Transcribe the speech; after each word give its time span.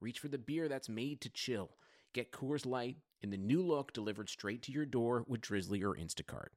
reach 0.00 0.18
for 0.18 0.28
the 0.28 0.38
beer 0.38 0.68
that's 0.68 0.88
made 0.88 1.20
to 1.22 1.28
chill. 1.28 1.76
Get 2.12 2.32
Coors 2.32 2.66
Light 2.66 2.96
in 3.20 3.30
the 3.30 3.36
new 3.36 3.62
look 3.62 3.92
delivered 3.92 4.28
straight 4.28 4.62
to 4.62 4.72
your 4.72 4.86
door 4.86 5.24
with 5.26 5.40
Drizzly 5.40 5.82
or 5.82 5.94
Instacart. 5.94 6.48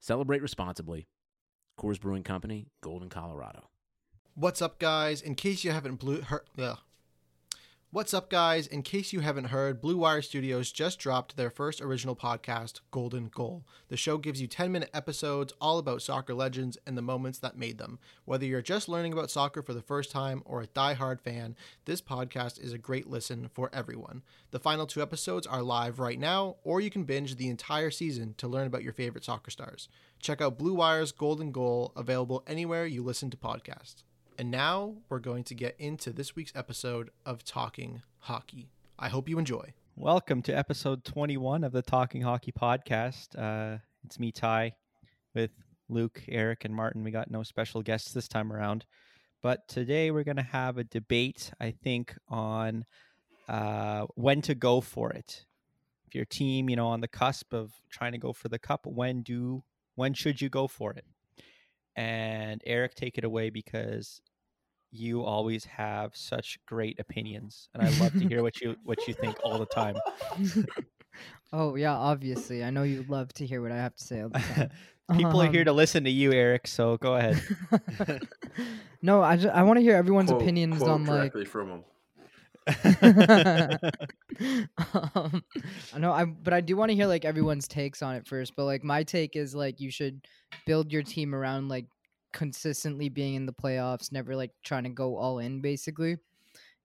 Celebrate 0.00 0.42
responsibly. 0.42 1.08
Coors 1.78 2.00
Brewing 2.00 2.22
Company, 2.22 2.68
Golden, 2.82 3.08
Colorado. 3.08 3.68
What's 4.34 4.62
up, 4.62 4.78
guys? 4.78 5.20
In 5.22 5.34
case 5.34 5.64
you 5.64 5.72
haven't 5.72 5.96
blue, 5.96 6.20
heard, 6.20 6.48
ugh. 6.58 6.78
What's 7.96 8.12
up, 8.12 8.28
guys? 8.28 8.66
In 8.66 8.82
case 8.82 9.14
you 9.14 9.20
haven't 9.20 9.46
heard, 9.46 9.80
Blue 9.80 9.96
Wire 9.96 10.20
Studios 10.20 10.70
just 10.70 10.98
dropped 10.98 11.34
their 11.34 11.48
first 11.48 11.80
original 11.80 12.14
podcast, 12.14 12.80
Golden 12.90 13.28
Goal. 13.28 13.64
The 13.88 13.96
show 13.96 14.18
gives 14.18 14.38
you 14.38 14.46
10 14.46 14.70
minute 14.70 14.90
episodes 14.92 15.54
all 15.62 15.78
about 15.78 16.02
soccer 16.02 16.34
legends 16.34 16.76
and 16.86 16.98
the 16.98 17.00
moments 17.00 17.38
that 17.38 17.56
made 17.56 17.78
them. 17.78 17.98
Whether 18.26 18.44
you're 18.44 18.60
just 18.60 18.90
learning 18.90 19.14
about 19.14 19.30
soccer 19.30 19.62
for 19.62 19.72
the 19.72 19.80
first 19.80 20.10
time 20.10 20.42
or 20.44 20.60
a 20.60 20.66
die-hard 20.66 21.22
fan, 21.22 21.56
this 21.86 22.02
podcast 22.02 22.62
is 22.62 22.74
a 22.74 22.78
great 22.78 23.08
listen 23.08 23.48
for 23.54 23.70
everyone. 23.72 24.22
The 24.50 24.60
final 24.60 24.86
two 24.86 25.00
episodes 25.00 25.46
are 25.46 25.62
live 25.62 25.98
right 25.98 26.20
now, 26.20 26.56
or 26.64 26.82
you 26.82 26.90
can 26.90 27.04
binge 27.04 27.36
the 27.36 27.48
entire 27.48 27.90
season 27.90 28.34
to 28.36 28.46
learn 28.46 28.66
about 28.66 28.82
your 28.82 28.92
favorite 28.92 29.24
soccer 29.24 29.50
stars. 29.50 29.88
Check 30.20 30.42
out 30.42 30.58
Blue 30.58 30.74
Wire's 30.74 31.12
Golden 31.12 31.50
Goal, 31.50 31.94
available 31.96 32.44
anywhere 32.46 32.84
you 32.84 33.02
listen 33.02 33.30
to 33.30 33.38
podcasts. 33.38 34.02
And 34.38 34.50
now 34.50 34.96
we're 35.08 35.18
going 35.18 35.44
to 35.44 35.54
get 35.54 35.76
into 35.78 36.12
this 36.12 36.36
week's 36.36 36.52
episode 36.54 37.10
of 37.24 37.42
Talking 37.42 38.02
Hockey. 38.18 38.68
I 38.98 39.08
hope 39.08 39.30
you 39.30 39.38
enjoy. 39.38 39.72
Welcome 39.96 40.42
to 40.42 40.52
episode 40.52 41.04
21 41.04 41.64
of 41.64 41.72
the 41.72 41.80
Talking 41.80 42.20
Hockey 42.20 42.52
podcast. 42.52 43.28
Uh, 43.34 43.78
it's 44.04 44.18
me, 44.18 44.32
Ty, 44.32 44.74
with 45.34 45.52
Luke, 45.88 46.22
Eric, 46.28 46.66
and 46.66 46.74
Martin. 46.74 47.02
We 47.02 47.12
got 47.12 47.30
no 47.30 47.42
special 47.44 47.80
guests 47.80 48.12
this 48.12 48.28
time 48.28 48.52
around. 48.52 48.84
But 49.42 49.68
today 49.68 50.10
we're 50.10 50.24
going 50.24 50.36
to 50.36 50.42
have 50.42 50.76
a 50.76 50.84
debate, 50.84 51.50
I 51.58 51.70
think, 51.70 52.14
on 52.28 52.84
uh, 53.48 54.04
when 54.16 54.42
to 54.42 54.54
go 54.54 54.82
for 54.82 55.12
it. 55.12 55.46
If 56.06 56.14
your 56.14 56.26
team, 56.26 56.68
you 56.68 56.76
know, 56.76 56.88
on 56.88 57.00
the 57.00 57.08
cusp 57.08 57.54
of 57.54 57.72
trying 57.88 58.12
to 58.12 58.18
go 58.18 58.34
for 58.34 58.50
the 58.50 58.58
cup, 58.58 58.86
when 58.86 59.22
do 59.22 59.64
when 59.94 60.12
should 60.12 60.42
you 60.42 60.50
go 60.50 60.68
for 60.68 60.92
it? 60.92 61.06
And 61.96 62.60
Eric, 62.66 62.94
take 62.94 63.16
it 63.18 63.24
away 63.24 63.50
because 63.50 64.20
you 64.92 65.22
always 65.24 65.64
have 65.64 66.14
such 66.14 66.58
great 66.66 66.98
opinions, 67.00 67.68
and 67.74 67.82
I 67.82 67.88
love 68.00 68.12
to 68.12 68.28
hear 68.28 68.42
what 68.42 68.60
you 68.60 68.76
what 68.84 69.06
you 69.08 69.14
think 69.14 69.36
all 69.44 69.58
the 69.58 69.66
time. 69.66 69.96
oh 71.52 71.74
yeah, 71.74 71.94
obviously. 71.94 72.62
I 72.62 72.70
know 72.70 72.82
you 72.82 73.04
love 73.08 73.32
to 73.34 73.46
hear 73.46 73.62
what 73.62 73.72
I 73.72 73.76
have 73.76 73.96
to 73.96 74.04
say 74.04 74.20
all 74.20 74.28
the 74.28 74.38
time. 74.38 74.70
People 75.16 75.40
are 75.40 75.50
here 75.50 75.60
Um, 75.60 75.66
to 75.66 75.72
listen 75.72 76.04
to 76.04 76.10
you, 76.10 76.32
Eric. 76.32 76.66
So 76.66 76.96
go 76.96 77.14
ahead. 77.14 77.40
no, 79.02 79.22
I 79.22 79.36
just, 79.36 79.54
I 79.54 79.62
want 79.62 79.76
to 79.78 79.80
hear 79.82 79.94
everyone's 79.96 80.30
Quote- 80.30 80.42
opinions 80.42 80.78
quote 80.78 80.90
on 80.90 81.04
like. 81.06 81.46
from 81.46 81.70
him. 81.70 81.84
um, 85.14 85.44
I 85.94 85.98
know, 85.98 86.12
I 86.12 86.24
but 86.24 86.52
I 86.52 86.60
do 86.60 86.76
want 86.76 86.90
to 86.90 86.96
hear 86.96 87.06
like 87.06 87.24
everyone's 87.24 87.68
takes 87.68 88.02
on 88.02 88.16
it 88.16 88.26
first. 88.26 88.54
But 88.56 88.64
like 88.64 88.82
my 88.82 89.04
take 89.04 89.36
is 89.36 89.54
like 89.54 89.80
you 89.80 89.90
should 89.90 90.26
build 90.66 90.92
your 90.92 91.02
team 91.02 91.34
around 91.34 91.68
like 91.68 91.86
consistently 92.32 93.08
being 93.08 93.34
in 93.34 93.46
the 93.46 93.52
playoffs, 93.52 94.10
never 94.10 94.34
like 94.34 94.50
trying 94.64 94.84
to 94.84 94.90
go 94.90 95.16
all 95.16 95.38
in. 95.38 95.60
Basically, 95.60 96.16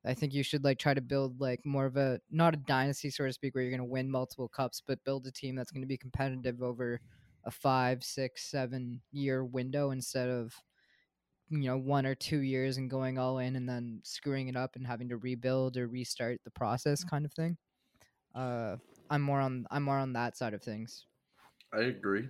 I 0.06 0.14
think 0.14 0.34
you 0.34 0.44
should 0.44 0.64
like 0.64 0.78
try 0.78 0.94
to 0.94 1.02
build 1.02 1.42
like 1.42 1.66
more 1.66 1.86
of 1.86 1.98
a 1.98 2.20
not 2.30 2.54
a 2.54 2.58
dynasty 2.58 3.10
so 3.10 3.26
to 3.26 3.34
speak, 3.34 3.56
where 3.56 3.64
you're 3.64 3.72
gonna 3.72 3.86
win 3.86 4.10
multiple 4.10 4.48
cups, 4.48 4.84
but 4.86 5.04
build 5.04 5.26
a 5.26 5.32
team 5.32 5.56
that's 5.56 5.72
gonna 5.72 5.88
be 5.88 5.98
competitive 5.98 6.62
over 6.62 7.02
a 7.46 7.52
five, 7.52 8.04
six, 8.04 8.50
seven 8.52 9.02
year 9.12 9.44
window 9.44 9.90
instead 9.92 10.30
of 10.30 10.54
you 11.52 11.70
know 11.70 11.78
one 11.78 12.06
or 12.06 12.16
two 12.16 12.40
years 12.40 12.78
and 12.78 12.90
going 12.90 13.18
all 13.18 13.38
in 13.40 13.56
and 13.56 13.68
then 13.68 14.00
screwing 14.04 14.48
it 14.48 14.56
up 14.56 14.76
and 14.76 14.88
having 14.88 15.10
to 15.10 15.18
rebuild 15.18 15.78
or 15.78 15.88
restart 15.88 16.40
the 16.44 16.52
process 16.52 17.04
kind 17.04 17.26
of 17.26 17.34
thing 17.34 17.58
uh 18.36 18.78
i'm 19.10 19.22
more 19.22 19.40
on 19.40 19.66
i'm 19.70 19.84
more 19.84 19.98
on 19.98 20.14
that 20.14 20.38
side 20.38 20.54
of 20.54 20.62
things 20.64 21.06
I 21.74 21.84
agree, 21.84 22.28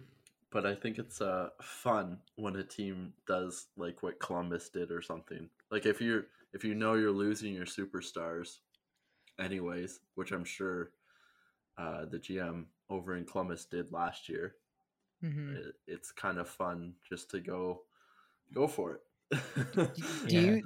but 0.51 0.65
I 0.65 0.75
think 0.75 0.99
it's 0.99 1.21
uh 1.21 1.49
fun 1.61 2.19
when 2.35 2.55
a 2.55 2.63
team 2.63 3.13
does 3.27 3.67
like 3.75 4.03
what 4.03 4.19
Columbus 4.19 4.69
did 4.69 4.91
or 4.91 5.01
something. 5.01 5.49
Like 5.71 5.85
if 5.85 5.99
you're 5.99 6.25
if 6.53 6.63
you 6.63 6.75
know 6.75 6.93
you're 6.93 7.11
losing 7.11 7.53
your 7.53 7.65
superstars, 7.65 8.57
anyways, 9.39 9.99
which 10.15 10.31
I'm 10.31 10.43
sure 10.43 10.91
uh, 11.77 12.05
the 12.05 12.19
GM 12.19 12.65
over 12.89 13.15
in 13.15 13.25
Columbus 13.25 13.65
did 13.65 13.91
last 13.91 14.27
year. 14.27 14.55
mm-hmm. 15.23 15.55
It, 15.55 15.75
it's 15.87 16.11
kind 16.11 16.37
of 16.37 16.49
fun 16.49 16.93
just 17.07 17.31
to 17.31 17.39
go 17.39 17.83
go 18.53 18.67
for 18.67 18.93
it. 18.93 19.01
do 19.75 19.87
Yeah. 20.27 20.39
you 20.41 20.63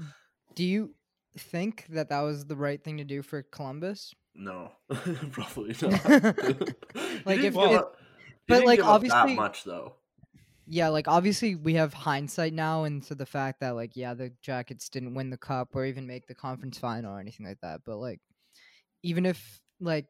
do 0.55 0.63
you 0.63 0.95
think 1.37 1.85
that 1.89 2.09
that 2.09 2.21
was 2.21 2.45
the 2.45 2.55
right 2.55 2.81
thing 2.83 2.97
to 2.97 3.03
do 3.03 3.21
for 3.21 3.43
columbus 3.43 4.13
no, 4.37 4.71
probably 5.31 5.73
not. 5.81 5.93
Like, 6.03 6.35
if 6.35 6.35
didn't 6.35 7.39
it- 7.39 7.41
give 7.41 7.57
up- 7.57 7.95
he 7.97 8.53
but, 8.53 8.65
like, 8.65 8.83
obviously- 8.83 9.29
that 9.29 9.35
much 9.35 9.63
though. 9.63 9.93
yeah 10.67 10.89
like 10.89 11.07
obviously 11.07 11.55
we 11.55 11.75
have 11.75 11.93
hindsight 11.93 12.53
now 12.53 12.83
into 12.83 13.15
the 13.15 13.25
fact 13.25 13.59
that 13.61 13.75
like 13.75 13.95
yeah 13.95 14.13
the 14.13 14.31
jackets 14.41 14.89
didn't 14.89 15.13
win 15.13 15.29
the 15.29 15.37
cup 15.37 15.69
or 15.75 15.85
even 15.85 16.05
make 16.07 16.27
the 16.27 16.35
conference 16.35 16.77
final 16.77 17.13
or 17.15 17.19
anything 17.19 17.45
like 17.45 17.59
that 17.61 17.79
but 17.85 17.97
like 17.97 18.19
even 19.03 19.25
if 19.25 19.61
like 19.79 20.07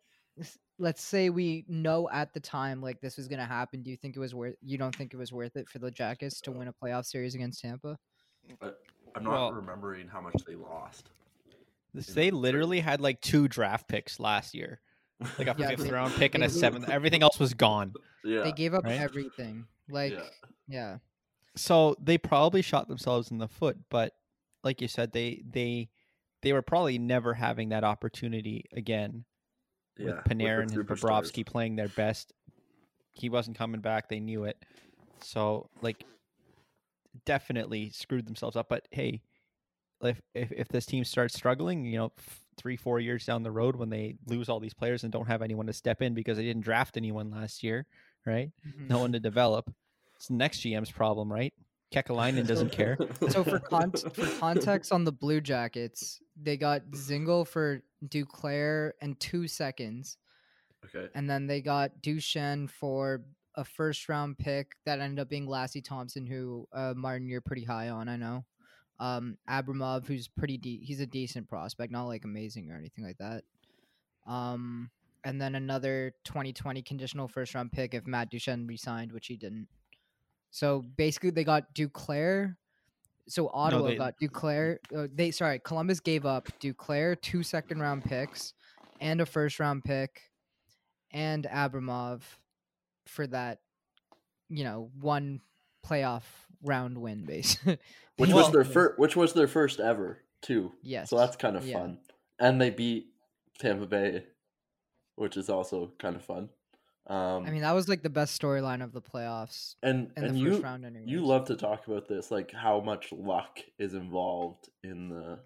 let's 0.79 1.01
say 1.03 1.29
we 1.29 1.63
know 1.67 2.09
at 2.11 2.33
the 2.33 2.39
time 2.39 2.81
like 2.81 2.99
this 3.01 3.17
was 3.17 3.27
going 3.27 3.39
to 3.39 3.45
happen 3.45 3.83
do 3.83 3.91
you 3.91 3.97
think 3.97 4.15
it 4.15 4.19
was 4.19 4.33
worth 4.35 4.55
you 4.61 4.77
don't 4.77 4.95
think 4.95 5.13
it 5.13 5.17
was 5.17 5.31
worth 5.31 5.55
it 5.55 5.67
for 5.69 5.79
the 5.79 5.91
jackets 5.91 6.41
to 6.41 6.51
win 6.51 6.67
a 6.67 6.73
playoff 6.73 7.05
series 7.05 7.35
against 7.35 7.61
tampa 7.61 7.95
But 8.59 8.81
I'm 9.15 9.23
not 9.23 9.31
Well- 9.31 9.53
remembering 9.53 10.07
how 10.07 10.21
much 10.21 10.35
they 10.47 10.55
lost. 10.55 11.09
This- 11.93 12.07
they 12.07 12.31
literally 12.31 12.79
had 12.81 12.99
like 13.01 13.21
two 13.21 13.47
draft 13.47 13.87
picks 13.87 14.19
last 14.19 14.53
year, 14.53 14.81
like 15.37 15.47
a 15.47 15.55
Yeah, 15.57 15.69
fifth 15.69 15.83
they- 15.83 15.91
round 15.91 16.13
pick 16.15 16.35
and 16.35 16.41
they 16.41 16.47
a 16.47 16.49
really- 16.49 16.59
seventh. 16.59 16.89
Everything 16.89 17.23
else 17.23 17.39
was 17.39 17.53
gone. 17.53 17.93
yeah, 18.23 18.41
they 18.43 18.51
gave 18.51 18.73
up 18.73 18.83
Right? 18.83 18.99
everything 18.99 19.65
like 19.89 20.13
yeah. 20.13 20.23
yeah 20.67 20.97
So 21.55 21.95
they 22.01 22.17
probably 22.17 22.61
shot 22.61 22.87
themselves 22.87 23.31
in 23.31 23.37
the 23.37 23.47
foot. 23.47 23.77
But 23.89 24.13
like 24.63 24.81
you 24.81 24.87
said, 24.87 25.11
they 25.13 25.41
they 25.49 25.89
they 26.41 26.51
were 26.53 26.61
probably 26.61 26.97
never 26.99 27.33
having 27.33 27.69
that 27.69 27.83
opportunity 27.83 28.65
again 28.73 29.23
yeah, 29.97 30.05
with 30.07 30.15
Panarin 30.25 30.63
and 30.63 30.69
the 30.71 30.83
Bobrovsky 30.83 31.45
playing 31.45 31.75
their 31.77 31.87
best. 31.87 32.33
He 33.13 33.29
wasn't 33.29 33.57
coming 33.57 33.79
back. 33.79 34.09
They 34.09 34.19
knew 34.19 34.43
it. 34.43 34.57
So 35.21 35.69
like, 35.81 36.03
definitely 37.25 37.89
screwed 37.89 38.25
themselves 38.27 38.55
up. 38.55 38.67
But 38.69 38.87
hey, 38.91 39.21
if 40.01 40.21
if, 40.33 40.51
if 40.51 40.67
this 40.67 40.85
team 40.85 41.03
starts 41.03 41.33
struggling, 41.35 41.85
you 41.85 41.97
know, 41.97 42.11
f- 42.17 42.41
three 42.57 42.77
four 42.77 42.99
years 42.99 43.25
down 43.25 43.43
the 43.43 43.51
road 43.51 43.75
when 43.75 43.89
they 43.89 44.15
lose 44.27 44.49
all 44.49 44.59
these 44.59 44.73
players 44.73 45.03
and 45.03 45.11
don't 45.11 45.27
have 45.27 45.41
anyone 45.41 45.67
to 45.67 45.73
step 45.73 46.01
in 46.01 46.13
because 46.13 46.37
they 46.37 46.43
didn't 46.43 46.63
draft 46.63 46.97
anyone 46.97 47.29
last 47.31 47.63
year, 47.63 47.85
right? 48.25 48.51
Mhm. 48.67 48.89
No 48.89 48.99
one 48.99 49.11
to 49.13 49.19
develop. 49.19 49.71
It's 50.15 50.27
the 50.27 50.33
next 50.35 50.59
GM's 50.61 50.91
problem, 50.91 51.31
right? 51.31 51.53
Kekalainen 51.93 52.47
doesn't 52.47 52.71
care. 52.71 52.97
so 53.29 53.43
for 53.43 53.59
con- 53.59 53.91
for 53.91 54.25
context 54.39 54.91
on 54.91 55.03
the 55.03 55.11
blue 55.11 55.39
jackets 55.41 56.19
they 56.41 56.57
got 56.57 56.81
Dzingel 56.91 57.47
for 57.47 57.81
duclair 58.05 58.91
and 59.01 59.17
two 59.19 59.47
seconds 59.47 60.17
okay, 60.83 61.07
and 61.15 61.29
then 61.29 61.47
they 61.47 61.61
got 61.61 62.01
Duchene 62.01 62.67
for 62.67 63.21
a 63.55 63.63
first 63.63 64.07
round 64.09 64.37
pick 64.37 64.73
that 64.85 64.99
ended 64.99 65.19
up 65.19 65.29
being 65.29 65.47
Lassi 65.47 65.83
Thompson, 65.83 66.25
who 66.25 66.67
uh, 66.73 66.93
Martin 66.95 67.27
you're 67.27 67.41
pretty 67.41 67.63
high 67.63 67.89
on, 67.89 68.07
I 68.09 68.17
know. 68.17 68.45
Um, 68.99 69.37
Abramov, 69.49 70.05
who's 70.05 70.27
pretty 70.27 70.57
de- 70.57 70.81
he's 70.83 70.99
a 71.01 71.05
decent 71.05 71.47
prospect, 71.49 71.91
not 71.91 72.05
like 72.05 72.23
amazing 72.23 72.71
or 72.71 72.75
anything 72.77 73.03
like 73.03 73.17
that. 73.17 73.43
Um, 74.25 74.89
and 75.23 75.41
then 75.41 75.55
another 75.55 76.13
2020 76.25 76.81
conditional 76.81 77.27
first 77.27 77.55
round 77.55 77.71
pick 77.71 77.93
if 77.93 78.05
Matt 78.07 78.29
Duchene 78.29 78.67
resigned, 78.67 79.11
which 79.11 79.27
he 79.27 79.35
didn't. 79.35 79.67
So 80.51 80.83
basically, 80.97 81.31
they 81.31 81.43
got 81.43 81.73
Duclair. 81.73 82.55
So 83.27 83.49
Ottawa 83.53 83.87
they- 83.89 83.95
got 83.97 84.13
Duclair. 84.21 84.77
Uh, 84.95 85.07
they 85.13 85.31
sorry, 85.31 85.59
Columbus 85.59 85.99
gave 85.99 86.25
up 86.25 86.47
Duclair, 86.61 87.19
two 87.21 87.43
second 87.43 87.79
round 87.79 88.03
picks, 88.05 88.53
and 89.01 89.19
a 89.19 89.25
first 89.25 89.59
round 89.59 89.83
pick, 89.83 90.21
and 91.11 91.45
Abramov 91.51 92.21
for 93.07 93.27
that, 93.27 93.59
you 94.49 94.63
know, 94.63 94.89
one 94.99 95.41
playoff 95.85 96.23
round 96.63 96.97
win 96.97 97.25
base. 97.25 97.57
which 98.17 98.29
Well- 98.31 98.37
was 98.37 98.51
their 98.51 98.63
first, 98.65 98.99
which 98.99 99.15
was 99.15 99.33
their 99.33 99.47
first 99.47 99.79
ever 99.79 100.21
too. 100.41 100.71
yes. 100.81 101.09
So 101.09 101.17
that's 101.17 101.35
kind 101.35 101.55
of 101.55 101.65
yeah. 101.67 101.79
fun. 101.79 101.97
and 102.39 102.59
they 102.61 102.69
beat 102.69 103.07
Tampa 103.59 103.85
Bay, 103.85 104.23
which 105.15 105.37
is 105.37 105.49
also 105.49 105.91
kind 105.99 106.15
of 106.15 106.23
fun. 106.23 106.49
Um, 107.07 107.45
I 107.45 107.51
mean, 107.51 107.61
that 107.61 107.73
was 107.73 107.87
like 107.87 108.01
the 108.01 108.09
best 108.09 108.39
storyline 108.41 108.83
of 108.83 108.91
the 108.91 109.01
playoffs 109.01 109.75
and 109.83 110.11
in 110.17 110.23
and 110.23 110.35
the 110.35 110.39
you 110.39 110.51
first 110.53 110.63
round. 110.63 110.85
Anyways, 110.85 111.07
you 111.07 111.23
love 111.23 111.45
to 111.45 111.55
talk 111.55 111.85
about 111.87 112.07
this, 112.07 112.31
like 112.31 112.51
how 112.51 112.79
much 112.79 113.11
luck 113.11 113.59
is 113.77 113.93
involved 113.93 114.69
in 114.83 115.09
the 115.09 115.37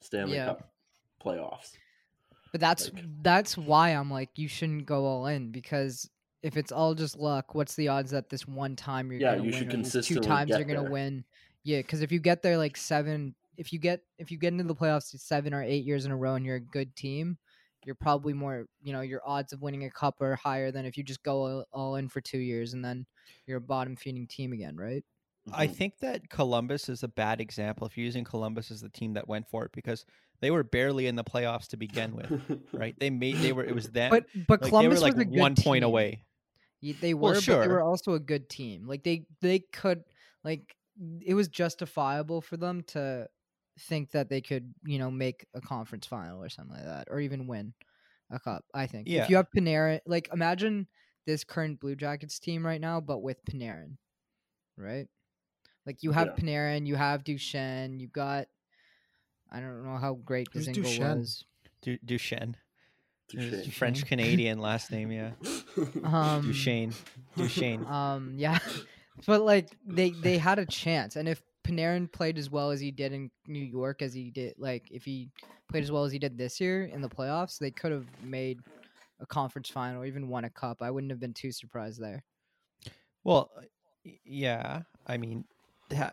Stanley 0.00 0.36
Yeah. 0.36 0.46
Cup 0.46 0.70
playoffs. 1.22 1.72
But 2.52 2.60
that's 2.62 2.90
Like- 2.92 3.04
that's 3.22 3.58
why 3.58 3.90
I'm 3.90 4.10
like 4.10 4.30
you 4.36 4.48
shouldn't 4.48 4.86
go 4.86 5.04
all 5.04 5.26
in 5.26 5.50
because 5.52 6.08
if 6.46 6.56
it's 6.56 6.72
all 6.72 6.94
just 6.94 7.16
luck, 7.18 7.54
what's 7.54 7.74
the 7.76 7.88
odds 7.88 8.10
that 8.12 8.28
this 8.30 8.46
one 8.46 8.76
time 8.76 9.10
you're 9.12 9.20
Yeah, 9.20 9.34
gonna 9.34 9.44
you 9.44 9.52
win 9.52 9.52
should 9.52 9.70
consistently 9.70 10.10
two 10.16 10.18
times 10.20 10.48
get 10.48 10.58
you're 10.58 10.66
gonna 10.66 10.82
there. 10.82 10.92
win? 10.92 11.24
Yeah, 11.64 11.78
because 11.80 12.02
if 12.02 12.12
you 12.12 12.20
get 12.20 12.42
there 12.42 12.56
like 12.58 12.76
seven, 12.76 13.34
if 13.56 13.72
you 13.72 13.78
get 13.78 14.02
if 14.18 14.30
you 14.30 14.38
get 14.38 14.52
into 14.52 14.64
the 14.64 14.74
playoffs 14.74 15.18
seven 15.18 15.52
or 15.54 15.62
eight 15.62 15.84
years 15.84 16.04
in 16.06 16.12
a 16.12 16.16
row 16.16 16.34
and 16.34 16.46
you're 16.46 16.56
a 16.56 16.60
good 16.60 16.94
team, 16.96 17.38
you're 17.84 17.94
probably 17.96 18.32
more 18.34 18.66
you 18.82 18.92
know 18.92 19.00
your 19.02 19.22
odds 19.26 19.52
of 19.52 19.62
winning 19.62 19.84
a 19.84 19.90
cup 19.90 20.20
are 20.20 20.36
higher 20.36 20.70
than 20.72 20.84
if 20.86 20.96
you 20.96 21.04
just 21.04 21.22
go 21.22 21.46
all, 21.46 21.64
all 21.72 21.96
in 21.96 22.08
for 22.08 22.20
two 22.20 22.38
years 22.38 22.74
and 22.74 22.84
then 22.84 23.06
you're 23.46 23.58
a 23.58 23.60
bottom 23.60 23.96
feeding 23.96 24.26
team 24.26 24.52
again, 24.52 24.76
right? 24.76 25.04
I 25.52 25.66
Mhm. 25.66 25.76
think 25.76 25.98
that 25.98 26.28
Columbus 26.28 26.88
is 26.88 27.02
a 27.02 27.08
bad 27.08 27.40
example 27.40 27.86
if 27.86 27.96
you're 27.96 28.04
using 28.04 28.24
Columbus 28.24 28.70
as 28.70 28.80
the 28.80 28.88
team 28.88 29.12
that 29.14 29.28
went 29.28 29.48
for 29.48 29.64
it 29.64 29.72
because 29.72 30.04
they 30.40 30.50
were 30.50 30.64
barely 30.64 31.06
in 31.06 31.14
the 31.14 31.22
playoffs 31.24 31.68
to 31.68 31.76
begin 31.76 32.14
with, 32.16 32.32
right? 32.74 32.98
They 32.98 33.10
made 33.10 33.40
they 33.42 33.52
were 33.52 33.64
it 33.64 33.74
was 33.74 33.90
them. 33.90 34.10
But 34.10 34.26
but 34.34 34.60
like, 34.60 34.62
Columbus 34.62 34.78
they 34.78 34.88
were 34.88 35.00
like 35.00 35.14
was 35.14 35.18
a 35.18 35.24
good 35.24 35.54
one 35.54 35.54
point 35.56 35.84
team. 35.84 35.84
away. 35.84 36.24
Y- 36.86 36.96
They 37.00 37.14
were, 37.14 37.32
Well, 37.32 37.40
but 37.46 37.60
they 37.60 37.68
were 37.68 37.82
also 37.82 38.14
a 38.14 38.20
good 38.20 38.48
team. 38.48 38.86
Like 38.86 39.02
they 39.02 39.26
they 39.40 39.58
could 39.60 40.04
like 40.44 40.76
it 41.20 41.34
was 41.34 41.48
justifiable 41.48 42.40
for 42.40 42.56
them 42.56 42.82
to 42.88 43.28
think 43.80 44.10
that 44.12 44.28
they 44.30 44.40
could, 44.40 44.72
you 44.84 44.98
know, 44.98 45.10
make 45.10 45.46
a 45.54 45.60
conference 45.60 46.06
final 46.06 46.42
or 46.42 46.48
something 46.48 46.74
like 46.76 46.84
that, 46.86 47.08
or 47.10 47.20
even 47.20 47.46
win 47.46 47.74
a 48.30 48.38
cup. 48.38 48.64
I 48.72 48.86
think. 48.86 49.08
If 49.08 49.28
you 49.30 49.36
have 49.36 49.50
Panarin, 49.54 50.00
like 50.06 50.28
imagine 50.32 50.86
this 51.26 51.44
current 51.44 51.80
Blue 51.80 51.96
Jackets 51.96 52.38
team 52.38 52.64
right 52.64 52.80
now, 52.80 53.00
but 53.00 53.18
with 53.20 53.44
Panarin, 53.44 53.96
right? 54.78 55.08
Like 55.84 56.02
you 56.02 56.12
have 56.12 56.28
Yeah. 56.28 56.34
Panarin, 56.44 56.86
you 56.86 56.96
have 56.96 57.24
Duchesne, 57.24 57.98
you've 58.00 58.12
got. 58.12 58.46
I 59.50 59.60
don't 59.60 59.84
know 59.84 59.96
how 59.96 60.14
great 60.14 60.48
Who's 60.52 60.66
Dzingel 60.66 60.82
Duchesne? 60.82 61.18
was. 61.18 61.44
Du- 61.82 61.98
Duchesne, 62.04 62.56
His 62.56 62.56
Touche. 62.56 62.65
French 63.72 64.06
Canadian 64.06 64.58
last 64.58 64.90
name, 64.90 65.10
yeah. 65.10 65.32
Um, 66.04 66.42
Duchesne, 66.42 66.94
Duchesne. 67.36 67.84
Um, 67.86 68.34
yeah, 68.36 68.58
but 69.26 69.42
like 69.42 69.68
they 69.86 70.10
they 70.10 70.38
had 70.38 70.58
a 70.58 70.66
chance, 70.66 71.16
and 71.16 71.28
if 71.28 71.42
Panarin 71.64 72.10
played 72.10 72.38
as 72.38 72.50
well 72.50 72.70
as 72.70 72.80
he 72.80 72.90
did 72.90 73.12
in 73.12 73.30
New 73.46 73.64
York 73.64 74.00
as 74.00 74.14
he 74.14 74.30
did, 74.30 74.54
like 74.58 74.88
if 74.90 75.04
he 75.04 75.28
played 75.68 75.82
as 75.82 75.90
well 75.90 76.04
as 76.04 76.12
he 76.12 76.18
did 76.18 76.38
this 76.38 76.60
year 76.60 76.84
in 76.84 77.00
the 77.00 77.08
playoffs, 77.08 77.58
they 77.58 77.70
could 77.70 77.92
have 77.92 78.06
made 78.22 78.60
a 79.20 79.26
conference 79.26 79.68
final, 79.68 80.02
or 80.02 80.06
even 80.06 80.28
won 80.28 80.44
a 80.44 80.50
cup. 80.50 80.80
I 80.80 80.90
wouldn't 80.90 81.10
have 81.10 81.20
been 81.20 81.34
too 81.34 81.52
surprised 81.52 82.00
there. 82.00 82.22
Well, 83.24 83.50
yeah. 84.24 84.82
I 85.06 85.16
mean, 85.16 85.44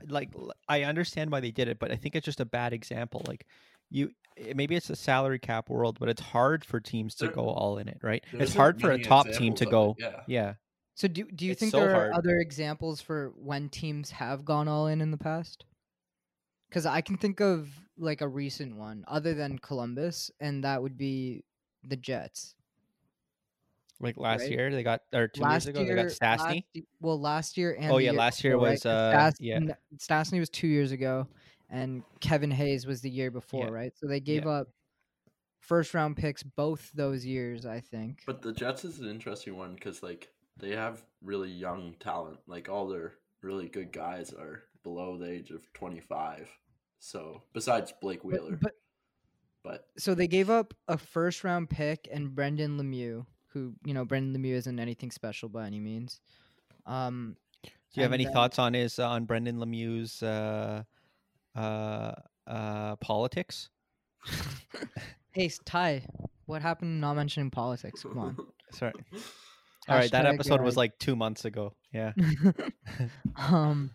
like 0.08 0.30
I 0.68 0.84
understand 0.84 1.32
why 1.32 1.40
they 1.40 1.52
did 1.52 1.68
it, 1.68 1.80
but 1.80 1.92
I 1.92 1.96
think 1.96 2.16
it's 2.16 2.26
just 2.26 2.40
a 2.40 2.46
bad 2.46 2.74
example. 2.74 3.24
Like 3.28 3.46
you, 3.90 4.12
maybe 4.56 4.76
it's 4.76 4.90
a 4.90 4.96
salary 4.96 5.40
cap 5.40 5.70
world, 5.70 5.98
but 6.00 6.10
it's 6.10 6.22
hard 6.22 6.64
for 6.66 6.80
teams 6.80 7.16
to 7.16 7.26
There- 7.26 7.34
go 7.34 7.46
all 7.50 7.78
in 7.78 7.88
it, 7.88 8.00
right? 8.02 8.24
It's 8.34 8.54
hard 8.54 8.80
for 8.80 8.92
a 8.92 9.02
top 9.02 9.28
team 9.30 9.54
to 9.56 9.66
go. 9.66 9.96
it, 9.98 10.04
Yeah. 10.04 10.22
Yeah. 10.28 10.54
So 10.96 11.08
do 11.08 11.24
do 11.26 11.46
you 11.46 11.52
It's 11.52 11.60
think 11.60 11.72
so 11.72 11.80
there 11.80 11.90
are 11.92 12.12
hard. 12.12 12.12
other 12.14 12.38
examples 12.38 13.02
for 13.02 13.34
when 13.36 13.70
teams 13.70 14.12
have 14.12 14.46
gone 14.46 14.68
all 14.68 14.88
in 14.88 15.02
in 15.02 15.10
the 15.12 15.18
past? 15.18 15.66
Because 16.70 16.86
I 16.86 17.02
can 17.02 17.18
think 17.18 17.40
of 17.42 17.70
like 17.98 18.22
a 18.22 18.28
recent 18.28 18.76
one 18.76 19.04
other 19.08 19.34
than 19.34 19.58
Columbus, 19.60 20.30
and 20.40 20.64
that 20.64 20.82
would 20.82 20.98
be 20.98 21.44
the 21.84 21.96
Jets. 21.96 22.56
Like 24.00 24.18
last 24.18 24.42
Right. 24.42 24.52
year, 24.52 24.72
they 24.72 24.84
got 24.84 25.02
or 25.14 25.28
two 25.28 25.42
last 25.42 25.66
years 25.66 25.76
ago 25.78 25.86
year, 25.86 25.96
they 25.96 26.04
got 26.04 26.12
Stastny. 26.12 26.64
last 26.76 26.86
well, 27.00 27.20
last 27.20 27.58
year 27.58 27.76
and 27.80 27.92
Oh, 27.92 27.98
yeah, 27.98 28.12
year 28.12 28.20
last 28.20 28.44
year 28.44 28.54
before, 28.54 28.66
right? 28.66 28.72
was, 28.74 28.84
'Cause 28.84 28.92
uh, 28.92 29.12
Stas- 29.32 29.42
yeah. 29.42 29.56
n- 29.56 29.76
Stastny 29.98 30.40
was 30.40 30.50
two 30.50 30.68
years 30.68 30.92
ago, 30.92 31.28
and 31.74 32.04
Kevin 32.22 32.52
Hayes 32.52 32.86
was 32.86 33.02
the 33.02 33.10
year 33.10 33.32
before, 33.32 33.66
Yeah. 33.66 33.72
right? 33.72 33.92
So 33.98 34.08
they 34.08 34.20
gave 34.20 34.46
up 34.48 34.68
first 35.60 35.94
round 35.94 36.16
picks 36.18 36.44
both 36.44 36.92
those 36.94 37.26
years, 37.26 37.66
I 37.66 37.80
think. 37.80 38.22
But 38.26 38.42
the 38.42 38.54
Jets 38.54 38.86
is 38.86 39.00
an 39.00 39.08
interesting 39.10 39.58
one 39.58 39.74
because 39.74 40.04
like 40.04 40.30
they 40.58 40.76
have 40.76 41.04
really 41.22 41.50
young 41.50 41.96
talent. 42.00 42.40
Like 42.48 42.70
all 42.70 42.88
their 42.88 43.14
really 43.42 43.68
good 43.70 43.92
guys 43.92 44.32
are 44.34 44.62
below 44.84 45.18
the 45.18 45.30
age 45.30 45.52
of 45.52 45.72
twenty 45.74 46.00
five. 46.00 46.48
So 47.00 47.42
besides 47.54 47.94
Blake 48.02 48.24
Wheeler, 48.24 48.56
but 48.62 48.74
but 49.64 49.88
so 49.98 50.14
they 50.14 50.28
gave 50.28 50.50
up 50.50 50.74
a 50.88 50.98
first 50.98 51.44
round 51.44 51.70
pick 51.70 52.08
and 52.12 52.36
Brendan 52.36 52.78
Lemieux, 52.78 53.26
who 53.48 53.74
you 53.84 53.94
know 53.94 54.06
Brendan 54.06 54.40
Lemieux 54.42 54.56
isn't 54.56 54.80
anything 54.80 55.10
special 55.12 55.50
by 55.50 55.66
any 55.66 55.80
means. 55.80 56.22
Um, 56.86 57.36
Do 57.64 57.70
you 57.96 58.04
have 58.04 58.14
any 58.14 58.26
then- 58.26 58.34
thoughts 58.34 58.60
on 58.60 58.74
his 58.74 59.00
uh, 59.00 59.08
on 59.10 59.26
Brendan 59.26 59.58
Lemieux's 59.58 60.22
uh, 60.22 60.84
uh, 61.56 62.12
uh, 62.48 62.96
politics? 62.98 63.70
hey, 65.32 65.52
Ty, 65.66 66.06
what 66.46 66.62
happened? 66.62 67.02
Not 67.02 67.16
mentioning 67.16 67.52
politics. 67.52 68.04
Come 68.04 68.18
on. 68.20 68.38
Sorry. 68.72 68.94
All 69.90 69.98
right, 69.98 70.10
that 70.12 70.26
Hashtag, 70.26 70.34
episode 70.36 70.62
was 70.62 70.78
uh, 70.78 70.80
like 70.82 70.98
two 70.98 71.16
months 71.16 71.44
ago. 71.44 71.74
Yeah. 71.92 72.14
um, 73.36 73.92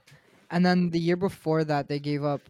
and 0.50 0.64
then 0.64 0.90
the 0.90 0.98
year 1.00 1.16
before 1.16 1.64
that, 1.64 1.88
they 1.88 1.98
gave 1.98 2.24
up 2.24 2.42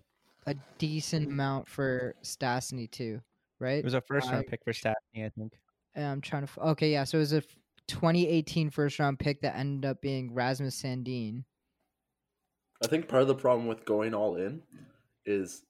a 0.47 0.57
decent 0.79 1.29
amount 1.29 1.69
for 1.69 2.17
Stastny 2.25 2.91
too, 2.91 3.21
right? 3.61 3.79
It 3.79 3.85
was 3.85 3.95
a 3.95 4.01
first 4.01 4.29
round 4.31 4.45
I- 4.47 4.51
pick 4.51 4.65
for 4.65 4.73
Stastny, 4.73 5.25
I 5.25 5.29
think. 5.29 5.53
And 5.95 6.05
I'm 6.07 6.21
trying 6.21 6.47
to. 6.47 6.49
f- 6.51 6.59
Okay, 6.71 6.91
yeah. 6.91 7.05
So 7.05 7.19
it 7.19 7.21
was 7.21 7.33
a 7.33 7.37
f- 7.39 7.57
2018 7.87 8.71
first 8.71 8.99
round 8.99 9.19
pick 9.21 9.41
that 9.43 9.57
ended 9.57 9.89
up 9.89 10.01
being 10.01 10.35
Rasmus 10.35 10.83
Sandin. 10.83 11.45
I 12.83 12.89
think 12.89 13.07
part 13.09 13.23
of 13.23 13.29
the 13.29 13.35
problem 13.35 13.67
with 13.69 13.85
going 13.85 14.15
all 14.15 14.35
in 14.37 14.63
is 15.29 15.65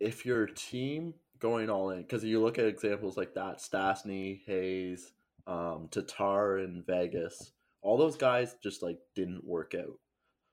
if 0.00 0.26
your 0.26 0.46
team 0.46 1.14
going 1.38 1.70
all 1.70 1.90
in, 1.90 2.02
because 2.02 2.24
you 2.24 2.40
look 2.42 2.58
at 2.58 2.66
examples 2.66 3.16
like 3.16 3.34
that, 3.34 3.58
Stastny, 3.58 4.40
Hayes, 4.46 5.12
um, 5.46 5.88
Tatar, 5.90 6.58
and 6.58 6.84
Vegas, 6.86 7.52
all 7.82 7.98
those 7.98 8.16
guys 8.16 8.56
just 8.62 8.82
like 8.82 8.98
didn't 9.14 9.44
work 9.44 9.74
out 9.74 9.98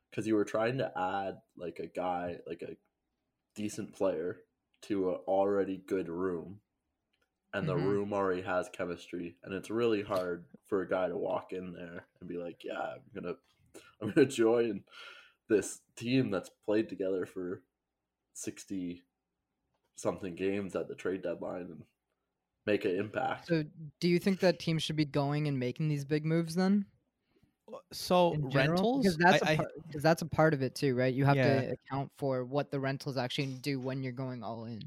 because 0.10 0.28
you 0.28 0.36
were 0.36 0.46
trying 0.46 0.78
to 0.80 0.92
add 0.98 1.38
like 1.58 1.80
a 1.80 1.88
guy, 1.88 2.38
like 2.48 2.62
a 2.62 2.76
decent 3.56 3.94
player 3.94 4.40
to 4.84 5.12
an 5.12 5.16
already 5.28 5.78
good 5.88 6.10
room. 6.10 6.60
And 7.54 7.68
the 7.68 7.76
Mhm. 7.76 7.86
room 7.86 8.14
already 8.14 8.44
has 8.44 8.70
chemistry, 8.70 9.38
and 9.44 9.54
it's 9.54 9.70
really 9.70 10.04
hard 10.04 10.46
for 10.68 10.82
a 10.82 10.90
guy 10.90 11.08
to 11.10 11.18
walk 11.18 11.54
in 11.54 11.74
there 11.74 12.08
and 12.20 12.30
be 12.30 12.38
like, 12.38 12.64
"Yeah, 12.64 12.96
I'm 12.96 13.02
gonna 13.14 13.36
I'm 14.02 14.12
gonna 14.12 14.26
join 14.28 14.84
this 15.52 15.82
team 15.96 16.32
that's 16.32 16.50
played 16.66 16.90
together 16.90 17.26
for 17.26 17.62
sixty 18.34 19.04
something 19.96 20.34
games 20.36 20.76
at 20.76 20.88
the 20.88 20.96
trade 20.96 21.22
deadline 21.22 21.62
and 21.64 21.84
make 22.66 22.86
an 22.86 22.96
impact. 22.96 23.48
So 23.48 23.64
do 24.00 24.08
you 24.08 24.18
think 24.18 24.40
that 24.40 24.58
teams 24.60 24.82
should 24.82 24.96
be 24.96 25.06
going 25.06 25.48
and 25.48 25.60
making 25.60 25.90
these 25.90 26.06
big 26.06 26.26
moves 26.26 26.56
then? 26.56 26.86
So 27.92 28.36
rentals, 28.54 29.04
because 29.04 29.18
that's 29.18 29.44
I, 29.44 29.50
a 29.50 29.54
I- 29.54 29.56
part, 29.58 29.70
because 29.88 30.04
that's 30.04 30.22
a 30.22 30.26
part 30.26 30.54
of 30.54 30.62
it 30.62 30.76
too, 30.76 30.96
right? 30.96 31.14
You 31.14 31.26
have 31.26 31.36
Yeah. 31.38 31.62
to 31.62 31.72
account 31.74 32.12
for 32.18 32.44
what 32.44 32.72
the 32.72 32.80
rentals 32.80 33.18
actually 33.18 33.54
do 33.62 33.80
when 33.80 34.02
you're 34.04 34.12
going 34.14 34.44
all 34.44 34.66
in. 34.66 34.82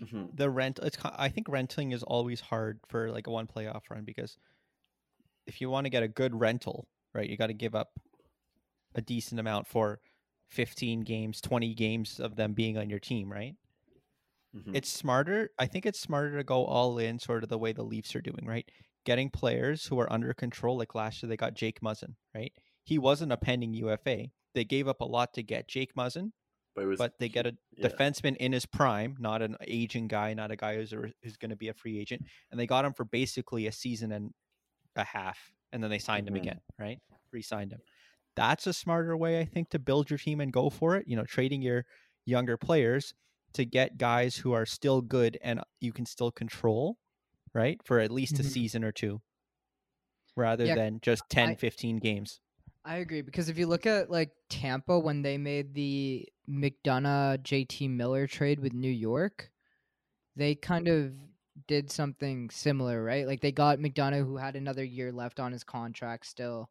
Mhm. 0.00 0.36
the 0.36 0.50
rent. 0.50 0.80
It's 0.82 0.98
I 1.04 1.28
think 1.28 1.48
renting 1.48 1.92
is 1.92 2.02
always 2.02 2.40
hard 2.40 2.80
for 2.88 3.12
like 3.12 3.28
a 3.28 3.30
one 3.30 3.46
playoff 3.46 3.82
run 3.90 4.04
because 4.04 4.36
if 5.46 5.60
you 5.60 5.70
want 5.70 5.84
to 5.84 5.90
get 5.90 6.02
a 6.02 6.08
good 6.08 6.34
rental, 6.34 6.88
right, 7.12 7.28
you 7.30 7.36
got 7.36 7.46
to 7.46 7.54
give 7.54 7.76
up 7.76 7.92
a 8.94 9.02
decent 9.02 9.40
amount 9.40 9.66
for 9.66 10.00
15 10.48 11.00
games, 11.02 11.40
20 11.40 11.74
games 11.74 12.20
of 12.20 12.36
them 12.36 12.54
being 12.54 12.78
on 12.78 12.90
your 12.90 13.00
team, 13.00 13.30
right? 13.32 13.56
Mhm. 14.52 14.74
it's 14.74 14.88
smarter. 14.90 15.50
I 15.58 15.66
think 15.66 15.86
it's 15.86 16.00
smarter 16.00 16.36
to 16.36 16.44
go 16.44 16.64
all 16.64 16.98
in, 16.98 17.18
sort 17.18 17.42
of 17.42 17.48
the 17.48 17.58
way 17.58 17.72
the 17.72 17.82
Leafs 17.84 18.14
are 18.16 18.20
doing, 18.20 18.44
right? 18.44 18.68
Getting 19.04 19.30
players 19.30 19.86
who 19.86 19.98
are 20.00 20.12
under 20.12 20.34
control. 20.34 20.76
Like 20.76 20.94
last 20.94 21.22
year, 21.22 21.28
they 21.28 21.36
got 21.36 21.54
Jake 21.54 21.80
Muzzin, 21.80 22.14
right? 22.34 22.52
He 22.84 22.98
wasn't 22.98 23.32
a 23.32 23.36
pending 23.36 23.74
UFA. 23.74 24.32
They 24.54 24.64
gave 24.64 24.88
up 24.88 25.00
a 25.00 25.04
lot 25.04 25.34
to 25.34 25.42
get 25.42 25.68
Jake 25.68 25.94
Muzzin, 25.94 26.32
but 26.74 26.82
it 26.84 26.86
was 26.86 26.98
but 26.98 27.18
they 27.18 27.28
get 27.28 27.46
a 27.46 27.56
yeah. 27.76 27.88
defenseman 27.88 28.36
in 28.38 28.52
his 28.52 28.66
prime, 28.66 29.16
not 29.18 29.42
an 29.42 29.56
aging 29.62 30.08
guy, 30.08 30.34
not 30.34 30.50
a 30.50 30.56
guy 30.56 30.76
who's 30.76 30.92
a, 30.92 31.12
who's 31.22 31.36
going 31.36 31.50
to 31.50 31.56
be 31.56 31.68
a 31.68 31.74
free 31.74 31.98
agent, 31.98 32.22
and 32.50 32.60
they 32.60 32.66
got 32.66 32.84
him 32.84 32.94
for 32.94 33.04
basically 33.04 33.66
a 33.66 33.72
season 33.72 34.12
and 34.12 34.32
a 34.96 35.04
half, 35.04 35.52
and 35.72 35.82
then 35.82 35.90
they 35.90 35.98
signed 36.00 36.28
Mhm. 36.28 36.36
him 36.36 36.36
again, 36.36 36.60
right? 36.78 37.00
Re-signed 37.32 37.72
him. 37.72 37.82
That's 38.36 38.66
a 38.66 38.72
smarter 38.72 39.16
way, 39.16 39.40
I 39.40 39.44
think, 39.44 39.70
to 39.70 39.78
build 39.78 40.10
your 40.10 40.18
team 40.18 40.40
and 40.40 40.52
go 40.52 40.70
for 40.70 40.96
it. 40.96 41.06
You 41.08 41.16
know, 41.16 41.24
trading 41.24 41.62
your 41.62 41.84
younger 42.26 42.56
players 42.56 43.14
to 43.54 43.64
get 43.64 43.98
guys 43.98 44.36
who 44.38 44.52
are 44.52 44.66
still 44.66 45.00
good 45.02 45.38
and 45.42 45.60
you 45.80 45.92
can 45.92 46.06
still 46.06 46.32
control, 46.32 46.98
right, 47.54 47.80
for 47.84 48.00
at 48.00 48.10
least 48.12 48.40
a 48.40 48.42
Mhm. 48.42 48.44
season 48.44 48.84
or 48.84 48.92
two, 48.92 49.22
rather 50.36 50.68
Yeah, 50.68 50.70
than 50.70 51.00
just 51.00 51.28
10, 51.28 51.54
I- 51.54 51.56
15 51.56 51.96
games. 51.96 52.40
I 52.84 52.96
agree 52.96 53.22
because 53.22 53.48
if 53.48 53.56
you 53.58 53.66
look 53.66 53.86
at 53.86 54.10
like 54.10 54.32
Tampa 54.48 54.98
when 54.98 55.22
they 55.22 55.38
made 55.38 55.74
the 55.74 56.28
McDonagh 56.48 57.42
JT 57.42 57.88
Miller 57.88 58.26
trade 58.26 58.60
with 58.60 58.72
New 58.74 58.90
York, 58.90 59.50
they 60.36 60.54
kind 60.56 60.88
of 60.88 61.14
did 61.68 61.90
something 61.90 62.50
similar, 62.50 63.02
right? 63.04 63.26
Like 63.26 63.40
they 63.42 63.52
got 63.52 63.78
McDonagh, 63.80 64.24
who 64.26 64.38
had 64.38 64.56
another 64.56 64.84
year 64.84 65.12
left 65.12 65.40
on 65.40 65.52
his 65.52 65.64
contract 65.64 66.26
still. 66.26 66.70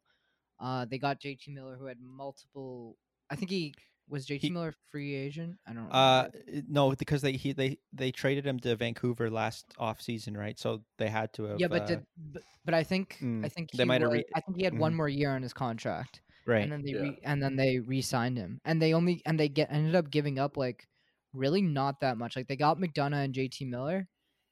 Uh, 0.64 0.86
they 0.86 0.98
got 0.98 1.20
JT 1.20 1.48
Miller, 1.54 1.76
who 1.76 1.86
had 1.86 1.98
multiple. 2.00 2.96
I 3.30 3.36
think 3.36 3.50
he 3.50 3.74
was 4.08 4.26
JT 4.26 4.40
He- 4.40 4.50
Miller 4.50 4.74
free 4.90 5.14
agent. 5.14 5.58
I 5.66 5.74
don't. 5.74 5.84
Know. 5.84 5.90
Uh, 5.90 6.28
remember. 6.28 6.38
no, 6.68 6.90
because 6.96 7.22
they 7.22 7.32
he, 7.32 7.52
they 7.52 7.78
they 7.92 8.12
traded 8.12 8.46
him 8.46 8.60
to 8.60 8.76
Vancouver 8.76 9.30
last 9.30 9.66
off 9.78 10.00
season, 10.02 10.36
right? 10.36 10.58
So 10.58 10.82
they 10.98 11.08
had 11.08 11.32
to 11.34 11.44
have. 11.44 11.60
yeah, 11.60 11.68
but 11.68 11.82
uh, 11.82 11.86
did 11.86 12.06
but, 12.16 12.42
but 12.64 12.74
I 12.74 12.84
think 12.84 13.26
I 13.42 13.48
mm, 13.48 13.48
think 13.48 13.70
they 13.74 13.84
he 13.84 13.88
might 13.88 14.02
have 14.02 14.10
re- 14.12 14.24
I 14.34 14.40
think 14.40 14.58
he 14.58 14.64
had 14.64 14.74
one 14.78 14.94
mhm. 14.94 14.96
more 14.96 15.08
year 15.08 15.30
on 15.34 15.42
his 15.42 15.52
contract. 15.54 16.20
right. 16.46 16.62
and 16.62 16.72
then 16.72 16.82
they 16.84 16.94
Yeah. 16.94 17.00
re- 17.02 17.20
and 17.24 17.42
then 17.42 17.56
they 17.56 17.80
re-signed 17.80 18.38
him 18.38 18.60
and 18.64 18.80
they 18.82 18.94
only 18.94 19.22
and 19.26 19.38
they 19.40 19.48
get 19.48 19.70
ended 19.72 19.94
up 19.94 20.10
giving 20.10 20.38
up 20.38 20.56
like 20.56 20.86
really 21.32 21.62
not 21.62 22.00
that 22.00 22.16
much 22.18 22.36
like 22.36 22.46
they 22.48 22.56
got 22.56 22.78
mcdonagh 22.78 23.24
and 23.24 23.34
jt 23.34 23.68
miller 23.68 24.08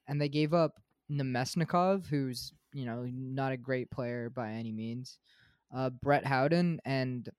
and 0.07 0.19
they 0.21 0.29
gave 0.29 0.53
up 0.53 0.73
namestnikov 1.09 2.05
who's 2.07 2.53
you 2.73 2.85
know 2.85 3.05
not 3.11 3.51
a 3.53 3.57
great 3.57 3.89
player 3.91 4.29
by 4.29 4.51
any 4.51 4.71
means 4.71 5.17
uh 5.73 5.89
brett 5.89 6.25
howden 6.25 6.79
and 6.85 7.29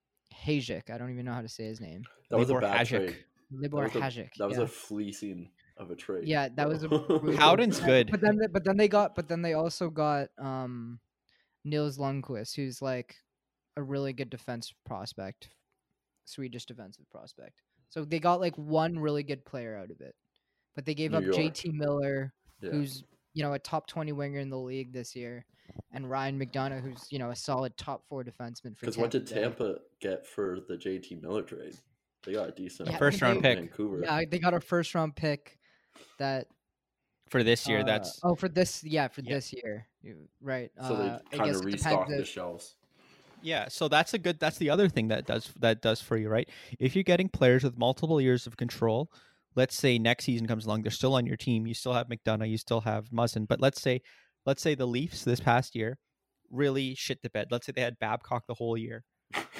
Hajek. 0.46 0.90
i 0.90 0.98
don't 0.98 1.10
even 1.12 1.24
know 1.24 1.32
how 1.32 1.42
to 1.42 1.48
say 1.48 1.64
his 1.64 1.80
name 1.80 2.04
That 2.30 2.38
was 2.38 2.50
a 2.50 2.54
bad 2.54 2.86
Hajek. 2.86 2.88
trade. 2.88 3.16
libor 3.52 3.88
that 3.88 3.94
was, 3.94 4.16
a, 4.16 4.28
that 4.38 4.48
was 4.48 4.56
yeah. 4.58 4.64
a 4.64 4.66
fleecing 4.66 5.50
of 5.76 5.90
a 5.90 5.96
trade. 5.96 6.28
Yeah, 6.28 6.48
that 6.54 6.68
was 6.68 6.84
a 6.84 6.88
brutal- 6.88 7.36
Howden's 7.36 7.80
But- 7.80 7.86
good. 7.86 8.10
but 8.12 8.20
then 8.20 8.36
they, 8.38 8.46
but 8.46 8.64
then 8.64 8.76
they 8.76 8.86
got 8.88 9.14
but 9.16 9.28
then 9.28 9.42
they 9.42 9.54
also 9.54 9.90
got 9.90 10.28
um 10.38 11.00
Nils 11.64 11.98
Lundqvist 11.98 12.54
who's 12.56 12.80
like 12.82 13.16
a 13.76 13.82
really 13.82 14.12
good 14.12 14.30
defense 14.30 14.72
prospect 14.86 15.48
Swedish 16.26 16.64
defensive 16.66 17.08
prospect 17.10 17.60
so 17.90 18.04
they 18.04 18.18
got 18.20 18.40
like 18.40 18.56
one 18.56 18.98
really 18.98 19.22
good 19.22 19.44
player 19.44 19.76
out 19.76 19.90
of 19.90 20.00
it 20.00 20.14
but 20.74 20.84
they 20.86 20.94
gave 20.94 21.10
New 21.12 21.18
up 21.18 21.24
York. 21.24 21.36
JT 21.36 21.72
Miller 21.72 22.32
Yeah. 22.60 22.70
who's 22.70 23.04
you 23.32 23.42
know 23.42 23.52
a 23.52 23.58
top 23.58 23.86
20 23.88 24.12
winger 24.12 24.38
in 24.40 24.50
the 24.50 24.58
league 24.58 24.92
this 24.92 25.14
year 25.16 25.44
and 25.92 26.08
Ryan 26.10 26.38
McDonagh 26.38 26.82
who's 26.82 27.06
you 27.10 27.18
know 27.18 27.30
a 27.30 27.36
solid 27.36 27.76
top 27.76 28.04
4 28.08 28.24
defenseman 28.24 28.76
for 28.76 28.80
Because 28.86 28.98
what 28.98 29.10
did 29.10 29.26
Tampa 29.26 29.78
get 30.00 30.26
for 30.26 30.60
the 30.68 30.76
JT 30.76 31.20
Miller 31.22 31.42
trade? 31.42 31.76
They 32.24 32.32
got 32.32 32.48
a 32.48 32.52
decent 32.52 32.88
Yeah, 32.90 32.96
First 32.96 33.20
round 33.22 33.42
pick. 33.42 33.58
Vancouver. 33.58 34.00
Yeah, 34.02 34.22
they 34.28 34.38
got 34.38 34.54
a 34.54 34.60
first 34.60 34.94
round 34.94 35.14
pick 35.16 35.58
that 36.18 36.46
for 37.28 37.42
this 37.42 37.68
year. 37.68 37.80
uh, 37.80 37.84
that's 37.84 38.20
oh 38.22 38.34
for 38.34 38.48
this 38.48 38.82
yeah 38.84 39.08
for 39.08 39.20
Yeah. 39.22 39.34
this 39.34 39.52
year 39.52 39.86
right 40.40 40.70
so 40.78 40.94
uh, 40.94 40.98
they 40.98 41.08
I 41.08 41.36
kind 41.38 41.50
guess 41.50 41.60
of 41.60 41.66
it 41.66 41.72
restocked 41.72 42.10
the 42.10 42.24
shelves. 42.24 42.76
yeah. 43.42 43.68
So 43.68 43.88
that's 43.88 44.14
a 44.14 44.18
good. 44.18 44.40
That's 44.40 44.58
the 44.58 44.70
other 44.70 44.88
thing 44.88 45.08
that 45.08 45.26
does 45.26 45.52
that 45.60 45.82
does 45.82 46.00
for 46.00 46.16
you, 46.16 46.28
right? 46.28 46.48
If 46.78 46.94
you're 46.94 47.04
getting 47.04 47.28
players 47.28 47.62
with 47.64 47.76
multiple 47.76 48.20
years 48.20 48.46
of 48.46 48.56
control, 48.56 49.10
let's 49.54 49.76
say 49.76 49.98
next 49.98 50.24
season 50.24 50.46
comes 50.46 50.66
along, 50.66 50.82
they're 50.82 50.90
still 50.90 51.14
on 51.14 51.26
your 51.26 51.36
team. 51.36 51.66
You 51.66 51.74
still 51.74 51.92
have 51.92 52.08
McDonagh, 52.08 52.48
you 52.50 52.58
still 52.58 52.80
have 52.82 53.10
Muzzin, 53.10 53.46
but 53.46 53.60
let's 53.60 53.80
say, 53.80 54.00
let's 54.46 54.62
say 54.62 54.74
the 54.74 54.86
Leafs 54.86 55.24
this 55.24 55.40
past 55.40 55.74
year 55.74 55.98
really 56.50 56.94
shit 56.94 57.20
the 57.22 57.30
bed. 57.30 57.48
Let's 57.50 57.66
say 57.66 57.72
they 57.72 57.80
had 57.80 57.98
Babcock 57.98 58.44
the 58.46 58.54
whole 58.54 58.76
year, 58.76 59.02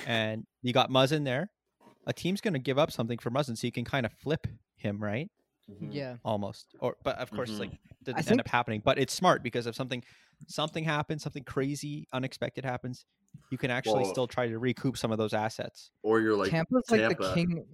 and 0.07 0.45
you 0.63 0.73
got 0.73 0.91
Muzzin 0.91 1.25
there. 1.25 1.51
A 2.07 2.13
team's 2.13 2.41
going 2.41 2.53
to 2.55 2.61
give 2.61 2.79
up 2.79 2.93
something 2.93 3.19
for 3.19 3.31
Muzzin, 3.31 3.57
so 3.57 3.67
you 3.67 3.73
can 3.73 3.85
kind 3.85 4.07
of 4.07 4.13
flip 4.13 4.47
him, 4.77 5.03
right? 5.03 5.31
Mhm. 5.71 5.89
yeah 5.95 6.17
almost 6.27 6.75
or 6.81 6.95
but 7.05 7.17
of 7.17 7.31
course 7.31 7.51
Mhm. 7.53 7.59
like 7.61 7.71
didn't 8.03 8.17
I 8.17 8.19
end 8.19 8.27
think- 8.29 8.41
up 8.41 8.49
happening 8.49 8.83
but 8.85 8.99
it's 8.99 9.15
smart 9.15 9.43
because 9.43 9.67
if 9.67 9.75
something 9.75 10.05
something 10.47 10.85
happens 10.85 11.23
something 11.23 11.43
crazy 11.43 12.07
unexpected 12.13 12.67
happens 12.67 13.07
you 13.51 13.57
can 13.57 13.71
actually 13.71 14.03
Well- 14.03 14.11
still 14.13 14.27
try 14.27 14.47
to 14.47 14.59
recoup 14.59 14.99
some 14.99 15.11
of 15.11 15.17
those 15.17 15.33
assets 15.33 15.91
Or 16.03 16.21
you're 16.21 16.37
like 16.37 16.51
Tampa's 16.51 16.85
like 16.91 17.17
the 17.17 17.33
king. 17.33 17.65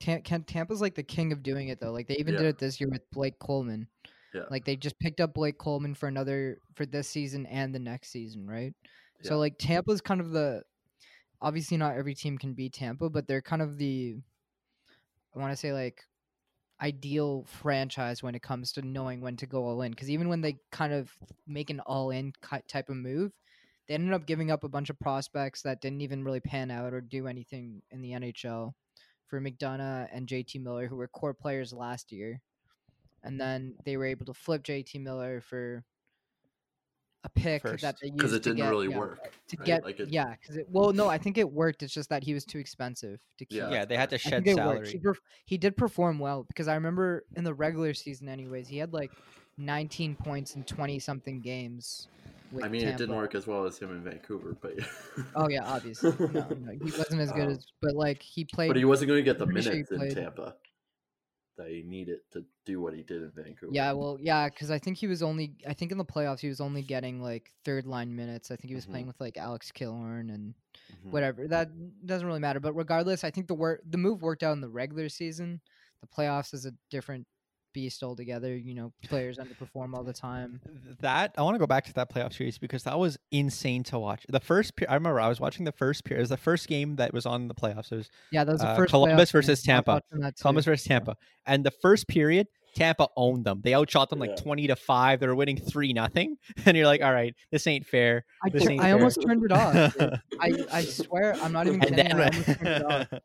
Can- 0.00 0.22
Tampa's 0.44 0.82
like 0.82 0.94
the 0.94 1.02
king 1.02 1.32
of 1.32 1.42
doing 1.42 1.68
it 1.68 1.80
though. 1.80 1.92
Like 1.92 2.08
they 2.08 2.16
even 2.16 2.34
did 2.34 2.44
it 2.44 2.58
this 2.58 2.78
year 2.78 2.90
with 2.90 3.10
Blake 3.10 3.38
Coleman. 3.38 3.88
Yeah. 4.34 4.42
Like 4.50 4.64
they 4.64 4.76
just 4.76 4.98
picked 4.98 5.20
up 5.20 5.34
Blake 5.34 5.58
Coleman 5.58 5.94
for 5.94 6.06
another 6.06 6.58
for 6.74 6.86
this 6.86 7.08
season 7.08 7.46
and 7.46 7.74
the 7.74 7.78
next 7.78 8.10
season, 8.10 8.46
right? 8.46 8.72
Yeah. 9.22 9.28
So 9.28 9.38
like 9.38 9.58
Tampa's 9.58 10.00
kind 10.00 10.20
of 10.20 10.30
the 10.30 10.62
obviously 11.42 11.76
not 11.76 11.96
every 11.96 12.14
team 12.14 12.38
can 12.38 12.54
beat 12.54 12.74
Tampa, 12.74 13.08
but 13.08 13.26
they're 13.26 13.42
kind 13.42 13.62
of 13.62 13.78
the 13.78 14.16
I 15.34 15.38
want 15.38 15.52
to 15.52 15.56
say 15.56 15.72
like 15.72 16.02
ideal 16.82 17.44
franchise 17.46 18.22
when 18.22 18.34
it 18.34 18.42
comes 18.42 18.72
to 18.72 18.82
knowing 18.82 19.20
when 19.20 19.36
to 19.36 19.46
go 19.46 19.66
all 19.66 19.82
in 19.82 19.90
because 19.90 20.10
even 20.10 20.28
when 20.28 20.40
they 20.40 20.56
kind 20.72 20.92
of 20.92 21.10
make 21.46 21.70
an 21.70 21.80
all 21.80 22.10
in 22.10 22.32
type 22.68 22.88
of 22.88 22.96
move, 22.96 23.32
they 23.88 23.94
ended 23.94 24.14
up 24.14 24.26
giving 24.26 24.50
up 24.50 24.64
a 24.64 24.68
bunch 24.68 24.90
of 24.90 24.98
prospects 25.00 25.62
that 25.62 25.80
didn't 25.80 26.00
even 26.00 26.24
really 26.24 26.40
pan 26.40 26.70
out 26.70 26.94
or 26.94 27.00
do 27.00 27.26
anything 27.26 27.82
in 27.90 28.00
the 28.00 28.12
NHL 28.12 28.72
for 29.26 29.40
McDonagh 29.40 30.08
and 30.12 30.26
JT 30.26 30.62
Miller, 30.62 30.86
who 30.86 30.96
were 30.96 31.08
core 31.08 31.34
players 31.34 31.72
last 31.72 32.12
year. 32.12 32.40
And 33.22 33.40
then 33.40 33.74
they 33.84 33.96
were 33.96 34.06
able 34.06 34.26
to 34.26 34.34
flip 34.34 34.62
JT 34.62 35.00
Miller 35.02 35.40
for 35.40 35.84
a 37.22 37.28
pick 37.28 37.60
First. 37.60 37.82
that 37.82 37.96
they 38.00 38.06
used 38.08 38.16
because 38.16 38.32
it 38.32 38.42
didn't 38.42 38.56
get, 38.56 38.70
really 38.70 38.88
yeah, 38.88 38.96
work. 38.98 39.30
to 39.48 39.56
right? 39.58 39.66
get 39.66 39.84
like 39.84 40.00
it, 40.00 40.08
yeah 40.08 40.34
because 40.40 40.56
it 40.56 40.66
well 40.70 40.90
no 40.94 41.06
I 41.06 41.18
think 41.18 41.36
it 41.36 41.52
worked. 41.52 41.82
It's 41.82 41.92
just 41.92 42.08
that 42.08 42.22
he 42.24 42.32
was 42.32 42.46
too 42.46 42.58
expensive 42.58 43.20
to 43.38 43.44
keep. 43.44 43.58
Yeah, 43.58 43.70
yeah 43.70 43.84
they 43.84 43.96
had 43.96 44.08
to 44.10 44.14
I 44.14 44.18
shed 44.18 44.44
think 44.44 44.46
it 44.58 44.64
worked. 44.64 44.86
salary 44.86 44.90
He, 44.92 44.98
perf- 44.98 45.20
he 45.44 45.58
did 45.58 45.76
perform 45.76 46.18
well 46.18 46.44
because 46.44 46.66
I 46.66 46.74
remember 46.76 47.24
in 47.36 47.44
the 47.44 47.52
regular 47.52 47.92
season, 47.92 48.26
anyways, 48.30 48.68
he 48.68 48.78
had 48.78 48.94
like 48.94 49.10
19 49.58 50.16
points 50.16 50.56
in 50.56 50.64
20 50.64 50.98
something 50.98 51.42
games. 51.42 52.08
With 52.52 52.64
I 52.64 52.68
mean, 52.68 52.88
it 52.88 52.96
didn't 52.96 53.14
work 53.14 53.34
as 53.34 53.46
well 53.46 53.66
as 53.66 53.78
him 53.78 53.90
in 53.90 54.02
Vancouver, 54.02 54.56
but 54.58 54.72
Oh 55.36 55.46
yeah, 55.50 55.64
obviously. 55.66 56.12
No, 56.18 56.48
no, 56.48 56.72
he 56.72 56.90
wasn't 56.90 57.20
as 57.20 57.32
good 57.32 57.42
Um, 57.42 57.50
as, 57.50 57.66
but 57.82 57.94
like 57.94 58.22
he 58.22 58.46
played. 58.46 58.68
but 58.68 58.78
he 58.78 58.86
wasn't 58.86 59.08
going 59.08 59.18
to 59.18 59.22
get 59.22 59.38
the 59.38 59.44
pretty 59.44 59.60
sure 59.60 59.72
minutes 59.72 59.90
in 59.90 59.98
played- 59.98 60.14
Tampa 60.16 60.54
that 61.60 61.68
he 61.70 61.82
needed 61.82 62.20
to 62.32 62.44
do 62.64 62.80
what 62.80 62.94
he 62.94 63.02
did 63.02 63.22
in 63.22 63.30
Vancouver. 63.30 63.72
yeah, 63.72 63.92
well, 63.92 64.16
yeah, 64.20 64.48
because 64.48 64.70
I 64.70 64.78
think 64.78 64.96
he 64.96 65.06
was 65.06 65.22
only, 65.22 65.52
I 65.68 65.74
think 65.74 65.92
in 65.92 65.98
the 65.98 66.04
playoffs 66.04 66.40
he 66.40 66.48
was 66.48 66.60
only 66.60 66.82
getting 66.82 67.20
like 67.22 67.50
third 67.64 67.86
line 67.86 68.14
minutes. 68.16 68.50
I 68.50 68.56
think 68.56 68.68
he 68.70 68.74
was 68.74 68.86
playing 68.86 69.04
Mhm. 69.04 69.08
with 69.08 69.20
like 69.20 69.36
Alex 69.36 69.70
Killorn 69.70 70.32
and 70.34 70.54
Mhm. 70.92 71.10
whatever. 71.10 71.46
That 71.46 71.70
doesn't 72.06 72.26
really 72.26 72.40
matter. 72.40 72.60
But 72.60 72.72
regardless, 72.74 73.24
I 73.24 73.30
think 73.30 73.46
the 73.46 73.54
work, 73.54 73.82
the 73.88 73.98
move 73.98 74.22
worked 74.22 74.42
out 74.42 74.52
in 74.52 74.60
the 74.60 74.68
regular 74.68 75.08
season. 75.08 75.60
The 76.00 76.06
playoffs 76.08 76.54
is 76.54 76.64
a 76.66 76.72
different 76.90 77.26
beast 77.72 78.02
altogether. 78.02 78.56
You 78.56 78.74
know, 78.74 78.92
players 79.04 79.38
underperform 79.38 79.94
all 79.94 80.02
the 80.04 80.12
time. 80.12 80.60
that 81.00 81.34
I 81.38 81.42
want 81.42 81.54
to 81.54 81.58
go 81.58 81.66
back 81.66 81.84
to 81.86 81.92
that 81.94 82.12
playoff 82.12 82.32
series 82.34 82.58
because 82.58 82.84
that 82.84 82.98
was 82.98 83.18
insane 83.30 83.82
to 83.84 83.98
watch. 83.98 84.24
The 84.28 84.40
first, 84.40 84.76
pe- 84.76 84.86
I 84.86 84.94
remember 84.94 85.20
I 85.20 85.28
was 85.28 85.40
watching 85.40 85.64
the 85.64 85.72
first 85.72 86.04
period. 86.04 86.20
It 86.20 86.22
was 86.22 86.28
the 86.30 86.36
first 86.36 86.68
game 86.68 86.96
that 86.96 87.12
was 87.12 87.26
on 87.26 87.48
the 87.48 87.54
playoffs. 87.54 87.92
It 87.92 87.96
was 87.96 88.10
Yeah, 88.30 88.44
that 88.44 88.52
was 88.52 88.60
the 88.60 88.68
Uh, 88.68 88.76
first 88.76 88.90
Columbus 88.90 89.30
playoff 89.30 89.32
game. 89.32 89.38
versus 89.40 89.62
I 89.68 89.72
Tampa. 89.72 89.90
watching 89.92 90.20
that 90.20 90.36
too. 90.36 90.42
Columbus 90.42 90.64
versus 90.64 90.86
Tampa, 90.86 91.16
and 91.46 91.64
the 91.64 91.70
first 91.70 92.08
period, 92.08 92.46
Tampa 92.76 93.08
owned 93.16 93.44
them. 93.44 93.60
They 93.64 93.74
outshot 93.74 94.10
them 94.10 94.20
like 94.20 94.30
Yeah. 94.30 94.36
twenty 94.42 94.66
to 94.68 94.76
five. 94.76 95.18
They 95.20 95.26
were 95.26 95.34
winning 95.34 95.56
three 95.58 95.92
nothing, 95.92 96.36
and 96.66 96.76
you're 96.76 96.86
like, 96.86 97.02
all 97.02 97.12
right, 97.12 97.34
this 97.50 97.66
ain't 97.66 97.84
fair. 97.86 98.24
I, 98.44 98.48
This 98.50 98.64
tur- 98.64 98.70
ain't 98.70 98.80
I 98.80 98.84
fair. 98.84 98.94
almost 98.94 99.18
turned 99.26 99.44
it 99.44 99.50
off. 99.52 99.96
I, 100.40 100.52
I 100.72 100.82
swear, 100.84 101.34
I'm 101.42 101.52
not 101.52 101.66
even 101.66 101.82
and 101.82 101.96
kidding. 101.96 102.12
I 102.12 102.30
then 102.30 103.06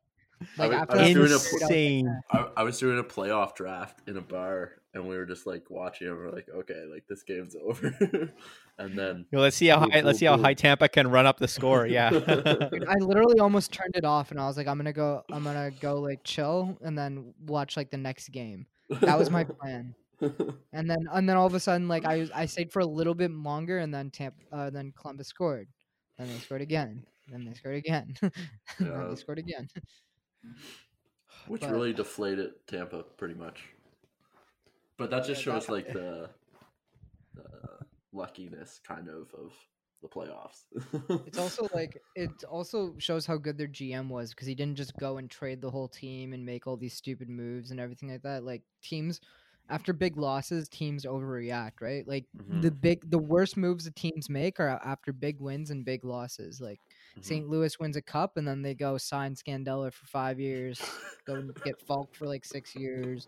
almost 0.60 0.60
turned 0.60 0.72
it 0.72 0.76
off. 0.76 0.90
Like 0.90 0.90
was- 0.90 0.90
I 0.90 1.02
was 1.04 1.14
doing 1.14 1.26
a 1.26 1.30
first 1.30 1.50
pl- 1.50 1.68
period, 1.68 2.06
I 2.06 2.08
was 2.08 2.08
insane. 2.10 2.22
I, 2.32 2.48
I 2.58 2.64
was 2.64 2.80
doing 2.80 3.00
a 3.00 3.04
playoff 3.04 3.56
draft 3.56 4.00
in 4.08 4.18
a 4.18 4.22
bar, 4.22 4.72
and 4.94 5.08
we 5.08 5.16
were 5.18 5.26
just 5.26 5.46
like 5.46 5.70
watching, 5.70 6.08
and 6.08 6.18
we're 6.18 6.32
like, 6.32 6.48
okay, 6.50 6.84
like 6.92 7.06
this 7.08 7.24
game's 7.24 7.56
over. 7.62 7.94
and 8.78 8.98
then 8.98 9.26
Yo, 9.32 9.40
let's 9.40 9.56
see 9.56 9.68
how 9.68 9.80
Boom, 9.80 9.92
high. 9.92 10.02
Let's 10.02 10.16
boom, 10.16 10.20
see 10.20 10.26
how 10.26 10.36
boom. 10.36 10.44
high 10.46 10.54
Tampa 10.54 10.88
can 10.90 11.10
run 11.10 11.26
up 11.26 11.38
the 11.38 11.48
score. 11.48 11.86
Yeah. 11.88 12.10
Dude, 12.72 12.86
I 12.88 12.96
literally 13.00 13.40
almost 13.40 13.72
turned 13.72 13.96
it 13.96 14.06
off, 14.06 14.32
and 14.32 14.40
I 14.40 14.48
was 14.48 14.58
like, 14.58 14.68
I'm 14.68 14.78
gonna 14.78 14.94
go, 14.94 15.24
I'm 15.32 15.44
gonna 15.44 15.72
go 15.82 16.00
like 16.00 16.24
chill, 16.24 16.78
and 16.82 16.98
then 16.98 17.34
watch 17.46 17.78
like 17.78 17.90
the 17.92 17.98
next 17.98 18.30
game. 18.30 18.66
That 19.02 19.18
was 19.18 19.30
my 19.32 19.44
plan. 19.62 19.96
And 20.22 20.90
then, 20.90 21.08
and 21.12 21.28
then 21.28 21.36
all 21.36 21.46
of 21.46 21.54
a 21.56 21.60
sudden, 21.60 21.88
like 21.88 22.06
I, 22.06 22.28
I 22.34 22.46
stayed 22.46 22.72
for 22.72 22.80
a 22.80 22.86
little 22.86 23.14
bit 23.16 23.32
longer, 23.32 23.80
and 23.80 23.94
then 23.94 24.12
Tampa, 24.12 24.38
uh, 24.52 24.70
then 24.70 24.94
Columbus 25.00 25.28
scored. 25.28 25.68
Then 26.18 26.28
they 26.30 26.38
scored 26.40 26.62
again. 26.62 27.04
Then 27.30 27.44
they 27.44 27.54
scored 27.54 27.76
again. 27.76 28.16
then 28.22 28.32
Yeah. 28.80 29.08
they 29.10 29.16
scored 29.16 29.40
again. 29.40 29.68
which 31.48 31.62
But- 31.62 31.72
really 31.72 31.94
deflated 31.94 32.52
Tampa 32.68 33.04
pretty 33.18 33.36
much. 33.36 33.70
But 34.98 35.10
that 35.10 35.26
just 35.26 35.46
Yeah, 35.46 35.54
shows 35.54 35.66
that- 35.66 35.72
like 35.72 35.88
the, 35.92 36.30
the 37.34 37.80
luckiness 38.14 38.80
kind 38.86 39.10
of 39.10 39.34
of 39.34 39.54
the 40.02 40.08
playoffs. 40.08 40.64
It's 41.28 41.38
also 41.38 41.68
like 41.74 42.02
it 42.16 42.44
also 42.50 42.96
shows 42.98 43.26
how 43.26 43.38
good 43.38 43.58
their 43.58 43.68
GM 43.68 44.08
was 44.10 44.32
because 44.32 44.48
he 44.48 44.56
didn't 44.56 44.78
just 44.78 44.96
go 44.98 45.18
and 45.18 45.30
trade 45.30 45.62
the 45.62 45.72
whole 45.72 45.88
team 45.88 46.34
and 46.34 46.46
make 46.46 46.68
all 46.68 46.78
these 46.78 46.94
stupid 46.94 47.30
moves 47.30 47.72
and 47.72 47.80
everything 47.80 48.10
like 48.12 48.24
that. 48.24 48.44
Like 48.44 48.62
teams 48.82 49.20
after 49.70 49.94
big 49.94 50.18
losses, 50.18 50.70
teams 50.70 51.06
overreact, 51.06 51.82
right? 51.82 52.08
Like 52.08 52.26
mm-hmm. 52.38 52.62
the 52.62 52.72
big 52.72 53.10
the 53.10 53.18
worst 53.18 53.58
moves 53.58 53.86
the 53.86 53.92
teams 53.92 54.30
make 54.30 54.60
are 54.60 54.80
after 54.84 55.12
big 55.12 55.40
wins 55.40 55.72
and 55.72 55.84
big 55.84 56.06
losses. 56.06 56.62
Like 56.62 56.80
Mhm. 57.18 57.24
St. 57.24 57.50
Louis 57.50 57.80
wins 57.80 57.96
a 57.96 58.02
cup 58.02 58.38
and 58.38 58.48
then 58.48 58.62
they 58.62 58.74
go 58.74 58.98
sign 58.98 59.36
Scandella 59.36 59.92
for 59.94 60.06
five 60.08 60.40
years, 60.40 60.82
go 61.26 61.42
get 61.64 61.80
Faulk 61.82 62.14
for 62.14 62.26
like 62.26 62.44
six 62.46 62.76
years, 62.76 63.28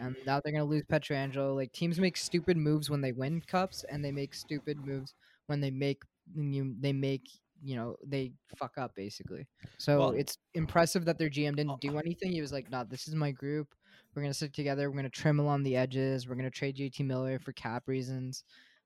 and 0.00 0.16
now 0.26 0.40
they're 0.40 0.52
gonna 0.52 0.64
lose 0.64 0.84
Pietrangelo. 0.84 1.54
Like 1.54 1.72
teams 1.72 2.00
make 2.00 2.16
stupid 2.16 2.56
moves 2.56 2.88
when 2.90 3.00
they 3.00 3.12
win 3.12 3.40
cups, 3.42 3.84
and 3.90 4.04
they 4.04 4.12
make 4.12 4.34
stupid 4.34 4.78
moves 4.84 5.14
when 5.46 5.60
they 5.60 5.70
make 5.70 6.02
you 6.34 6.74
they 6.80 6.92
make 6.92 7.28
you 7.62 7.76
know 7.76 7.96
they 8.04 8.32
fuck 8.56 8.76
up 8.78 8.94
basically. 8.94 9.46
So 9.78 9.98
Well- 9.98 10.10
it's 10.10 10.38
impressive 10.54 11.04
that 11.06 11.18
their 11.18 11.30
GM 11.30 11.56
didn't 11.56 11.80
do 11.80 11.98
anything. 11.98 12.32
He 12.32 12.40
was 12.40 12.52
like, 12.52 12.70
"Nah, 12.70 12.84
this 12.84 13.06
is 13.08 13.14
my 13.14 13.30
group. 13.32 13.74
We're 14.14 14.22
gonna 14.22 14.34
sit 14.34 14.52
together. 14.54 14.90
We're 14.90 14.96
gonna 14.96 15.10
trim 15.10 15.40
along 15.40 15.62
the 15.62 15.76
edges. 15.76 16.26
We're 16.28 16.36
gonna 16.36 16.50
trade 16.50 16.76
JT 16.76 17.02
Miller 17.04 17.38
for 17.38 17.52
cap 17.52 17.86
reasons, 17.86 18.44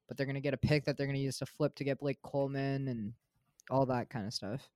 but 0.09 0.17
they're 0.17 0.27
gonna 0.27 0.41
get 0.41 0.55
a 0.55 0.59
pick 0.59 0.85
that 0.85 0.97
they're 0.97 1.07
gonna 1.07 1.19
use 1.19 1.39
to 1.39 1.47
flip 1.47 1.75
to 1.77 1.85
get 1.85 1.99
Blake 2.01 2.21
Coleman 2.23 2.89
and 2.89 3.15
all 3.71 3.87
that 3.87 4.11
kind 4.11 4.27
of 4.27 4.35
stuff. 4.35 4.69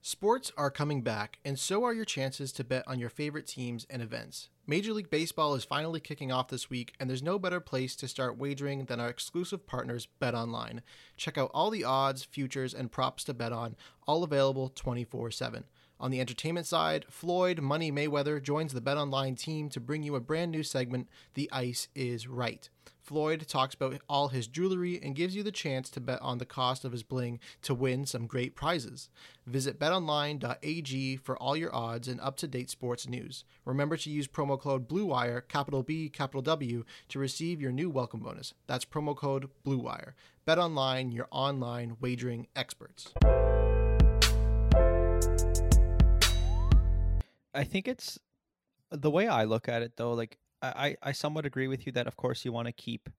Sports 0.00 0.50
are 0.56 0.70
coming 0.70 1.02
back, 1.02 1.38
and 1.44 1.58
so 1.58 1.84
are 1.84 1.92
your 1.92 2.06
chances 2.06 2.50
to 2.52 2.64
bet 2.64 2.82
on 2.88 2.98
your 2.98 3.10
favorite 3.10 3.46
teams 3.46 3.86
and 3.90 4.00
events. 4.00 4.48
Major 4.66 4.92
League 4.92 5.10
Baseball 5.10 5.54
is 5.54 5.64
finally 5.64 6.00
kicking 6.00 6.32
off 6.32 6.48
this 6.48 6.68
week, 6.68 6.94
and 6.98 7.08
there's 7.08 7.22
no 7.22 7.38
better 7.38 7.60
place 7.60 7.94
to 7.96 8.08
start 8.08 8.38
wagering 8.38 8.86
than 8.86 9.00
our 9.00 9.08
exclusive 9.08 9.66
partners, 9.66 10.08
BetOnline. 10.20 10.80
Check 11.16 11.38
out 11.38 11.50
all 11.52 11.70
the 11.70 11.84
odds, 11.84 12.24
futures, 12.24 12.74
and 12.74 12.90
props 12.90 13.22
to 13.24 13.34
bet 13.34 13.52
on, 13.52 13.76
all 14.06 14.24
available 14.24 14.70
24 14.70 15.30
7. 15.30 15.64
On 16.00 16.10
the 16.12 16.20
entertainment 16.20 16.66
side, 16.66 17.04
Floyd 17.10 17.60
Money 17.60 17.90
Mayweather 17.90 18.40
joins 18.40 18.72
the 18.72 18.80
BetOnline 18.80 19.36
team 19.36 19.68
to 19.70 19.80
bring 19.80 20.04
you 20.04 20.14
a 20.14 20.20
brand 20.20 20.52
new 20.52 20.62
segment, 20.62 21.08
The 21.34 21.48
Ice 21.52 21.88
is 21.94 22.28
Right. 22.28 22.68
Floyd 23.08 23.46
talks 23.48 23.74
about 23.74 24.00
all 24.06 24.28
his 24.28 24.46
jewelry 24.46 25.00
and 25.02 25.16
gives 25.16 25.34
you 25.34 25.42
the 25.42 25.50
chance 25.50 25.88
to 25.90 26.00
bet 26.00 26.20
on 26.20 26.38
the 26.38 26.44
cost 26.44 26.84
of 26.84 26.92
his 26.92 27.02
bling 27.02 27.40
to 27.62 27.74
win 27.74 28.04
some 28.04 28.26
great 28.26 28.54
prizes. 28.54 29.08
Visit 29.46 29.80
betonline.ag 29.80 31.16
for 31.16 31.36
all 31.38 31.56
your 31.56 31.74
odds 31.74 32.06
and 32.06 32.20
up-to-date 32.20 32.68
sports 32.68 33.08
news. 33.08 33.44
Remember 33.64 33.96
to 33.96 34.10
use 34.10 34.28
promo 34.28 34.60
code 34.60 34.86
BLUEWIRE, 34.88 35.48
capital 35.48 35.82
B, 35.82 36.10
capital 36.10 36.42
W, 36.42 36.84
to 37.08 37.18
receive 37.18 37.62
your 37.62 37.72
new 37.72 37.88
welcome 37.88 38.20
bonus. 38.20 38.52
That's 38.66 38.84
promo 38.84 39.16
code 39.16 39.48
BLUEWIRE. 39.64 40.12
BetOnline, 40.46 41.12
your 41.12 41.28
online 41.30 41.96
wagering 42.00 42.46
experts. 42.54 43.14
I 47.58 47.64
think 47.64 47.88
it's 47.88 48.18
the 48.90 49.10
way 49.10 49.28
I 49.28 49.44
look 49.44 49.68
at 49.68 49.82
it 49.82 49.96
though, 49.96 50.12
like 50.14 50.38
I, 50.62 50.96
I 51.02 51.12
somewhat 51.12 51.46
agree 51.46 51.68
with 51.68 51.86
you 51.86 51.92
that 51.92 52.06
of 52.06 52.16
course 52.16 52.44
you 52.44 52.52
want 52.52 52.66
to 52.66 52.72
keep 52.72 53.10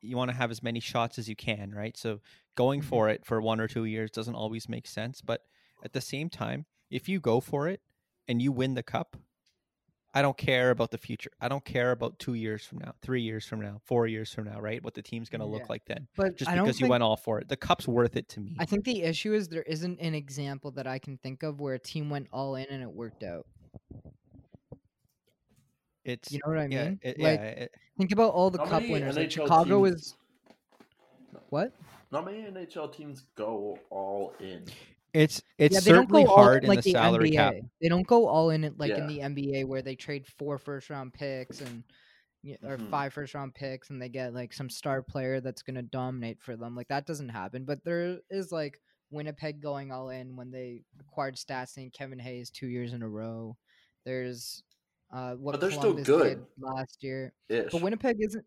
you 0.00 0.16
want 0.16 0.30
to 0.30 0.36
have 0.36 0.50
as 0.50 0.62
many 0.62 0.80
shots 0.80 1.18
as 1.18 1.28
you 1.28 1.36
can, 1.36 1.72
right? 1.74 1.96
So 1.96 2.20
going 2.54 2.82
Mhm. 2.82 2.84
for 2.84 3.08
it 3.08 3.24
for 3.24 3.40
one 3.40 3.60
or 3.60 3.68
two 3.68 3.84
years 3.84 4.10
doesn't 4.10 4.34
always 4.34 4.68
make 4.68 4.86
sense. 4.86 5.20
But 5.20 5.42
at 5.82 5.92
the 5.92 6.00
same 6.00 6.30
time, 6.30 6.66
if 6.90 7.08
you 7.08 7.20
go 7.20 7.40
for 7.40 7.68
it 7.68 7.82
and 8.28 8.40
you 8.40 8.52
win 8.52 8.74
the 8.74 8.82
cup, 8.82 9.16
I 10.14 10.22
don't 10.22 10.36
care 10.36 10.70
about 10.70 10.90
the 10.90 10.98
future. 10.98 11.30
I 11.40 11.48
don't 11.48 11.64
care 11.64 11.90
about 11.90 12.18
two 12.18 12.34
years 12.34 12.64
from 12.64 12.78
now, 12.78 12.94
three 13.02 13.20
years 13.20 13.44
from 13.46 13.60
now, 13.60 13.80
four 13.84 14.06
years 14.06 14.32
from 14.32 14.44
now, 14.44 14.58
right? 14.58 14.82
What 14.82 14.94
the 14.94 15.02
team's 15.02 15.28
gonna 15.28 15.46
look 15.46 15.60
Yeah. 15.62 15.66
like 15.68 15.84
then. 15.84 16.08
But 16.16 16.36
Just 16.36 16.50
I 16.50 16.54
don't 16.54 16.64
because 16.64 16.80
you 16.80 16.84
think- 16.84 16.92
went 16.92 17.02
all 17.02 17.16
for 17.16 17.38
it. 17.40 17.48
The 17.48 17.56
cup's 17.56 17.86
worth 17.86 18.16
it 18.16 18.26
to 18.30 18.40
me. 18.40 18.56
I 18.58 18.64
think 18.64 18.84
the 18.84 19.02
issue 19.02 19.34
is 19.34 19.48
there 19.48 19.62
isn't 19.64 20.00
an 20.00 20.14
example 20.14 20.70
that 20.72 20.86
I 20.86 20.98
can 20.98 21.18
think 21.18 21.42
of 21.42 21.60
where 21.60 21.74
a 21.74 21.78
team 21.78 22.08
went 22.08 22.28
all 22.32 22.56
in 22.56 22.66
and 22.70 22.82
it 22.82 22.90
worked 22.90 23.22
out. 23.22 23.46
it's 26.04 26.32
You 26.32 26.40
know 26.44 26.52
what 26.52 26.58
I 26.58 26.66
yeah, 26.68 26.84
mean? 26.88 27.00
it- 27.02 27.18
like 27.20 27.38
yeah, 27.38 27.44
it- 27.46 27.74
think 27.98 28.12
about 28.12 28.32
all 28.32 28.48
the 28.50 28.58
cup 28.64 28.82
winners. 28.88 29.14
Like 29.16 29.30
Chicago 29.30 29.84
teams- 29.84 30.00
is 30.00 30.16
what? 31.50 31.72
Not 32.10 32.24
many 32.24 32.44
NHL 32.46 32.88
teams 32.88 33.24
go 33.34 33.78
all 33.90 34.32
in. 34.40 34.64
It's 35.14 35.42
it's 35.58 35.74
yeah, 35.74 35.80
certainly 35.80 36.24
hard 36.24 36.64
in 36.64 36.68
like 36.68 36.82
the 36.82 36.92
salary 36.92 37.30
NBA. 37.30 37.34
cap. 37.34 37.54
They 37.80 37.88
don't 37.88 38.06
go 38.06 38.26
all 38.28 38.50
in 38.50 38.74
like 38.78 38.92
in 38.92 39.06
the 39.06 39.18
NBA 39.20 39.64
where 39.66 39.82
they 39.82 39.96
trade 39.96 40.26
four 40.38 40.58
first 40.58 40.90
round 40.90 41.12
picks 41.14 41.60
and 41.60 41.82
or 42.62 42.76
Mhm. 42.78 42.90
five 42.90 43.12
first 43.12 43.34
round 43.34 43.54
picks 43.54 43.90
and 43.90 44.00
they 44.00 44.08
get 44.08 44.32
like 44.32 44.52
some 44.52 44.70
star 44.70 45.02
player 45.02 45.40
that's 45.40 45.62
gonna 45.62 45.82
dominate 45.82 46.40
for 46.40 46.56
them. 46.56 46.74
Like 46.76 46.88
that 46.88 47.06
doesn't 47.06 47.28
happen. 47.30 47.64
But 47.64 47.84
there 47.84 48.18
is 48.30 48.52
like 48.52 48.80
Winnipeg 49.10 49.60
going 49.60 49.90
all 49.90 50.10
in 50.10 50.36
when 50.36 50.50
they 50.50 50.82
acquired 51.00 51.36
Stastny 51.36 51.82
and 51.84 51.92
Kevin 51.92 52.18
Hayes 52.18 52.50
two 52.50 52.68
years 52.68 52.92
in 52.92 53.02
a 53.02 53.08
row. 53.08 53.56
There's 54.04 54.62
uh 55.12 55.34
what 55.34 55.52
But 55.52 55.60
they're 55.62 55.70
still 55.70 55.94
good. 55.94 56.44
last 56.58 57.02
year. 57.02 57.32
Ish. 57.48 57.72
But 57.72 57.82
Winnipeg 57.82 58.16
isn't. 58.20 58.44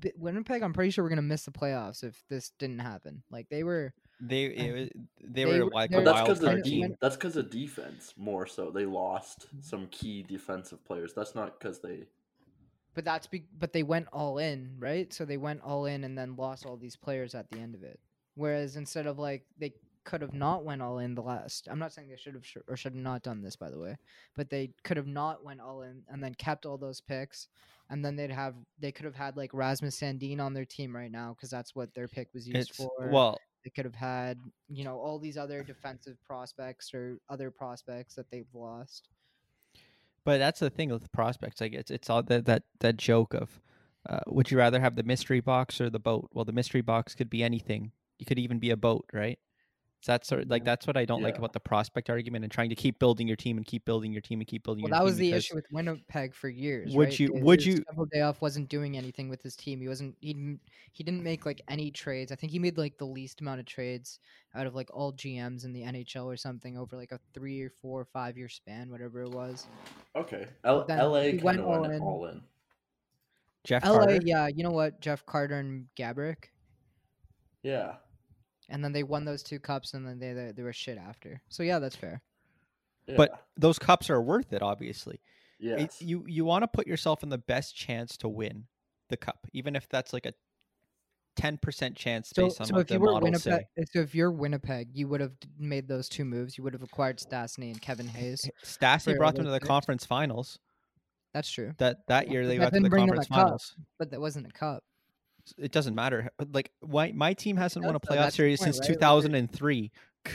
B- 0.00 0.12
Winnipeg, 0.16 0.62
I'm 0.62 0.72
pretty 0.72 0.90
sure 0.90 1.04
we're 1.04 1.10
gonna 1.10 1.22
miss 1.22 1.44
the 1.44 1.50
playoffs 1.50 2.02
if 2.04 2.22
this 2.28 2.50
didn't 2.58 2.80
happen. 2.80 3.22
Like 3.30 3.48
they 3.48 3.62
were, 3.64 3.94
They 4.20 4.44
it 4.44 4.72
was, 4.72 4.88
they, 5.22 5.44
they 5.44 5.46
were 5.46 5.64
were- 5.66 5.70
like 5.70 5.90
a 5.92 6.00
that's 6.00 6.06
wild 6.06 6.26
because 6.28 6.40
card 6.40 6.58
of 6.58 6.64
team. 6.64 6.80
when- 6.82 6.96
that's 7.00 7.16
because 7.16 7.36
of 7.36 7.50
defense 7.50 8.14
more 8.16 8.46
so. 8.46 8.70
They 8.70 8.86
lost 8.86 9.46
mm-hmm. 9.48 9.60
some 9.62 9.86
key 9.88 10.22
defensive 10.22 10.84
players. 10.84 11.12
That's 11.14 11.34
not 11.34 11.58
because 11.58 11.80
they. 11.80 12.04
but 12.94 13.04
that's 13.04 13.26
be, 13.26 13.44
but 13.58 13.72
they 13.72 13.82
went 13.82 14.08
all 14.12 14.38
in, 14.38 14.76
right? 14.78 15.12
So 15.12 15.24
they 15.24 15.36
went 15.36 15.62
all 15.62 15.86
in 15.86 16.04
and 16.04 16.16
then 16.16 16.36
lost 16.36 16.64
all 16.66 16.76
these 16.76 16.96
players 16.96 17.34
at 17.34 17.50
the 17.50 17.58
end 17.58 17.74
of 17.74 17.82
it. 17.82 17.98
Whereas 18.36 18.76
instead 18.76 19.06
of 19.06 19.18
like 19.18 19.44
they 19.58 19.74
could 20.04 20.20
have 20.20 20.34
not 20.34 20.64
went 20.64 20.82
all 20.82 20.98
in 20.98 21.14
the 21.14 21.22
last. 21.22 21.66
I'm 21.70 21.78
not 21.78 21.92
saying 21.92 22.08
they 22.08 22.16
should 22.16 22.34
have 22.34 22.46
sh- 22.46 22.58
or 22.68 22.76
should 22.76 22.92
have 22.94 23.02
not 23.02 23.22
done 23.22 23.42
this, 23.42 23.56
by 23.56 23.70
the 23.70 23.78
way, 23.78 23.96
but 24.36 24.50
they 24.50 24.70
could 24.82 24.96
have 24.96 25.06
not 25.06 25.44
went 25.44 25.60
all 25.60 25.82
in 25.82 26.02
and 26.08 26.22
then 26.22 26.34
kept 26.34 26.66
all 26.66 26.76
those 26.78 27.00
picks, 27.00 27.48
and 27.90 28.04
then 28.04 28.14
they'd 28.16 28.30
have 28.30 28.54
they 28.78 28.92
could 28.92 29.04
have 29.04 29.14
had 29.14 29.36
like 29.36 29.52
Rasmus 29.54 29.98
Sandin 29.98 30.40
on 30.40 30.54
their 30.54 30.64
team 30.64 30.94
right 30.94 31.10
now 31.10 31.34
because 31.34 31.50
that's 31.50 31.74
what 31.74 31.94
their 31.94 32.08
pick 32.08 32.28
was 32.34 32.46
used 32.48 32.70
It's 32.70 32.76
for. 32.76 32.90
well, 33.10 33.38
they 33.64 33.70
could 33.70 33.84
have 33.86 33.94
had 33.94 34.38
you 34.68 34.84
know 34.84 34.98
all 34.98 35.18
these 35.18 35.36
other 35.38 35.62
defensive 35.62 36.16
prospects 36.24 36.92
or 36.92 37.18
other 37.30 37.50
prospects 37.50 38.14
that 38.14 38.30
they've 38.30 38.52
lost. 38.54 39.08
but 40.24 40.38
that's 40.38 40.60
the 40.60 40.70
thing 40.70 40.90
with 40.90 41.10
prospects. 41.12 41.60
Like 41.60 41.72
it's 41.72 41.90
it's 41.90 42.10
all 42.10 42.22
that 42.24 42.44
that 42.46 42.64
that 42.80 42.96
joke 42.96 43.34
of, 43.34 43.60
uh, 44.08 44.20
would 44.26 44.50
you 44.50 44.58
rather 44.58 44.80
have 44.80 44.96
the 44.96 45.02
mystery 45.02 45.40
box 45.40 45.80
or 45.80 45.88
the 45.90 45.98
boat? 45.98 46.28
Well, 46.32 46.44
the 46.44 46.52
mystery 46.52 46.82
box 46.82 47.14
could 47.14 47.30
be 47.30 47.42
anything. 47.42 47.92
It 48.18 48.26
could 48.26 48.38
even 48.38 48.58
be 48.58 48.70
a 48.70 48.76
boat, 48.76 49.06
right? 49.12 49.38
So 50.04 50.12
that's 50.12 50.28
sort 50.28 50.42
of, 50.42 50.50
like 50.50 50.66
that's 50.66 50.86
what 50.86 50.98
I 50.98 51.06
don't 51.06 51.22
like 51.22 51.38
about 51.38 51.54
the 51.54 51.60
prospect 51.60 52.10
argument 52.10 52.44
and 52.44 52.52
trying 52.52 52.68
to 52.68 52.74
keep 52.74 52.98
building 52.98 53.26
your 53.26 53.38
team 53.38 53.56
and 53.56 53.64
keep 53.64 53.86
building 53.86 54.12
your 54.12 54.20
team 54.20 54.38
and 54.38 54.46
keep 54.46 54.62
building 54.62 54.82
Well, 54.82 54.90
your 54.90 54.96
that 54.96 54.98
team. 54.98 55.04
was 55.06 55.16
the 55.16 55.32
issue 55.32 55.54
with 55.54 55.64
Winnipeg 55.72 56.34
for 56.34 56.50
years. 56.50 56.94
Would 56.94 57.04
right? 57.08 57.18
you- 57.20 57.32
Is- 57.34 57.42
would 57.42 57.60
is 57.60 57.66
you- 57.66 57.84
Cheveldayoff 57.86 58.42
wasn't 58.42 58.68
doing 58.68 58.98
anything 58.98 59.30
with 59.30 59.40
his 59.40 59.56
team. 59.56 59.80
He 59.80 59.88
wasn't. 59.88 60.14
He 60.20 60.34
didn't. 60.34 60.60
He 60.92 61.04
didn't 61.04 61.22
make 61.22 61.46
like 61.46 61.62
any 61.68 61.90
trades. 61.90 62.30
I 62.32 62.34
think 62.34 62.52
he 62.52 62.58
made 62.58 62.76
like 62.76 62.98
the 62.98 63.06
least 63.06 63.40
amount 63.40 63.60
of 63.60 63.66
trades 63.66 64.18
out 64.54 64.66
of 64.66 64.74
like 64.74 64.90
all 64.92 65.10
GMs 65.14 65.64
in 65.64 65.72
the 65.72 65.80
NHL 65.84 66.26
or 66.26 66.36
something 66.36 66.76
over 66.76 66.96
like 66.98 67.10
a 67.12 67.18
three 67.32 67.62
or 67.62 67.70
four 67.70 68.02
or 68.02 68.04
five 68.04 68.36
year 68.36 68.50
span, 68.50 68.90
whatever 68.90 69.22
it 69.22 69.30
was. 69.30 69.66
Okay. 70.14 70.46
L- 70.64 70.84
LA 70.86 71.30
kind 71.30 71.42
went 71.42 71.60
all 71.60 71.80
went 71.80 71.94
in. 71.94 72.02
all 72.02 72.26
in. 72.26 72.42
Jeff 73.64 73.82
LA, 73.82 73.96
Carter. 73.96 74.18
yeah, 74.22 74.48
you 74.48 74.64
know 74.64 74.70
what? 74.70 75.00
Jeff 75.00 75.24
Carter 75.24 75.54
and 75.60 75.86
Gaborik, 75.96 76.48
Yeah. 77.62 77.94
And 78.68 78.82
then 78.84 78.92
they 78.92 79.02
won 79.02 79.24
those 79.24 79.42
two 79.42 79.58
cups, 79.60 79.94
and 79.94 80.06
then 80.06 80.18
they 80.18 80.32
they, 80.32 80.52
they 80.52 80.62
were 80.62 80.72
shit 80.72 80.98
after. 80.98 81.40
So 81.48 81.62
yeah, 81.62 81.78
that's 81.78 81.96
fair. 81.96 82.22
yeah. 83.06 83.16
But 83.16 83.46
those 83.56 83.78
cups 83.78 84.10
are 84.10 84.20
worth 84.22 84.52
it, 84.52 84.62
obviously. 84.62 85.20
It- 85.60 86.00
you 86.00 86.24
you 86.26 86.44
want 86.44 86.62
to 86.62 86.68
put 86.68 86.86
yourself 86.86 87.22
in 87.22 87.28
the 87.30 87.38
best 87.38 87.74
chance 87.76 88.16
to 88.18 88.28
win 88.28 88.66
the 89.08 89.16
cup, 89.16 89.46
even 89.52 89.76
if 89.76 89.88
that's 89.88 90.12
like 90.12 90.26
a 90.26 90.32
ten 91.36 91.56
percent 91.58 91.96
chance 91.96 92.30
So, 92.34 92.44
based 92.44 92.60
on 92.60 92.66
so 92.68 92.74
what 92.74 92.80
if 92.82 92.86
the 92.88 92.94
you 92.94 93.00
were 93.00 93.18
Winnipeg, 93.20 93.40
say. 93.42 93.84
so 93.92 94.00
if 94.00 94.14
you're 94.14 94.30
Winnipeg, 94.30 94.88
you 94.92 95.08
would 95.08 95.20
have 95.20 95.32
made 95.58 95.88
those 95.88 96.08
two 96.08 96.24
moves. 96.24 96.56
You 96.58 96.64
would 96.64 96.72
have 96.74 96.82
acquired 96.82 97.18
Stastny 97.18 97.70
and 97.70 97.80
Kevin 97.80 98.06
Hayes. 98.08 98.48
Stastny 98.64 99.16
brought 99.16 99.34
them 99.36 99.44
to 99.44 99.50
the 99.50 99.58
picks. 99.58 99.68
conference 99.68 100.04
finals. 100.06 100.58
That's 101.32 101.50
true, 101.50 101.72
That 101.78 102.06
that 102.08 102.28
year 102.30 102.46
they 102.46 102.58
that 102.58 102.64
got 102.72 102.76
to 102.76 102.80
the 102.82 102.88
bring 102.90 103.06
them 103.06 103.14
a 103.14 103.16
conference 103.24 103.28
cup. 103.28 103.36
finals. 103.46 103.76
but 103.98 104.10
that 104.10 104.20
wasn't 104.20 104.46
a 104.46 104.52
cup. 104.52 104.84
It 105.58 105.72
doesn't 105.72 105.94
matter. 105.94 106.30
Like 106.52 106.70
why 106.80 107.12
my 107.12 107.34
team 107.34 107.56
hasn't 107.56 107.84
won 107.84 107.94
a 107.94 108.00
playoff 108.00 108.32
series 108.32 108.60
point, 108.60 108.74
since 108.74 108.88
right? 108.88 108.94
2003. 108.94 109.92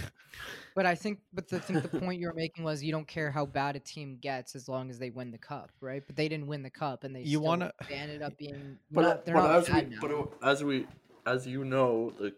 But 0.76 0.86
I 0.86 0.95
think, 0.95 1.19
but 1.34 1.50
the 1.50 1.60
think 1.60 1.82
the 1.82 2.00
point 2.00 2.22
you 2.22 2.28
were 2.28 2.34
making 2.34 2.63
was 2.63 2.82
you 2.82 2.93
don't 2.93 3.08
care 3.08 3.32
how 3.32 3.45
bad 3.45 3.76
a 3.76 3.80
team 3.80 4.17
gets 4.22 4.56
as 4.56 4.69
long 4.69 4.89
as 4.89 4.98
they 4.98 5.10
win 5.10 5.30
the 5.30 5.38
cup, 5.38 5.72
right? 5.82 6.02
But 6.06 6.15
they 6.15 6.30
didn't 6.30 6.48
win 6.48 6.63
the 6.63 6.69
cup, 6.69 7.04
and 7.04 7.13
they 7.13 7.24
You 7.24 7.41
wanna- 7.41 7.74
ended 7.89 8.22
up 8.22 8.38
being. 8.38 8.78
but 8.91 9.04
uh, 9.04 9.08
not, 9.10 9.26
they're 9.26 9.36
but 9.36 9.41
not 9.41 9.56
as 9.58 9.69
we 9.69 9.82
now. 9.82 9.98
but 10.00 10.48
as 10.48 10.63
we 10.63 10.88
as 11.26 11.45
you 11.48 11.65
know, 11.65 12.12
the 12.17 12.34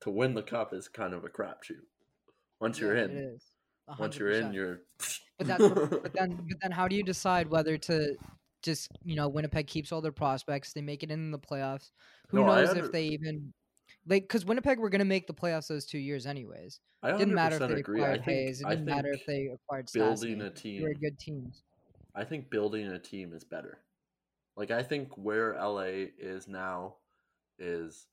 to 0.00 0.10
win 0.10 0.34
the 0.34 0.42
cup 0.42 0.72
is 0.74 0.88
kind 0.88 1.14
of 1.14 1.24
a 1.24 1.28
crapshoot. 1.28 1.84
Once 2.60 2.80
you're 2.80 2.96
in, 2.96 3.10
it 3.10 3.16
is. 3.16 3.44
once 3.98 4.18
you're 4.18 4.30
in, 4.30 4.52
you're. 4.52 4.80
But 5.38 5.46
that's 5.46 5.68
but 5.68 6.12
then 6.14 6.38
but 6.48 6.58
then 6.60 6.72
how 6.72 6.88
do 6.88 6.96
you 6.96 7.04
decide 7.04 7.48
whether 7.48 7.78
to 7.78 8.16
just 8.62 8.90
you 9.04 9.16
know 9.16 9.28
Winnipeg 9.28 9.66
keeps 9.66 9.92
all 9.92 10.00
their 10.00 10.12
prospects, 10.12 10.72
they 10.72 10.82
make 10.82 11.02
it 11.02 11.10
in 11.10 11.30
the 11.30 11.38
playoffs. 11.38 11.90
Who 12.28 12.38
No, 12.40 12.46
knows 12.46 12.70
under- 12.70 12.84
if 12.86 12.92
they 12.92 13.04
even 13.06 13.52
like 14.06 14.22
because 14.24 14.44
Winnipeg 14.44 14.78
were 14.78 14.90
gonna 14.90 15.04
make 15.04 15.26
the 15.26 15.34
playoffs 15.34 15.68
those 15.68 15.86
two 15.86 15.98
years 15.98 16.26
anyways. 16.26 16.80
I 17.02 17.12
Didn't 17.16 17.34
matter 17.34 17.56
if 17.62 17.68
they 17.70 17.80
agree. 17.80 18.00
I 18.02 18.04
acquired 18.14 18.24
think 18.24 18.38
Hayes. 18.38 18.60
It 18.60 18.68
didn't 18.68 18.84
matter 18.84 19.12
if 19.12 19.24
they 19.26 19.46
acquired 19.46 19.88
building 19.94 20.38
Stastny. 20.38 20.46
a 20.46 20.50
They 20.78 20.82
were 20.82 20.88
team. 20.94 21.00
good 21.00 21.18
teams. 21.18 21.62
I 22.14 22.24
think 22.24 22.50
building 22.50 22.86
a 22.88 22.98
team 22.98 23.32
is 23.32 23.44
better. 23.44 23.78
Like 24.56 24.70
I 24.72 24.82
think 24.82 25.16
where 25.16 25.54
LA 25.54 26.08
is 26.18 26.48
now 26.48 26.96
is 27.60 28.06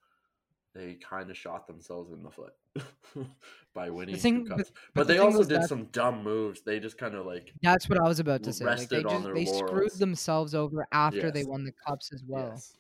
they 0.76 0.96
kind 0.96 1.32
of 1.32 1.38
shot 1.38 1.66
themselves 1.68 2.12
in 2.12 2.22
the 2.22 2.30
foot 2.30 2.54
by 3.74 3.90
winning 3.90 4.18
thing- 4.18 4.44
two 4.44 4.50
but- 4.50 4.58
cups. 4.58 4.72
but 4.72 4.82
But, 4.94 5.08
the 5.08 5.14
they 5.14 5.20
thing 5.20 5.26
also 5.28 5.44
did 5.44 5.62
that- 5.62 5.70
some 5.70 5.86
dumb 5.86 6.22
moves. 6.24 6.62
They 6.62 6.80
just 6.80 6.98
kind 6.98 7.16
of 7.16 7.26
like 7.26 7.54
That's 7.64 7.88
what 7.90 8.00
I 8.00 8.08
was 8.08 8.20
about 8.20 8.44
to 8.44 8.54
say. 8.54 8.66
Like 8.66 8.90
they 8.90 9.02
just 9.02 9.24
their 9.24 9.34
they 9.34 9.46
screwed 9.46 9.92
themselves 9.94 10.54
over 10.54 10.86
after 10.92 11.32
they 11.32 11.44
won 11.46 11.64
the 11.64 11.72
cups 11.88 12.12
as 12.14 12.24
well. 12.28 12.50
yes, 12.54 12.78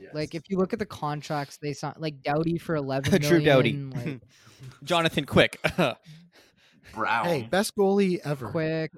yes. 0.00 0.10
Like 0.14 0.34
if 0.34 0.42
you 0.50 0.58
look 0.58 0.72
at 0.72 0.78
the 0.80 0.86
contracts 0.86 1.56
they 1.58 1.72
signed, 1.72 1.96
like 1.98 2.20
Doughty 2.22 2.58
for 2.58 2.74
eleven 2.84 3.20
Drew 3.22 3.40
Doughty. 3.40 3.72
like, 3.74 4.20
Jonathan 4.84 5.24
Quick. 5.24 5.60
Brown. 6.94 7.24
Hey, 7.26 7.42
best 7.50 7.76
goalie 7.76 8.20
ever. 8.24 8.48
Quick, 8.48 8.90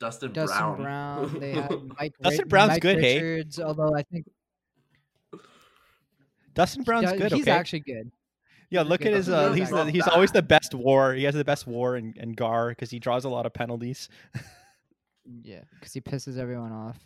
Dustin, 0.00 0.32
Dustin 0.32 0.58
Brown. 0.76 0.82
Brown. 0.82 1.40
They 1.40 1.52
had 1.52 1.70
Mike. 1.98 2.14
Dustin 2.22 2.44
Ri- 2.44 2.48
Brown's 2.48 2.68
Mike 2.70 2.82
good, 2.82 2.98
hey? 3.00 3.44
Although 3.62 3.94
I 3.94 4.02
think 4.02 4.26
Dustin 6.58 6.82
Brown's 6.82 7.12
good. 7.12 7.32
He's 7.32 7.42
okay. 7.42 7.50
actually 7.52 7.80
good. 7.80 8.10
yeah, 8.68 8.82
look 8.82 9.00
good. 9.00 9.12
at 9.12 9.16
his. 9.16 9.28
Uh, 9.28 9.52
he's 9.52 9.70
the, 9.70 9.84
he's 9.90 10.08
always 10.08 10.32
the 10.32 10.42
best 10.42 10.74
war. 10.74 11.14
He 11.14 11.22
has 11.22 11.34
the 11.34 11.44
best 11.44 11.68
war 11.68 11.96
in, 11.96 12.14
in 12.16 12.32
Gar 12.32 12.70
because 12.70 12.90
he 12.90 12.98
draws 12.98 13.24
a 13.24 13.28
lot 13.28 13.46
of 13.46 13.54
penalties. 13.54 14.08
Yeah, 15.42 15.60
because 15.74 15.92
he 15.92 16.00
pisses 16.00 16.36
everyone 16.38 16.72
off. 16.72 16.96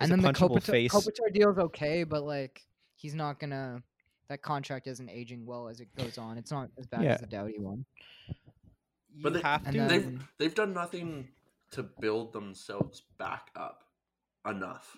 He's 0.00 0.10
and 0.10 0.12
then 0.12 0.20
the 0.20 0.28
punchable 0.28 0.58
Kopitar, 0.58 0.62
face. 0.62 0.92
Kopitar 0.92 1.32
deal's 1.32 1.58
okay, 1.58 2.04
but 2.04 2.24
like 2.24 2.66
he's 2.96 3.14
not 3.14 3.40
gonna. 3.40 3.82
That 4.28 4.42
contract 4.42 4.86
isn't 4.88 5.08
aging 5.08 5.46
well 5.46 5.68
as 5.68 5.80
it 5.80 5.88
goes 5.96 6.18
on. 6.18 6.36
It's 6.36 6.50
not 6.50 6.68
as 6.78 6.86
bad 6.86 7.02
Yeah. 7.02 7.14
as 7.14 7.20
the 7.20 7.26
Doughty 7.26 7.58
one. 7.58 7.86
But 9.22 9.32
they- 9.32 9.40
have 9.40 9.64
and 9.64 9.72
to. 9.72 9.78
then- 9.80 9.88
They've 9.88 10.28
they've 10.38 10.54
done 10.54 10.74
nothing 10.74 11.28
to 11.70 11.82
build 11.82 12.32
themselves 12.34 13.02
back 13.18 13.50
up 13.56 13.84
enough. 14.46 14.94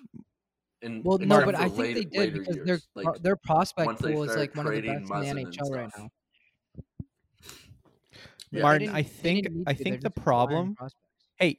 In, 0.82 1.02
Well, 1.02 1.18
no, 1.18 1.44
but 1.44 1.54
I 1.54 1.68
think 1.68 1.78
late- 1.78 1.94
they 1.94 2.04
did 2.26 2.32
because 2.34 2.56
years. 2.56 2.66
their 2.66 2.78
like 3.04 3.22
their 3.22 3.36
prospect 3.36 4.00
pool 4.00 4.22
is 4.24 4.34
like 4.36 4.54
one 4.56 4.66
of 4.66 4.72
the 4.72 4.80
trading 4.80 5.06
best 5.06 5.28
in 5.28 5.36
the 5.36 5.42
NHL 5.44 5.70
right 5.70 5.90
now. 5.96 6.08
Yeah. 8.50 8.62
Martin, 8.62 8.88
I 8.88 9.02
think 9.02 9.46
I 9.66 9.74
think 9.74 10.00
the 10.00 10.08
just 10.10 10.26
relying 10.26 10.40
on 10.58 10.74
problem. 10.74 10.76
Hey, 11.38 11.58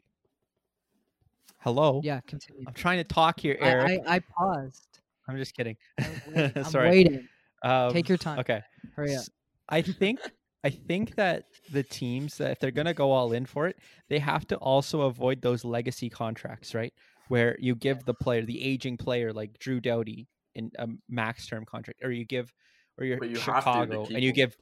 hello. 1.59 2.01
Yeah, 2.03 2.19
continue. 2.27 2.63
I'm 2.67 2.73
trying 2.73 2.97
to 2.97 3.03
talk 3.03 3.39
here, 3.39 3.57
I, 3.61 3.65
Eric. 3.65 4.01
I, 4.07 4.15
I 4.15 4.19
paused. 4.19 4.99
I, 5.27 5.31
am 5.31 5.37
just 5.37 5.55
kidding. 5.55 5.77
I 5.99 6.09
was 6.09 6.19
wait- 6.35 6.51
I'm 6.57 6.63
Sorry. 6.65 6.89
waiting. 6.89 7.27
Um, 7.63 7.93
Take 7.93 8.09
your 8.09 8.17
time. 8.17 8.39
Okay. 8.39 8.61
Hurry 8.95 9.13
up. 9.13 9.21
S- 9.21 9.29
I 9.69 9.81
think 9.81 10.19
I 10.63 10.69
think 10.69 11.15
that 11.15 11.45
the 11.71 11.83
teams 11.83 12.37
that 12.39 12.51
if 12.51 12.59
they're 12.59 12.71
gonna 12.71 12.93
go 12.93 13.11
all 13.11 13.31
in 13.31 13.45
for 13.45 13.67
it, 13.67 13.77
they 14.09 14.19
have 14.19 14.45
to 14.47 14.57
also 14.57 15.01
avoid 15.01 15.41
those 15.41 15.63
legacy 15.63 16.09
contracts, 16.09 16.75
right? 16.75 16.93
Where 17.31 17.55
you 17.59 17.75
give 17.75 18.03
the 18.03 18.13
player, 18.13 18.43
the 18.45 18.61
aging 18.61 18.97
player 18.97 19.31
like 19.31 19.57
Drew 19.57 19.79
Doughty 19.79 20.27
in 20.53 20.69
a 20.77 20.87
max 21.07 21.47
term 21.47 21.63
contract, 21.63 22.01
or 22.03 22.11
you 22.11 22.25
give, 22.25 22.53
or 22.97 23.05
you're 23.05 23.23
you 23.23 23.39
have 23.39 23.45
to 23.45 23.61
to 23.61 23.61
Chicago 23.61 24.05
and 24.13 24.21
you 24.21 24.33
give, 24.33 24.57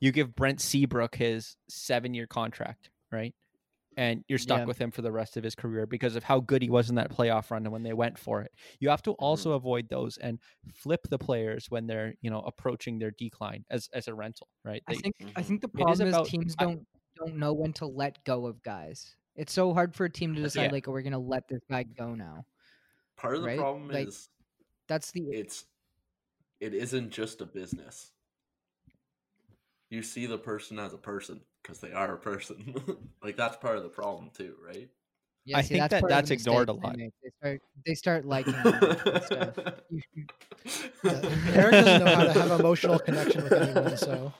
you 0.00 0.10
give 0.10 0.34
Brent 0.34 0.58
Seabrook 0.62 1.16
his 1.16 1.58
seven 1.68 2.14
year 2.14 2.26
contract, 2.26 2.88
right? 3.12 3.34
And 3.98 4.24
you're 4.26 4.38
stuck 4.38 4.60
Yeah. 4.60 4.64
with 4.64 4.78
him 4.78 4.90
for 4.90 5.02
the 5.02 5.12
rest 5.12 5.36
of 5.36 5.44
his 5.44 5.54
career 5.54 5.86
because 5.86 6.16
of 6.16 6.24
how 6.24 6.40
good 6.40 6.62
he 6.62 6.70
was 6.70 6.88
in 6.88 6.94
that 6.94 7.10
playoff 7.14 7.50
run 7.50 7.64
and 7.66 7.72
when 7.74 7.82
they 7.82 7.92
went 7.92 8.18
for 8.18 8.40
it. 8.40 8.52
You 8.80 8.88
have 8.88 9.02
to 9.02 9.10
Mm-hmm. 9.10 9.22
also 9.24 9.52
avoid 9.52 9.90
those 9.90 10.16
and 10.16 10.40
flip 10.74 11.00
the 11.10 11.18
players 11.18 11.66
when 11.68 11.86
they're 11.86 12.14
you 12.22 12.30
know 12.30 12.40
approaching 12.40 12.98
their 12.98 13.12
decline 13.18 13.66
as 13.70 13.90
as 13.92 14.08
a 14.08 14.14
rental, 14.14 14.48
right? 14.64 14.82
I 14.88 14.94
think 14.94 15.14
I 15.36 15.42
Mhm. 15.42 15.46
think 15.46 15.60
the 15.60 15.68
It 15.68 15.90
is 15.90 16.00
problem 16.00 16.08
is, 16.08 16.14
about- 16.14 16.26
teams 16.28 16.54
don't 16.56 16.86
don't 17.16 17.36
know 17.36 17.52
when 17.52 17.74
to 17.74 17.86
let 17.86 18.24
go 18.24 18.46
of 18.46 18.62
guys. 18.62 19.14
It's 19.36 19.52
so 19.52 19.74
hard 19.74 19.94
for 19.94 20.04
a 20.04 20.10
team 20.10 20.34
to 20.34 20.42
decide 20.42 20.64
Yeah. 20.66 20.70
like, 20.72 20.88
oh, 20.88 20.92
we're 20.92 21.02
gonna 21.02 21.18
let 21.18 21.48
this 21.48 21.62
guy 21.68 21.82
go 21.82 22.14
now. 22.14 22.44
part 23.16 23.34
of 23.36 23.42
the 23.42 23.46
right? 23.48 23.58
problem 23.58 23.88
Like, 23.88 24.08
is 24.08 24.28
That's 24.88 25.10
the 25.12 25.22
it's 25.30 25.64
it 26.60 26.74
isn't 26.74 27.10
just 27.10 27.40
a 27.40 27.46
business. 27.46 28.12
You 29.90 30.02
see 30.02 30.26
the 30.26 30.38
person 30.38 30.78
as 30.78 30.92
a 30.94 30.98
person 30.98 31.40
because 31.62 31.78
they 31.80 31.92
are 31.92 32.14
a 32.14 32.18
person. 32.18 32.74
like 33.22 33.36
that's 33.36 33.56
part 33.56 33.76
of 33.76 33.82
the 33.82 33.88
problem 33.88 34.30
too, 34.34 34.54
right? 34.64 34.88
yeah. 35.44 35.58
I 35.58 35.62
see, 35.62 35.74
think 35.74 35.90
that's 35.90 36.02
that 36.02 36.08
that's 36.08 36.30
ignored 36.30 36.68
a 36.68 36.72
lot. 36.72 36.96
They, 36.96 37.10
they 37.22 37.30
start 37.38 37.62
they 37.86 37.94
start 37.94 38.24
liking 38.24 38.52
them 38.62 38.96
stuff. 39.24 39.58
You- 39.90 40.00
you- 40.14 40.26
Yeah, 41.04 41.10
uh, 41.10 41.30
Eric 41.52 41.72
doesn't 41.72 42.04
know 42.04 42.14
how 42.14 42.24
to 42.24 42.32
have 42.32 42.60
emotional 42.60 42.98
connection 42.98 43.44
with 43.44 43.52
anyone, 43.52 43.96
so 43.98 44.32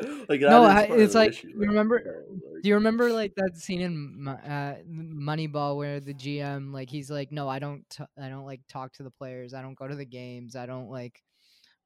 like 0.28 0.40
that 0.40 0.50
No, 0.50 0.62
I- 0.64 0.82
it's 0.90 1.14
like, 1.14 1.30
issue, 1.30 1.48
you 1.48 1.58
right? 1.60 1.68
remember- 1.68 2.24
Do 2.62 2.68
you 2.68 2.74
remember 2.74 3.12
like 3.12 3.34
that 3.36 3.56
scene 3.56 3.80
in 3.80 4.28
uh, 4.28 4.76
Moneyball 4.88 5.76
where 5.76 6.00
the 6.00 6.14
GM 6.14 6.72
like 6.72 6.90
he's 6.90 7.10
like, 7.10 7.30
no, 7.32 7.48
I 7.48 7.58
don't, 7.58 7.88
t- 7.90 8.04
I 8.20 8.28
don't 8.28 8.44
like 8.44 8.60
talk 8.68 8.92
to 8.94 9.02
the 9.02 9.10
players. 9.10 9.54
I 9.54 9.62
don't 9.62 9.74
go 9.78 9.86
to 9.88 9.94
the 9.94 10.04
games. 10.04 10.56
I 10.56 10.66
don't 10.66 10.88
like 10.90 11.22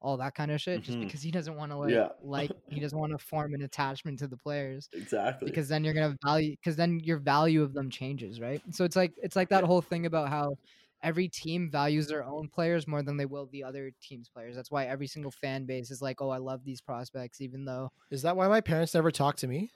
all 0.00 0.16
that 0.16 0.34
kind 0.34 0.50
of 0.50 0.60
shit, 0.60 0.82
just 0.82 0.98
Mhm. 0.98 1.04
because 1.04 1.22
he 1.22 1.30
doesn't 1.30 1.54
want 1.56 1.70
to 1.70 1.76
like 1.78 1.90
Yeah. 1.92 2.08
like 2.24 2.50
he 2.68 2.80
doesn't 2.80 2.98
want 2.98 3.12
to 3.12 3.18
form 3.18 3.54
an 3.54 3.62
attachment 3.62 4.18
to 4.18 4.26
the 4.26 4.36
players 4.36 4.88
exactly 4.92 5.46
because 5.48 5.68
then 5.68 5.84
you're 5.84 5.94
gonna 5.94 6.16
value 6.24 6.56
because 6.56 6.74
then 6.74 6.98
your 7.00 7.18
value 7.18 7.62
of 7.62 7.72
them 7.72 7.88
changes, 7.88 8.40
right? 8.40 8.60
So 8.72 8.84
it's 8.84 8.96
like 8.96 9.12
it's 9.22 9.36
like 9.36 9.48
that 9.50 9.62
Yeah. 9.62 9.66
whole 9.68 9.80
thing 9.80 10.06
about 10.06 10.28
how 10.28 10.56
every 11.02 11.28
team 11.28 11.70
values 11.70 12.06
their 12.06 12.24
own 12.24 12.48
players 12.48 12.86
more 12.86 13.02
than 13.02 13.16
they 13.16 13.26
will 13.26 13.46
the 13.46 13.64
other 13.64 13.90
team's 14.00 14.28
players. 14.28 14.54
That's 14.56 14.70
why 14.70 14.86
every 14.86 15.06
single 15.06 15.30
fan 15.30 15.66
base 15.66 15.90
is 15.90 16.00
like, 16.02 16.20
oh, 16.22 16.30
I 16.30 16.38
love 16.38 16.64
these 16.64 16.80
prospects, 16.80 17.40
even 17.40 17.64
though 17.64 17.90
is 18.10 18.22
that 18.22 18.36
why 18.36 18.48
my 18.48 18.60
parents 18.60 18.94
never 18.94 19.10
talk 19.10 19.36
to 19.36 19.46
me? 19.48 19.70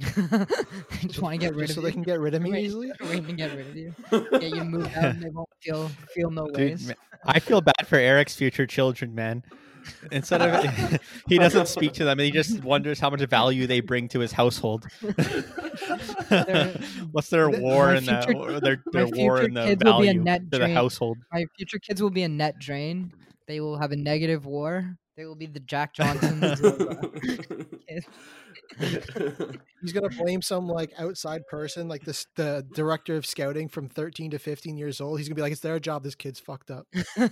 just 0.00 1.20
want 1.20 1.38
to 1.38 1.46
get 1.46 1.54
rid 1.54 1.66
Just 1.66 1.70
of 1.70 1.74
so 1.76 1.80
they 1.82 1.92
can 1.92 2.02
get 2.02 2.20
rid 2.20 2.34
of 2.34 2.42
me 2.42 2.52
Wait, 2.52 2.64
easily? 2.64 2.90
get 3.36 3.54
rid 3.54 3.68
of 3.68 3.76
you. 3.76 3.94
Get 4.10 4.42
you 4.54 4.64
moved 4.64 4.96
out 4.96 5.04
and 5.04 5.22
they 5.22 5.28
won't 5.28 5.48
feel 5.60 5.88
feel 6.14 6.30
no 6.30 6.46
Dude, 6.46 6.56
ways. 6.56 6.92
I 7.24 7.38
feel 7.38 7.60
bad 7.60 7.86
for 7.86 7.96
Eric's 7.96 8.34
future 8.34 8.66
children, 8.66 9.14
man. 9.14 9.44
Instead 10.10 10.42
of 10.42 11.00
he 11.26 11.38
doesn't 11.38 11.66
speak 11.66 11.92
to 11.94 12.04
them, 12.04 12.18
and 12.18 12.26
he 12.26 12.30
just 12.30 12.62
wonders 12.62 13.00
how 13.00 13.10
much 13.10 13.20
value 13.22 13.66
they 13.66 13.80
bring 13.80 14.08
to 14.08 14.20
his 14.20 14.32
household. 14.32 14.86
What's 17.12 17.28
their 17.30 17.48
My 17.50 17.58
war 17.58 17.94
in 17.94 18.04
future- 18.04 18.20
the 18.32 18.34
or 18.38 18.60
their 18.60 18.82
their 18.92 19.06
war 19.08 19.42
in 19.42 19.54
the 19.54 19.64
kids 19.64 19.84
will 19.84 20.00
be 20.00 20.08
a 20.08 20.12
value 20.12 20.22
net 20.22 20.40
to 20.44 20.50
the 20.50 20.58
drain. 20.58 20.74
household? 20.74 21.18
My 21.32 21.44
future 21.56 21.78
kids 21.78 22.00
will 22.02 22.10
be 22.10 22.22
a 22.22 22.28
net 22.28 22.58
drain. 22.58 23.12
They 23.46 23.60
will 23.60 23.78
have 23.78 23.92
a 23.92 23.96
negative 23.96 24.46
war. 24.46 24.96
They 25.16 25.24
will 25.26 25.34
be 25.34 25.46
the 25.46 25.60
Jack 25.60 25.92
Johnsons. 25.94 26.60
of, 28.78 28.82
uh, 28.82 28.86
kids. 28.88 29.56
He's 29.82 29.92
gonna 29.92 30.10
blame 30.10 30.42
some 30.42 30.68
like 30.68 30.92
outside 30.98 31.46
person, 31.46 31.88
like 31.88 32.04
this 32.04 32.26
the 32.36 32.66
director 32.74 33.16
of 33.16 33.24
scouting 33.26 33.68
from 33.68 33.88
13 33.88 34.32
to 34.32 34.38
15 34.38 34.76
years 34.76 35.00
old. 35.00 35.18
He's 35.18 35.28
gonna 35.28 35.36
be 35.36 35.42
like, 35.42 35.52
"It's 35.52 35.60
their 35.62 35.80
job. 35.80 36.04
This 36.04 36.14
kid's 36.14 36.38
fucked 36.38 36.70
up." 36.70 36.86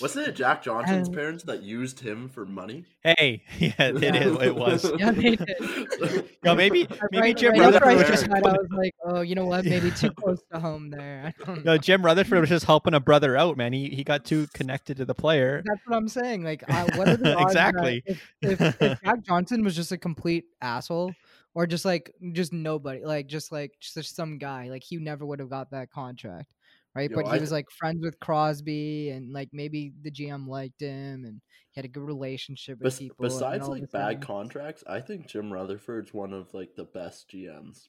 Wasn't 0.00 0.26
it 0.26 0.34
Jack 0.34 0.62
Johnson's 0.62 1.08
Um, 1.08 1.14
parents 1.14 1.44
that 1.44 1.62
used 1.62 2.00
him 2.00 2.28
for 2.30 2.46
money? 2.46 2.86
Hey, 3.04 3.42
yeah, 3.58 3.72
it, 3.78 4.02
Yeah. 4.02 4.14
is, 4.16 4.36
it 4.42 4.54
was. 4.56 4.90
Yeah, 4.98 5.10
they 5.10 5.36
did. 5.36 6.28
No, 6.42 6.54
maybe 6.54 6.88
maybe 7.10 7.20
right, 7.20 7.36
Jim 7.36 7.52
right 7.52 7.60
Rutherford 7.60 7.96
was 7.96 8.08
just 8.08 8.28
that, 8.28 8.46
I 8.46 8.52
was 8.52 8.68
like, 8.70 8.94
oh, 9.04 9.20
you 9.20 9.34
know 9.34 9.44
what? 9.44 9.64
Maybe 9.66 9.90
too 9.90 10.10
close 10.12 10.40
to 10.52 10.58
home 10.58 10.88
there. 10.90 11.34
I 11.38 11.44
don't 11.44 11.64
know. 11.64 11.72
no, 11.74 11.78
Jim 11.78 12.04
Rutherford 12.04 12.40
was 12.40 12.48
just 12.48 12.64
helping 12.64 12.94
a 12.94 13.00
brother 13.00 13.36
out, 13.36 13.56
man. 13.56 13.72
He 13.74 13.90
he 13.90 14.02
got 14.02 14.24
too 14.24 14.46
connected 14.54 14.96
to 14.96 15.04
the 15.04 15.14
player. 15.14 15.62
That's 15.64 15.80
what 15.86 15.96
I'm 15.96 16.08
saying. 16.08 16.42
Like, 16.42 16.64
I, 16.68 16.84
what 16.96 17.08
are 17.08 17.16
the 17.16 17.36
odds 17.36 17.52
Exactly. 17.52 18.02
If, 18.06 18.32
if, 18.40 18.60
if 18.82 18.98
Jack 19.16 19.24
Johnson 19.24 19.64
was 19.64 19.76
just 19.76 19.92
a 19.92 19.98
complete 19.98 20.44
asshole, 20.60 21.12
or 21.54 21.66
just 21.66 21.84
like 21.84 22.12
just 22.32 22.52
nobody, 22.52 23.04
like 23.04 23.26
just 23.26 23.52
like 23.52 23.72
just 23.80 24.16
some 24.16 24.38
guy, 24.38 24.68
like 24.70 24.82
he 24.82 24.96
never 24.96 25.24
would 25.26 25.40
have 25.40 25.50
got 25.50 25.70
that 25.70 25.90
contract, 25.90 26.52
right? 26.94 27.10
Yo, 27.10 27.16
but 27.16 27.26
he 27.26 27.32
I 27.32 27.38
was 27.38 27.52
like 27.52 27.70
friends 27.70 28.02
with 28.02 28.18
Crosby, 28.20 29.10
and 29.10 29.32
like 29.32 29.50
maybe 29.52 29.92
the 30.02 30.10
GM 30.10 30.46
liked 30.46 30.80
him, 30.80 31.24
and 31.24 31.40
he 31.70 31.78
had 31.80 31.84
a 31.84 31.88
good 31.88 32.02
relationship 32.02 32.78
with 32.78 32.92
Bes- 32.94 32.98
people. 32.98 33.16
besides 33.20 33.64
all 33.66 33.72
of 33.72 33.78
a 33.78 33.80
like 33.82 33.90
bad 33.90 34.00
sudden- 34.06 34.20
contracts, 34.22 34.84
I 34.86 35.00
think 35.00 35.26
Jim 35.26 35.52
Rutherford's 35.52 36.12
one 36.14 36.32
of 36.32 36.52
like 36.54 36.74
the 36.76 36.84
best 36.84 37.30
GMs. 37.30 37.88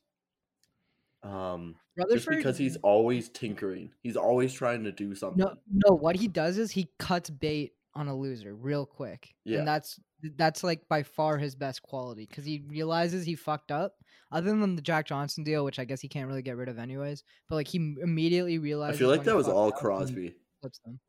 Um, 1.24 1.76
just 1.98 2.10
Rutherford, 2.10 2.38
because 2.38 2.58
he's 2.58 2.76
always 2.78 3.30
tinkering, 3.30 3.92
he's 4.02 4.18
always 4.18 4.52
trying 4.52 4.84
to 4.84 4.92
do 4.92 5.16
something. 5.16 5.40
No, 5.40 5.54
no. 5.72 5.96
What 5.96 6.18
he 6.18 6.28
does 6.28 6.58
is 6.58 6.72
he 6.72 6.90
cuts 7.00 7.30
bait 7.30 7.72
on 7.96 8.08
a 8.08 8.16
loser 8.16 8.56
real 8.56 8.86
quick, 8.86 9.34
Yeah. 9.46 9.60
and 9.60 9.68
that's 9.68 10.00
that's 10.38 10.64
like 10.64 10.88
by 10.88 11.04
far 11.04 11.38
his 11.38 11.54
best 11.54 11.82
quality 11.82 12.26
because 12.26 12.46
he 12.46 12.64
realizes 12.68 13.26
he 13.26 13.36
fucked 13.36 13.72
up. 13.72 13.96
Other 14.32 14.50
than 14.50 14.76
the 14.76 14.82
Jack 14.82 15.06
Johnson 15.06 15.44
deal, 15.44 15.64
which 15.66 15.78
I 15.80 15.86
guess 15.86 16.02
he 16.02 16.08
can't 16.08 16.28
really 16.28 16.42
get 16.42 16.58
rid 16.58 16.70
of 16.70 16.80
anyways, 16.80 17.24
but 17.50 17.56
like 17.56 17.68
he 17.68 17.78
immediately 18.02 18.58
realized 18.58 18.96
I 18.96 19.00
feel 19.00 19.10
like 19.10 19.24
that 19.26 19.36
was 19.36 19.48
all 19.48 19.72
Crosby. 19.72 20.36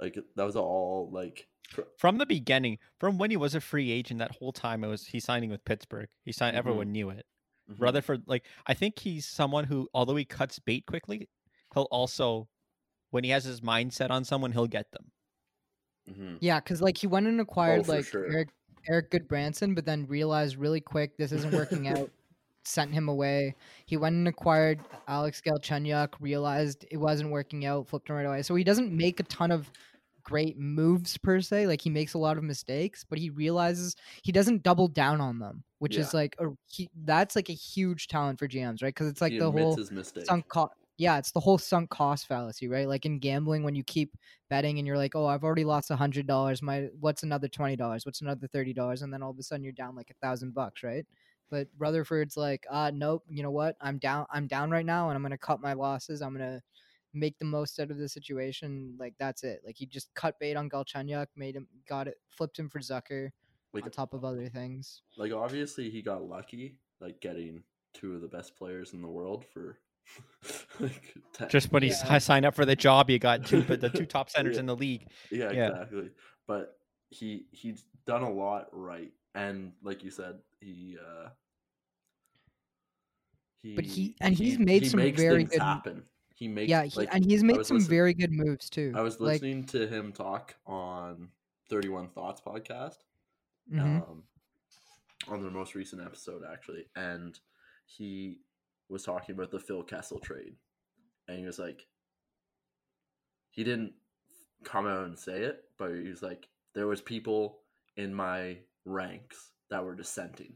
Like 0.00 0.18
that 0.36 0.44
was 0.44 0.56
all 0.56 1.10
like. 1.12 1.46
From 1.96 2.18
the 2.18 2.26
beginning, 2.26 2.78
from 3.00 3.16
when 3.16 3.30
he 3.30 3.36
was 3.38 3.54
a 3.54 3.60
free 3.60 3.90
agent, 3.90 4.18
that 4.18 4.32
whole 4.32 4.52
time 4.52 4.84
it 4.84 4.88
was 4.88 5.06
he 5.06 5.18
signing 5.20 5.48
with 5.50 5.64
Pittsburgh. 5.64 6.08
He 6.24 6.32
signed. 6.32 6.54
Mhm. 6.54 6.58
Everyone 6.58 6.92
knew 6.92 7.08
it. 7.10 7.24
mhm. 7.70 7.76
Rutherford, 7.78 8.24
like 8.26 8.44
I 8.66 8.74
think 8.74 8.98
he's 8.98 9.24
someone 9.26 9.64
who, 9.64 9.88
although 9.94 10.16
he 10.16 10.26
cuts 10.26 10.58
bait 10.58 10.84
quickly, 10.86 11.30
he'll 11.72 11.84
also, 11.90 12.48
when 13.10 13.24
he 13.24 13.30
has 13.30 13.44
his 13.44 13.62
mindset 13.62 14.10
on 14.10 14.24
someone, 14.24 14.52
he'll 14.52 14.66
get 14.66 14.90
them. 14.92 15.12
Mhm. 16.10 16.38
Yeah, 16.40 16.60
because 16.60 16.82
like 16.82 16.98
he 16.98 17.06
went 17.06 17.26
and 17.26 17.40
acquired 17.40 17.86
for 17.86 17.92
like 17.96 18.04
sure. 18.04 18.26
Eric 18.30 18.48
Eric 18.88 19.10
Gudbranson, 19.10 19.74
but 19.74 19.86
then 19.86 20.06
realized 20.06 20.56
really 20.56 20.80
quick 20.80 21.16
this 21.16 21.32
isn't 21.32 21.52
working 21.54 21.88
out. 21.88 22.10
Sent 22.66 22.92
him 22.92 23.08
away. 23.10 23.54
He 23.84 23.98
went 23.98 24.14
and 24.14 24.26
acquired 24.26 24.80
Alex 25.06 25.40
Galchenyuk. 25.44 26.14
Realized 26.20 26.86
it 26.90 26.96
wasn't 26.96 27.30
working 27.30 27.66
out. 27.66 27.88
Flipped 27.88 28.08
him 28.08 28.16
right 28.16 28.24
away. 28.26 28.42
So 28.42 28.54
he 28.54 28.64
doesn't 28.64 28.90
make 28.90 29.20
a 29.20 29.24
ton 29.24 29.50
of 29.50 29.70
great 30.22 30.58
moves 30.58 31.18
per 31.18 31.42
se. 31.42 31.66
Like 31.66 31.82
he 31.82 31.90
makes 31.90 32.14
a 32.14 32.18
lot 32.18 32.38
of 32.38 32.42
mistakes, 32.44 33.04
but 33.06 33.18
he 33.18 33.28
realizes 33.28 33.96
he 34.22 34.32
doesn't 34.32 34.62
double 34.62 34.88
down 34.88 35.20
on 35.20 35.38
them, 35.38 35.62
which 35.78 35.96
Yeah. 35.96 36.00
is 36.02 36.14
like 36.14 36.34
a 36.38 36.46
he, 36.66 36.88
that's 37.04 37.36
like 37.36 37.50
a 37.50 37.54
huge 37.54 38.08
talent 38.08 38.38
for 38.38 38.48
GMs, 38.48 38.82
right? 38.82 38.94
Because 38.94 39.08
it's 39.08 39.20
like 39.20 39.32
he 39.32 39.38
the 39.38 39.50
whole 39.50 39.76
sunk 40.24 40.48
cost. 40.48 40.72
Yeah, 40.96 41.18
it's 41.18 41.32
the 41.32 41.40
whole 41.40 41.58
sunk 41.58 41.90
cost 41.90 42.28
fallacy, 42.28 42.68
right? 42.68 42.86
Like 42.86 43.04
in 43.04 43.18
gambling, 43.18 43.64
when 43.64 43.74
you 43.74 43.82
keep 43.82 44.16
betting 44.48 44.78
and 44.78 44.86
you're 44.86 44.96
like, 44.96 45.16
"Oh, 45.16 45.26
I've 45.26 45.42
already 45.42 45.64
lost 45.64 45.90
a 45.90 45.96
hundred 45.96 46.26
dollars. 46.26 46.62
My 46.62 46.88
what's 47.00 47.24
another 47.24 47.48
twenty 47.48 47.74
dollars? 47.76 48.06
What's 48.06 48.20
another 48.20 48.46
thirty 48.46 48.72
dollars?" 48.72 49.02
And 49.02 49.12
then 49.12 49.22
all 49.22 49.30
of 49.30 49.38
a 49.38 49.42
sudden 49.42 49.64
you're 49.64 49.72
down 49.72 49.96
like 49.96 50.10
a 50.10 50.26
thousand 50.26 50.54
bucks, 50.54 50.82
right? 50.84 51.04
But 51.50 51.68
Rutherford's 51.78 52.36
like, 52.36 52.66
uh, 52.70 52.90
nope. 52.94 53.24
You 53.28 53.42
know 53.42 53.50
what? 53.50 53.76
I'm 53.80 53.98
down. 53.98 54.26
I'm 54.30 54.46
down 54.46 54.70
right 54.70 54.86
now, 54.86 55.08
and 55.08 55.16
I'm 55.16 55.22
gonna 55.22 55.38
cut 55.38 55.60
my 55.60 55.72
losses. 55.72 56.22
I'm 56.22 56.32
gonna 56.32 56.62
make 57.12 57.38
the 57.38 57.44
most 57.44 57.78
out 57.80 57.90
of 57.90 57.98
the 57.98 58.08
situation. 58.08 58.96
Like 58.98 59.14
that's 59.18 59.44
it. 59.44 59.62
Like 59.64 59.76
he 59.76 59.86
just 59.86 60.12
cut 60.14 60.38
bait 60.38 60.56
on 60.56 60.68
Galchenyuk, 60.68 61.26
made 61.36 61.56
him, 61.56 61.68
got 61.88 62.08
it, 62.08 62.16
flipped 62.28 62.58
him 62.58 62.68
for 62.68 62.80
Zucker 62.80 63.30
Like 63.72 63.84
on 63.84 63.90
top 63.90 64.14
of 64.14 64.24
other 64.24 64.48
things. 64.48 65.02
like 65.16 65.32
obviously 65.32 65.90
he 65.90 66.02
got 66.02 66.28
lucky, 66.28 66.78
like 67.00 67.20
getting 67.20 67.62
two 67.92 68.14
of 68.14 68.20
the 68.20 68.28
best 68.28 68.56
players 68.56 68.92
in 68.92 69.02
the 69.02 69.08
world 69.08 69.44
for 69.52 69.78
like 70.80 71.14
Just 71.48 71.72
when 71.72 71.82
he 71.82 71.88
Yeah. 71.88 71.94
si- 72.18 72.20
signed 72.20 72.44
up 72.46 72.54
for 72.54 72.64
the 72.64 72.76
job, 72.76 73.08
he 73.08 73.18
got 73.18 73.44
two, 73.46 73.62
but 73.62 73.80
the 73.80 73.88
two 73.90 74.06
top 74.06 74.30
centers 74.34 74.54
Yeah. 74.54 74.60
in 74.60 74.66
the 74.66 74.76
league. 74.76 75.06
yeah, 75.30 75.50
yeah. 75.50 75.68
exactly. 75.70 76.10
But 76.46 76.78
he 77.10 77.46
he's 77.52 77.84
done 78.06 78.22
a 78.22 78.30
lot 78.30 78.68
right, 78.72 79.12
and 79.34 79.72
like 79.82 80.04
you 80.04 80.10
said, 80.10 80.38
he 80.60 80.96
uh 81.00 81.28
he 83.62 83.74
But 83.74 83.84
he- 83.84 84.16
and 84.20 84.34
he's 84.34 84.58
made 84.58 84.86
some 84.90 84.98
makes 85.00 85.20
very 85.20 85.44
good- 85.44 85.60
happen. 85.60 86.04
He 86.36 86.48
makes 86.48 86.68
yeah, 86.68 86.82
he, 86.82 86.90
like, 86.98 87.08
and 87.14 87.24
he's 87.24 87.44
made 87.44 87.64
some 87.64 87.80
very 87.80 88.12
good 88.12 88.32
moves 88.32 88.68
too. 88.68 88.92
I 88.96 89.02
was 89.02 89.20
like, 89.20 89.34
listening 89.40 89.64
to 89.66 89.86
him 89.86 90.12
talk 90.12 90.56
on 90.66 91.28
Thirty 91.70 91.88
One 91.88 92.08
Thoughts 92.08 92.40
podcast, 92.44 92.96
mhm. 93.72 93.80
um, 93.80 94.24
on 95.28 95.40
their 95.42 95.52
most 95.52 95.74
recent 95.76 96.02
episode 96.02 96.42
actually, 96.52 96.86
and 96.96 97.38
he 97.86 98.40
was 98.94 99.02
talking 99.02 99.34
about 99.34 99.50
the 99.50 99.58
Phil 99.58 99.82
Kessel 99.82 100.18
trade, 100.20 100.54
and 101.28 101.38
he 101.38 101.44
was 101.44 101.58
like, 101.58 101.84
he 103.50 103.64
didn't 103.64 103.92
come 104.64 104.86
out 104.86 105.04
and 105.04 105.18
say 105.18 105.42
it, 105.42 105.64
but 105.78 105.90
he 105.90 106.08
was 106.08 106.22
like, 106.22 106.48
there 106.74 106.86
was 106.86 107.02
people 107.02 107.58
in 107.96 108.14
my 108.14 108.56
ranks 108.84 109.50
that 109.70 109.84
were 109.84 109.94
dissenting 109.94 110.54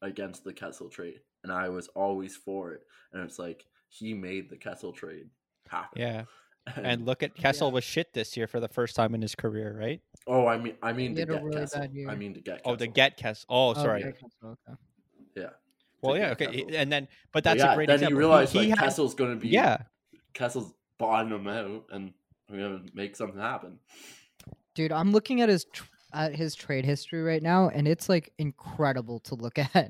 against 0.00 0.44
the 0.44 0.52
Kessel 0.52 0.88
trade, 0.88 1.20
and 1.42 1.52
I 1.52 1.68
was 1.68 1.88
always 1.88 2.36
for 2.36 2.72
it, 2.72 2.82
and 3.12 3.22
it's 3.22 3.38
like 3.38 3.66
he 3.88 4.14
made 4.14 4.48
the 4.48 4.56
Kessel 4.56 4.92
trade 4.92 5.28
happen. 5.68 6.00
Yeah. 6.00 6.24
And 6.76 7.04
look 7.06 7.24
at 7.24 7.34
Kessel 7.34 7.66
Yeah. 7.68 7.72
was 7.74 7.82
shit 7.82 8.12
this 8.14 8.36
year 8.36 8.46
for 8.46 8.60
the 8.60 8.68
first 8.68 8.94
time 8.94 9.16
in 9.16 9.20
his 9.20 9.34
career, 9.34 9.76
right? 9.76 10.00
oh, 10.28 10.46
I 10.46 10.56
mean, 10.58 10.76
I 10.80 10.92
mean 10.92 11.10
He 11.10 11.16
to 11.16 11.26
get 11.26 11.42
really 11.42 11.58
Kessel. 11.58 11.82
I 12.08 12.14
mean 12.14 12.34
to 12.34 12.40
get. 12.40 12.60
Oh, 12.64 12.76
to 12.76 12.86
get 12.86 13.16
Kessel. 13.16 13.46
Oh, 13.48 13.70
Oh, 13.70 13.74
sorry. 13.74 14.02
yeah, 14.02 14.12
Kessel, 14.12 14.56
okay. 14.68 14.78
Yeah. 15.34 15.50
Well, 16.02 16.16
yeah, 16.16 16.30
okay. 16.30 16.46
Kessel. 16.46 16.76
And 16.76 16.92
then, 16.92 17.04
but 17.32 17.32
But 17.32 17.44
that's 17.44 17.58
yeah, 17.58 17.72
a 17.72 17.76
great 17.76 17.86
then 17.86 17.94
example. 17.94 18.12
you 18.14 18.18
realize 18.18 18.52
he, 18.52 18.58
he 18.64 18.70
like 18.70 18.78
had- 18.78 18.84
Kessel's 18.88 19.14
going 19.14 19.30
to 19.30 19.36
be 19.40 19.48
yeah, 19.48 19.78
Kessel's 20.34 20.72
botting 20.98 21.32
him 21.32 21.46
out, 21.46 21.84
and 21.92 22.12
we're 22.50 22.58
going 22.58 22.84
to 22.86 22.90
make 22.96 23.16
something 23.16 23.40
happen. 23.40 23.78
Dude, 24.74 24.92
I'm 24.92 25.12
looking 25.12 25.40
at 25.42 25.48
his 25.48 25.64
tr- 25.72 25.84
at 26.14 26.34
his 26.34 26.54
trade 26.54 26.84
history 26.84 27.22
right 27.22 27.42
now, 27.42 27.68
and 27.68 27.86
it's 27.88 28.08
like 28.08 28.32
incredible 28.38 29.20
to 29.20 29.34
look 29.34 29.58
at. 29.58 29.70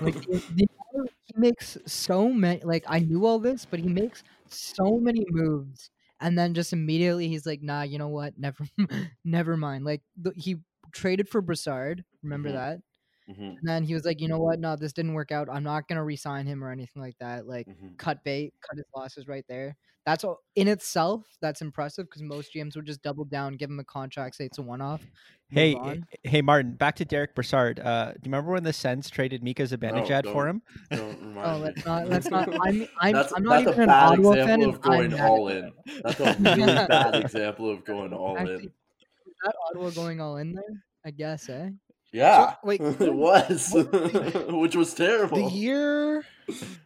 Like 0.00 0.14
the, 0.26 0.42
the 0.54 0.68
amount 0.94 1.08
of- 1.08 1.10
he 1.24 1.34
makes 1.36 1.76
so 1.86 2.28
many. 2.28 2.60
Like 2.62 2.84
I 2.86 3.00
knew 3.00 3.26
all 3.26 3.38
this, 3.38 3.64
but 3.66 3.80
he 3.80 3.88
makes 3.88 4.22
so 4.48 4.98
many 4.98 5.24
moves, 5.30 5.90
and 6.20 6.38
then 6.38 6.54
just 6.54 6.72
immediately 6.72 7.28
he's 7.28 7.46
like, 7.46 7.62
"Nah, 7.62 7.82
you 7.82 7.98
know 7.98 8.08
what? 8.08 8.38
Never, 8.38 8.64
never 9.24 9.56
mind." 9.56 9.84
Like 9.84 10.02
the, 10.16 10.32
he 10.36 10.56
traded 10.92 11.28
for 11.28 11.40
Brassard. 11.42 12.04
Remember 12.22 12.48
Mhm. 12.50 12.54
that? 12.54 12.80
Mhm, 13.28 13.58
And 13.58 13.58
then 13.62 13.84
he 13.84 13.94
was 13.94 14.04
like, 14.04 14.20
"You 14.20 14.28
know 14.28 14.38
what? 14.38 14.58
No, 14.58 14.74
this 14.76 14.92
didn't 14.92 15.14
work 15.14 15.32
out. 15.32 15.48
I'm 15.50 15.62
not 15.64 15.86
gonna 15.88 16.04
re-sign 16.04 16.46
him 16.46 16.64
or 16.64 16.70
anything 16.70 17.02
like 17.02 17.16
that." 17.20 17.46
Like 17.46 17.66
mhm. 17.66 17.96
cut 17.98 18.24
bait, 18.24 18.54
cut 18.66 18.76
his 18.78 18.86
losses 18.96 19.28
right 19.28 19.44
there. 19.48 19.76
That's 20.06 20.24
all 20.24 20.38
in 20.54 20.68
itself. 20.68 21.24
That's 21.42 21.60
impressive 21.60 22.06
because 22.06 22.22
most 22.22 22.54
GMs 22.54 22.74
would 22.76 22.86
just 22.86 23.02
double 23.02 23.26
down, 23.26 23.56
give 23.56 23.68
him 23.68 23.78
a 23.80 23.84
contract, 23.84 24.36
say 24.36 24.46
it's 24.46 24.56
a 24.56 24.62
one-off. 24.62 25.02
Hey, 25.50 25.74
on. 25.74 26.06
hey, 26.24 26.40
Martin. 26.40 26.72
Back 26.76 26.96
to 26.96 27.04
Derek 27.04 27.34
Brassard. 27.34 27.78
Uh, 27.80 28.12
do 28.12 28.12
you 28.12 28.20
remember 28.26 28.52
when 28.52 28.62
the 28.64 28.72
Sens 28.72 29.10
traded 29.10 29.42
Mika 29.42 29.64
Zibanejad 29.64 30.22
don't- 30.22 30.32
for 30.32 30.48
him? 30.48 30.62
Don't 30.90 31.20
remind 31.20 31.46
Oh, 31.46 31.58
let's 31.58 31.84
not. 31.84 32.08
Let's 32.08 32.30
not. 32.30 32.48
I'm. 32.66 32.86
I'm, 33.00 33.12
that's 33.12 33.32
I'm 33.34 33.42
not 33.42 33.64
that's 33.64 33.76
even 33.76 33.80
a 33.80 33.82
an 33.82 33.90
Ottawa 33.90 34.32
example 34.32 34.46
fan. 34.46 34.62
of 34.62 34.74
and 34.74 34.74
I'm 34.74 35.10
going 35.10 35.20
all 35.20 35.48
in. 35.48 35.72
That's 36.04 36.20
a 36.20 36.36
really 36.40 36.86
bad 36.86 37.14
example 37.24 37.70
of 37.70 37.84
going 37.84 38.12
all 38.14 38.38
Actually, 38.38 38.54
in. 38.54 38.60
is 38.60 39.34
that 39.44 39.54
Ottawa 39.68 39.90
going 39.90 40.20
all 40.22 40.36
in 40.38 40.52
there? 40.54 40.84
I 41.04 41.10
guess, 41.10 41.48
eh? 41.50 41.68
Yeah, 42.12 42.54
wait, 42.62 42.80
it 43.00 43.14
was, 43.14 43.72
which 44.48 44.76
was 44.76 44.94
terrible. 44.94 45.48
The 45.48 45.54
year, 45.54 46.24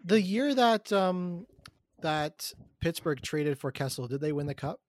the 0.04 0.20
year 0.20 0.54
that 0.54 0.92
um 0.92 1.46
that 2.00 2.52
Pittsburgh 2.80 3.20
traded 3.22 3.58
for 3.58 3.70
Kessel, 3.72 4.08
did 4.08 4.20
they 4.20 4.32
win 4.32 4.46
the 4.46 4.54
cup? 4.54 4.80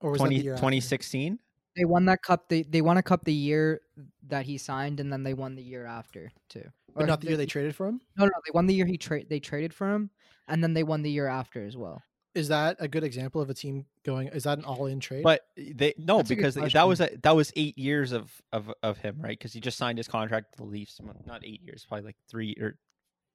Or 0.00 0.12
was 0.12 0.20
20, 0.20 0.36
that 0.36 0.38
the 0.38 0.44
year 0.44 0.54
after? 0.54 0.60
2016? 0.60 1.38
They 1.76 1.84
won 1.84 2.04
that 2.06 2.22
cup. 2.22 2.48
They 2.48 2.62
they 2.62 2.82
won 2.82 2.96
a 2.98 3.02
cup 3.02 3.24
the 3.24 3.34
year 3.34 3.80
that 4.28 4.46
he 4.46 4.58
signed, 4.58 5.00
and 5.00 5.12
then 5.12 5.24
they 5.24 5.34
won 5.34 5.56
the 5.56 5.62
year 5.62 5.86
after 5.86 6.30
too. 6.48 6.70
But 6.94 7.04
Or 7.04 7.06
not 7.06 7.20
the 7.20 7.28
year 7.28 7.36
they 7.36 7.46
traded 7.46 7.74
for 7.74 7.88
him. 7.88 8.00
No, 8.16 8.26
no, 8.26 8.32
they 8.46 8.52
won 8.54 8.66
the 8.66 8.74
year 8.74 8.86
he 8.86 8.96
trade. 8.96 9.28
They 9.28 9.40
traded 9.40 9.74
for 9.74 9.92
him, 9.92 10.10
and 10.46 10.62
then 10.62 10.74
they 10.74 10.84
won 10.84 11.02
the 11.02 11.10
year 11.10 11.26
after 11.26 11.64
as 11.64 11.76
well. 11.76 12.00
Is 12.34 12.48
that 12.48 12.76
a 12.80 12.88
good 12.88 13.04
example 13.04 13.40
of 13.40 13.48
a 13.48 13.54
team 13.54 13.86
going? 14.04 14.28
Is 14.28 14.44
that 14.44 14.58
an 14.58 14.64
all-in 14.64 15.00
trade? 15.00 15.22
But 15.22 15.42
eh, 15.56 15.72
they 15.74 15.94
no 15.98 16.18
That's 16.18 16.28
because 16.28 16.54
that 16.54 16.88
was 16.88 17.00
a, 17.00 17.10
that 17.22 17.36
was 17.36 17.52
eight 17.56 17.78
years 17.78 18.12
of 18.12 18.30
of 18.52 18.72
of 18.82 18.98
him, 18.98 19.18
right? 19.20 19.38
Because 19.38 19.52
he 19.52 19.60
just 19.60 19.78
signed 19.78 19.98
his 19.98 20.08
contract 20.08 20.46
with 20.50 20.58
the 20.58 20.64
Leafs. 20.64 21.00
Well, 21.02 21.14
Not 21.26 21.44
eight 21.44 21.62
years, 21.62 21.86
probably 21.88 22.06
like 22.06 22.16
three 22.28 22.56
or 22.60 22.76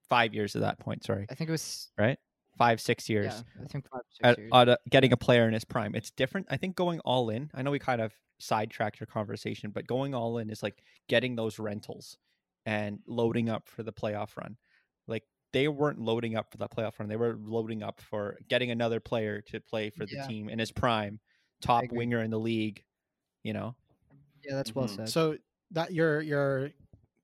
five 0.09 0.33
years 0.33 0.55
at 0.55 0.61
that 0.61 0.79
point. 0.79 1.03
Sorry, 1.03 1.25
I 1.29 1.35
think 1.35 1.49
it 1.49 1.51
was. 1.51 1.89
right? 1.97 2.17
Five 2.57 2.81
six 2.81 3.07
years. 3.07 3.33
Yeah, 3.33 3.63
I 3.63 3.67
think 3.67 3.89
five 3.89 4.01
six 4.09 4.19
at, 4.21 4.37
years. 4.37 4.51
at 4.53 4.69
a, 4.69 4.79
getting 4.89 5.13
a 5.13 5.17
player 5.17 5.47
in 5.47 5.53
his 5.53 5.63
prime. 5.63 5.95
It's 5.95 6.11
different. 6.11 6.47
I 6.49 6.57
think 6.57 6.75
going 6.75 6.99
all 7.01 7.29
in. 7.29 7.49
I 7.53 7.61
know 7.61 7.71
we 7.71 7.79
kind 7.79 8.01
of 8.01 8.13
sidetracked 8.39 8.99
your 8.99 9.07
conversation, 9.07 9.71
but 9.71 9.87
going 9.87 10.13
all 10.13 10.37
in 10.39 10.49
is 10.49 10.61
like 10.61 10.81
getting 11.07 11.35
those 11.35 11.57
rentals 11.57 12.17
and 12.65 12.99
loading 13.07 13.49
up 13.49 13.67
for 13.67 13.83
the 13.83 13.93
playoff 13.93 14.35
run. 14.35 14.57
Like 15.49 15.53
they 15.61 15.67
weren't 15.67 15.99
loading 15.99 16.35
up 16.35 16.51
for 16.51 16.57
the 16.57 16.67
playoff 16.67 16.99
run; 16.99 17.09
they 17.09 17.15
were 17.15 17.37
loading 17.41 17.81
up 17.83 17.99
for 18.01 18.37
getting 18.49 18.71
another 18.71 18.99
player 18.99 19.41
to 19.47 19.59
play 19.59 19.89
for 19.89 20.05
the 20.05 20.15
Yeah. 20.15 20.27
team 20.27 20.49
in 20.49 20.59
his 20.59 20.71
prime, 20.71 21.19
top 21.61 21.85
winger 21.91 22.21
in 22.21 22.29
the 22.31 22.39
league. 22.39 22.83
You 23.43 23.53
know, 23.53 23.75
yeah, 24.43 24.55
that's 24.55 24.75
well 24.75 24.87
Mhm. 24.87 24.95
said. 24.95 25.09
so 25.09 25.37
that 25.71 25.91
you're 25.93 26.21
you're 26.21 26.71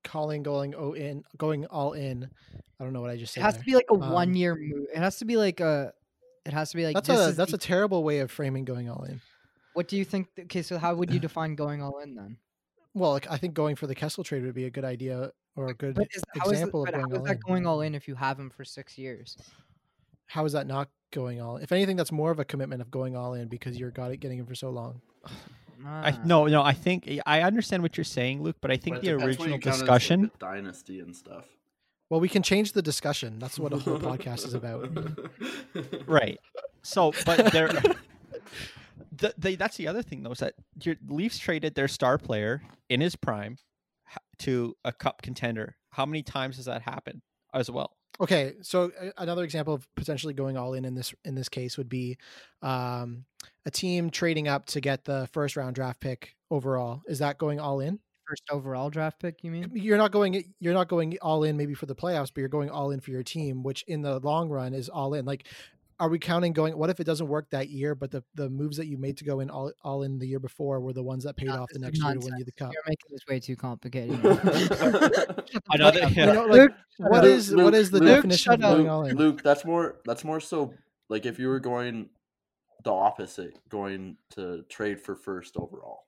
calling 0.03 0.43
going 0.43 0.73
oh 0.75 0.93
in 0.93 1.23
going 1.37 1.65
all 1.67 1.93
in. 1.93 2.29
I 2.79 2.83
don't 2.83 2.93
know 2.93 3.01
what 3.01 3.09
I 3.09 3.17
just 3.17 3.33
said. 3.33 3.41
it 3.41 3.43
has 3.43 3.53
there. 3.55 3.61
to 3.61 3.65
be 3.65 3.75
like 3.75 3.85
a 3.89 3.93
Um, 3.95 4.11
one 4.11 4.35
year 4.35 4.55
move. 4.55 4.87
It 4.93 4.97
has 4.97 5.17
to 5.19 5.25
be 5.25 5.37
like 5.37 5.59
a. 5.59 5.93
It 6.45 6.53
has 6.53 6.69
to 6.71 6.77
be 6.77 6.85
like 6.85 6.93
that's 6.95 7.07
this 7.07 7.19
a 7.19 7.29
is 7.29 7.37
that's 7.37 7.51
the- 7.51 7.57
a 7.57 7.59
terrible 7.59 8.03
way 8.03 8.19
of 8.19 8.31
framing 8.31 8.65
going 8.65 8.89
all 8.89 9.03
in. 9.03 9.19
What 9.73 9.87
do 9.87 9.97
you 9.97 10.05
think? 10.05 10.29
Okay, 10.39 10.61
so 10.61 10.77
how 10.77 10.95
would 10.95 11.11
you 11.11 11.19
define 11.29 11.55
going 11.55 11.81
all 11.81 11.99
in 11.99 12.15
then? 12.15 12.37
Well, 12.93 13.11
like, 13.11 13.29
I 13.29 13.37
think 13.37 13.53
going 13.55 13.75
for 13.75 13.87
the 13.87 13.95
Kessel 13.95 14.23
trade 14.23 14.43
would 14.43 14.53
be 14.55 14.63
a 14.65 14.69
good 14.69 14.85
idea 14.85 15.31
or 15.55 15.67
a 15.67 15.73
good 15.73 15.97
is, 16.13 16.21
example 16.35 16.85
but 16.85 16.93
of 16.93 17.01
going 17.01 17.11
is 17.11 17.17
all 17.19 17.23
that 17.25 17.31
in. 17.35 17.39
going 17.47 17.65
all 17.65 17.81
in 17.81 17.95
if 17.95 18.07
you 18.07 18.15
have 18.15 18.39
him 18.39 18.49
for 18.49 18.63
six 18.65 18.97
years? 18.97 19.37
How 20.27 20.43
is 20.45 20.53
that 20.53 20.67
not 20.67 20.89
going 21.11 21.39
all? 21.41 21.57
in? 21.57 21.63
If 21.63 21.71
anything, 21.71 21.95
that's 21.95 22.11
more 22.11 22.31
of 22.31 22.39
a 22.39 22.45
commitment 22.45 22.81
of 22.81 22.89
going 22.91 23.15
all 23.15 23.33
in 23.35 23.47
because 23.47 23.77
you're 23.77 23.91
got 23.91 24.11
it 24.11 24.17
getting 24.17 24.39
him 24.39 24.45
for 24.45 24.55
so 24.55 24.69
long. 24.69 25.01
I 25.85 26.11
Ah. 26.11 26.21
no 26.25 26.45
no. 26.47 26.61
I 26.63 26.71
think 26.73 27.07
I 27.25 27.41
understand 27.41 27.83
what 27.83 27.97
you're 27.97 28.03
saying, 28.05 28.41
Luke, 28.41 28.55
but 28.61 28.71
I 28.71 28.77
think 28.77 28.95
But 28.97 29.01
the 29.03 29.09
it 29.09 29.13
depends 29.17 29.21
what 29.39 29.47
original 29.47 29.47
you 29.47 29.53
like, 29.53 29.79
discussion. 29.79 30.31
a 30.33 30.37
dynasty 30.39 30.99
and 31.01 31.15
stuff. 31.15 31.45
Well, 32.09 32.19
we 32.19 32.29
can 32.29 32.43
change 32.43 32.71
the 32.71 32.81
discussion. 32.81 33.39
That's 33.39 33.59
what 33.59 33.73
a 33.73 33.77
whole 33.77 33.99
podcast 33.99 34.45
is 34.45 34.53
about. 34.53 34.89
right 36.07 36.39
so 36.81 37.11
but 37.25 37.51
there 37.51 37.67
the, 39.17 39.33
the, 39.37 39.55
that's 39.55 39.77
the 39.77 39.87
other 39.87 40.01
thing 40.01 40.23
though 40.23 40.31
is 40.31 40.39
that 40.39 40.53
your 40.81 40.95
leafs 41.07 41.37
traded 41.39 41.75
their 41.75 41.87
star 41.87 42.17
player 42.17 42.61
in 42.89 43.01
his 43.01 43.15
prime 43.15 43.53
h- 43.53 43.59
to 44.39 44.75
a 44.83 44.91
cup 44.91 45.21
contender 45.21 45.75
how 45.89 46.05
many 46.05 46.23
times 46.23 46.57
has 46.57 46.65
that 46.65 46.81
happened 46.81 47.21
as 47.53 47.69
well 47.69 47.95
Okay, 48.19 48.53
so 48.61 48.91
another 49.17 49.43
example 49.43 49.73
of 49.73 49.87
potentially 49.95 50.33
going 50.33 50.55
all 50.57 50.73
in 50.73 50.85
in 50.85 50.95
this 50.95 51.13
in 51.25 51.35
this 51.35 51.49
case 51.49 51.77
would 51.77 51.89
be 51.89 52.17
um, 52.61 53.25
a 53.65 53.71
team 53.71 54.09
trading 54.09 54.47
up 54.47 54.65
to 54.67 54.79
get 54.79 55.03
the 55.03 55.27
first 55.33 55.57
round 55.57 55.75
draft 55.75 55.99
pick 55.99 56.35
overall. 56.49 57.01
Is 57.07 57.19
that 57.19 57.37
going 57.37 57.59
all 57.59 57.81
in? 57.81 57.99
First 58.27 58.43
overall 58.49 58.89
draft 58.89 59.19
pick, 59.19 59.43
you 59.43 59.51
mean? 59.51 59.69
You're 59.73 59.97
not 59.97 60.11
going 60.11 60.45
you're 60.59 60.73
not 60.73 60.87
going 60.87 61.17
all 61.21 61.43
in 61.43 61.57
maybe 61.57 61.73
for 61.73 61.87
the 61.87 61.95
playoffs, 61.95 62.31
but 62.33 62.37
you're 62.37 62.47
going 62.47 62.69
all 62.69 62.91
in 62.91 63.01
for 63.01 63.11
your 63.11 63.21
team, 63.21 63.63
which 63.63 63.83
in 63.83 64.01
the 64.01 64.19
long 64.19 64.49
run 64.49 64.73
is 64.73 64.87
all 64.87 65.13
in. 65.13 65.25
Like 65.25 65.47
are 65.99 66.09
we 66.09 66.19
counting 66.19 66.51
going 66.51 66.77
what 66.77 66.89
if 66.89 66.99
it 66.99 67.05
doesn't 67.05 67.27
work 67.27 67.49
that 67.51 67.69
year, 67.69 67.95
but 67.95 68.11
the, 68.11 68.23
the 68.35 68.49
moves 68.49 68.75
that 68.77 68.87
you 68.87 68.97
made 68.97 69.17
to 69.17 69.23
go 69.23 69.39
in 69.39 69.49
all 69.49 69.71
all 69.83 70.03
in 70.03 70.17
the 70.19 70.27
year 70.27 70.39
before 70.39 70.79
were 70.81 70.91
the 70.93 71.01
ones 71.03 71.23
that 71.23 71.37
paid 71.37 71.47
Nah, 71.47 71.61
off 71.63 71.69
the 71.71 71.79
next 71.79 72.01
year 72.03 72.13
to 72.13 72.19
win 72.19 72.37
you 72.37 72.43
the 72.43 72.51
cup? 72.51 72.73
You're 72.73 72.83
making 72.87 73.07
this 73.11 73.21
way 73.29 73.39
too 73.39 73.55
complicated. 73.55 74.19
Another- 74.23 74.51
Shut 75.51 75.53
the 75.53 75.61
fuck 75.71 75.79
up. 75.81 75.95
yeah. 75.95 76.07
You 76.09 76.33
know, 76.33 76.45
like, 76.45 76.51
Luke, 76.51 76.71
shut 76.97 77.09
what 77.11 77.19
up. 77.19 77.25
is 77.25 77.51
Luke, 77.51 77.73
is 77.73 77.91
the 77.91 77.99
Luke, 77.99 78.07
definition 78.15 78.53
of 78.53 78.59
going 78.61 78.77
Luke, 78.83 78.89
all 78.89 79.05
in? 79.05 79.15
Luke, 79.15 79.41
that's 79.43 79.63
more 79.65 79.97
that's 80.05 80.23
more 80.23 80.39
so 80.39 80.73
like 81.09 81.25
if 81.25 81.39
you 81.39 81.47
were 81.47 81.59
going 81.59 82.09
the 82.83 82.91
opposite, 82.91 83.57
going 83.69 84.17
to 84.31 84.63
trade 84.69 84.99
for 84.99 85.15
first 85.15 85.55
overall. 85.57 86.05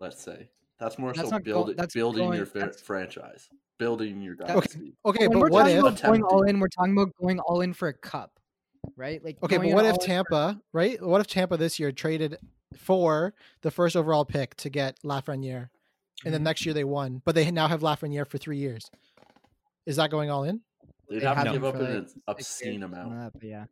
Let's 0.00 0.22
say 0.22 0.48
that's 0.78 0.98
more 0.98 1.12
That's 1.12 1.28
so 1.30 1.36
not 1.36 1.44
go- 1.44 1.52
building 1.52 1.76
that's 1.76 1.94
building 1.94 2.24
going- 2.26 2.36
your 2.36 2.46
fa- 2.46 2.58
that's- 2.60 2.80
franchise, 2.80 3.48
building 3.78 4.20
your 4.20 4.36
That's- 4.36 4.54
dynasty. 4.72 4.94
Okay, 5.04 5.26
when 5.26 5.38
but 5.38 5.42
we're 5.42 5.48
what 5.50 5.60
talking 5.62 5.76
if 5.76 5.80
about 5.82 6.02
going 6.02 6.22
all 6.22 6.42
in, 6.44 6.60
we're 6.60 6.68
talking 6.68 6.92
about 6.92 7.12
going 7.20 7.40
all 7.40 7.60
in 7.62 7.72
for 7.74 7.88
a 7.88 7.94
cup, 7.94 8.38
right? 8.96 9.24
Like 9.24 9.42
Okay, 9.42 9.58
but 9.58 9.68
what 9.68 9.84
if 9.84 9.94
in 9.94 10.00
for- 10.00 10.06
Tampa, 10.06 10.60
right? 10.72 11.02
What 11.02 11.20
if 11.20 11.26
Tampa 11.26 11.56
this 11.56 11.78
year 11.78 11.92
traded 11.92 12.36
for 12.76 13.34
the 13.62 13.70
first 13.70 13.96
overall 13.96 14.24
pick 14.24 14.54
to 14.56 14.70
get 14.70 14.98
Lafreniere, 15.04 15.70
and 16.24 16.32
then 16.32 16.40
mm-hmm. 16.40 16.44
next 16.44 16.64
year 16.64 16.74
they 16.74 16.84
won, 16.84 17.22
but 17.24 17.34
they 17.34 17.50
now 17.50 17.68
have 17.68 17.80
Lafreniere 17.80 18.26
for 18.26 18.38
three 18.38 18.58
years? 18.58 18.90
Is 19.86 19.96
that 19.96 20.10
going 20.10 20.30
all 20.30 20.44
in? 20.44 20.60
They'd 21.08 21.20
They 21.20 21.26
have 21.26 21.34
to 21.34 21.38
haven't 21.38 21.52
give 21.52 21.64
up 21.64 21.76
for, 21.76 21.84
an 21.84 22.06
obscene 22.26 22.72
years 22.72 22.78
or 22.78 22.80
something 22.82 22.98
amount. 22.98 23.10
like 23.10 23.32
that, 23.32 23.38
but 23.38 23.48
yeah. 23.48 23.64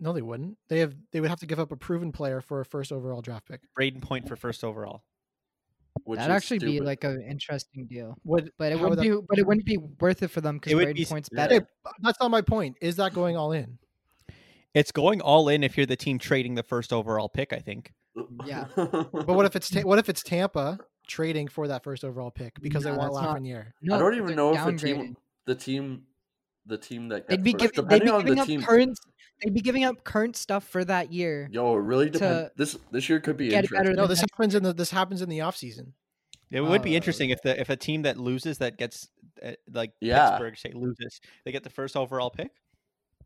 No, 0.00 0.12
they 0.12 0.22
wouldn't. 0.22 0.58
They 0.68 0.80
have 0.80 0.94
they 1.12 1.20
would 1.20 1.30
have 1.30 1.40
to 1.40 1.46
give 1.46 1.58
up 1.58 1.72
a 1.72 1.76
proven 1.76 2.12
player 2.12 2.40
for 2.40 2.60
a 2.60 2.64
first 2.64 2.92
overall 2.92 3.22
draft 3.22 3.48
pick. 3.48 3.60
Brayden 3.78 4.02
Point 4.02 4.28
for 4.28 4.36
first 4.36 4.62
overall. 4.64 5.02
Which 6.04 6.18
That'd 6.18 6.30
is 6.32 6.36
actually 6.36 6.58
be 6.58 6.80
like 6.80 7.02
an 7.04 7.22
interesting 7.22 7.86
deal. 7.86 8.16
Would 8.24 8.52
But 8.58 8.72
it 8.72 8.76
how 8.78 8.82
would 8.84 8.90
wouldn't 8.98 9.08
that- 9.08 9.20
be 9.20 9.26
but 9.28 9.38
it 9.38 9.46
wouldn't 9.46 9.66
be 9.66 9.78
worth 9.78 10.22
it 10.22 10.28
for 10.28 10.40
them 10.42 10.56
because 10.58 10.72
It 10.72 10.76
Brayden 10.76 10.94
be 10.94 11.04
points 11.06 11.28
better. 11.30 11.54
Okay, 11.56 11.64
that's 12.00 12.20
not 12.20 12.30
my 12.30 12.42
point. 12.42 12.76
Is 12.82 12.96
that 12.96 13.14
going 13.14 13.36
all 13.36 13.52
in? 13.52 13.78
It's 14.74 14.92
going 14.92 15.20
all 15.22 15.48
in 15.48 15.62
if 15.64 15.76
you're 15.76 15.86
the 15.86 15.96
team 15.96 16.18
trading 16.18 16.56
the 16.56 16.62
first 16.62 16.92
overall 16.92 17.28
pick. 17.28 17.52
I 17.52 17.58
think. 17.60 17.92
Yeah. 18.44 18.66
But 18.76 19.26
what 19.28 19.46
if 19.46 19.56
it's 19.56 19.70
Ta- 19.70 19.80
what 19.82 19.98
if 19.98 20.08
it's 20.08 20.22
Tampa 20.22 20.78
trading 21.06 21.48
for 21.48 21.68
that 21.68 21.82
first 21.84 22.04
overall 22.04 22.30
pick 22.30 22.60
because 22.60 22.84
No, 22.84 22.92
they 22.92 22.96
want 22.98 23.12
that's 23.14 23.24
not- 23.24 23.38
Lafreniere? 23.38 23.72
No, 23.82 23.94
I 23.96 23.98
don't 23.98 24.14
even 24.16 24.36
know 24.36 24.54
if 24.54 24.64
the 24.64 24.72
team, 24.76 25.16
the 25.46 25.54
team, 25.54 26.02
the 26.66 26.78
team 26.78 27.08
that 27.08 27.28
They'd 27.28 27.42
be 27.42 27.52
first, 27.52 27.74
giving 27.74 27.88
they'd 27.88 28.00
be 28.02 28.10
giving 28.10 28.34
the 28.36 28.40
up 28.40 28.46
team. 28.46 28.62
current 28.62 28.98
they'd 29.42 29.54
be 29.54 29.60
giving 29.60 29.84
up 29.84 30.04
current 30.04 30.36
stuff 30.36 30.64
for 30.66 30.84
that 30.84 31.12
year. 31.12 31.48
Yo, 31.52 31.74
it 31.76 31.80
really 31.80 32.08
depends. 32.10 32.50
This 32.56 32.76
this 32.90 33.08
year 33.08 33.20
could 33.20 33.36
be 33.36 33.48
get 33.48 33.64
better 33.64 33.74
interesting. 33.90 33.96
No, 33.96 34.02
than 34.02 34.08
this 34.10 34.20
next- 34.20 34.32
happens 34.32 34.54
in 34.54 34.62
the 34.62 34.72
this 34.72 34.90
happens 34.90 35.22
in 35.22 35.28
the 35.28 35.38
offseason. 35.40 35.92
It 36.50 36.60
would 36.60 36.82
be 36.82 36.92
Uh, 36.94 36.96
interesting 36.96 37.30
if 37.30 37.42
the 37.42 37.58
if 37.60 37.68
a 37.70 37.76
team 37.76 38.02
that 38.02 38.16
loses 38.16 38.58
that 38.58 38.78
gets 38.78 39.08
uh, 39.42 39.52
like 39.72 39.92
Yeah. 40.00 40.30
Pittsburgh 40.30 40.56
say 40.58 40.72
loses, 40.74 41.20
they 41.44 41.52
get 41.52 41.64
the 41.64 41.70
first 41.70 41.96
overall 41.96 42.30
pick. 42.30 42.50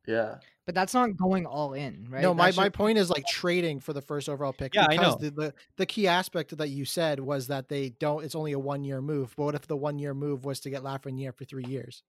Yeah, 0.07 0.39
But 0.65 0.75
that's 0.75 0.95
not 0.95 1.19
going 1.19 1.45
all 1.45 1.75
in, 1.75 2.07
right? 2.09 2.23
No, 2.23 2.33
my, 2.33 2.47
That's 2.47 2.57
my 2.57 2.71
point 2.71 2.97
is 2.97 3.11
like 3.11 3.27
trading 3.27 3.79
for 3.79 3.93
the 3.93 4.01
first 4.01 4.27
overall 4.31 4.55
pick. 4.55 4.75
Yeah, 4.75 4.87
I 4.89 4.97
know. 4.97 5.17
The, 5.21 5.31
the 5.31 5.55
the 5.77 5.85
key 5.85 6.09
aspect 6.09 6.57
that 6.57 6.71
you 6.71 6.87
said 6.87 7.21
was 7.21 7.49
that 7.49 7.69
they 7.69 7.91
don't. 7.91 8.25
It's 8.25 8.35
only 8.35 8.53
a 8.53 8.59
one 8.59 8.85
year 8.85 9.03
move. 9.03 9.35
But 9.37 9.45
what 9.45 9.55
if 9.55 9.67
the 9.67 9.77
one 9.77 9.99
year 9.99 10.15
move 10.15 10.47
was 10.47 10.61
to 10.61 10.71
get 10.71 10.83
Lafreniere 10.83 11.35
for 11.35 11.45
three 11.45 11.67
years? 11.67 12.03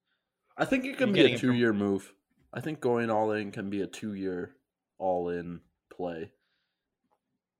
I 0.60 0.66
think 0.66 0.86
it 0.86 0.98
can 0.98 1.12
be 1.14 1.22
a 1.34 1.38
two 1.38 1.54
year 1.54 1.74
move. 1.74 2.14
I 2.54 2.60
think 2.62 2.80
going 2.82 3.10
all 3.10 3.32
in 3.32 3.52
can 3.52 3.70
be 3.70 3.82
a 3.82 3.88
two 3.88 4.14
year 4.14 4.56
all 4.98 5.30
in 5.30 5.62
play. 5.96 6.32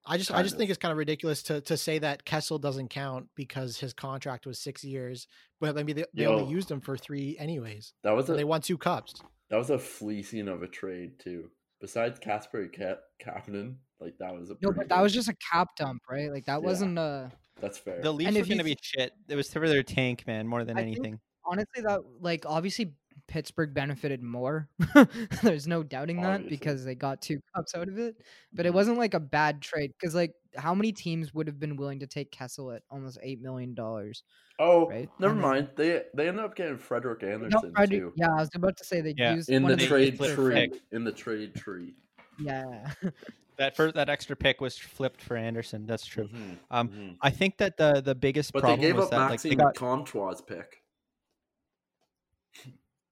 I 0.06 0.16
just 0.16 0.30
I 0.32 0.42
just 0.42 0.54
of. 0.54 0.58
think 0.58 0.70
it's 0.70 0.78
kind 0.78 0.92
of 0.92 0.98
ridiculous 0.98 1.42
to 1.44 1.60
to 1.62 1.76
say 1.76 1.98
that 1.98 2.24
Kessel 2.24 2.58
doesn't 2.58 2.88
count 2.88 3.28
because 3.34 3.78
his 3.78 3.92
contract 3.92 4.46
was 4.46 4.58
six 4.58 4.82
years, 4.84 5.26
but 5.60 5.74
maybe 5.74 5.92
they, 5.92 6.04
they 6.14 6.26
only 6.26 6.50
used 6.50 6.70
him 6.70 6.80
for 6.80 6.96
three 6.96 7.36
anyways. 7.38 7.92
That 8.02 8.12
was 8.12 8.28
a 8.28 8.34
they 8.34 8.44
won 8.44 8.60
two 8.62 8.78
cups. 8.78 9.14
that 9.50 9.56
was 9.56 9.70
a 9.70 9.78
fleecing 9.78 10.48
of 10.48 10.62
a 10.62 10.68
trade 10.68 11.18
too. 11.18 11.50
Besides 11.80 12.18
Casper 12.18 12.66
Cap 12.68 13.00
Kapanen, 13.24 13.76
like 14.00 14.14
that 14.18 14.34
was 14.34 14.50
a 14.50 14.56
No, 14.62 14.72
but 14.72 14.88
that 14.88 15.00
was 15.02 15.12
just 15.14 15.28
a 15.28 15.36
cap 15.52 15.68
dump, 15.76 16.02
right? 16.10 16.30
Like 16.30 16.46
that 16.46 16.60
Yeah. 16.60 16.66
wasn't 16.66 16.98
a. 16.98 17.30
that's 17.60 17.78
fair. 17.78 18.00
The 18.02 18.12
Leafs 18.12 18.28
And 18.28 18.36
were 18.38 18.44
going 18.44 18.58
to 18.58 18.64
be 18.64 18.76
shit. 18.80 19.12
It 19.28 19.36
was 19.36 19.50
for 19.52 19.68
their 19.68 19.82
tank, 19.82 20.26
man, 20.26 20.46
more 20.46 20.64
than 20.64 20.76
I 20.78 20.82
think- 20.82 20.96
anything. 20.98 21.20
Honestly 21.44 21.82
that 21.82 22.00
like 22.20 22.44
obviously 22.46 22.92
Pittsburgh 23.26 23.72
benefited 23.72 24.22
more. 24.22 24.68
There's 25.42 25.66
no 25.68 25.82
doubting 25.84 26.20
that 26.22 26.48
because 26.48 26.84
they 26.84 26.94
got 26.96 27.22
two 27.22 27.40
cups 27.54 27.74
out 27.76 27.88
of 27.88 27.96
it. 27.98 28.16
But 28.52 28.66
it 28.66 28.72
Mhm. 28.72 28.74
wasn't 28.74 28.98
like 28.98 29.14
a 29.14 29.20
bad 29.20 29.62
trade 29.62 29.92
because 29.98 30.14
like 30.14 30.34
how 30.56 30.74
many 30.74 30.90
teams 30.92 31.32
would 31.32 31.46
have 31.46 31.60
been 31.60 31.76
willing 31.76 32.00
to 32.00 32.08
take 32.08 32.32
Kessel 32.32 32.72
at 32.72 32.82
almost 32.90 33.18
eight 33.22 33.40
million 33.40 33.74
dollars? 33.74 34.24
oh, 34.58 34.88
right? 34.90 35.08
never 35.20 35.32
And 35.32 35.42
mind. 35.42 35.68
They 35.76 36.02
they 36.14 36.28
ended 36.28 36.44
up 36.44 36.54
getting 36.56 36.76
Frederik 36.76 37.22
No, 37.22 37.28
Andersen 37.28 37.72
Frederik- 37.74 38.00
too 38.00 38.12
yeah, 38.16 38.30
I 38.32 38.40
was 38.40 38.50
about 38.54 38.76
to 38.78 38.84
say 38.84 39.00
they 39.00 39.14
Yeah. 39.16 39.34
used 39.34 39.48
in 39.48 39.62
the 39.62 39.76
trade 39.76 40.18
tree. 40.18 40.28
Fred. 40.34 40.70
In 40.92 41.04
the 41.04 41.12
trade 41.12 41.54
tree. 41.54 41.94
Yeah, 42.38 42.90
That 43.58 43.76
first 43.76 43.94
that 43.94 44.08
extra 44.08 44.34
pick 44.34 44.60
was 44.62 44.78
flipped 44.78 45.20
for 45.22 45.36
Andersen. 45.36 45.84
That's 45.86 46.06
true. 46.06 46.28
Mhm, 46.28 46.58
Um, 46.70 46.88
mhm. 46.88 47.16
I 47.20 47.28
think 47.30 47.58
that 47.58 47.76
the 47.76 48.00
the 48.00 48.14
biggest 48.14 48.52
But 48.54 48.60
they 48.60 48.68
problem 48.68 48.80
gave 48.80 48.96
was 48.96 49.04
up 49.06 49.10
that 49.12 49.30
like 49.30 49.42
they 49.42 49.50
Maxime 49.50 49.66
got 49.66 49.74
Comtois 49.76 50.40
pick. 50.40 50.79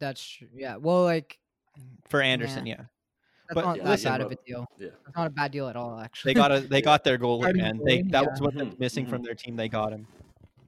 That's 0.00 0.24
true. 0.26 0.48
Yeah, 0.54 0.76
well, 0.76 1.02
like 1.04 1.38
for 2.08 2.20
Andersen, 2.22 2.66
Yeah. 2.66 2.74
yeah. 2.78 2.84
that's 3.48 3.54
But 3.54 3.64
not 3.64 3.76
Yeah, 3.78 3.84
that 3.84 4.02
bad 4.04 4.20
of 4.20 4.32
a 4.32 4.36
deal. 4.46 4.66
Yeah. 4.78 4.88
It's 5.06 5.16
not 5.16 5.26
a 5.26 5.30
bad 5.30 5.50
deal 5.52 5.68
at 5.68 5.76
all, 5.76 5.98
actually. 6.00 6.34
They 6.34 6.38
got 6.40 6.52
a 6.52 6.60
they 6.60 6.78
Yeah. 6.78 6.84
got 6.84 7.04
their 7.04 7.18
goalie, 7.18 7.40
Starting 7.42 7.62
man. 7.62 7.80
They 7.84 8.02
that 8.02 8.22
yeah. 8.22 8.30
was 8.30 8.40
what 8.40 8.54
was 8.54 8.68
Mhm, 8.68 8.78
missing 8.78 9.06
from 9.06 9.22
mhm. 9.22 9.24
their 9.26 9.34
team. 9.34 9.56
They 9.56 9.68
got 9.68 9.92
him. 9.92 10.06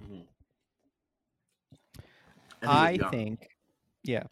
Mhm. 0.03 0.27
I 2.63 2.99
think, 3.11 3.49
yeah, 4.03 4.25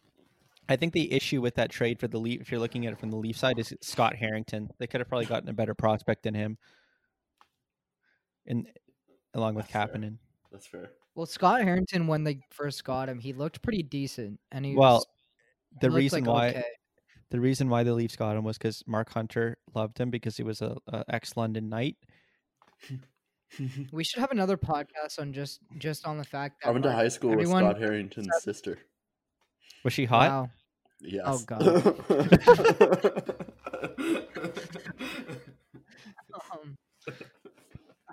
I 0.67 0.75
think 0.75 0.93
the 0.93 1.11
issue 1.11 1.41
with 1.41 1.55
that 1.55 1.71
trade 1.71 1.99
for 1.99 2.07
the 2.07 2.19
Leaf, 2.19 2.41
if 2.41 2.51
you're 2.51 2.59
looking 2.59 2.85
at 2.85 2.93
it 2.93 2.99
from 2.99 3.09
the 3.09 3.17
Leaf 3.17 3.37
side, 3.37 3.57
is 3.57 3.73
Scott 3.81 4.15
Harrington. 4.15 4.69
They 4.77 4.85
could 4.87 4.99
have 5.01 5.07
probably 5.07 5.25
gotten 5.25 5.49
a 5.49 5.53
better 5.53 5.73
prospect 5.73 6.23
than 6.23 6.35
him, 6.35 6.57
in 8.45 8.67
along 9.33 9.55
with 9.55 9.67
That's 9.69 9.91
fair. 9.91 9.99
Kapanen. 10.01 10.17
that's 10.51 10.67
fair. 10.67 10.91
Well, 11.19 11.25
Scott 11.25 11.61
Harrington 11.63 12.07
when 12.07 12.23
they 12.23 12.39
first 12.49 12.81
got 12.85 13.09
him, 13.09 13.19
he 13.19 13.33
looked 13.33 13.61
pretty 13.61 13.83
decent, 13.83 14.39
and 14.53 14.65
he 14.65 14.73
Well, 14.73 14.95
was, 14.95 15.07
he 15.73 15.77
The 15.81 15.87
looked, 15.89 15.97
reason 15.97 16.23
like, 16.23 16.33
why 16.33 16.47
okay. 16.51 16.63
the 17.29 17.41
reason 17.41 17.67
why 17.67 17.83
the 17.83 17.93
Leafs 17.93 18.15
got 18.15 18.37
him 18.37 18.45
was 18.45 18.57
because 18.57 18.81
Mark 18.87 19.09
Hunter 19.09 19.57
loved 19.75 19.97
him 19.97 20.11
because 20.11 20.37
he 20.37 20.43
was 20.43 20.61
a, 20.61 20.77
a 20.87 21.03
ex 21.09 21.35
London 21.35 21.67
Knight. 21.67 21.97
We 23.91 24.05
should 24.05 24.21
have 24.21 24.31
another 24.31 24.55
podcast 24.55 25.19
on 25.19 25.33
just 25.33 25.59
just 25.77 26.07
on 26.07 26.17
the 26.17 26.23
fact 26.23 26.61
that 26.61 26.69
I 26.69 26.71
went 26.71 26.83
to 26.83 26.91
high 26.93 27.09
school 27.09 27.35
with 27.35 27.49
Scott 27.49 27.77
Harrington's 27.79 28.29
sister. 28.39 28.79
Was 29.83 29.91
she 29.91 30.05
hot? 30.05 30.29
Wow. 30.29 30.49
Oh, 30.49 30.55
yes. 31.01 31.25
Oh 31.25 31.39
god. 31.45 31.65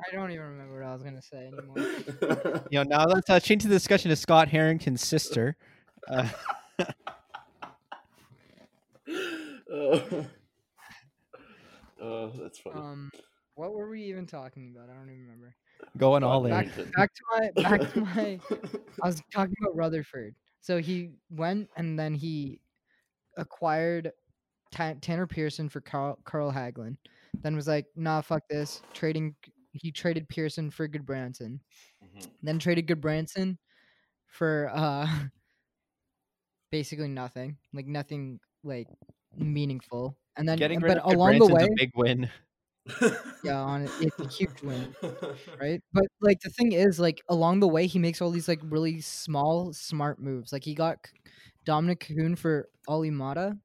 I 0.08 0.14
don't 0.14 0.30
even 0.30 0.46
remember 0.46 0.74
what 0.80 0.86
I 0.86 0.92
was 0.92 1.02
gonna 1.02 1.22
say 1.22 1.48
anymore. 1.48 2.62
You 2.70 2.84
know, 2.84 2.98
now 2.98 3.04
let's 3.06 3.28
uh, 3.30 3.40
change 3.40 3.62
the 3.62 3.68
discussion 3.68 4.08
to 4.10 4.16
Scott 4.16 4.48
Harrington's 4.48 5.04
sister. 5.04 5.56
Uh, 6.08 6.28
oh. 12.00 12.32
That's 12.40 12.58
funny. 12.58 12.76
Um, 12.76 13.10
what 13.54 13.72
were 13.72 13.88
we 13.88 14.02
even 14.02 14.26
talking 14.26 14.74
about? 14.74 14.90
I 14.90 14.94
don't 14.94 15.10
even 15.10 15.22
remember. 15.22 15.54
going 15.96 16.22
all 16.22 16.44
in. 16.44 16.50
Back, 16.50 16.68
Harrington. 16.68 16.92
back 16.96 17.10
to 17.14 17.22
my 17.30 17.50
back 17.62 17.92
to 17.92 18.00
my. 18.00 18.40
I 19.02 19.06
was 19.06 19.22
talking 19.32 19.54
about 19.62 19.76
Rutherford. 19.76 20.34
So 20.60 20.78
he 20.78 21.10
went 21.30 21.68
and 21.76 21.98
then 21.98 22.14
he 22.14 22.60
acquired 23.36 24.12
Ta- 24.72 24.94
Tanner 25.00 25.26
Pearson 25.26 25.68
for 25.68 25.80
Carl, 25.80 26.18
Carl 26.24 26.52
Hagelin. 26.52 26.96
Then 27.42 27.54
was 27.54 27.68
like, 27.68 27.86
nah, 27.96 28.20
fuck 28.20 28.42
this. 28.48 28.82
Trading. 28.92 29.34
He 29.80 29.92
traded 29.92 30.28
Pearson 30.28 30.70
for 30.70 30.88
Gudbranson. 30.88 31.60
Mhm. 32.02 32.30
Then 32.42 32.58
traded 32.58 32.86
Gudbranson 32.86 33.58
for 34.26 34.70
uh 34.74 35.06
basically 36.70 37.08
nothing, 37.08 37.56
like 37.72 37.86
nothing 37.86 38.40
like 38.64 38.88
meaningful. 39.36 40.16
And 40.36 40.48
then, 40.48 40.58
Getting 40.58 40.80
but 40.80 40.98
along 41.04 41.38
the 41.38 41.46
way, 41.46 41.64
a 41.64 41.68
big 41.76 41.92
win. 41.94 42.30
yeah, 43.42 43.60
on 43.60 43.82
it, 43.82 43.90
it's 44.00 44.20
a 44.20 44.28
huge 44.28 44.62
win, 44.62 44.94
right? 45.60 45.80
But 45.92 46.04
like 46.20 46.40
the 46.40 46.50
thing 46.50 46.72
is, 46.72 47.00
like 47.00 47.22
along 47.28 47.60
the 47.60 47.68
way, 47.68 47.86
he 47.86 47.98
makes 47.98 48.20
all 48.20 48.30
these 48.30 48.48
like 48.48 48.60
really 48.62 49.00
small, 49.00 49.72
smart 49.72 50.20
moves. 50.20 50.52
Like 50.52 50.64
he 50.64 50.74
got 50.74 50.98
Dominik 51.66 51.98
Kahun 51.98 52.38
for 52.38 52.68
Olli 52.86 53.10
Maatta, 53.10 53.56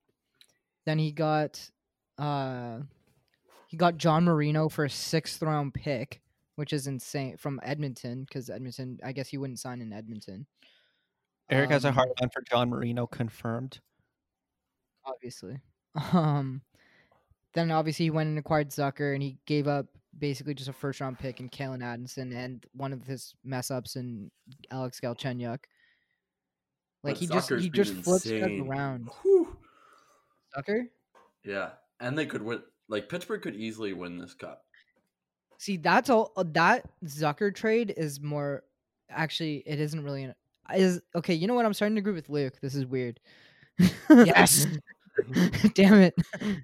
then 0.85 0.97
he 0.97 1.11
got 1.11 1.69
uh 2.17 2.79
he 3.71 3.77
got 3.77 3.95
John 3.95 4.25
Marino 4.25 4.67
for 4.67 4.83
a 4.83 4.89
sixth 4.89 5.41
round 5.41 5.73
pick, 5.73 6.19
which 6.57 6.73
is 6.73 6.87
insane 6.87 7.37
from 7.37 7.57
Edmonton 7.63 8.25
because 8.25 8.49
Edmonton, 8.49 8.99
I 9.01 9.13
guess 9.13 9.29
he 9.29 9.37
wouldn't 9.37 9.59
sign 9.59 9.79
in 9.79 9.93
Edmonton. 9.93 10.45
Eric 11.49 11.69
has 11.71 11.85
a 11.85 11.87
Um, 11.87 11.93
hard 11.93 12.09
on 12.21 12.29
for 12.31 12.41
John 12.49 12.69
Marino 12.69 13.07
confirmed. 13.07 13.79
obviously. 15.05 15.57
Um, 16.13 16.61
then 17.53 17.71
obviously 17.71 18.05
he 18.05 18.09
went 18.11 18.27
and 18.27 18.37
acquired 18.39 18.71
Zucker, 18.71 19.13
and 19.13 19.23
he 19.23 19.37
gave 19.45 19.69
up 19.69 19.85
basically 20.17 20.53
just 20.53 20.69
a 20.69 20.73
first 20.73 20.99
round 20.99 21.17
pick 21.17 21.39
and 21.39 21.49
Calen 21.49 21.81
Addison 21.81 22.33
and 22.33 22.65
one 22.73 22.91
of 22.91 23.05
his 23.05 23.33
mess 23.45 23.71
ups 23.71 23.95
and 23.95 24.31
Alex 24.69 24.99
Galchenyuk. 24.99 25.59
Like 27.03 27.15
But 27.15 27.17
he 27.17 27.27
just 27.27 27.49
he 27.49 27.69
just 27.69 27.93
flips 28.03 28.29
around. 28.29 29.09
Whew. 29.21 29.55
Zucker. 30.57 30.89
Yeah, 31.45 31.69
and 32.01 32.17
they 32.17 32.25
could 32.25 32.41
win. 32.41 32.63
Like 32.91 33.09
Pittsburgh 33.09 33.41
could 33.41 33.55
easily 33.55 33.93
win 33.93 34.17
this 34.19 34.33
cup. 34.35 34.61
See, 35.57 35.77
that's 35.77 36.09
all. 36.09 36.31
uh, 36.37 36.43
That 36.51 36.87
Zucker 37.05 37.53
trade 37.55 37.93
is 37.95 38.19
more. 38.21 38.63
Actually, 39.09 39.63
it 39.65 39.79
isn't 39.79 40.03
really. 40.03 40.23
An, 40.25 40.35
is 40.75 41.01
okay. 41.15 41.33
You 41.33 41.47
know 41.47 41.53
what? 41.55 41.65
I'm 41.65 41.73
starting 41.73 41.95
to 41.95 41.99
agree 41.99 42.13
with 42.13 42.29
Luke. 42.29 42.53
This 42.61 42.75
is 42.75 42.85
weird. 42.85 43.19
Yes. 44.09 44.67
Damn 45.73 45.95
it. 46.01 46.13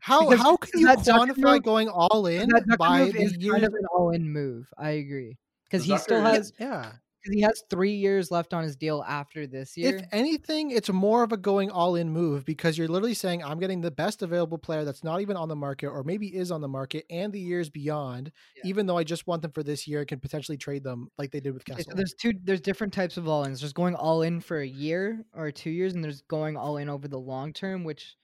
How 0.02 0.30
Because- 0.30 0.40
how 0.44 0.58
can 0.58 0.80
you 0.80 0.86
that 0.88 1.00
quantify 1.00 1.54
move- 1.54 1.64
going 1.64 1.90
all 1.90 2.26
in 2.28 2.50
that 2.50 2.78
by 2.78 3.06
move 3.06 3.14
the 3.14 3.22
is 3.22 3.38
year? 3.38 3.54
kind 3.54 3.66
of 3.66 3.74
an 3.74 3.86
all-in 3.96 4.32
move. 4.32 4.68
I 4.78 4.92
agree 4.92 5.38
because 5.66 5.86
he 5.86 5.98
still 5.98 6.22
has 6.22 6.52
yeah. 6.60 6.94
Because 7.28 7.36
he 7.36 7.42
has 7.42 7.64
three 7.70 7.94
years 7.94 8.32
left 8.32 8.54
on 8.54 8.64
his 8.64 8.76
deal 8.76 9.04
after 9.08 9.46
this 9.48 9.78
year. 9.78 9.98
If 9.98 10.06
anything, 10.12 10.72
it's 10.72 10.90
more 10.90 11.24
of 11.24 11.32
a 11.32 11.38
going 11.38 11.70
all 11.70 11.96
in 11.96 12.10
move 12.10 12.46
because 12.46 12.78
you're 12.78 12.88
literally 12.88 13.14
saying, 13.14 13.44
I'm 13.44 13.60
getting 13.60 13.82
the 13.82 13.92
best 13.92 14.22
available 14.22 14.58
player 14.58 14.86
that's 14.86 15.04
not 15.04 15.22
even 15.22 15.36
on 15.38 15.50
the 15.50 15.56
market 15.56 15.88
or 15.88 16.04
maybe 16.04 16.28
is 16.36 16.52
on 16.52 16.62
the 16.62 16.68
market 16.68 17.06
and 17.10 17.32
the 17.34 17.40
years 17.40 17.70
beyond, 17.70 18.32
Yeah. 18.56 18.64
even 18.70 18.86
though 18.86 18.98
I 18.98 19.04
just 19.04 19.28
want 19.28 19.42
them 19.42 19.52
for 19.52 19.64
this 19.64 19.88
year 19.88 20.00
and 20.00 20.08
can 20.08 20.20
potentially 20.20 20.58
trade 20.58 20.84
them 20.84 21.10
like 21.18 21.32
they 21.32 21.40
did 21.40 21.54
with 21.54 21.64
Okay, 21.64 21.78
Kessel. 21.78 21.92
so 21.92 21.96
there's 21.96 22.14
two 22.14 22.34
there's 22.44 22.62
different 22.62 22.94
types 22.94 23.18
of 23.18 23.28
all 23.28 23.44
ins. 23.44 23.60
There's 23.62 23.74
going 23.74 23.96
all 23.96 24.22
in 24.22 24.40
for 24.40 24.60
a 24.60 24.68
year 24.68 25.26
or 25.34 25.52
two 25.52 25.70
years, 25.70 25.94
and 25.94 26.04
there's 26.04 26.22
going 26.22 26.56
all 26.58 26.78
in 26.78 26.90
over 26.90 27.08
the 27.08 27.20
long 27.20 27.54
term, 27.54 27.84
which 27.84 28.16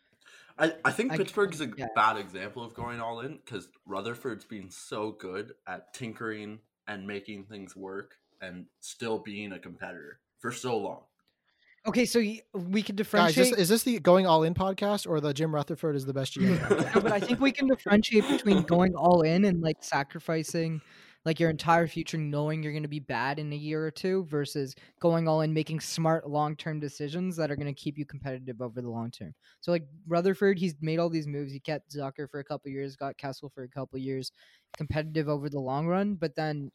I, 0.57 0.73
I 0.85 0.91
think 0.91 1.11
I- 1.11 1.17
Pittsburgh's 1.17 1.61
a 1.61 1.71
yeah. 1.77 1.87
bad 1.95 2.17
example 2.17 2.63
of 2.63 2.73
going 2.73 2.99
all 3.01 3.21
in 3.21 3.37
because 3.43 3.67
Rutherford's 3.85 4.45
been 4.45 4.69
so 4.69 5.11
good 5.11 5.53
at 5.67 5.93
tinkering 5.93 6.59
and 6.87 7.07
making 7.07 7.45
things 7.45 7.75
work 7.75 8.15
and 8.43 8.65
still 8.79 9.19
being 9.19 9.53
a 9.53 9.59
competitor 9.59 10.19
for 10.39 10.51
so 10.51 10.77
long. 10.77 11.01
okay, 11.87 12.05
so 12.05 12.19
y- 12.19 12.41
we 12.53 12.81
could 12.81 12.95
Guys, 12.95 13.05
differentiate. 13.05 13.51
this, 13.51 13.59
is 13.59 13.69
this 13.69 13.83
the 13.83 13.99
going 13.99 14.25
all 14.27 14.43
in 14.43 14.53
podcast 14.53 15.07
or 15.07 15.19
the 15.21 15.33
Jim 15.33 15.53
Rutherford 15.53 15.95
is 15.95 16.05
the 16.05 16.13
best 16.13 16.33
GM? 16.35 16.59
no, 16.95 17.01
but 17.01 17.11
I 17.11 17.19
think 17.19 17.39
we 17.39 17.51
can 17.51 17.67
differentiate 17.67 18.27
between 18.27 18.63
going 18.63 18.93
all 18.95 19.21
in 19.21 19.45
and 19.45 19.61
like 19.61 19.77
sacrificing 19.81 20.81
like 21.25 21.39
your 21.39 21.49
entire 21.49 21.87
future 21.87 22.17
knowing 22.17 22.61
you're 22.61 22.73
going 22.73 22.83
to 22.83 22.89
be 22.89 22.99
bad 22.99 23.39
in 23.39 23.53
a 23.53 23.55
year 23.55 23.85
or 23.85 23.91
two 23.91 24.25
versus 24.25 24.75
going 24.99 25.25
all 25.25 25.39
in 25.39 25.53
making 25.53 25.79
smart 25.79 26.29
long-term 26.29 26.81
decisions 26.81 27.37
that 27.37 27.49
are 27.49 27.55
going 27.55 27.73
to 27.73 27.81
keep 27.81 27.97
you 27.97 28.05
competitive 28.05 28.59
over 28.61 28.81
the 28.81 28.89
long 28.89 29.09
term. 29.09 29.33
So 29.61 29.71
like 29.71 29.85
Rutherford, 30.05 30.59
he's 30.59 30.75
made 30.81 30.99
all 30.99 31.09
these 31.09 31.25
moves. 31.27 31.53
He 31.53 31.61
kept 31.61 31.95
Zucker 31.95 32.29
for 32.29 32.39
a 32.41 32.43
couple 32.43 32.69
years, 32.71 32.97
got 32.97 33.17
Kessel 33.17 33.49
for 33.55 33.63
a 33.63 33.69
couple 33.69 33.97
years, 33.99 34.33
competitive 34.75 35.29
over 35.29 35.49
the 35.49 35.61
long 35.61 35.87
run, 35.87 36.15
but 36.15 36.35
then 36.35 36.69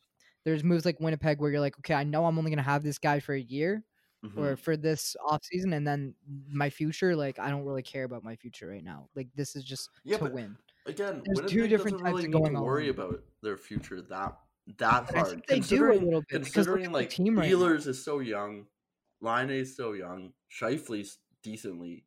there's 0.49 0.65
moves 0.65 0.87
like 0.87 0.99
Winnipeg 0.99 1.41
where 1.41 1.51
you're 1.51 1.61
like, 1.61 1.79
okay, 1.81 1.93
I 1.93 2.05
know 2.05 2.25
I'm 2.25 2.39
only 2.39 2.51
going 2.51 2.57
to 2.57 2.63
have 2.65 2.83
this 2.83 2.99
guy 2.99 3.21
for 3.21 3.35
a 3.35 3.41
year 3.41 3.85
Mhm. 4.25 4.37
or 4.39 4.57
for 4.57 4.77
this 4.79 5.15
off 5.25 5.45
season 5.45 5.75
and 5.75 5.87
then 5.87 6.13
my 6.51 6.71
future 6.71 7.15
like 7.15 7.39
I 7.39 7.51
don't 7.51 7.65
really 7.65 7.83
care 7.85 8.03
about 8.05 8.25
my 8.25 8.35
future 8.35 8.67
right 8.67 8.83
now. 8.83 9.09
Like 9.15 9.29
this 9.37 9.55
is 9.55 9.63
just 9.63 9.91
Yeah, 10.05 10.17
to 10.17 10.25
but 10.25 10.33
win. 10.33 10.57
Again, 10.87 11.23
There's 11.25 11.49
two 11.51 11.69
different 11.69 11.99
types 11.99 12.09
really 12.17 12.25
of 12.25 12.33
going 12.33 12.55
to 12.55 12.61
worry 12.63 12.85
in. 12.89 12.91
about 12.95 13.23
their 13.43 13.57
future 13.59 14.01
that 14.01 14.37
that 14.79 15.07
But 15.07 15.15
hard. 15.17 15.43
they 15.49 15.61
do 15.61 15.93
a 15.93 15.95
little 15.95 16.23
bit 16.29 16.43
considering 16.43 16.91
like 16.91 17.11
team 17.11 17.39
right 17.39 17.51
now. 17.53 17.67
Is 17.67 18.03
so 18.05 18.19
young, 18.21 18.67
Laine 19.21 19.51
is 19.51 19.77
so 19.77 19.93
young, 19.93 20.33
Scheifele's 20.51 21.19
decently 21.43 22.05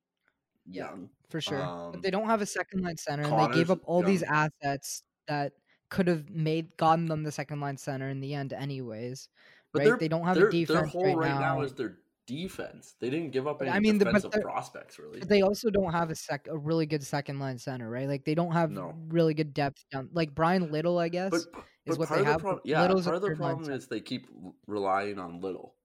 Yeah. 0.66 0.89
young. 0.89 1.10
for 1.30 1.39
sure. 1.39 1.62
Um, 1.62 1.92
but 1.94 2.02
they 2.02 2.12
don't 2.12 2.26
have 2.28 2.42
a 2.42 2.46
second 2.46 2.82
line 2.82 2.98
center, 2.98 3.24
and 3.24 3.54
they 3.54 3.56
gave 3.58 3.72
up 3.72 3.80
all 3.86 4.04
these 4.04 4.22
assets 4.24 5.04
that 5.28 5.54
could 5.92 6.08
have 6.08 6.28
made 6.32 6.76
gotten 6.78 7.06
them 7.06 7.22
the 7.22 7.32
second 7.32 7.60
line 7.60 7.78
center 7.78 8.10
in 8.10 8.20
the 8.20 8.34
end, 8.34 8.54
anyways. 8.54 9.30
But 9.74 9.86
right? 9.86 10.00
They 10.00 10.08
don't 10.08 10.24
have 10.26 10.38
a 10.38 10.50
defense 10.50 10.68
Their 10.80 10.86
whole 10.86 11.06
right, 11.06 11.16
right 11.18 11.39
now. 11.39 11.56
now 11.58 11.62
is 11.62 11.74
their 11.74 11.98
defense. 12.26 12.96
They 13.00 13.10
didn't 13.10 13.32
give 13.32 13.46
up 13.48 13.62
any 13.62 13.70
I 13.72 13.80
mean, 13.80 13.98
the- 14.00 14.06
but 14.06 14.16
defensive 14.16 14.42
prospects 14.42 14.98
really. 14.98 15.20
But 15.20 15.30
they 15.30 15.42
also 15.44 15.70
don't 15.70 15.92
have 15.92 16.10
a 16.10 16.16
sec 16.16 16.48
a 16.48 16.58
really 16.58 16.86
good 16.88 17.04
second 17.04 17.39
line 17.39 17.58
center, 17.60 17.89
right? 17.89 18.08
Like 18.08 18.26
they 18.26 18.34
don't 18.36 18.52
have 18.54 18.72
No. 18.72 18.94
really 19.10 19.34
good 19.34 19.54
depth 19.54 19.84
down. 19.92 20.10
Like 20.14 20.34
Bryan 20.34 20.72
Little, 20.72 20.98
I 20.98 21.10
guess. 21.10 21.30
But, 21.32 21.64
is 21.86 21.98
what 21.98 22.10
they 22.10 22.20
the 22.20 22.26
have, 22.26 22.39
prob- 22.42 22.62
yeah, 22.64 22.82
Little's 22.82 23.04
part 23.06 23.16
of 23.18 23.22
the 23.22 23.36
problem 23.36 23.70
is 23.72 23.88
they 23.88 24.00
keep 24.02 24.28
relying 24.68 25.20
on 25.20 25.42
Little, 25.42 25.76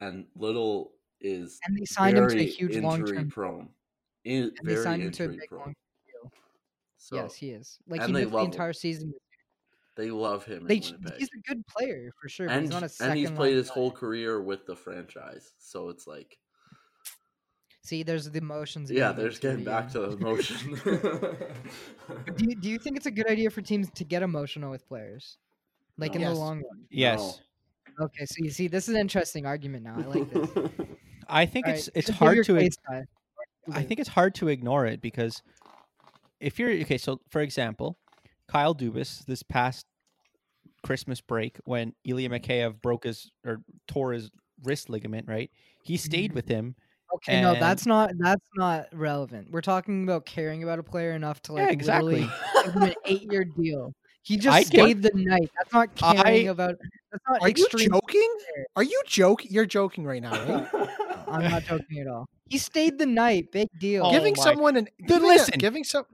and 0.00 0.26
Little 0.34 0.92
is 1.20 1.60
and 1.66 1.76
they 1.78 1.84
signed 1.84 2.16
him 2.18 2.28
to 2.28 2.38
a 2.38 2.42
huge 2.42 2.76
long 2.78 3.04
term. 3.04 3.28
prone. 3.30 3.68
In, 4.24 4.44
And 4.58 4.68
they 4.68 4.76
signed 4.76 5.02
him 5.02 5.12
to 5.12 5.24
a 5.24 5.28
big 5.28 5.52
long 5.52 5.74
deal. 6.06 6.32
So 6.96 7.16
yes, 7.16 7.34
he 7.34 7.50
is. 7.50 7.78
Like 7.86 8.00
and 8.00 8.08
he 8.10 8.14
they 8.14 8.20
missed 8.20 8.32
the 8.32 8.38
him. 8.38 8.44
entire 8.46 8.72
season. 8.72 9.12
They 9.96 10.10
love 10.10 10.44
him 10.44 10.66
They, 10.66 10.76
in 10.76 10.82
Winnipeg. 10.82 11.18
he's 11.18 11.28
a 11.36 11.48
good 11.48 11.66
player 11.66 12.10
for 12.20 12.28
sure. 12.28 12.46
but 12.46 12.52
and 12.54 12.62
he's 12.62 12.70
not 12.70 12.82
a 12.82 12.90
and 13.04 13.16
he's 13.18 13.30
played 13.30 13.56
his 13.56 13.68
guy. 13.68 13.74
whole 13.74 13.90
career 13.90 14.40
with 14.42 14.66
the 14.66 14.74
franchise, 14.76 15.52
so 15.58 15.88
it's 15.88 16.06
like 16.06 16.38
See, 17.84 18.04
there's 18.04 18.30
the 18.30 18.38
emotions. 18.38 18.90
yeah, 18.92 19.10
again 19.10 19.16
there's 19.22 19.38
getting 19.40 19.64
the, 19.64 19.70
back 19.70 19.90
to 19.92 19.98
the 20.00 20.10
emotion. 20.12 20.80
Do 22.36 22.44
you, 22.44 22.54
do 22.56 22.68
you 22.70 22.78
think 22.78 22.96
it's 22.96 23.06
a 23.06 23.10
good 23.10 23.28
idea 23.28 23.50
for 23.50 23.60
teams 23.60 23.90
to 23.94 24.04
get 24.04 24.22
emotional 24.22 24.70
with 24.70 24.86
players, 24.88 25.38
like 25.98 26.14
in 26.14 26.20
Yes. 26.20 26.32
the 26.34 26.38
long 26.38 26.56
run? 26.58 26.84
Yes. 26.90 27.40
Okay, 28.00 28.24
so 28.24 28.34
you 28.38 28.50
see, 28.50 28.68
this 28.68 28.88
is 28.88 28.94
an 28.94 29.00
interesting 29.00 29.46
argument 29.46 29.84
now. 29.84 29.96
I 29.98 30.02
like 30.02 30.30
this. 30.30 30.48
I 31.28 31.46
think 31.46 31.66
All 31.66 31.72
it's 31.74 31.88
right, 31.88 31.96
it's 31.96 32.06
just 32.06 32.18
hard 32.18 32.44
to 32.44 32.56
case, 32.58 32.76
I 33.72 33.82
think 33.82 34.00
it's 34.00 34.08
hard 34.08 34.34
to 34.36 34.48
ignore 34.48 34.86
it 34.86 35.00
because 35.00 35.42
if 36.40 36.58
you're 36.58 36.70
okay, 36.70 36.98
so 36.98 37.20
for 37.30 37.40
example, 37.40 37.98
Kyle 38.52 38.74
Dubas 38.74 39.24
this 39.24 39.42
past 39.42 39.86
Christmas 40.84 41.20
break 41.22 41.58
when 41.64 41.94
Ilya 42.04 42.28
Mikheyev 42.28 42.82
broke 42.82 43.04
his 43.04 43.30
or 43.46 43.62
tore 43.88 44.12
his 44.12 44.30
wrist 44.62 44.90
ligament, 44.90 45.26
right? 45.26 45.50
He 45.82 45.96
stayed 45.96 46.32
Mhm. 46.32 46.34
with 46.34 46.48
him. 46.48 46.74
Okay, 47.14 47.40
no, 47.40 47.54
that's 47.54 47.86
not 47.86 48.10
that's 48.18 48.44
not 48.56 48.88
relevant. 48.92 49.48
We're 49.50 49.60
talking 49.62 50.02
about 50.02 50.26
caring 50.26 50.62
about 50.62 50.78
a 50.78 50.82
player 50.82 51.12
enough 51.12 51.40
to 51.42 51.52
like 51.54 51.66
Yeah, 51.66 51.72
exactly. 51.72 52.14
literally 52.20 52.32
give 52.64 52.74
him 52.74 52.82
an 52.82 52.94
eight-year 53.06 53.44
deal. 53.44 53.92
He 54.22 54.36
just 54.36 54.54
I 54.54 54.60
get- 54.62 54.66
stayed 54.68 55.02
the 55.02 55.10
night. 55.14 55.50
That's 55.58 55.72
not 55.72 55.94
caring 55.94 56.48
I- 56.48 56.50
about. 56.52 56.76
That's 57.10 57.24
not 57.28 57.42
Are 57.42 57.48
you 57.48 57.66
joking? 57.70 58.36
care. 58.54 58.66
Are 58.76 58.82
you 58.82 59.02
joking? 59.06 59.48
You're 59.50 59.66
joking 59.66 60.04
right 60.04 60.22
now, 60.22 60.32
right? 60.32 60.68
I'm 61.28 61.50
not 61.50 61.64
joking 61.64 62.00
at 62.00 62.06
all. 62.06 62.26
He 62.48 62.58
stayed 62.58 62.98
the 62.98 63.06
night. 63.06 63.50
Big 63.52 63.68
deal. 63.78 64.04
Oh 64.06 64.10
giving 64.12 64.34
my- 64.36 64.42
someone 64.44 64.76
an 64.76 64.88
giving, 65.06 65.24
a- 65.24 65.26
listen. 65.34 65.58
giving 65.58 65.84
some 65.84 66.04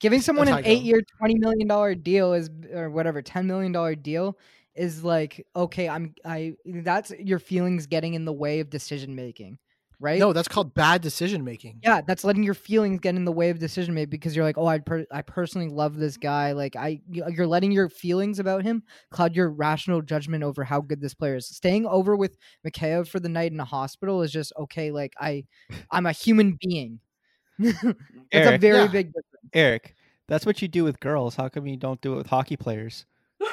Giving 0.00 0.20
someone 0.20 0.48
an 0.48 0.62
go. 0.62 0.70
eight-year, 0.70 1.02
twenty 1.18 1.34
million 1.36 1.66
dollar 1.66 1.94
deal 1.94 2.32
is, 2.32 2.50
or 2.72 2.90
whatever, 2.90 3.22
ten 3.22 3.46
million 3.46 3.72
dollar 3.72 3.94
deal 3.94 4.38
is 4.74 5.02
like, 5.02 5.44
okay, 5.56 5.88
I'm, 5.88 6.14
I. 6.24 6.54
That's 6.64 7.10
your 7.18 7.40
feelings 7.40 7.86
getting 7.86 8.14
in 8.14 8.24
the 8.24 8.32
way 8.32 8.60
of 8.60 8.70
decision 8.70 9.16
making, 9.16 9.58
right? 9.98 10.20
no, 10.20 10.32
that's 10.32 10.46
called 10.46 10.72
bad 10.72 11.02
decision 11.02 11.42
making. 11.44 11.80
Yeah, 11.82 12.00
that's 12.06 12.22
letting 12.22 12.44
your 12.44 12.54
feelings 12.54 13.00
get 13.00 13.16
in 13.16 13.24
the 13.24 13.32
way 13.32 13.50
of 13.50 13.58
decision 13.58 13.92
making 13.92 14.10
because 14.10 14.36
you're 14.36 14.44
like, 14.44 14.56
oh, 14.56 14.66
I 14.66 14.78
per- 14.78 15.06
I 15.10 15.22
personally 15.22 15.68
love 15.68 15.96
this 15.96 16.16
guy. 16.16 16.52
Like, 16.52 16.76
I 16.76 17.00
you- 17.10 17.24
you're 17.30 17.48
letting 17.48 17.72
your 17.72 17.88
feelings 17.88 18.38
about 18.38 18.62
him 18.62 18.84
cloud 19.10 19.34
your 19.34 19.50
rational 19.50 20.00
judgment 20.00 20.44
over 20.44 20.62
how 20.62 20.80
good 20.80 21.00
this 21.00 21.14
player 21.14 21.34
is. 21.36 21.48
Staying 21.48 21.86
over 21.86 22.14
with 22.16 22.36
Mikheyev 22.64 23.08
for 23.08 23.18
the 23.18 23.28
night 23.28 23.50
in 23.50 23.58
a 23.58 23.64
hospital 23.64 24.22
is 24.22 24.30
just 24.30 24.52
okay. 24.56 24.92
Like, 24.92 25.14
I, 25.18 25.44
I'm 25.90 26.06
a 26.06 26.12
human 26.12 26.56
being. 26.60 27.00
it's 28.30 28.46
a 28.46 28.58
very 28.58 28.82
Yeah. 28.82 28.86
big 28.88 29.06
difference. 29.08 29.50
Eric, 29.52 29.94
that's 30.26 30.46
what 30.46 30.62
you 30.62 30.68
do 30.68 30.84
with 30.84 31.00
girls. 31.00 31.36
How 31.36 31.48
come 31.48 31.66
you 31.66 31.76
don't 31.76 32.00
do 32.00 32.14
it 32.14 32.16
with 32.16 32.26
hockey 32.28 32.56
players? 32.56 33.06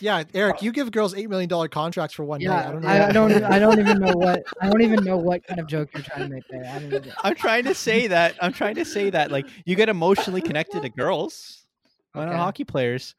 Yeah, 0.00 0.24
Eric, 0.32 0.56
uh, 0.56 0.58
you 0.62 0.72
give 0.72 0.90
girls 0.90 1.14
eight 1.14 1.28
million 1.28 1.48
dollar 1.48 1.68
contracts 1.68 2.14
for 2.14 2.24
one 2.24 2.40
night. 2.40 2.62
Yeah, 2.62 2.68
I 2.68 2.72
don't 2.72 2.82
know. 2.82 2.88
I, 2.88 3.08
I 3.08 3.12
don't. 3.12 3.44
I 3.52 3.58
don't 3.58 3.78
even 3.78 3.98
know 3.98 4.12
what. 4.16 4.42
I 4.60 4.68
don't 4.68 4.80
even 4.82 5.04
know 5.04 5.18
what 5.18 5.46
kind 5.46 5.60
of 5.60 5.66
joke 5.66 5.90
you're 5.92 6.02
trying 6.02 6.22
to 6.28 6.34
make 6.34 6.44
there. 6.48 6.64
I 6.70 6.78
don't 6.78 6.86
even, 6.94 7.12
I'm 7.22 7.34
trying 7.34 7.64
to 7.64 7.74
say 7.74 8.06
that. 8.06 8.34
I'm 8.40 8.52
trying 8.52 8.76
to 8.76 8.84
say 8.84 9.10
that 9.10 9.30
like 9.30 9.46
you 9.66 9.76
get 9.76 9.88
emotionally 9.90 10.40
connected 10.40 10.82
to 10.82 10.88
girls. 10.88 11.66
Why 12.12 12.24
not 12.24 12.36
hockey 12.36 12.64
players? 12.64 13.14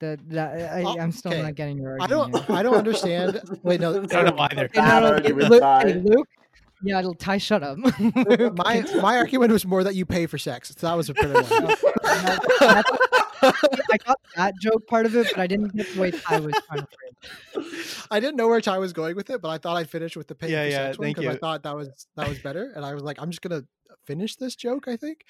The, 0.00 0.18
that, 0.28 0.72
I, 0.72 0.82
Oh, 0.82 0.98
I'm 0.98 1.12
still 1.12 1.32
okay. 1.32 1.42
not 1.42 1.54
getting 1.54 1.78
your 1.78 1.96
I 2.00 2.02
argument. 2.04 2.32
don't. 2.32 2.44
here. 2.46 2.56
I 2.56 2.62
don't 2.62 2.74
understand. 2.76 3.40
Wait, 3.62 3.80
no. 3.80 4.02
I 4.02 4.06
don't 4.06 4.36
know 4.36 4.42
either. 4.50 4.64
Okay, 4.64 4.80
no, 4.80 5.18
no, 5.18 5.48
Luke, 5.48 5.62
hey, 5.82 5.94
Luke. 5.94 6.28
Yeah, 6.82 6.98
it'll 6.98 7.14
Ty. 7.14 7.36
Shut 7.38 7.62
up. 7.62 7.76
My 8.56 8.84
my 9.02 9.16
argument 9.18 9.52
was 9.52 9.66
more 9.66 9.84
that 9.84 9.94
you 9.94 10.06
pay 10.06 10.24
for 10.26 10.38
sex. 10.38 10.74
So 10.78 10.86
that 10.86 10.96
was 10.96 11.10
a 11.10 11.14
pretty 11.14 11.34
one. 11.34 11.74
I 13.42 13.96
got 14.06 14.18
that 14.36 14.54
joke 14.60 14.86
part 14.86 15.06
of 15.06 15.14
it, 15.14 15.26
but 15.34 15.40
I 15.40 15.46
didn't 15.46 15.74
get 15.76 15.92
the 15.94 16.00
way 16.00 16.10
Ty 16.10 16.40
was 16.40 16.54
trying 16.66 16.80
to 16.80 16.86
frame. 16.86 17.66
it. 17.66 18.06
I 18.10 18.18
didn't 18.20 18.36
know 18.36 18.48
where 18.48 18.60
Ty 18.62 18.78
was 18.78 18.92
going 18.94 19.14
with 19.16 19.28
it, 19.30 19.42
but 19.42 19.48
I 19.50 19.58
thought 19.58 19.76
I'd 19.76 19.90
finish 19.90 20.16
with 20.16 20.26
the 20.28 20.34
pay 20.34 20.50
Yeah, 20.50 20.64
for 20.64 20.70
yeah, 20.70 20.76
sex 20.76 20.98
one 20.98 21.08
because 21.08 21.26
I 21.26 21.36
thought 21.38 21.62
that 21.64 21.76
was 21.76 22.06
that 22.16 22.28
was 22.28 22.38
better, 22.38 22.72
and 22.74 22.84
I 22.84 22.94
was 22.94 23.02
like, 23.02 23.20
I'm 23.20 23.30
just 23.30 23.42
gonna 23.42 23.62
finish 24.06 24.36
this 24.36 24.56
joke. 24.56 24.88
I 24.88 24.96
think. 24.96 25.24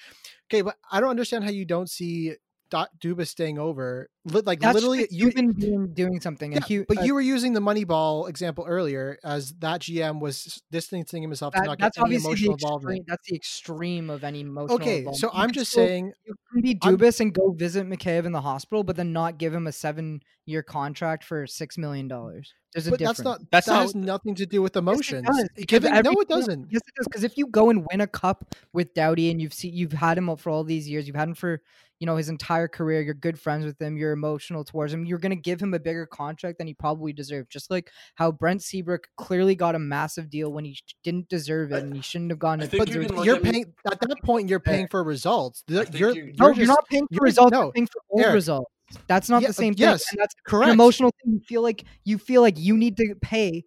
Okay, 0.49 0.61
but 0.61 0.77
I 0.89 1.01
don't 1.01 1.09
understand 1.09 1.43
how 1.43 1.49
you 1.51 1.65
don't 1.65 1.89
see 1.89 2.33
Dubas 2.71 3.27
staying 3.27 3.59
over. 3.59 4.09
Li- 4.25 4.41
Like 4.45 4.59
That's 4.59 4.75
literally, 4.75 4.99
you. 4.99 5.07
you've 5.11 5.33
been 5.35 5.51
doing, 5.53 5.93
doing 5.93 6.21
something, 6.21 6.53
Yeah, 6.53 6.59
he, 6.67 6.79
but 6.87 6.99
uh, 6.99 7.01
you 7.03 7.13
were 7.13 7.21
using 7.21 7.53
the 7.53 7.59
Moneyball 7.59 8.29
example 8.29 8.65
earlier 8.67 9.17
as 9.23 9.53
that 9.59 9.81
GM 9.81 10.19
was 10.21 10.61
distancing 10.71 11.21
himself 11.23 11.53
to 11.53 11.59
that, 11.61 11.65
not 11.65 11.77
get 11.77 11.83
that's 11.85 11.97
any 11.97 12.03
obviously 12.03 12.23
the 12.23 12.29
emotional 12.29 12.53
extreme, 12.55 12.69
involvement. 12.69 13.05
that's 13.07 13.27
the 13.29 13.35
extreme 13.35 14.09
of 14.09 14.23
any 14.23 14.41
emotional. 14.41 14.75
Okay, 14.75 15.05
so 15.13 15.29
I'm 15.33 15.47
can 15.49 15.53
just 15.55 15.71
still- 15.71 15.85
saying 15.85 16.11
you 16.25 16.33
can 16.53 16.61
be 16.61 16.77
I'm- 16.81 16.97
Dubas 16.97 17.19
and 17.19 17.33
go 17.33 17.51
visit 17.51 17.87
McCabe 17.87 18.25
in 18.25 18.31
the 18.31 18.41
hospital, 18.41 18.83
but 18.83 18.95
then 18.95 19.11
not 19.11 19.37
give 19.37 19.53
him 19.53 19.67
a 19.67 19.71
seven-year 19.71 20.63
contract 20.63 21.23
for 21.23 21.47
six 21.47 21.77
million 21.77 22.07
dollars. 22.07 22.53
There's 22.73 22.87
a 22.87 22.91
but 22.91 22.99
difference. 22.99 23.17
that's 23.17 23.25
not 23.25 23.39
That's 23.51 23.65
that 23.67 23.73
not 23.73 23.81
has 23.81 23.95
nothing 23.95 24.35
to 24.35 24.45
do 24.45 24.61
with 24.61 24.77
emotions. 24.77 25.25
does, 25.27 25.49
because 25.57 25.79
Giving 25.81 25.91
no, 26.03 26.11
it 26.21 26.29
doesn't. 26.29 26.67
Yes, 26.71 26.81
it 26.87 26.93
does. 26.97 27.07
Because 27.07 27.23
if 27.25 27.37
you 27.37 27.47
go 27.47 27.69
and 27.69 27.85
win 27.91 27.99
a 27.99 28.07
cup 28.07 28.55
with 28.71 28.93
Doughty, 28.93 29.29
and 29.29 29.41
you've 29.41 29.53
seen 29.53 29.73
you've 29.73 29.91
had 29.91 30.17
him 30.17 30.33
for 30.37 30.49
all 30.49 30.63
these 30.63 30.87
years, 30.87 31.05
you've 31.05 31.17
had 31.17 31.27
him 31.27 31.33
for 31.35 31.61
you 32.01 32.05
know 32.07 32.17
his 32.17 32.27
entire 32.27 32.67
career. 32.67 33.01
You're 33.01 33.13
good 33.13 33.39
friends 33.39 33.63
with 33.65 33.79
him. 33.81 33.95
You're 33.95 34.01
you're 34.11 34.13
emotional 34.13 34.65
towards 34.65 34.91
him, 34.91 35.05
you're 35.05 35.19
gonna 35.19 35.35
give 35.35 35.61
him 35.61 35.73
a 35.73 35.79
bigger 35.79 36.05
contract 36.05 36.57
than 36.57 36.65
he 36.67 36.73
probably 36.73 37.13
deserved. 37.13 37.49
Just 37.51 37.71
like 37.71 37.89
how 38.15 38.31
Brent 38.31 38.61
Seabrook 38.63 39.07
clearly 39.15 39.55
got 39.55 39.75
a 39.75 39.79
massive 39.79 40.29
deal 40.29 40.51
when 40.51 40.65
he 40.65 40.75
didn't 41.03 41.29
deserve 41.29 41.71
it 41.71 41.83
and 41.83 41.95
he 41.95 42.01
shouldn't 42.01 42.31
have 42.31 42.39
gone. 42.39 42.59
I 42.59 42.65
to 42.65 42.69
think 42.71 42.81
But 42.81 42.87
you 42.89 42.95
Deserve- 42.95 43.07
can 43.07 43.15
look 43.17 43.25
you're 43.27 43.35
at 43.37 43.43
me- 43.43 43.51
paying 43.51 43.73
at 43.85 43.99
that 44.01 44.17
point. 44.23 44.49
You're 44.49 44.59
paying 44.59 44.87
for 44.89 45.03
results. 45.03 45.63
You're, 45.67 45.85
you- 45.93 46.07
you're 46.13 46.25
no, 46.39 46.47
just 46.49 46.57
you're 46.57 46.67
not 46.67 46.85
paying 46.89 47.05
for 47.07 47.13
you're- 47.13 47.25
results. 47.25 47.51
no, 47.51 47.61
you're 47.65 47.71
paying 47.73 47.87
for 47.87 48.01
old 48.09 48.21
Eric. 48.23 48.33
results. 48.33 48.71
That's 49.07 49.29
not 49.29 49.41
Yeah, 49.43 49.49
the 49.49 49.53
same 49.53 49.73
thing. 49.75 49.81
yes, 49.87 50.03
and 50.11 50.19
that's 50.19 50.35
correct. 50.45 50.67
an 50.67 50.73
emotional 50.73 51.11
thing. 51.23 51.33
You 51.35 51.39
feel 51.47 51.61
like 51.61 51.85
you 52.03 52.17
feel 52.17 52.41
like 52.41 52.57
you 52.59 52.75
need 52.75 52.97
to 52.97 53.15
pay 53.21 53.63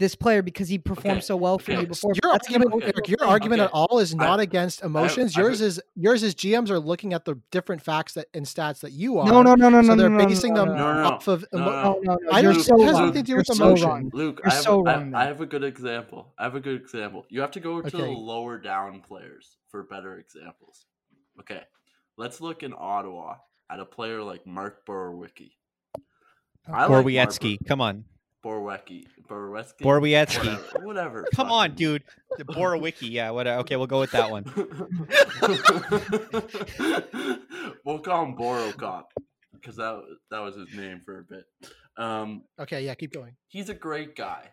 this 0.00 0.16
player 0.16 0.42
because 0.42 0.68
he 0.68 0.76
performed 0.78 1.18
Okay, 1.18 1.20
so 1.26 1.36
well 1.36 1.56
for 1.58 1.70
okay. 1.72 1.82
you 1.82 1.86
before. 1.86 2.12
Your 2.22 2.32
That's 2.32 2.48
an 2.48 2.54
argument, 2.54 2.72
emotional 2.72 2.92
Eric, 2.96 3.08
your 3.08 3.18
thing. 3.18 3.28
argument 3.28 3.60
Okay. 3.62 3.66
at 3.68 3.72
all 3.72 3.98
is 4.00 4.14
not 4.14 4.40
I- 4.40 4.42
against 4.42 4.82
emotions. 4.82 5.36
I 5.36 5.40
have 5.40 5.46
yours 5.46 5.60
is 5.60 5.80
yours 5.94 6.22
is 6.24 6.34
GMs 6.34 6.68
are 6.70 6.80
looking 6.80 7.12
at 7.12 7.24
the 7.24 7.36
different 7.52 7.80
facts 7.80 8.14
that 8.14 8.26
and 8.34 8.44
stats 8.44 8.80
that 8.80 8.90
you 8.92 9.18
are. 9.18 9.26
No, 9.26 9.42
no, 9.42 9.54
no, 9.54 9.68
no, 9.68 9.82
so 9.82 9.88
no. 9.88 9.94
they're 9.96 10.08
no, 10.10 10.18
no, 10.18 10.26
basing 10.26 10.54
no, 10.54 10.64
them 10.64 10.76
no, 10.76 10.92
No, 10.94 11.02
no, 11.02 11.08
off 11.10 11.28
of. 11.28 11.44
no, 11.52 11.58
emo- 11.60 11.70
no. 11.70 11.82
no, 11.82 12.00
no, 12.02 12.18
no. 12.22 12.32
I 12.32 12.42
don't- 12.42 12.60
so 12.60 12.74
it 12.80 12.84
has 12.86 12.94
wrong. 12.94 13.06
nothing 13.06 13.22
to 13.24 13.32
do 13.32 13.36
with 13.36 13.46
so 13.46 13.54
emotion. 13.54 13.88
wrong. 13.88 14.10
Luke, 14.12 14.40
You're 14.42 14.50
I 14.52 14.54
have, 14.54 14.64
so 14.64 14.84
I- 14.86 14.94
wrong 14.96 15.14
I, 15.14 15.24
have 15.26 15.40
a 15.40 15.46
good 15.46 15.62
example. 15.64 16.32
I 16.38 16.42
have 16.44 16.54
a 16.56 16.60
good 16.60 16.80
example. 16.80 17.24
You 17.28 17.40
have 17.42 17.52
to 17.52 17.60
go 17.60 17.80
to 17.80 17.96
the 17.96 18.06
lower 18.06 18.58
down 18.58 19.00
players 19.00 19.56
for 19.70 19.84
better 19.84 20.18
examples. 20.18 20.86
Okay, 21.40 21.62
let's 22.16 22.40
look 22.40 22.62
in 22.64 22.74
Ottawa 22.76 23.36
at 23.70 23.78
a 23.80 23.84
player 23.84 24.22
like 24.22 24.44
Mark 24.46 24.84
Borowiecki. 24.86 25.52
I 26.66 26.86
like 26.86 27.04
Borwiecki, 27.06 27.58
come 27.66 27.80
on. 27.80 28.04
Borowiecki. 28.44 29.06
Borowiecki? 29.26 29.80
Borwiecki. 29.80 30.44
Whatever. 30.44 30.86
whatever 30.86 31.26
Come 31.34 31.50
on, 31.50 31.74
dude. 31.74 32.02
The 32.36 32.44
Borowicki, 32.44 33.12
yeah. 33.12 33.30
What? 33.30 33.46
Okay, 33.46 33.76
we'll 33.76 33.86
go 33.86 34.00
with 34.00 34.10
that 34.10 34.28
one. 34.28 34.42
we'll 37.84 38.00
call 38.00 38.24
him 38.24 38.36
Borocop 38.36 39.04
because 39.52 39.76
that 39.76 40.02
that 40.32 40.40
was 40.40 40.56
his 40.56 40.74
name 40.74 41.00
for 41.04 41.20
a 41.20 41.22
bit. 41.22 41.44
Um, 41.96 42.42
Okay, 42.58 42.84
yeah, 42.84 42.94
keep 42.94 43.12
going. 43.12 43.36
he's 43.46 43.68
a 43.68 43.74
great 43.74 44.16
guy. 44.16 44.48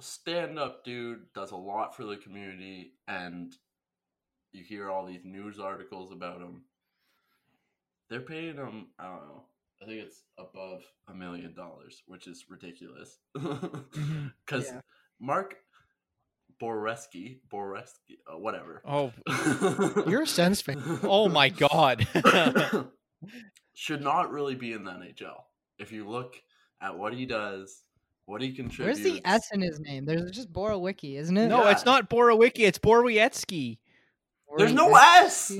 Stand 0.00 0.60
up 0.60 0.84
dude, 0.84 1.22
does 1.34 1.50
a 1.50 1.56
lot 1.56 1.96
for 1.96 2.04
the 2.04 2.16
community, 2.16 2.92
and 3.08 3.52
you 4.52 4.62
hear 4.62 4.88
all 4.90 5.06
these 5.06 5.24
news 5.24 5.58
articles 5.58 6.12
about 6.12 6.40
him. 6.40 6.62
They're 8.10 8.20
paying 8.20 8.56
him, 8.56 8.88
I 8.98 9.04
don't 9.04 9.26
know, 9.26 9.44
I 9.82 9.86
think 9.86 10.00
it's 10.02 10.22
above 10.38 10.82
a 11.08 11.14
million 11.14 11.54
dollars, 11.54 12.02
which 12.06 12.26
is 12.26 12.44
ridiculous. 12.48 13.18
Because 14.46 14.66
Yeah. 14.66 14.80
Mark 15.20 15.56
Boreski, 16.60 17.38
Boreski, 17.52 18.18
uh, 18.32 18.38
whatever. 18.38 18.82
Oh, 18.86 19.12
You're 20.08 20.22
a 20.22 20.26
Sens 20.26 20.60
fan. 20.60 20.82
oh 21.02 21.28
my 21.28 21.48
God. 21.48 22.06
should 23.74 24.02
not 24.02 24.30
really 24.30 24.54
be 24.54 24.72
in 24.72 24.84
the 24.84 24.90
NHL. 24.92 25.42
If 25.78 25.92
you 25.92 26.08
look 26.08 26.36
at 26.80 26.96
what 26.96 27.12
he 27.14 27.26
does, 27.26 27.82
what 28.26 28.40
he 28.40 28.52
contributes. 28.52 29.00
Where's 29.00 29.12
the 29.14 29.20
S 29.26 29.50
in 29.52 29.60
his 29.60 29.80
name? 29.80 30.04
There's 30.04 30.30
just 30.30 30.52
Borowicki, 30.52 31.16
isn't 31.18 31.36
it? 31.36 31.48
no, 31.48 31.68
it's 31.68 31.84
not 31.84 32.08
Borowicki. 32.08 32.60
It's 32.60 32.78
Borwiecki. 32.78 33.78
There's 34.56 34.72
no 34.72 34.94
S. 34.94 35.52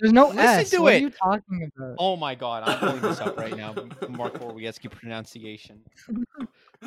There's 0.00 0.12
no 0.12 0.28
Listen 0.28 0.38
S. 0.40 0.70
to 0.70 0.82
what 0.82 0.92
it. 0.94 0.96
are 0.96 1.00
you 1.00 1.10
talking 1.10 1.70
about? 1.76 1.96
Oh 1.98 2.16
my 2.16 2.34
God, 2.34 2.64
I'm 2.66 2.78
pulling 2.78 3.00
this 3.00 3.20
up 3.20 3.36
right 3.38 3.56
now. 3.56 3.74
Mark 4.10 4.34
Borwiecki 4.34 4.90
pronunciation. 4.90 5.80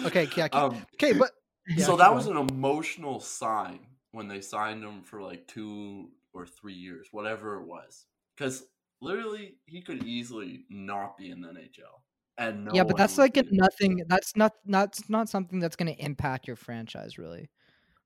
Okay, 0.06 0.30
yeah, 0.36 0.48
keep, 0.48 0.56
Um, 0.56 0.86
okay, 0.96 1.14
but 1.14 1.32
yeah, 1.68 1.86
so 1.86 1.96
that 1.98 2.14
was 2.14 2.26
going. 2.26 2.38
an 2.38 2.48
emotional 2.50 3.20
sign 3.20 3.80
when 4.12 4.28
they 4.28 4.42
signed 4.42 4.84
him 4.84 5.02
for 5.04 5.22
like 5.22 5.48
two 5.48 6.10
or 6.34 6.46
three 6.46 6.74
years, 6.74 7.08
whatever 7.12 7.60
it 7.60 7.66
was. 7.68 8.06
Because 8.38 8.64
literally, 9.02 9.56
he 9.66 9.82
could 9.82 10.04
easily 10.04 10.66
not 10.70 11.18
be 11.18 11.32
in 11.32 11.42
the 11.42 11.50
NHL. 11.50 12.02
And 12.38 12.66
no 12.66 12.72
yeah, 12.74 12.84
but 12.84 12.96
that's 12.96 13.18
like 13.18 13.36
a 13.38 13.44
nothing. 13.52 14.04
That's 14.08 14.36
not 14.36 14.54
that's 14.66 15.10
not 15.10 15.28
something 15.28 15.60
that's 15.60 15.76
going 15.76 15.94
to 15.94 16.02
impact 16.04 16.48
your 16.48 16.56
franchise, 16.56 17.18
really, 17.18 17.50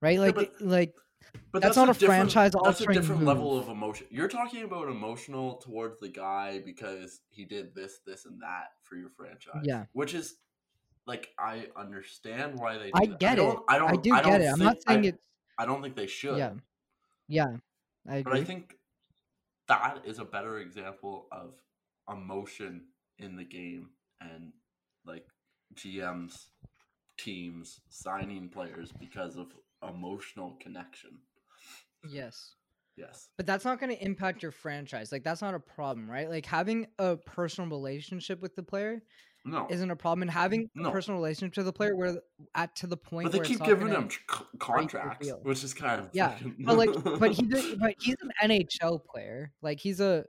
right? 0.01 0.20
Like 0.20 0.36
but- 0.36 0.54
like 0.60 0.93
But 1.51 1.61
That's 1.61 1.78
a 1.78 1.82
not 1.86 1.89
a 1.89 1.93
franchise 1.93 2.53
That's 2.63 2.82
a 2.82 2.88
different 2.88 3.24
level 3.26 3.57
of 3.57 3.69
emotion. 3.69 4.07
You're 4.09 4.28
talking 4.28 4.63
about 4.63 4.88
emotional 4.88 5.55
towards 5.57 5.99
the 5.99 6.09
guy 6.09 6.61
because 6.65 7.21
he 7.30 7.45
did 7.45 7.76
this, 7.76 7.99
this, 8.07 8.26
and 8.26 8.41
that 8.41 8.71
for 8.82 8.95
your 8.95 9.09
franchise. 9.09 9.61
Yeah. 9.63 9.86
which 9.93 10.13
is 10.15 10.36
like 11.05 11.30
I 11.38 11.67
understand 11.76 12.57
why 12.59 12.78
they. 12.78 12.86
Do 12.86 12.91
I 12.95 13.05
that. 13.05 13.19
get 13.19 13.34
it. 13.34 13.41
don't- 13.41 13.63
I 13.69 13.78
don't. 13.78 13.89
I 13.91 13.95
do 13.97 14.09
don't 14.09 14.24
get 14.24 14.41
it. 14.41 14.47
I'm 14.47 14.59
not 14.59 14.78
saying 14.88 15.05
I, 15.05 15.09
it's 15.09 15.28
I 15.57 15.65
don't 15.65 15.82
think 15.82 15.95
they 15.95 16.07
should. 16.07 16.38
yeah, 16.38 16.53
yeah. 17.28 17.57
I 18.07 18.21
but 18.24 18.32
agree. 18.34 18.39
I 18.39 18.43
think 18.43 18.78
that 19.67 20.01
is 20.05 20.19
a 20.19 20.26
better 20.26 20.57
example 20.59 21.28
of 21.32 21.53
emotion 22.11 22.86
in 23.19 23.36
the 23.36 23.43
game 23.43 23.89
and 24.19 24.51
like 25.05 25.26
GMs, 25.76 26.47
teams 27.17 27.82
signing 27.89 28.49
players 28.49 28.91
because 28.99 29.36
of 29.38 29.47
emotional 29.89 30.57
connection. 30.61 31.11
yes. 32.11 32.55
Yes. 32.95 33.27
But 33.38 33.47
that's 33.47 33.65
not 33.65 33.79
going 33.79 33.89
to 33.95 34.05
impact 34.05 34.43
your 34.43 34.51
franchise. 34.51 35.11
Like 35.11 35.23
that's 35.23 35.41
not 35.41 35.55
a 35.55 35.59
problem, 35.59 36.07
right? 36.07 36.29
Like 36.29 36.45
having 36.45 36.86
a 36.99 37.17
personal 37.17 37.67
relationship 37.67 38.39
with 38.39 38.55
the 38.55 38.61
player 38.61 39.01
No. 39.45 39.65
isn't 39.67 39.89
a 39.89 39.95
problem, 39.95 40.21
and 40.21 40.29
having 40.29 40.69
No. 40.75 40.89
a 40.89 40.91
personal 40.91 41.19
relationship 41.19 41.57
with 41.57 41.65
the 41.65 41.73
player 41.73 41.95
where 41.95 42.17
at 42.53 42.75
to 42.77 42.88
the 42.88 42.95
point 42.97 43.31
But 43.31 43.31
they 43.31 43.47
keep 43.47 43.63
giving 43.63 43.88
him 43.88 44.11
c- 44.11 44.17
contracts, 44.59 45.27
which 45.41 45.63
is 45.63 45.73
kind 45.73 46.01
of 46.01 46.09
Yeah, 46.13 46.34
fucking- 46.36 46.55
but 46.59 46.77
like, 46.77 46.89
but 47.19 47.31
he's 47.31 47.51
a, 47.73 47.75
but 47.77 47.95
he's 47.99 48.15
an 48.21 48.31
NHL 48.43 49.03
player. 49.03 49.51
Like 49.63 49.79
he's 49.79 49.99
a 49.99 50.25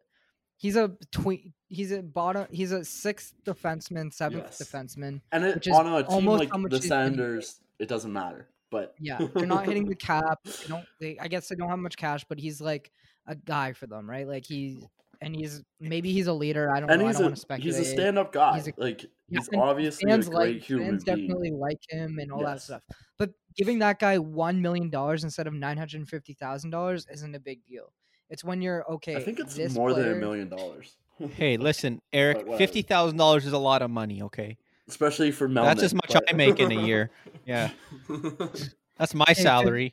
he's 0.56 0.76
a 0.76 0.88
twe- 1.12 1.52
he's 1.68 1.92
a 1.92 2.02
bottom 2.02 2.46
he's 2.50 2.72
a 2.72 2.82
sixth 2.82 3.34
defenseman, 3.44 4.10
seventh 4.10 4.44
Yes. 4.44 4.62
defenseman. 4.62 5.20
and 5.32 5.44
it, 5.44 5.56
which 5.56 5.66
is 5.66 5.74
on 5.76 5.86
a 5.86 6.02
team 6.02 6.12
almost 6.12 6.50
like 6.50 6.70
the. 6.70 6.80
Sanders, 6.80 7.60
it 7.78 7.88
doesn't 7.88 8.12
matter. 8.12 8.48
But 8.74 8.94
Yeah, 8.98 9.18
they're 9.34 9.46
not 9.46 9.66
hitting 9.66 9.84
the 9.88 9.94
cap. 9.94 10.40
They 10.44 10.66
don't. 10.66 10.84
They, 11.00 11.16
I 11.20 11.28
guess 11.28 11.46
they 11.46 11.54
don't 11.54 11.68
have 11.68 11.78
much 11.78 11.96
cash, 11.96 12.24
but 12.28 12.40
he's 12.40 12.60
like 12.60 12.90
a 13.28 13.36
guy 13.36 13.72
for 13.72 13.86
them, 13.86 14.10
right? 14.10 14.26
Like 14.26 14.44
he 14.44 14.80
and 15.20 15.32
he's 15.36 15.62
maybe 15.78 16.12
he's 16.12 16.26
a 16.26 16.32
leader. 16.32 16.74
I 16.74 16.80
don't 16.80 16.90
and 16.90 16.98
know. 17.00 17.06
I 17.06 17.10
he's 17.10 17.18
don't 17.18 17.22
a 17.22 17.26
want 17.26 17.36
to 17.36 17.40
speculate. 17.40 17.76
he's 17.78 17.88
a 17.88 17.92
stand-up 17.92 18.32
guy. 18.32 18.56
He's 18.56 18.66
a- 18.66 18.72
like 18.76 19.06
he's 19.28 19.48
and 19.52 19.62
obviously 19.62 20.10
a 20.10 20.18
great 20.18 20.56
like 20.56 20.62
human 20.62 20.88
fans 20.88 21.04
being. 21.04 21.16
definitely 21.28 21.52
like 21.52 21.78
him 21.88 22.18
and 22.18 22.32
all 22.32 22.44
that 22.44 22.60
stuff. 22.62 22.82
But 23.16 23.30
giving 23.56 23.78
that 23.78 24.00
guy 24.00 24.18
one 24.18 24.60
million 24.60 24.90
dollars 24.90 25.22
instead 25.22 25.46
of 25.46 25.54
nine 25.54 25.76
hundred 25.76 25.98
and 26.00 26.08
fifty 26.08 26.34
thousand 26.34 26.70
dollars 26.70 27.06
isn't 27.12 27.32
a 27.32 27.40
big 27.40 27.64
deal. 27.64 27.92
It's 28.28 28.42
when 28.42 28.60
you're 28.60 28.84
okay. 28.94 29.14
I 29.14 29.20
think 29.22 29.38
it's 29.38 29.54
this 29.54 29.72
more 29.74 29.94
than 29.94 30.10
a 30.10 30.16
million 30.16 30.48
dollars. 30.48 30.96
Hey, 31.36 31.58
listen, 31.58 32.02
Eric, 32.12 32.44
fifty 32.58 32.82
thousand 32.82 33.18
dollars 33.18 33.46
is 33.46 33.52
a 33.52 33.58
lot 33.58 33.82
of 33.82 33.90
money. 33.90 34.20
Okay, 34.22 34.58
Especially 34.88 35.30
for 35.30 35.48
Melnyk. 35.48 35.64
That's 35.64 35.82
as 35.82 35.94
much 35.94 36.12
but- 36.12 36.24
I 36.28 36.34
make 36.34 36.58
in 36.60 36.70
a 36.72 36.80
year. 36.86 37.10
Yeah. 37.46 37.70
that's 38.98 39.14
my 39.14 39.32
salary. 39.32 39.92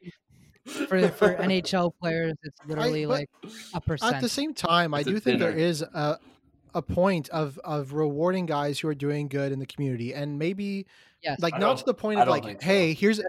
for 0.65 1.07
for 1.09 1.35
NHL 1.39 1.93
players. 1.99 2.35
It's 2.43 2.57
literally 2.67 3.05
but 3.05 3.11
like 3.11 3.29
a 3.73 3.81
percent. 3.81 4.15
at 4.15 4.21
the 4.21 4.29
same 4.29 4.53
time, 4.53 4.93
I 4.93 4.99
It's 4.99 5.07
a 5.07 5.11
do 5.11 5.19
think 5.19 5.39
there 5.39 5.51
dinner. 5.51 5.63
is 5.63 5.81
a 5.81 6.19
a 6.73 6.81
point 6.81 7.27
of 7.29 7.57
of 7.63 7.93
rewarding 7.93 8.45
guys 8.45 8.79
who 8.79 8.87
are 8.87 8.95
doing 8.95 9.27
good 9.27 9.51
in 9.51 9.59
the 9.59 9.65
community, 9.65 10.13
and 10.13 10.37
maybe 10.39 10.85
yes, 11.23 11.39
like 11.41 11.55
I 11.55 11.57
not 11.57 11.77
to 11.77 11.85
the 11.85 11.93
point 11.93 12.19
I 12.19 12.23
of 12.23 12.27
like, 12.29 12.43
think 12.45 12.61
so. 12.61 12.67
hey, 12.67 12.93
here's 12.93 13.19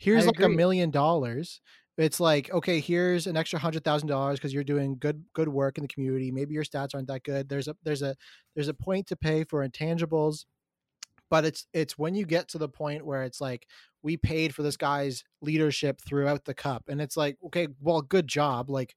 here's 0.00 0.26
like 0.26 0.40
a 0.40 0.48
million 0.48 0.90
dollars. 0.90 1.60
It's 1.98 2.20
like, 2.20 2.50
okay, 2.52 2.78
here's 2.80 3.26
an 3.26 3.36
extra 3.38 3.58
hundred 3.58 3.82
thousand 3.82 4.08
dollars 4.08 4.38
because 4.38 4.52
you're 4.52 4.64
doing 4.64 4.96
good 4.98 5.24
good 5.34 5.48
work 5.48 5.78
in 5.78 5.82
the 5.82 5.88
community. 5.88 6.30
Maybe 6.30 6.52
your 6.54 6.62
stats 6.64 6.94
aren't 6.94 7.08
that 7.08 7.22
good. 7.22 7.48
There's 7.48 7.68
a 7.68 7.76
there's 7.84 8.02
a 8.02 8.14
there's 8.54 8.68
a 8.68 8.74
point 8.74 9.06
to 9.08 9.16
pay 9.16 9.44
for 9.44 9.66
intangibles, 9.66 10.44
but 11.30 11.44
it's 11.44 11.66
it's 11.72 11.98
when 11.98 12.14
you 12.14 12.26
get 12.26 12.48
to 12.48 12.58
the 12.58 12.68
point 12.68 13.04
where 13.04 13.22
it's 13.22 13.40
like 13.40 13.66
we 14.02 14.16
paid 14.16 14.54
for 14.54 14.62
this 14.62 14.76
guy's 14.76 15.24
leadership 15.40 16.00
throughout 16.00 16.44
the 16.44 16.54
cup, 16.54 16.84
and 16.88 17.00
it's 17.00 17.16
like, 17.16 17.36
okay, 17.46 17.68
well, 17.80 18.02
good 18.02 18.28
job. 18.28 18.70
Like 18.70 18.94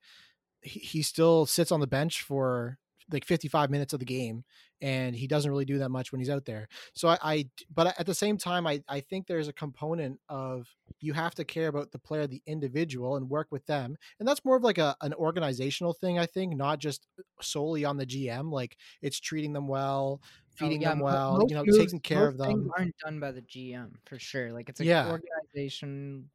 he, 0.61 0.79
he 0.79 1.01
still 1.01 1.45
sits 1.45 1.71
on 1.71 1.79
the 1.79 1.87
bench 1.87 2.21
for 2.21 2.77
like 3.11 3.25
55 3.25 3.69
minutes 3.69 3.93
of 3.93 3.99
the 3.99 4.05
game 4.05 4.43
and 4.81 5.15
he 5.15 5.27
doesn't 5.27 5.49
really 5.51 5.65
do 5.65 5.77
that 5.79 5.89
much 5.89 6.11
when 6.11 6.19
he's 6.19 6.29
out 6.29 6.45
there 6.45 6.67
so 6.93 7.09
I, 7.09 7.17
I 7.23 7.49
but 7.73 7.99
at 7.99 8.05
the 8.05 8.13
same 8.15 8.37
time 8.37 8.67
I, 8.67 8.81
I 8.87 8.99
think 9.01 9.27
there's 9.27 9.47
a 9.47 9.53
component 9.53 10.19
of 10.29 10.67
you 11.01 11.13
have 11.13 11.33
to 11.35 11.45
care 11.45 11.67
about 11.69 11.91
the 11.91 11.99
player 11.99 12.27
the 12.27 12.43
individual 12.45 13.15
and 13.15 13.29
work 13.29 13.47
with 13.51 13.65
them 13.65 13.95
and 14.19 14.27
that's 14.27 14.43
more 14.45 14.57
of 14.57 14.63
like 14.63 14.77
a 14.77 14.95
an 15.01 15.13
organizational 15.13 15.93
thing 15.93 16.19
i 16.19 16.25
think 16.25 16.55
not 16.55 16.79
just 16.79 17.07
uh, 17.19 17.23
solely 17.41 17.85
on 17.85 17.97
the 17.97 18.05
gm 18.05 18.51
like 18.51 18.77
it's 19.01 19.19
treating 19.19 19.53
them 19.53 19.67
well 19.67 20.21
No, 20.59 20.69
feeding 20.69 20.81
yeah, 20.81 20.93
them 20.93 20.99
well 20.99 21.41
most 21.41 21.45
you 21.47 21.55
know 21.55 21.65
taking 21.65 21.99
care 21.99 22.27
of 22.27 22.37
them 22.37 22.73
aren't 22.77 22.97
done 22.97 23.19
by 23.19 23.31
the 23.31 23.41
GM 23.41 23.99
for 24.05 24.19
sure. 24.19 24.51
Like 24.53 24.69
it's 24.69 24.81
a 24.81 24.85
Yeah. 24.85 25.05
organization, 25.05 26.29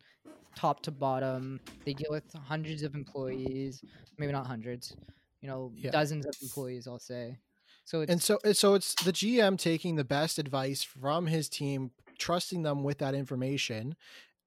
top 0.57 0.83
to 0.83 0.93
bottom. 0.93 1.61
They 1.87 1.95
deal 1.95 2.11
with 2.11 2.33
hundreds 2.35 2.83
of 2.85 2.95
employees, 2.95 3.85
maybe 4.19 4.33
not 4.33 4.47
hundreds, 4.47 4.97
you 5.45 5.51
know, 5.51 5.73
Yeah. 5.77 5.91
dozens 5.91 6.25
of 6.27 6.35
employees. 6.43 6.87
I'll 6.89 6.99
say. 6.99 7.39
So 7.85 8.01
it's 8.01 8.11
and 8.11 8.23
so 8.23 8.39
so 8.53 8.75
it's 8.75 8.95
the 9.05 9.13
GM 9.13 9.59
taking 9.59 9.97
the 9.97 10.05
best 10.05 10.39
advice 10.39 10.83
from 10.83 11.27
his 11.27 11.51
team, 11.51 11.91
trusting 12.19 12.63
them 12.63 12.83
with 12.83 12.99
that 12.99 13.15
information, 13.15 13.95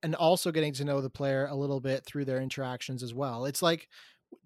and 0.01 0.15
also 0.15 0.51
getting 0.51 0.73
to 0.73 0.85
know 0.85 1.01
the 1.01 1.09
player 1.09 1.45
a 1.45 1.55
little 1.55 1.79
bit 1.79 2.03
through 2.05 2.25
their 2.25 2.41
interactions 2.41 3.03
as 3.03 3.13
well. 3.13 3.45
It's 3.45 3.61
like 3.61 3.89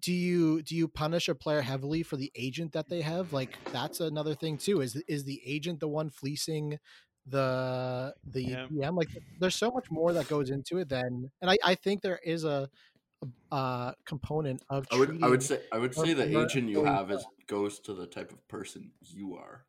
do 0.02 0.12
you 0.12 0.62
do 0.62 0.76
you 0.76 0.88
punish 0.88 1.28
a 1.28 1.34
player 1.34 1.62
heavily 1.62 2.02
for 2.02 2.16
the 2.16 2.30
agent 2.36 2.72
that 2.72 2.88
they 2.90 3.00
have? 3.00 3.32
Like 3.32 3.56
that's 3.72 4.00
another 4.00 4.34
thing 4.34 4.58
too. 4.58 4.82
Is 4.82 4.96
is 5.08 5.24
the 5.24 5.40
agent 5.46 5.80
the 5.80 5.88
one 5.88 6.10
fleecing 6.10 6.78
the 7.26 8.14
the 8.26 8.42
Yeah. 8.42 8.66
GM? 8.70 8.96
Like 8.96 9.08
there's 9.40 9.56
so 9.56 9.70
much 9.70 9.90
more 9.90 10.12
that 10.12 10.28
goes 10.28 10.50
into 10.50 10.78
it 10.78 10.88
than 10.90 11.30
and 11.40 11.50
I, 11.50 11.56
I 11.64 11.74
think 11.76 12.02
there 12.02 12.20
is 12.24 12.44
a, 12.44 12.68
a 12.68 12.91
uh 13.50 13.92
component 14.04 14.62
of 14.70 14.86
I 14.90 14.98
would 14.98 15.22
I 15.22 15.28
would 15.28 15.42
say 15.42 15.60
I 15.72 15.78
would 15.78 15.94
say 15.94 16.12
the 16.14 16.40
agent 16.40 16.68
you 16.68 16.84
have 16.84 17.10
is 17.10 17.24
goes 17.46 17.78
to 17.80 17.94
the 17.94 18.06
type 18.06 18.32
of 18.32 18.46
person 18.48 18.90
you 19.02 19.36
are. 19.36 19.64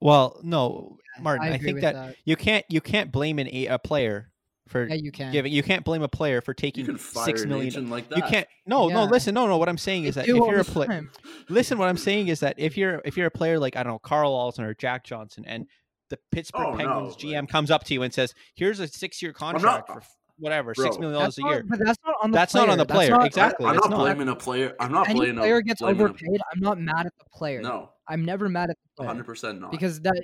Well, 0.00 0.38
no, 0.44 0.98
Martin. 1.20 1.48
I 1.48 1.54
I, 1.54 1.58
think 1.58 1.80
that, 1.80 1.94
that. 1.94 2.16
you 2.24 2.36
can't 2.36 2.64
you 2.68 2.80
can't 2.80 3.10
blame 3.10 3.38
an 3.38 3.48
a, 3.48 3.66
a 3.66 3.78
player 3.78 4.30
for 4.68 4.86
Yeah, 4.86 4.94
you 4.94 5.10
can. 5.10 5.32
giving. 5.32 5.52
You 5.52 5.62
can't 5.62 5.84
blame 5.84 6.02
a 6.02 6.08
player 6.08 6.40
for 6.40 6.52
You 6.52 6.56
taking 6.56 6.86
can 6.86 6.98
fire 6.98 7.24
six 7.24 7.42
an 7.42 7.52
agent 7.52 7.90
like 7.90 8.08
that. 8.10 8.16
You 8.18 8.22
can't. 8.22 8.46
No, 8.66 8.88
no. 8.88 9.04
Listen, 9.04 9.34
no, 9.34 9.46
no. 9.46 9.56
What 9.56 9.68
I'm 9.68 9.78
saying 9.78 10.04
is 10.04 10.14
They 10.14 10.22
that 10.22 10.28
if 10.28 10.36
you're 10.36 10.60
a 10.60 10.64
player, 10.64 11.08
listen. 11.48 11.78
What 11.78 11.88
I'm 11.88 11.96
saying 11.96 12.28
is 12.28 12.40
that 12.40 12.54
if 12.58 12.76
you're 12.76 13.00
if 13.04 13.16
you're 13.16 13.26
a 13.26 13.30
player 13.30 13.58
like 13.58 13.76
I 13.76 13.82
don't 13.82 13.94
know 13.94 13.98
Carl 13.98 14.32
Alton 14.32 14.64
or 14.64 14.74
Jack 14.74 15.04
Johnson, 15.04 15.44
and 15.46 15.66
the 16.10 16.18
Pittsburgh 16.30 16.66
Oh, 16.68 16.70
no, 16.72 16.76
Penguins 16.76 17.16
GM 17.16 17.40
like- 17.40 17.48
comes 17.48 17.70
up 17.70 17.82
to 17.84 17.94
you 17.94 18.02
and 18.02 18.14
says, 18.14 18.34
"Here's 18.54 18.78
a 18.78 18.86
six 18.86 19.20
year 19.20 19.32
not- 19.32 19.38
contract 19.38 19.88
for 19.88 20.02
f- 20.38 20.42
whatever 20.42 20.74
six 20.74 20.96
Bro. 20.96 21.00
million 21.00 21.18
dollars 21.20 21.36
That's 21.36 21.38
a 21.38 21.40
not- 21.42 21.50
year." 21.50 21.64
but 21.68 21.78
that's 21.78 21.98
not 22.06 22.14
on 22.22 22.30
the 22.30 22.34
That's 22.36 22.52
player. 22.52 22.66
not 22.66 22.72
on 22.72 22.78
the 22.78 22.86
player, 22.86 23.10
not- 23.10 23.26
exactly. 23.26 23.66
I, 23.66 23.70
am 23.70 23.76
not 23.76 23.90
not. 23.90 23.98
blaming 23.98 24.28
a 24.28 24.36
player. 24.36 24.76
I'm 24.80 24.92
not 24.92 25.08
Any 25.08 25.18
blaming 25.20 25.36
player 25.36 25.56
a, 25.56 25.62
gets 25.62 25.80
blaming 25.80 26.00
overpaid. 26.02 26.40
I'm 26.52 26.60
not 26.60 26.78
mad 26.80 27.06
at 27.06 27.12
the 27.18 27.24
player. 27.32 27.60
No, 27.62 27.90
I'm 28.08 28.24
never 28.24 28.48
mad 28.48 28.70
at 28.70 28.76
the 28.76 28.96
player 28.96 29.08
100 29.08 29.24
percent 29.24 29.60
not. 29.60 29.70
because 29.70 30.00
that 30.02 30.22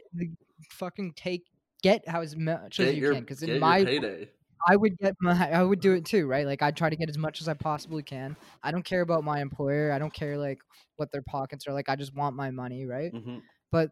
fucking 0.70 1.12
take 1.16 1.42
get 1.82 2.08
how 2.08 2.20
as 2.22 2.36
much 2.36 2.80
as 2.80 2.94
you 2.94 3.00
your, 3.02 3.12
can. 3.14 3.20
Because 3.22 3.42
in 3.42 3.58
my 3.60 3.84
payday. 3.84 4.28
I 4.66 4.76
would 4.76 4.96
get 4.98 5.14
my 5.20 5.50
I 5.52 5.62
would 5.62 5.80
do 5.80 5.92
it 5.92 6.06
too, 6.06 6.26
right? 6.26 6.46
Like 6.46 6.62
I'd 6.62 6.76
try 6.76 6.88
to 6.88 6.96
get 6.96 7.10
as 7.10 7.18
much 7.18 7.42
as 7.42 7.48
I 7.48 7.54
possibly 7.54 8.02
can. 8.02 8.34
I 8.62 8.70
don't 8.70 8.84
care 8.84 9.02
about 9.02 9.22
my 9.22 9.40
employer. 9.42 9.92
I 9.92 9.98
don't 9.98 10.12
care 10.12 10.38
like 10.38 10.58
what 10.96 11.12
their 11.12 11.20
pockets 11.22 11.66
are 11.66 11.72
like. 11.74 11.88
I 11.90 11.96
just 11.96 12.14
want 12.14 12.34
my 12.34 12.50
money, 12.50 12.86
right? 12.86 13.12
hmm 13.12 13.38
But 13.70 13.90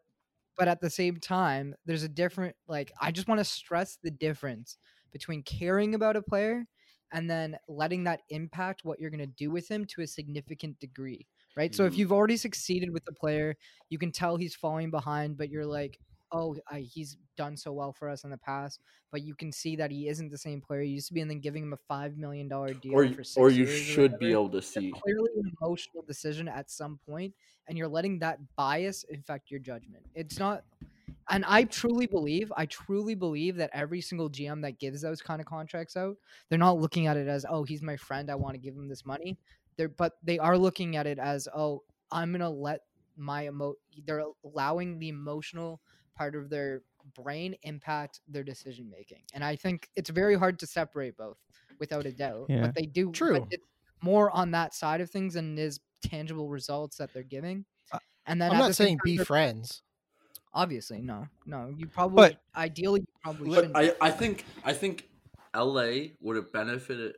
but 0.57 0.69
at 0.69 0.81
the 0.81 0.89
same 0.89 1.17
time, 1.19 1.75
there's 1.85 2.05
a 2.05 2.09
different 2.09 2.57
like 2.69 2.91
I 3.01 3.11
just 3.11 3.29
want 3.29 3.41
to 3.41 3.45
stress 3.45 3.99
the 4.03 4.11
difference 4.11 4.79
between 5.13 5.43
caring 5.43 5.95
about 5.95 6.17
a 6.17 6.23
player 6.23 6.65
and 7.13 7.29
then 7.31 7.57
letting 7.69 8.05
that 8.05 8.21
impact 8.31 8.85
what 8.85 8.99
you're 8.99 9.11
going 9.11 9.19
to 9.21 9.27
do 9.27 9.51
with 9.51 9.71
him 9.71 9.85
to 9.87 10.03
a 10.03 10.07
significant 10.07 10.79
degree, 10.81 11.27
right? 11.57 11.75
So 11.75 11.85
if 11.85 11.95
Mhm. 11.95 11.99
you've 11.99 12.13
already 12.13 12.37
succeeded 12.37 12.91
with 12.93 13.05
the 13.05 13.13
player, 13.13 13.57
you 13.91 13.99
can 13.99 14.13
tell 14.13 14.37
he's 14.37 14.55
falling 14.57 14.91
behind, 14.91 15.37
but 15.37 15.51
you're 15.51 15.67
like, 15.67 15.99
"Oh, 16.33 16.57
I, 16.69 16.81
he's 16.81 17.17
done 17.37 17.57
so 17.57 17.73
well 17.73 17.93
for 17.93 18.09
us 18.09 18.25
in 18.25 18.31
the 18.31 18.39
past," 18.39 18.81
but 19.11 19.23
you 19.23 19.35
can 19.35 19.53
see 19.53 19.77
that 19.77 19.91
he 19.91 20.09
isn't 20.09 20.31
the 20.31 20.39
same 20.39 20.61
player 20.61 20.83
he 20.83 20.91
used 20.91 21.09
to 21.09 21.15
be, 21.15 21.21
and 21.21 21.31
then 21.31 21.41
giving 21.41 21.63
him 21.65 21.73
a 21.73 21.77
five 21.89 22.17
million 22.17 22.49
dollar 22.49 22.75
deal 22.75 22.95
Or 22.97 23.09
for 23.09 23.25
six 23.25 23.37
or 23.37 23.51
you 23.51 23.65
years 23.65 23.89
or 23.89 24.03
should 24.03 24.19
be 24.19 24.33
able 24.33 24.51
to 24.51 24.63
it's 24.75 24.87
see. 24.87 24.93
clearly 24.93 25.31
an 25.37 25.53
emotional 25.61 26.03
decision 26.03 26.49
at 26.49 26.71
some 26.71 26.99
point 27.07 27.35
and 27.69 27.77
you're 27.79 27.89
letting 27.89 28.19
that 28.21 28.39
bias 28.57 29.05
affect 29.13 29.51
your 29.51 29.61
judgment 29.61 30.05
it's 30.15 30.39
not 30.39 30.65
and 31.31 31.45
i 31.47 31.65
truly 31.65 32.07
believe 32.07 32.53
i 32.57 32.67
truly 32.67 33.15
believe 33.15 33.57
that 33.57 33.71
every 33.73 34.01
single 34.01 34.31
gm 34.31 34.63
that 34.63 34.79
gives 34.79 35.01
those 35.03 35.23
kind 35.23 35.41
of 35.41 35.47
contracts 35.47 35.97
out 35.97 36.17
they're 36.49 36.59
not 36.59 36.79
looking 36.79 37.07
at 37.07 37.17
it 37.17 37.29
as 37.29 37.45
oh 37.49 37.65
he's 37.65 37.83
my 37.83 37.97
friend 37.97 38.31
i 38.31 38.35
want 38.35 38.55
to 38.55 38.59
give 38.59 38.75
him 38.75 38.89
this 38.89 39.05
money 39.05 39.39
they're 39.77 39.89
but 39.89 40.15
they 40.23 40.39
are 40.39 40.57
looking 40.59 40.97
at 40.97 41.07
it 41.07 41.19
as 41.19 41.49
oh 41.55 41.83
i'm 42.11 42.33
gonna 42.33 42.51
let 42.51 42.81
my 43.17 43.47
emo 43.47 43.75
they're 44.05 44.25
allowing 44.45 44.99
the 44.99 45.09
emotional 45.09 45.81
part 46.17 46.35
of 46.35 46.51
their 46.51 46.83
brain 47.15 47.55
impact 47.63 48.21
their 48.29 48.45
decision 48.45 48.89
making 48.91 49.23
and 49.35 49.43
i 49.45 49.57
think 49.57 49.89
it's 49.97 50.11
very 50.11 50.37
hard 50.37 50.59
to 50.59 50.67
separate 50.67 51.17
both 51.17 51.37
without 51.81 52.07
a 52.07 52.13
doubt 52.13 52.47
Yeah. 52.49 52.63
but 52.67 52.75
they 52.75 52.87
do 52.87 53.07
but 53.07 53.15
True. 53.15 53.47
it's 53.51 53.67
more 54.03 54.31
on 54.31 54.51
that 54.53 54.75
side 54.75 55.01
of 55.01 55.11
things 55.11 55.37
and 55.37 55.59
is 55.59 55.81
tangible 56.05 56.49
results 56.49 56.97
that 56.99 57.13
they're 57.13 57.23
giving 57.23 57.65
Uh, 57.93 57.99
and 58.27 58.41
then 58.41 58.53
I'm 58.53 58.59
not 58.59 58.75
saying 58.77 58.99
be 59.05 59.17
friends. 59.19 59.83
obviously 60.55 61.01
no 61.03 61.27
no 61.47 61.73
you 61.77 61.87
probably 61.87 62.17
But- 62.31 62.41
ideally 62.57 63.01
you 63.01 63.07
probably 63.23 63.49
But 63.51 63.55
shouldn't 63.57 63.77
I, 63.77 63.93
I 64.01 64.11
think 64.11 64.45
I 64.65 64.73
think 64.73 65.09
LA 65.55 66.11
would 66.21 66.37
have 66.37 66.53
benefited 66.53 67.17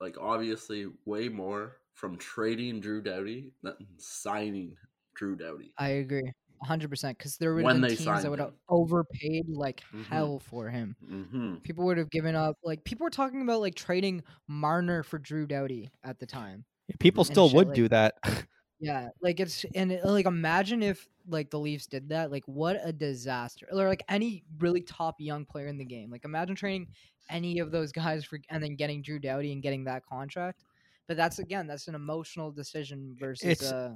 like 0.00 0.16
obviously 0.20 0.86
way 1.06 1.28
more 1.28 1.76
from 1.94 2.16
trading 2.16 2.80
Drew 2.80 3.00
Doughty 3.02 3.52
than 3.62 3.74
signing 3.98 4.76
Drew 5.14 5.36
Doughty. 5.36 5.72
I 5.78 5.88
agree 5.88 6.32
100% 6.66 7.18
because 7.18 7.36
there 7.38 7.54
would 7.54 7.64
When 7.64 7.82
have 7.82 7.88
been 7.90 7.96
teams 7.98 8.22
that 8.22 8.30
would 8.30 8.38
have 8.38 8.54
overpaid 8.68 9.46
like 9.48 9.82
Mhm. 9.92 10.04
hell 10.06 10.38
for 10.38 10.68
him 10.70 10.96
Mm-hmm. 11.04 11.56
people 11.56 11.84
would 11.86 11.98
have 11.98 12.10
given 12.10 12.34
up 12.34 12.56
like 12.62 12.84
people 12.84 13.04
were 13.04 13.10
talking 13.10 13.42
about 13.42 13.60
like 13.60 13.74
trading 13.74 14.22
marner 14.48 15.02
for 15.02 15.18
drew 15.18 15.46
doughty 15.46 15.90
at 16.04 16.18
the 16.18 16.26
time 16.26 16.64
People 16.98 17.24
still 17.24 17.48
would 17.50 17.68
like 17.68 17.74
do 17.76 17.88
that. 17.88 18.14
Yeah, 18.80 19.10
like 19.22 19.38
it's 19.38 19.64
and 19.76 19.92
it, 19.92 20.04
like 20.04 20.26
imagine 20.26 20.82
if 20.82 21.08
like 21.28 21.50
the 21.50 21.58
Leafs 21.60 21.86
did 21.86 22.08
that, 22.08 22.32
like 22.32 22.42
what 22.46 22.76
a 22.82 22.92
disaster. 22.92 23.66
Or 23.70 23.86
like 23.86 24.02
any 24.08 24.42
really 24.58 24.80
top 24.82 25.20
young 25.20 25.46
player 25.46 25.68
in 25.68 25.78
the 25.78 25.84
game. 25.84 26.10
Like 26.10 26.24
imagine 26.24 26.56
trading 26.56 26.88
any 27.30 27.60
of 27.60 27.70
those 27.70 27.92
guys 27.92 28.24
for 28.24 28.40
and 28.50 28.60
then 28.60 28.74
getting 28.74 29.00
Drew 29.00 29.20
Doughty 29.20 29.52
and 29.52 29.62
getting 29.62 29.84
that 29.84 30.04
contract. 30.04 30.64
But 31.06 31.16
that's 31.16 31.38
again, 31.38 31.68
that's 31.68 31.86
an 31.86 31.94
emotional 31.94 32.50
decision 32.50 33.14
versus 33.18 33.46
It's- 33.62 33.72
uh 33.72 33.94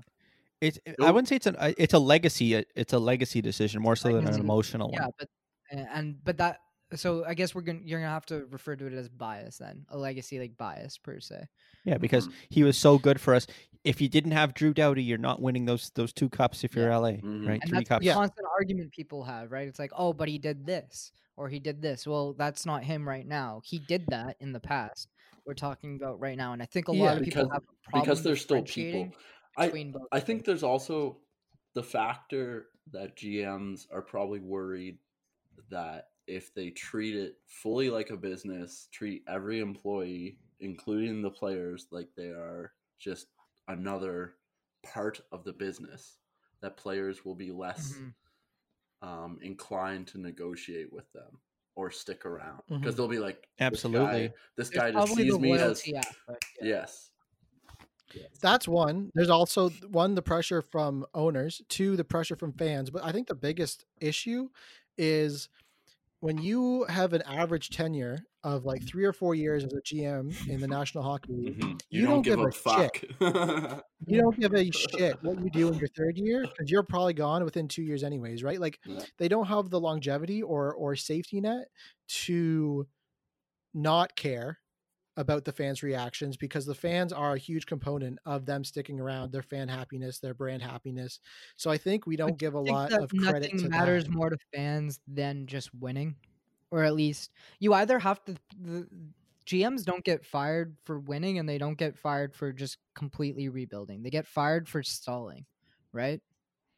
It's. 0.60 0.78
I 1.00 1.10
wouldn't 1.10 1.28
say 1.28 1.36
it's 1.36 1.46
an. 1.46 1.56
uh, 1.56 1.72
It's 1.78 1.94
a 1.94 1.98
legacy. 1.98 2.56
uh, 2.56 2.62
It's 2.74 2.92
a 2.92 2.98
legacy 2.98 3.40
decision 3.42 3.82
more 3.82 3.96
so 3.96 4.12
than 4.12 4.26
an 4.26 4.40
emotional 4.40 4.90
yeah, 4.90 5.06
one. 5.06 5.10
but 5.18 5.28
and, 5.70 5.88
and 5.92 6.24
but 6.24 6.38
that 6.38 6.60
so 6.94 7.24
I 7.24 7.34
guess 7.34 7.54
we're 7.54 7.62
gonna 7.62 7.80
you're 7.84 8.00
gonna 8.00 8.12
have 8.12 8.26
to 8.26 8.46
refer 8.46 8.76
to 8.76 8.86
it 8.86 8.92
as 8.92 9.08
bias 9.08 9.58
then, 9.58 9.86
a 9.88 9.98
legacy 9.98 10.38
like 10.38 10.56
bias 10.56 10.98
per 10.98 11.20
se. 11.20 11.46
Yeah, 11.84 11.98
because 11.98 12.28
Mhm. 12.28 12.34
he 12.50 12.62
was 12.64 12.76
so 12.78 12.98
good 12.98 13.20
for 13.20 13.34
us. 13.34 13.46
If 13.84 14.00
you 14.00 14.08
didn't 14.08 14.32
have 14.32 14.54
Drew 14.54 14.74
Doughty, 14.74 15.02
you're 15.02 15.18
not 15.18 15.40
winning 15.42 15.64
those 15.66 15.90
those 15.94 16.12
two 16.12 16.28
cups. 16.28 16.64
If 16.64 16.74
you're 16.76 16.88
Yeah. 16.88 16.90
LA, 16.90 17.22
Mhm. 17.22 17.44
right? 17.44 17.62
And 17.62 17.72
Three 17.72 17.84
cups. 17.84 18.08
the 18.08 18.12
constant 18.12 18.46
argument 18.58 18.92
people 18.92 19.24
have, 19.24 19.50
right? 19.52 19.68
It's 19.68 19.78
like, 19.78 19.92
oh, 19.94 20.12
but 20.12 20.28
he 20.28 20.38
did 20.38 20.66
this 20.66 21.12
or 21.36 21.48
he 21.48 21.58
did 21.60 21.82
this. 21.82 22.06
Well, 22.06 22.34
that's 22.34 22.66
not 22.66 22.84
him 22.84 23.08
right 23.08 23.26
now. 23.26 23.60
He 23.64 23.78
did 23.78 24.08
that 24.10 24.36
in 24.40 24.52
the 24.52 24.60
past. 24.60 25.08
We're 25.46 25.54
talking 25.54 25.96
about 25.96 26.20
right 26.20 26.36
now, 26.36 26.52
and 26.52 26.62
I 26.62 26.66
think 26.66 26.88
a 26.88 26.92
Yeah, 26.92 26.92
lot 26.92 27.16
of 27.16 27.22
people 27.22 27.44
because 27.44 27.52
have 27.52 27.62
a 27.62 27.90
problem 27.90 28.02
because 28.02 28.22
there's 28.22 28.40
still 28.42 28.62
differentiating 28.62 29.12
people. 29.56 29.62
I 29.62 29.66
between 29.66 29.92
both. 29.92 30.08
I 30.12 30.20
think 30.20 30.44
there's 30.44 30.62
also 30.62 31.18
the 31.74 31.82
factor 31.82 32.66
that 32.92 33.16
GMs 33.16 33.86
are 33.92 34.02
probably 34.02 34.40
worried 34.40 34.98
that 35.70 36.08
if 36.26 36.54
they 36.54 36.70
treat 36.70 37.14
it 37.16 37.38
fully 37.46 37.90
like 37.90 38.10
a 38.10 38.16
business, 38.16 38.88
treat 38.92 39.22
every 39.28 39.60
employee, 39.60 40.38
including 40.60 41.22
the 41.22 41.30
players, 41.30 41.86
like 41.90 42.08
they 42.16 42.28
are 42.28 42.72
just 42.98 43.26
another 43.68 44.34
part 44.82 45.20
of 45.32 45.44
the 45.44 45.52
business, 45.52 46.18
that 46.60 46.76
players 46.76 47.24
will 47.24 47.34
be 47.34 47.50
less 47.52 47.94
Mhm. 47.94 48.14
um, 49.02 49.38
inclined 49.42 50.06
to 50.08 50.18
negotiate 50.18 50.92
with 50.92 51.10
them 51.12 51.38
or 51.74 51.90
stick 51.90 52.24
around 52.24 52.62
because 52.68 52.96
they'll 52.96 53.06
be 53.08 53.18
like, 53.18 53.46
Absolutely. 53.60 54.28
this 54.28 54.30
guy, 54.30 54.34
this 54.56 54.70
guy 54.70 54.90
just 54.92 55.06
probably 55.06 55.24
sees 55.30 55.38
me 55.38 55.52
as 55.52 55.60
loyalty 55.60 55.96
aspect. 55.96 56.46
yeah. 56.60 56.66
yes. 56.68 57.10
That's 58.40 58.68
one. 58.68 59.10
There's 59.14 59.30
also 59.30 59.70
one 59.90 60.14
the 60.14 60.22
pressure 60.22 60.62
from 60.62 61.06
owners, 61.14 61.62
two 61.68 61.96
the 61.96 62.04
pressure 62.04 62.36
from 62.36 62.52
fans, 62.52 62.90
but 62.90 63.04
I 63.04 63.12
think 63.12 63.26
the 63.28 63.34
biggest 63.34 63.84
issue 64.00 64.48
is 64.98 65.48
when 66.20 66.38
you 66.38 66.84
have 66.84 67.12
an 67.12 67.22
average 67.22 67.70
tenure 67.70 68.18
of 68.42 68.64
like 68.64 68.86
3 68.86 69.04
or 69.04 69.12
4 69.12 69.34
years 69.34 69.64
as 69.64 69.72
a 69.74 69.80
GM 69.82 70.32
in 70.48 70.60
the 70.60 70.68
National 70.68 71.02
Hockey 71.04 71.32
League. 71.32 71.58
Mhm. 71.60 71.80
You 71.90 72.06
don't 72.06 72.22
give 72.22 72.40
a 72.40 72.50
fuck. 72.50 73.00
You 74.06 74.20
don't 74.20 74.38
give 74.38 74.54
a 74.54 74.70
shit 74.70 75.16
what 75.22 75.42
you 75.42 75.50
do 75.50 75.68
in 75.68 75.74
your 75.74 75.88
third 75.96 76.16
year 76.16 76.46
cuz 76.56 76.70
you're 76.70 76.84
probably 76.84 77.12
gone 77.14 77.42
within 77.44 77.66
2 77.66 77.82
years 77.82 78.04
anyways, 78.04 78.42
right? 78.44 78.60
Like 78.60 78.78
Yeah. 78.84 79.04
they 79.18 79.28
don't 79.28 79.46
have 79.46 79.70
the 79.70 79.80
longevity 79.80 80.42
or 80.42 80.72
or 80.74 80.94
safety 80.96 81.40
net 81.40 81.68
to 82.24 82.86
not 83.74 84.16
care 84.16 84.60
about 85.16 85.44
the 85.44 85.52
fans' 85.52 85.82
reactions 85.82 86.36
because 86.36 86.66
the 86.66 86.74
fans 86.74 87.12
are 87.12 87.34
a 87.34 87.38
huge 87.38 87.66
component 87.66 88.18
of 88.26 88.46
them 88.46 88.64
sticking 88.64 89.00
around, 89.00 89.32
their 89.32 89.42
fan 89.42 89.68
happiness, 89.68 90.18
their 90.20 90.34
brand 90.34 90.62
happiness. 90.62 91.20
So 91.56 91.70
I 91.70 91.78
think 91.78 92.06
we 92.06 92.16
don't 92.16 92.38
give 92.38 92.54
a 92.54 92.60
lot 92.60 92.92
of 92.98 93.16
credit 93.16 93.56
nothing 93.56 93.58
to 93.58 93.68
matters 93.68 94.08
that. 94.08 94.08
more 94.08 94.30
to 94.30 94.38
fans 94.54 95.00
than 95.06 95.46
just 95.46 95.72
winning, 95.74 96.16
or 96.70 96.82
at 96.82 96.94
least 96.94 97.32
you 97.60 97.72
either 97.74 97.98
have 97.98 98.24
to. 98.24 98.36
The, 98.58 98.88
GMs 99.46 99.84
don't 99.84 100.04
get 100.04 100.24
fired 100.26 100.76
for 100.84 100.98
winning, 100.98 101.38
and 101.38 101.48
they 101.48 101.58
don't 101.58 101.78
get 101.78 101.96
fired 101.96 102.34
for 102.34 102.52
just 102.52 102.78
completely 102.96 103.48
rebuilding. 103.48 104.02
They 104.02 104.10
get 104.10 104.26
fired 104.26 104.68
for 104.68 104.82
stalling, 104.82 105.46
right? 105.92 106.20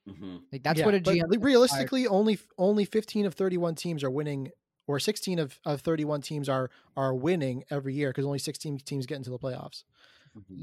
Mhm. 0.07 0.49
Like 0.53 0.63
that's 0.63 0.83
Yeah, 0.83 0.85
what 0.85 0.95
a 0.95 1.01
GM. 1.01 1.29
li- 1.29 1.39
realistically 1.39 2.07
only 2.07 2.39
only 2.57 2.85
15 2.85 3.27
of 3.27 3.35
31 3.35 3.75
teams 3.75 4.03
are 4.05 4.11
winning 4.11 4.51
or 4.89 4.99
16 4.99 5.39
of, 5.39 5.61
of 5.65 5.81
31 5.83 6.23
teams 6.23 6.49
are 6.49 6.71
are 6.97 7.15
winning 7.15 7.63
every 7.71 7.95
year 7.95 8.09
because 8.11 8.25
only 8.27 8.39
16 8.41 8.79
teams 8.81 9.07
get 9.07 9.17
into 9.17 9.31
the 9.31 9.39
playoffs. 9.39 9.85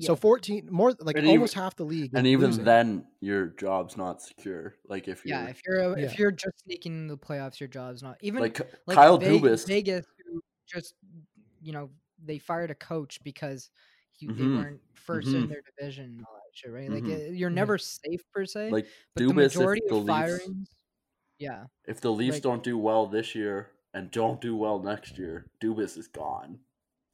So 0.01 0.15
14 0.15 0.69
more 0.71 0.93
like 0.99 1.15
And 1.17 1.25
even- 1.25 1.37
almost 1.37 1.53
half 1.53 1.75
the 1.75 1.83
league. 1.83 2.11
and 2.13 2.25
even 2.27 2.47
losing. 2.51 2.63
then 2.65 3.07
your 3.19 3.47
job's 3.47 3.97
not 3.97 4.21
secure 4.21 4.75
like 4.87 5.07
if 5.07 5.25
you're 5.25 5.37
Yeah, 5.37 5.47
if 5.49 5.61
you're 5.65 5.79
a- 5.79 5.99
Yeah. 5.99 6.05
if 6.05 6.17
you're 6.19 6.31
just 6.31 6.59
sneaking 6.63 6.93
in 6.93 7.07
the 7.07 7.17
playoffs, 7.17 7.59
your 7.59 7.67
job's 7.67 8.01
not 8.01 8.17
even 8.21 8.41
like, 8.41 8.59
like 8.87 8.95
kyle 8.95 9.17
Ve- 9.17 9.27
dubas 9.39 9.67
Vegas, 9.67 10.05
who 10.25 10.41
just 10.65 10.95
you 11.61 11.73
know 11.73 11.89
they 12.23 12.37
fired 12.39 12.71
a 12.71 12.75
coach 12.75 13.21
because 13.23 13.69
you, 14.19 14.29
they 14.33 14.43
Mhm. 14.43 14.57
weren't 14.57 14.81
1st 14.93 15.27
in 15.27 15.43
Mhm. 15.43 15.49
their 15.49 15.61
division 15.77 16.05
and 16.05 16.25
all 16.25 16.35
that 16.35 16.55
shit, 16.57 16.71
right? 16.71 16.89
Like 16.89 17.03
Mhm. 17.03 17.13
uh, 17.29 17.31
you're 17.33 17.49
Yeah. 17.49 17.55
never 17.55 17.77
safe 17.77 18.21
per 18.33 18.45
se, 18.45 18.71
like 18.71 18.87
but 19.13 19.23
the 19.23 19.29
Dubas, 19.29 19.35
majority 19.35 19.81
the 19.89 19.95
of 19.95 20.05
Leafs, 20.05 20.43
firings, 20.45 20.69
yeah, 21.37 21.65
if 21.85 21.99
the 21.99 22.13
Leafs 22.13 22.35
like- 22.37 22.43
don't 22.43 22.63
do 22.63 22.77
well 22.77 23.07
this 23.07 23.35
year 23.35 23.71
and 23.95 24.11
don't 24.11 24.39
do 24.39 24.55
well 24.55 24.77
next 24.79 25.17
year, 25.17 25.47
Dubas 25.63 25.97
is 25.97 26.07
gone, 26.07 26.59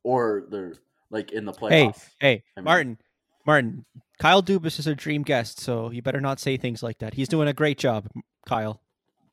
or 0.03 0.43
they're 0.49 0.73
like 1.09 1.31
in 1.31 1.45
the 1.45 1.53
Hey, 1.53 1.85
playoffs. 1.85 2.09
hey, 2.19 2.43
I 2.57 2.59
mean- 2.59 2.65
Martin, 2.65 2.97
Martin, 3.45 3.85
Kyle 4.19 4.43
Dubas 4.43 4.77
is 4.79 4.87
a 4.87 4.95
dream 4.95 5.23
guest, 5.23 5.59
so 5.59 5.89
you 5.91 6.01
better 6.01 6.19
not 6.21 6.39
say 6.39 6.57
things 6.57 6.83
like 6.83 6.99
that. 6.99 7.13
He's 7.13 7.27
doing 7.29 7.47
a 7.47 7.53
great 7.53 7.77
job, 7.77 8.07
Kyle. 8.45 8.81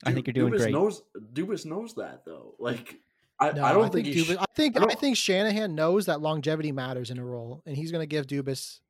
I 0.05 0.12
think 0.12 0.26
you're 0.28 0.34
doing 0.34 0.53
Dubas 0.53 0.59
great. 0.59 0.72
Knows 0.72 1.03
Dubas 1.32 1.66
knows 1.66 1.94
that 1.94 2.24
though. 2.24 2.55
Like 2.61 3.01
I, 3.40 3.53
No, 3.53 3.64
I 3.64 3.72
don't 3.72 3.92
think, 3.92 4.07
he 4.07 4.14
Dubas. 4.14 4.34
sh- 4.34 4.36
I 4.40 4.44
think 4.55 4.76
I 4.80 4.84
I, 4.84 4.94
think 4.94 5.16
Shanahan 5.16 5.74
knows 5.74 6.07
that 6.07 6.20
longevity 6.20 6.72
matters 6.72 7.11
in 7.11 7.18
a 7.18 7.24
role, 7.24 7.62
and 7.66 7.76
he's 7.76 7.90
going 7.92 8.03
to 8.03 8.07
give 8.07 8.26
Dubas 8.26 8.80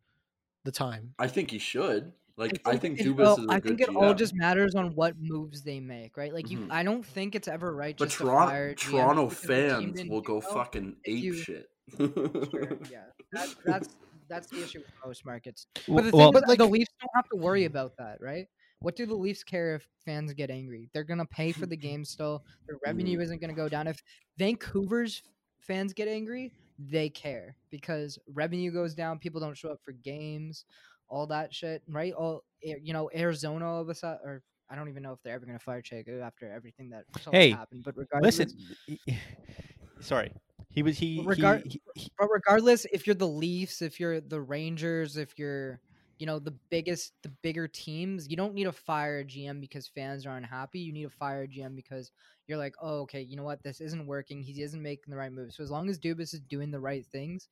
the 0.64 0.72
time. 0.72 1.14
I 1.18 1.26
think 1.28 1.50
he 1.50 1.58
should. 1.58 2.12
Like 2.38 2.60
I 2.64 2.76
think, 2.76 3.00
it- 3.00 3.06
Dubas 3.06 3.16
well, 3.16 3.38
is 3.40 3.44
a 3.46 3.50
I 3.50 3.60
good 3.60 3.68
think 3.78 3.80
it 3.80 3.96
all 3.96 4.14
just 4.14 4.34
matters 4.34 4.74
on 4.76 4.94
what 4.94 5.14
moves 5.20 5.62
they 5.62 5.80
make, 5.80 6.16
right? 6.16 6.32
Like 6.32 6.50
you, 6.50 6.60
Mhm. 6.60 6.68
I 6.70 6.82
don't 6.84 7.04
think 7.04 7.34
it's 7.34 7.48
ever 7.48 7.74
right 7.74 7.96
But 7.98 8.06
just 8.06 8.18
to 8.18 8.24
Toronto, 8.24 8.48
fire 8.50 8.74
GMs 8.74 8.90
Toronto 8.90 9.24
because 9.28 9.44
fans 9.44 10.04
will 10.08 10.20
go 10.20 10.38
well. 10.38 10.54
fucking 10.54 10.96
if 11.04 11.16
ape 11.18 11.24
you- 11.24 11.34
shit. 11.34 11.68
Sure, 11.96 12.08
yeah, 12.92 13.04
that, 13.32 13.54
that's 13.64 13.96
that's 14.28 14.46
the 14.48 14.62
issue 14.62 14.78
with 14.80 14.88
most 15.04 15.24
markets. 15.26 15.66
But 15.88 16.04
the 16.04 16.10
thing 16.10 16.18
well, 16.20 16.28
is, 16.28 16.32
But, 16.34 16.48
like- 16.48 16.58
the 16.58 16.66
Leafs 16.66 16.90
don't 17.00 17.10
have 17.14 17.28
to 17.30 17.36
worry 17.36 17.64
about 17.64 17.96
that, 17.98 18.18
right? 18.20 18.46
What 18.80 18.94
do 18.94 19.06
the 19.06 19.14
Leafs 19.14 19.42
care 19.42 19.74
if 19.74 19.88
fans 20.04 20.32
get 20.34 20.50
angry? 20.50 20.88
They're 20.92 21.02
gonna 21.02 21.26
pay 21.26 21.50
for 21.50 21.66
the 21.66 21.76
game 21.88 22.04
still. 22.04 22.44
Their 22.68 22.78
revenue 22.86 23.18
isn't 23.20 23.40
gonna 23.40 23.52
go 23.54 23.68
down. 23.68 23.88
If 23.88 24.00
Vancouver's 24.36 25.22
fans 25.60 25.92
get 25.92 26.06
angry, 26.08 26.52
they 26.78 27.08
care 27.08 27.56
because 27.70 28.18
revenue 28.32 28.70
goes 28.70 28.94
down. 28.94 29.18
People 29.18 29.40
don't 29.40 29.56
show 29.56 29.70
up 29.70 29.80
for 29.84 29.92
games, 29.92 30.64
all 31.08 31.26
that 31.28 31.54
shit, 31.54 31.82
right? 31.88 32.12
All 32.12 32.44
eh, 32.64 32.76
you 32.82 32.92
know, 32.92 33.10
Arizona 33.14 33.66
all 33.66 33.82
of 33.82 33.88
a 33.88 33.94
sudden, 33.94 34.18
or 34.24 34.42
I 34.70 34.76
don't 34.76 34.88
even 34.88 35.02
know 35.02 35.12
if 35.12 35.22
they're 35.22 35.34
ever 35.34 35.46
gonna 35.46 35.58
fire 35.58 35.82
Chayka 35.82 36.22
after 36.22 36.50
everything 36.50 36.90
that 36.90 37.04
Hey, 37.32 37.50
happened. 37.50 37.82
But 37.84 37.96
regardless, 37.96 38.38
listen, 38.38 39.16
sorry, 40.00 40.32
he 40.70 40.82
was 40.82 40.98
he, 40.98 41.22
Regard- 41.26 41.62
he, 41.64 41.80
he 41.94 42.10
but 42.18 42.28
regardless, 42.30 42.86
if 42.92 43.06
you're 43.06 43.14
the 43.14 43.26
Leafs, 43.28 43.82
if 43.82 43.98
you're 44.00 44.20
the 44.20 44.40
Rangers, 44.40 45.16
if 45.16 45.38
you're 45.38 45.80
you 46.18 46.26
know 46.26 46.38
the 46.38 46.54
biggest, 46.70 47.12
the 47.22 47.30
bigger 47.42 47.68
teams, 47.68 48.28
you 48.28 48.36
don't 48.36 48.54
need 48.54 48.64
to 48.64 48.72
fire 48.72 49.20
a 49.20 49.24
GM 49.24 49.60
because 49.60 49.86
fans 49.88 50.26
are 50.26 50.36
unhappy. 50.36 50.80
You 50.80 50.92
need 50.92 51.04
to 51.04 51.10
fire 51.10 51.42
a 51.42 51.48
GM 51.48 51.74
because 51.76 52.10
you're 52.46 52.58
like, 52.58 52.74
oh, 52.80 53.00
okay, 53.02 53.22
you 53.22 53.36
know 53.36 53.44
what, 53.44 53.62
this 53.62 53.80
isn't 53.80 54.06
working. 54.06 54.42
He 54.42 54.62
isn't 54.62 54.82
making 54.82 55.10
the 55.10 55.16
right 55.16 55.32
moves. 55.32 55.56
So 55.56 55.62
as 55.62 55.70
long 55.70 55.88
as 55.88 55.98
Dubas 55.98 56.34
is 56.34 56.40
doing 56.40 56.70
the 56.70 56.80
right 56.80 57.04
things, 57.06 57.48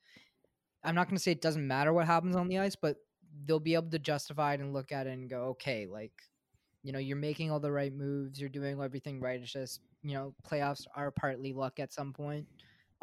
I'm 0.85 0.95
not 0.95 1.07
going 1.09 1.17
to 1.17 1.23
say 1.23 1.33
it 1.33 1.43
doesn't 1.43 1.67
matter 1.67 1.93
what 1.93 2.07
happens 2.07 2.37
on 2.37 2.49
the 2.49 2.59
ice, 2.59 2.77
but 2.77 2.97
they'll 3.45 3.61
be 3.61 3.75
able 3.75 3.91
to 3.91 3.99
justify 3.99 4.55
it 4.55 4.61
and 4.61 4.73
look 4.73 4.93
at 4.93 5.07
it 5.07 5.11
and 5.13 5.29
go, 5.31 5.45
okay, 5.51 5.87
like. 5.87 6.13
You 6.83 6.93
know, 6.93 6.99
you're 7.01 7.17
making 7.17 7.51
all 7.51 7.59
the 7.61 7.73
right 7.73 7.93
moves. 7.93 8.39
You're 8.41 8.49
doing 8.49 8.81
everything 8.81 9.21
right. 9.21 9.41
It's 9.41 9.53
just, 9.53 9.81
you 10.03 10.15
know, 10.15 10.35
playoffs 10.45 10.87
are 10.95 11.11
partly 11.11 11.53
luck 11.53 11.81
at 11.81 11.93
some 11.93 12.13
point 12.13 12.49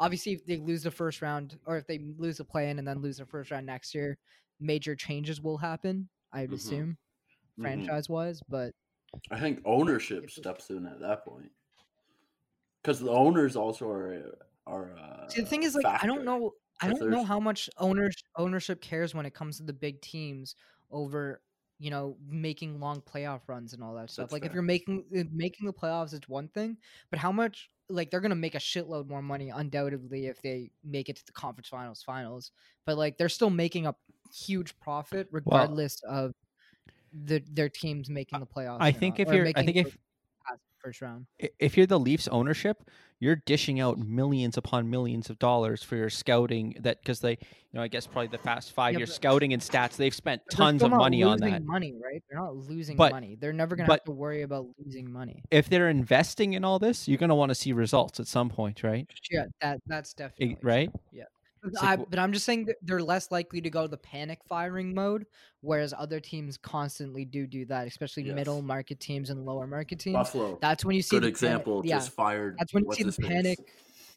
obviously 0.00 0.32
if 0.32 0.44
they 0.44 0.56
lose 0.58 0.82
the 0.82 0.90
first 0.90 1.22
round 1.22 1.58
or 1.66 1.76
if 1.78 1.86
they 1.86 1.98
lose 1.98 2.38
the 2.38 2.44
play 2.44 2.68
in 2.70 2.78
and 2.78 2.86
then 2.88 3.00
lose 3.00 3.18
the 3.18 3.26
first 3.26 3.50
round 3.50 3.64
next 3.66 3.94
year, 3.94 4.18
major 4.58 4.96
changes 4.96 5.40
will 5.40 5.56
happen, 5.58 6.08
I 6.32 6.42
would 6.42 6.52
Mhm. 6.52 6.52
assume, 6.52 6.98
Mhm. 7.58 7.94
franchise 7.94 8.08
wise. 8.08 8.42
But 8.48 8.74
I 9.30 9.38
think 9.38 9.60
ownership 9.66 10.30
steps 10.30 10.70
in 10.70 10.86
at 10.86 11.00
that 11.00 11.24
point 11.24 11.52
because 12.82 13.00
the 13.00 13.10
owners 13.10 13.56
also 13.56 13.88
are 13.88 14.38
are. 14.66 14.96
Uh, 14.96 15.30
see, 15.30 15.40
the 15.40 15.46
thing 15.46 15.62
is, 15.62 15.74
like, 15.74 15.88
I 16.00 16.06
don't 16.06 16.24
know, 16.24 16.52
I 16.84 16.92
don't 16.92 17.10
know 17.10 17.24
how 17.24 17.40
much 17.40 17.68
owners 17.78 18.14
ownership 18.36 18.80
cares 18.80 19.14
when 19.14 19.26
it 19.26 19.34
comes 19.34 19.58
to 19.58 19.62
the 19.62 19.72
big 19.72 20.00
teams 20.00 20.56
over 20.90 21.40
you 21.78 21.90
know 21.90 22.16
making 22.28 22.80
long 22.80 23.02
playoff 23.02 23.40
runs 23.46 23.72
and 23.72 23.82
all 23.82 23.94
that 23.94 24.10
stuff. 24.10 24.24
That's 24.24 24.32
like 24.32 24.44
if 24.44 24.52
you're 24.52 24.62
making 24.62 25.04
uh, 25.16 25.24
making 25.32 25.66
the 25.66 25.72
playoffs, 25.72 26.14
it's 26.14 26.28
one 26.28 26.48
thing, 26.48 26.76
but 27.10 27.18
how 27.18 27.32
much 27.32 27.70
like 27.88 28.10
they're 28.10 28.20
gonna 28.20 28.34
make 28.34 28.54
a 28.54 28.58
shitload 28.58 29.08
more 29.08 29.22
money 29.22 29.50
undoubtedly 29.50 30.26
if 30.26 30.40
they 30.42 30.70
make 30.84 31.08
it 31.08 31.16
to 31.16 31.26
the 31.26 31.32
conference 31.32 31.68
finals 31.68 32.02
finals, 32.02 32.52
but 32.86 32.96
like 32.96 33.18
they're 33.18 33.28
still 33.28 33.50
making 33.50 33.86
a 33.86 33.94
huge 34.34 34.78
profit 34.80 35.28
regardless 35.30 36.00
of 36.08 36.32
the 37.12 37.42
their 37.50 37.68
teams 37.68 38.08
making 38.08 38.40
the 38.40 38.46
playoffs. 38.46 38.78
I 38.80 38.92
think 38.92 39.18
not, 39.18 39.28
if 39.28 39.34
you're, 39.34 39.44
I 39.44 39.52
making 39.52 39.66
think 39.66 39.76
if 39.86 39.96
first 40.84 41.00
round. 41.00 41.26
if 41.58 41.76
you're 41.76 41.86
the 41.86 41.98
Leafs 41.98 42.28
ownership, 42.28 42.88
you're 43.20 43.36
dishing 43.36 43.80
out 43.80 43.98
millions 43.98 44.56
upon 44.58 44.90
millions 44.90 45.30
of 45.30 45.38
dollars 45.38 45.82
for 45.82 45.96
your 45.96 46.10
scouting. 46.10 46.76
That 46.80 47.00
because 47.00 47.20
they, 47.20 47.30
you 47.32 47.36
know, 47.72 47.80
I 47.82 47.88
guess 47.88 48.06
probably 48.06 48.26
the 48.26 48.38
past 48.38 48.72
five 48.72 48.92
Yeah, 48.92 48.98
years 48.98 49.14
scouting 49.14 49.52
and 49.54 49.62
stats, 49.62 49.96
they've 49.96 50.14
spent 50.14 50.42
tons 50.50 50.82
of 50.82 50.90
money 50.90 51.22
on 51.22 51.38
that. 51.38 51.64
Money, 51.64 51.94
right? 51.94 52.22
They're 52.28 52.38
not 52.38 52.54
losing 52.56 52.96
But- 52.96 53.12
money. 53.12 53.36
They're 53.40 53.52
never 53.52 53.76
gonna 53.76 53.90
have 53.90 54.04
to 54.04 54.10
worry 54.12 54.42
about 54.42 54.66
losing 54.84 55.10
money. 55.10 55.42
If 55.50 55.68
they're 55.70 55.88
investing 55.88 56.52
in 56.52 56.64
all 56.64 56.78
this, 56.78 57.08
you're 57.08 57.18
gonna 57.18 57.34
want 57.34 57.50
to 57.50 57.54
see 57.54 57.72
results 57.72 58.20
at 58.20 58.26
some 58.26 58.50
point, 58.50 58.82
right? 58.82 59.06
Yeah, 59.30 59.46
that 59.60 59.80
that's 59.86 60.12
definitely 60.12 60.58
right? 60.62 60.90
Like 61.12 61.26
I, 61.80 61.96
but 61.96 62.18
I'm 62.18 62.32
just 62.32 62.44
saying 62.44 62.66
that 62.66 62.76
they're 62.82 63.02
less 63.02 63.30
likely 63.30 63.60
to 63.60 63.70
go 63.70 63.86
the 63.86 63.96
panic 63.96 64.40
firing 64.48 64.94
mode, 64.94 65.26
whereas 65.60 65.94
other 65.96 66.20
teams 66.20 66.56
constantly 66.56 67.24
do 67.24 67.46
do 67.46 67.64
that, 67.66 67.86
especially 67.86 68.24
Yes. 68.24 68.34
middle 68.34 68.62
market 68.62 69.00
teams 69.00 69.30
and 69.30 69.44
lower 69.44 69.66
market 69.66 69.98
teams. 69.98 70.14
Buffalo. 70.14 70.58
That's 70.60 70.84
when 70.84 70.96
you 70.96 71.02
see 71.02 71.16
Good 71.16 71.24
the 71.24 71.28
example. 71.28 71.82
Panic, 71.82 71.90
yeah, 71.90 71.98
Just 71.98 72.10
fired. 72.10 72.56
that's 72.58 72.72
when 72.74 72.84
you 72.84 72.92
see 72.94 73.02
the 73.02 73.06
his 73.08 73.16
face? 73.16 73.28
panic. 73.28 73.58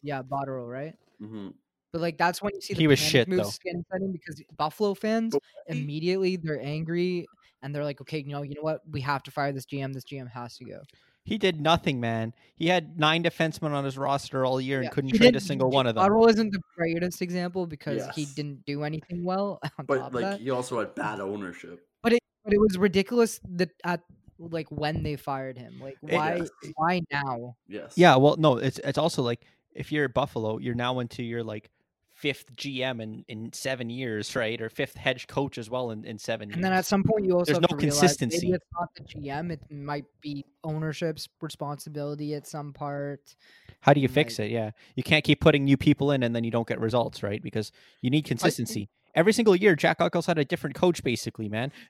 Yeah, 0.02 0.22
Botterill, 0.22 0.70
right? 0.70 0.94
Mhm. 1.20 1.54
But 1.92 2.00
like 2.02 2.18
that's 2.18 2.42
when 2.42 2.52
you 2.54 2.60
see 2.60 2.74
the 2.74 2.80
He 2.80 2.86
was 2.86 3.00
panic 3.00 3.10
shit, 3.12 3.28
moves 3.28 3.58
getting 3.58 3.84
set 3.90 4.00
in 4.02 4.12
because 4.12 4.42
Buffalo 4.56 4.94
fans 4.94 5.34
immediately 5.68 6.36
they're 6.36 6.60
angry 6.60 7.26
and 7.62 7.74
they're 7.74 7.84
like, 7.84 8.00
okay, 8.02 8.18
you 8.18 8.28
know, 8.30 8.42
you 8.42 8.54
know 8.54 8.62
what, 8.62 8.82
we 8.88 9.00
have 9.00 9.22
to 9.24 9.30
fire 9.30 9.52
this 9.52 9.66
GM. 9.66 9.92
This 9.92 10.04
GM 10.04 10.28
has 10.30 10.56
to 10.58 10.64
go. 10.64 10.80
He 11.28 11.38
did 11.38 11.60
nothing, 11.60 12.00
man. 12.00 12.32
He 12.56 12.68
had 12.68 12.98
nine 12.98 13.22
defensemen 13.22 13.72
on 13.72 13.84
his 13.84 13.96
roster 13.98 14.44
all 14.46 14.60
year 14.60 14.80
Yeah, 14.80 14.86
and 14.86 14.94
couldn't 14.94 15.10
he 15.12 15.18
trade 15.18 15.36
a 15.36 15.40
single 15.40 15.70
one 15.70 15.86
of 15.86 15.94
them. 15.94 16.04
Botterill 16.04 16.28
isn't 16.30 16.52
the 16.52 16.60
greatest 16.76 17.20
example 17.22 17.66
because 17.66 18.06
he 18.14 18.26
didn't 18.26 18.64
do 18.66 18.82
anything 18.82 19.24
well. 19.24 19.60
On 19.78 19.86
top 19.86 19.86
But 19.86 19.98
of 19.98 20.14
like 20.14 20.24
that. 20.24 20.40
he 20.40 20.50
also 20.50 20.78
had 20.80 20.94
bad 20.94 21.20
ownership. 21.20 21.86
but 22.02 22.12
it 22.14 22.20
but 22.44 22.52
it 22.54 22.60
was 22.60 22.78
ridiculous 22.78 23.40
that 23.56 23.70
at 23.84 24.00
like 24.38 24.68
when 24.70 25.02
they 25.02 25.16
fired 25.16 25.58
him. 25.58 25.78
Like 25.80 25.98
why 26.00 26.32
uh, 26.32 26.36
Yes. 26.38 26.72
why 26.76 27.02
now? 27.12 27.56
Yes. 27.68 27.92
Yeah, 27.96 28.16
well, 28.16 28.36
no, 28.38 28.56
it's 28.56 28.78
it's 28.84 28.98
also 28.98 29.22
like 29.22 29.44
if 29.74 29.92
you're 29.92 30.08
Buffalo, 30.08 30.58
you're 30.58 30.74
now 30.74 30.98
into 31.00 31.22
your 31.22 31.44
like 31.44 31.70
fifth 32.18 32.54
GM 32.56 33.00
in, 33.00 33.24
in 33.28 33.52
seven 33.52 33.90
years, 33.90 34.34
right? 34.34 34.60
Or 34.60 34.68
fifth 34.68 34.96
head 34.96 35.26
coach 35.28 35.56
as 35.56 35.70
well 35.70 35.92
in, 35.92 36.04
in 36.04 36.18
seven 36.18 36.52
And 36.52 36.64
then 36.64 36.72
at 36.72 36.84
some 36.84 37.04
point 37.04 37.24
you 37.24 37.34
also 37.34 37.52
There's 37.52 37.56
have 37.62 37.70
no 37.70 37.76
to 37.76 37.80
consistency. 37.80 38.48
Maybe 38.48 38.54
it's 38.54 38.66
not 38.78 38.88
the 38.96 39.04
GM. 39.04 39.52
It 39.52 39.60
might 39.70 40.04
be 40.20 40.44
ownership's 40.64 41.28
responsibility 41.40 42.34
at 42.34 42.46
some 42.46 42.72
part. 42.72 43.36
How 43.80 43.92
do 43.92 44.00
you 44.00 44.08
fix 44.08 44.38
like- 44.38 44.50
it? 44.50 44.52
Yeah, 44.52 44.72
you 44.96 45.04
can't 45.04 45.24
keep 45.24 45.40
putting 45.40 45.64
new 45.64 45.76
people 45.76 46.10
in 46.10 46.24
and 46.24 46.34
then 46.34 46.42
you 46.42 46.50
don't 46.50 46.66
get 46.66 46.80
results, 46.80 47.22
right? 47.22 47.40
Because 47.40 47.70
you 48.02 48.10
need 48.10 48.24
consistency. 48.24 48.88
Every 49.14 49.32
single 49.32 49.54
year, 49.54 49.76
Jack 49.76 50.00
Eichels 50.00 50.26
had 50.26 50.38
a 50.38 50.44
different 50.44 50.76
coach, 50.76 51.02
basically, 51.02 51.48
man. 51.48 51.72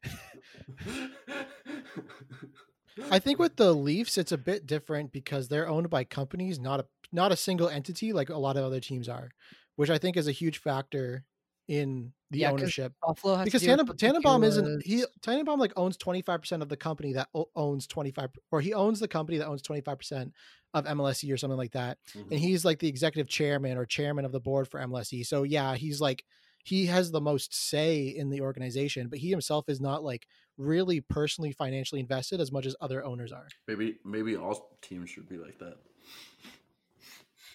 I 3.10 3.18
think 3.18 3.38
with 3.38 3.56
the 3.56 3.72
Leafs, 3.74 4.18
it's 4.18 4.32
a 4.32 4.38
bit 4.38 4.66
different 4.66 5.12
because 5.12 5.48
they're 5.48 5.68
owned 5.68 5.88
by 5.88 6.04
companies, 6.04 6.58
not 6.58 6.80
a 6.80 6.86
not 7.12 7.32
a 7.32 7.36
single 7.36 7.68
entity 7.68 8.12
like 8.12 8.28
a 8.28 8.36
lot 8.36 8.56
of 8.56 8.64
other 8.64 8.80
teams 8.80 9.08
are, 9.08 9.30
which 9.78 9.90
I 9.90 9.98
think 9.98 10.16
is 10.16 10.26
a 10.26 10.32
huge 10.32 10.58
factor 10.58 11.24
in 11.68 12.12
the 12.30 12.40
Yeah, 12.40 12.50
'cause 12.50 12.62
ownership. 12.62 12.92
Buffalo 13.06 13.36
has 13.36 13.44
Because 13.44 13.60
to 13.62 13.66
deal 13.68 13.76
Tannen, 13.76 13.96
Tannenbaum 13.96 14.42
isn't 14.42 14.82
he? 14.82 14.96
Pegulas. 15.02 15.06
Tannenbaum 15.22 15.60
like 15.60 15.72
owns 15.76 15.96
twenty 15.96 16.22
five 16.22 16.40
percent 16.40 16.62
of 16.62 16.68
the 16.68 16.76
company 16.76 17.12
that 17.12 17.28
owns 17.54 17.86
twenty 17.86 18.10
five, 18.10 18.30
or 18.50 18.60
he 18.60 18.74
owns 18.74 18.98
the 19.00 19.06
company 19.08 19.38
that 19.38 19.46
owns 19.46 19.62
twenty 19.62 19.80
five 19.82 19.98
percent 19.98 20.32
of 20.74 20.84
MLSE 20.86 21.30
or 21.32 21.36
something 21.36 21.56
like 21.56 21.72
that. 21.72 21.98
Mhm. 22.14 22.30
and 22.32 22.40
he's 22.40 22.64
like 22.64 22.80
the 22.80 22.88
executive 22.88 23.28
chairman 23.28 23.78
or 23.78 23.86
chairman 23.86 24.24
of 24.24 24.32
the 24.32 24.40
board 24.40 24.66
for 24.68 24.80
MLSE. 24.80 25.22
So 25.24 25.42
yeah, 25.44 25.76
he's 25.76 26.00
like 26.00 26.24
he 26.64 26.86
has 26.86 27.10
the 27.12 27.20
most 27.20 27.54
say 27.54 28.08
in 28.08 28.30
the 28.30 28.40
organization, 28.40 29.08
but 29.08 29.20
he 29.20 29.30
himself 29.30 29.68
is 29.68 29.80
not 29.80 30.02
like 30.02 30.26
really 30.58 31.00
personally 31.00 31.52
financially 31.52 32.00
invested 32.00 32.40
as 32.40 32.50
much 32.50 32.66
as 32.66 32.74
other 32.80 33.04
owners 33.04 33.30
are. 33.32 33.48
maybe 33.68 33.98
maybe 34.04 34.36
all 34.36 34.78
teams 34.82 35.08
should 35.10 35.28
be 35.28 35.36
like 35.38 35.58
that. 35.60 35.76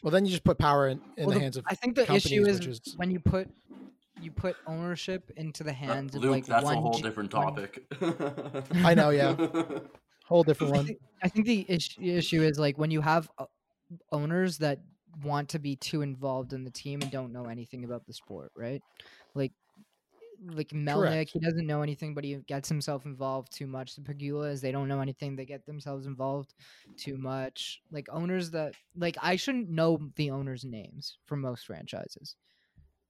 Well, 0.03 0.11
then 0.11 0.25
you 0.25 0.31
just 0.31 0.43
put 0.43 0.57
power 0.57 0.89
in, 0.89 0.99
in 1.17 1.25
Well, 1.25 1.29
the 1.29 1.33
the- 1.35 1.39
hands 1.41 1.57
of 1.57 1.65
I 1.67 1.75
think 1.75 1.95
the 1.95 2.11
issue 2.13 2.45
is, 2.45 2.59
is- 2.67 2.93
when 2.97 3.09
you 3.09 3.19
put 3.19 3.47
you 4.21 4.31
put 4.31 4.55
ownership 4.67 5.31
into 5.37 5.63
the 5.63 5.73
hands 5.73 6.13
of 6.15 6.21
Luke, 6.21 6.31
like 6.31 6.45
that's 6.45 6.63
one 6.63 6.77
a 6.77 6.81
whole 6.81 6.93
G- 6.93 7.01
different 7.01 7.33
one- 7.33 7.55
topic. 7.55 7.83
I 8.85 8.93
know, 8.93 9.09
yeah. 9.09 9.35
whole 10.25 10.43
different 10.43 10.73
I 10.73 10.77
one. 10.77 10.85
think, 10.85 10.99
I 11.23 11.27
think 11.29 11.45
the 11.47 11.65
issue, 11.67 12.01
issue 12.01 12.41
is 12.43 12.59
like 12.59 12.77
when 12.77 12.91
you 12.91 13.01
have 13.01 13.29
uh, 13.37 13.45
owners 14.11 14.59
that 14.59 14.79
want 15.23 15.49
to 15.49 15.59
be 15.59 15.75
too 15.75 16.01
involved 16.01 16.53
in 16.53 16.63
the 16.63 16.71
team 16.71 17.01
and 17.01 17.09
don't 17.11 17.31
know 17.33 17.45
anything 17.45 17.83
about 17.85 18.05
the 18.05 18.13
sport, 18.13 18.51
right? 18.55 18.81
Like, 19.35 19.51
like 20.45 20.69
Melnyk, 20.69 21.29
he 21.29 21.39
doesn't 21.39 21.67
know 21.67 21.81
anything, 21.81 22.13
but 22.13 22.23
he 22.23 22.35
gets 22.47 22.69
himself 22.69 23.05
involved 23.05 23.51
too 23.55 23.67
much. 23.67 23.95
The 23.95 24.01
Pegulas, 24.01 24.61
they 24.61 24.71
don't 24.71 24.87
know 24.87 25.01
anything, 25.01 25.35
they 25.35 25.45
get 25.45 25.65
themselves 25.65 26.05
involved 26.05 26.53
too 26.97 27.17
much. 27.17 27.81
Like 27.91 28.07
owners 28.11 28.51
that, 28.51 28.75
like 28.95 29.17
I 29.21 29.35
shouldn't 29.35 29.69
know 29.69 29.99
the 30.15 30.31
owners' 30.31 30.65
names 30.65 31.17
for 31.25 31.35
most 31.37 31.65
franchises, 31.65 32.35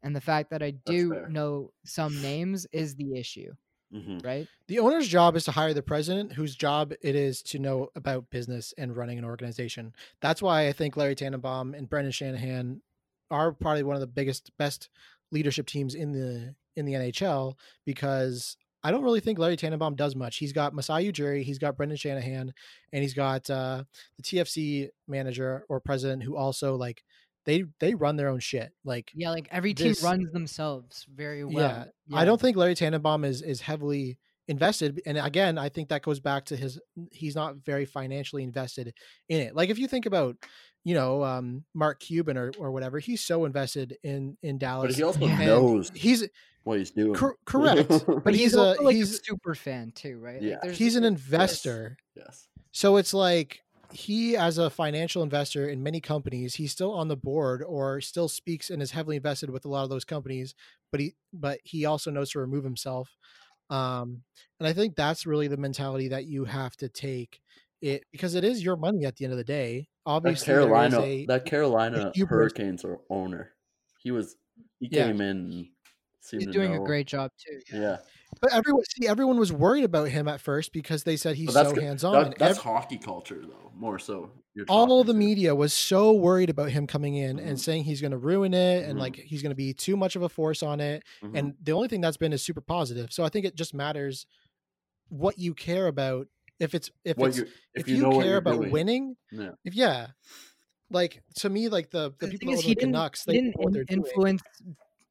And 0.03 0.15
the 0.15 0.21
fact 0.21 0.49
that 0.51 0.63
I 0.63 0.71
do 0.71 1.21
know 1.25 1.73
some 1.85 2.21
names 2.21 2.67
is 2.71 2.95
the 2.95 3.17
issue, 3.17 3.53
hmm 3.91 4.19
right? 4.23 4.49
The 4.67 4.79
owner's 4.79 5.07
job 5.07 5.35
is 5.35 5.45
to 5.45 5.51
hire 5.51 5.73
the 5.73 5.83
president, 5.83 6.33
whose 6.33 6.55
job 6.55 6.93
it 7.01 7.15
is 7.15 7.41
to 7.43 7.59
know 7.59 7.89
about 7.95 8.29
business 8.29 8.73
and 8.77 8.95
running 8.95 9.17
an 9.17 9.25
organization. 9.25 9.93
That's 10.21 10.41
why 10.41 10.67
I 10.67 10.73
think 10.73 10.97
Larry 10.97 11.15
Tannenbaum 11.15 11.73
and 11.73 11.89
Brendan 11.89 12.11
Shanahan 12.11 12.81
are 13.29 13.51
probably 13.51 13.83
one 13.83 13.95
of 13.95 14.01
the 14.01 14.07
biggest, 14.07 14.51
best 14.57 14.89
leadership 15.33 15.65
teams 15.65 15.95
in 15.95 16.11
the 16.13 16.55
in 16.77 16.85
the 16.85 16.93
NHL 16.93 17.55
because 17.85 18.55
I 18.83 18.91
don't 18.91 19.03
really 19.03 19.19
think 19.19 19.39
Larry 19.39 19.55
Tannenbaum 19.57 19.95
does 19.95 20.15
much. 20.15 20.37
He's 20.37 20.51
got 20.53 20.73
Masai 20.73 21.11
Ujiri, 21.11 21.43
he's 21.43 21.59
got 21.59 21.77
Brendan 21.77 21.97
Shanahan, 21.97 22.53
and 22.91 23.01
he's 23.01 23.13
got 23.13 23.49
uh, 23.49 23.83
the 24.17 24.23
TFC 24.23 24.89
manager 25.07 25.65
or 25.69 25.79
president 25.79 26.23
who 26.23 26.35
also 26.35 26.75
like 26.75 27.03
they 27.45 27.63
they 27.79 27.93
run 27.93 28.15
their 28.15 28.29
own 28.29 28.39
shit. 28.39 28.71
Like 28.85 29.11
Yeah, 29.13 29.31
like 29.31 29.47
every 29.51 29.73
team 29.73 29.89
This- 29.89 30.03
runs 30.03 30.31
themselves 30.31 31.05
very 31.13 31.43
well. 31.43 31.87
yeah, 32.07 32.17
I 32.17 32.25
don't 32.25 32.39
think 32.41 32.57
Larry 32.57 32.75
Tannenbaum 32.75 33.23
is 33.25 33.41
is 33.41 33.61
heavily 33.61 34.17
invested. 34.49 35.01
And 35.05 35.17
again, 35.17 35.57
I 35.57 35.69
think 35.69 35.87
that 35.89 36.01
goes 36.01 36.19
back 36.19 36.45
to 36.45 36.57
his 36.57 36.79
he's 37.11 37.35
not 37.35 37.57
very 37.63 37.85
financially 37.85 38.43
invested 38.43 38.93
in 39.29 39.39
it. 39.39 39.55
Like 39.55 39.69
if 39.69 39.79
you 39.79 39.87
think 39.87 40.05
about, 40.05 40.35
you 40.83 40.93
know, 40.95 41.23
um, 41.23 41.63
Mark 41.73 41.99
Cuban 41.99 42.37
or 42.37 42.51
or 42.57 42.71
whatever, 42.71 42.99
he's 42.99 43.23
so 43.23 43.45
invested 43.45 43.97
in 44.03 44.37
in 44.43 44.57
But 44.57 44.65
Dallas. 44.65 44.95
he 44.97 45.03
also 45.03 45.19
Yeah. 45.21 45.45
knows 45.45 45.91
he's 45.95 46.27
what 46.63 46.79
he's 46.79 46.91
doing. 46.91 47.13
cor- 47.13 47.37
correct, 47.45 47.89
But, 48.07 48.23
but 48.23 48.33
he's, 48.33 48.43
he's 48.51 48.53
a 48.55 48.75
like 48.81 48.95
he's 48.95 49.13
a 49.19 49.23
super 49.23 49.55
fan 49.55 49.91
too, 49.95 50.19
right? 50.19 50.41
Yeah. 50.41 50.57
Like, 50.63 50.71
he's 50.73 50.95
an 50.95 51.03
there's- 51.03 51.19
investor. 51.21 51.97
yes. 52.15 52.47
So 52.71 52.97
it's 52.97 53.13
like 53.13 53.61
he, 53.91 54.35
as 54.35 54.57
a 54.57 54.69
financial 54.71 55.21
investor 55.21 55.69
in 55.69 55.83
many 55.83 56.01
companies, 56.01 56.55
he's 56.55 56.71
still 56.71 56.91
on 56.93 57.07
the 57.09 57.15
board 57.15 57.61
or 57.61 58.01
still 58.01 58.27
speaks 58.27 58.71
and 58.71 58.81
is 58.81 58.89
heavily 58.91 59.17
invested 59.17 59.51
with 59.51 59.65
a 59.65 59.67
lot 59.69 59.83
of 59.83 59.89
those 59.91 60.03
companies. 60.05 60.55
But 60.91 60.99
he, 60.99 61.13
but 61.31 61.59
he 61.63 61.85
also 61.85 62.09
knows 62.09 62.31
to 62.31 62.39
remove 62.39 62.63
himself. 62.63 63.15
Um, 63.69 64.23
and 64.59 64.67
I 64.67 64.73
think 64.73 64.95
that's 64.95 65.25
really 65.27 65.47
the 65.47 65.57
mentality 65.57 66.07
that 66.07 66.25
you 66.25 66.45
have 66.45 66.75
to 66.77 66.89
take 66.89 67.39
it 67.81 68.03
because 68.11 68.33
it 68.35 68.43
is 68.43 68.63
your 68.63 68.75
money 68.77 69.05
at 69.05 69.15
the 69.17 69.25
end 69.25 69.33
of 69.33 69.37
the 69.37 69.43
day. 69.43 69.87
That 70.05 70.11
Obviously, 70.11 70.41
is 70.41 70.43
Carolina, 70.45 71.01
a- 71.01 71.25
that 71.27 71.45
Carolina. 71.45 72.11
Hurricanes 72.27 72.83
or 72.83 73.01
owner, 73.09 73.53
he 73.99 74.11
was 74.11 74.35
he 74.79 74.89
Yeah. 74.91 75.07
came 75.07 75.21
in. 75.21 75.69
He's 76.29 76.45
to 76.45 76.51
doing 76.51 76.73
a 76.75 76.79
great 76.79 77.07
job 77.07 77.31
too. 77.37 77.59
Yeah, 77.77 77.97
but 78.41 78.53
everyone 78.53 78.83
see 78.85 79.07
everyone 79.07 79.37
was 79.39 79.51
worried 79.53 79.83
about 79.85 80.09
him 80.09 80.27
at 80.27 80.41
first 80.41 80.73
because 80.73 81.03
they 81.03 81.15
said 81.17 81.35
he's 81.37 81.53
so 81.53 81.73
hands 81.79 82.03
on. 82.03 82.13
that- 82.31 82.37
that's 82.37 82.57
hockey 82.59 82.97
culture 82.97 83.41
though, 83.45 83.71
more 83.75 83.97
so. 83.99 84.31
all 84.69 85.03
the 85.03 85.13
media 85.13 85.55
was 85.55 85.73
so 85.73 86.13
worried 86.13 86.49
about 86.49 86.69
him 86.69 86.85
coming 86.85 87.15
in 87.15 87.39
and 87.39 87.57
Mhm. 87.57 87.59
saying 87.59 87.83
he's 87.85 88.01
going 88.01 88.11
to 88.11 88.17
ruin 88.19 88.53
it 88.53 88.83
and 88.87 88.97
Mhm. 88.97 89.01
like 89.01 89.15
he's 89.15 89.41
going 89.41 89.49
to 89.51 89.55
be 89.55 89.73
too 89.73 89.97
much 89.97 90.15
of 90.15 90.21
a 90.21 90.29
force 90.29 90.61
on 90.61 90.79
it 90.79 91.03
Mhm. 91.23 91.37
and 91.37 91.53
the 91.61 91.71
only 91.71 91.87
thing 91.87 92.01
that's 92.01 92.17
been 92.17 92.31
is 92.33 92.43
super 92.43 92.61
positive 92.61 93.11
so 93.11 93.23
i 93.23 93.29
think 93.29 93.45
it 93.47 93.55
just 93.55 93.73
matters 93.73 94.27
what 95.09 95.39
you 95.39 95.55
care 95.55 95.87
about 95.87 96.27
if 96.59 96.73
it's 96.75 96.91
if 97.03 97.17
what 97.17 97.29
it's 97.29 97.37
you 97.39 97.43
if, 97.73 97.81
if, 97.81 97.87
you, 97.87 97.97
know 98.03 98.19
care 98.21 98.37
about 98.37 98.57
doing. 98.57 98.71
winning 98.71 99.15
Yeah. 99.31 99.51
if 99.65 99.75
yeah 99.75 100.07
like 100.89 101.21
to 101.35 101.49
me 101.49 101.69
like 101.69 101.89
the 101.89 102.13
the, 102.19 102.27
The 102.27 102.31
people 102.33 102.47
thing 102.49 102.57
is, 102.57 102.61
he 102.63 102.69
the 102.69 102.75
didn't, 102.75 102.93
canucks 102.93 103.25
they 103.25 103.33
didn't 103.33 103.55
in- 103.59 103.71
they're 103.71 103.83
doing 103.83 103.99
influence 104.05 104.41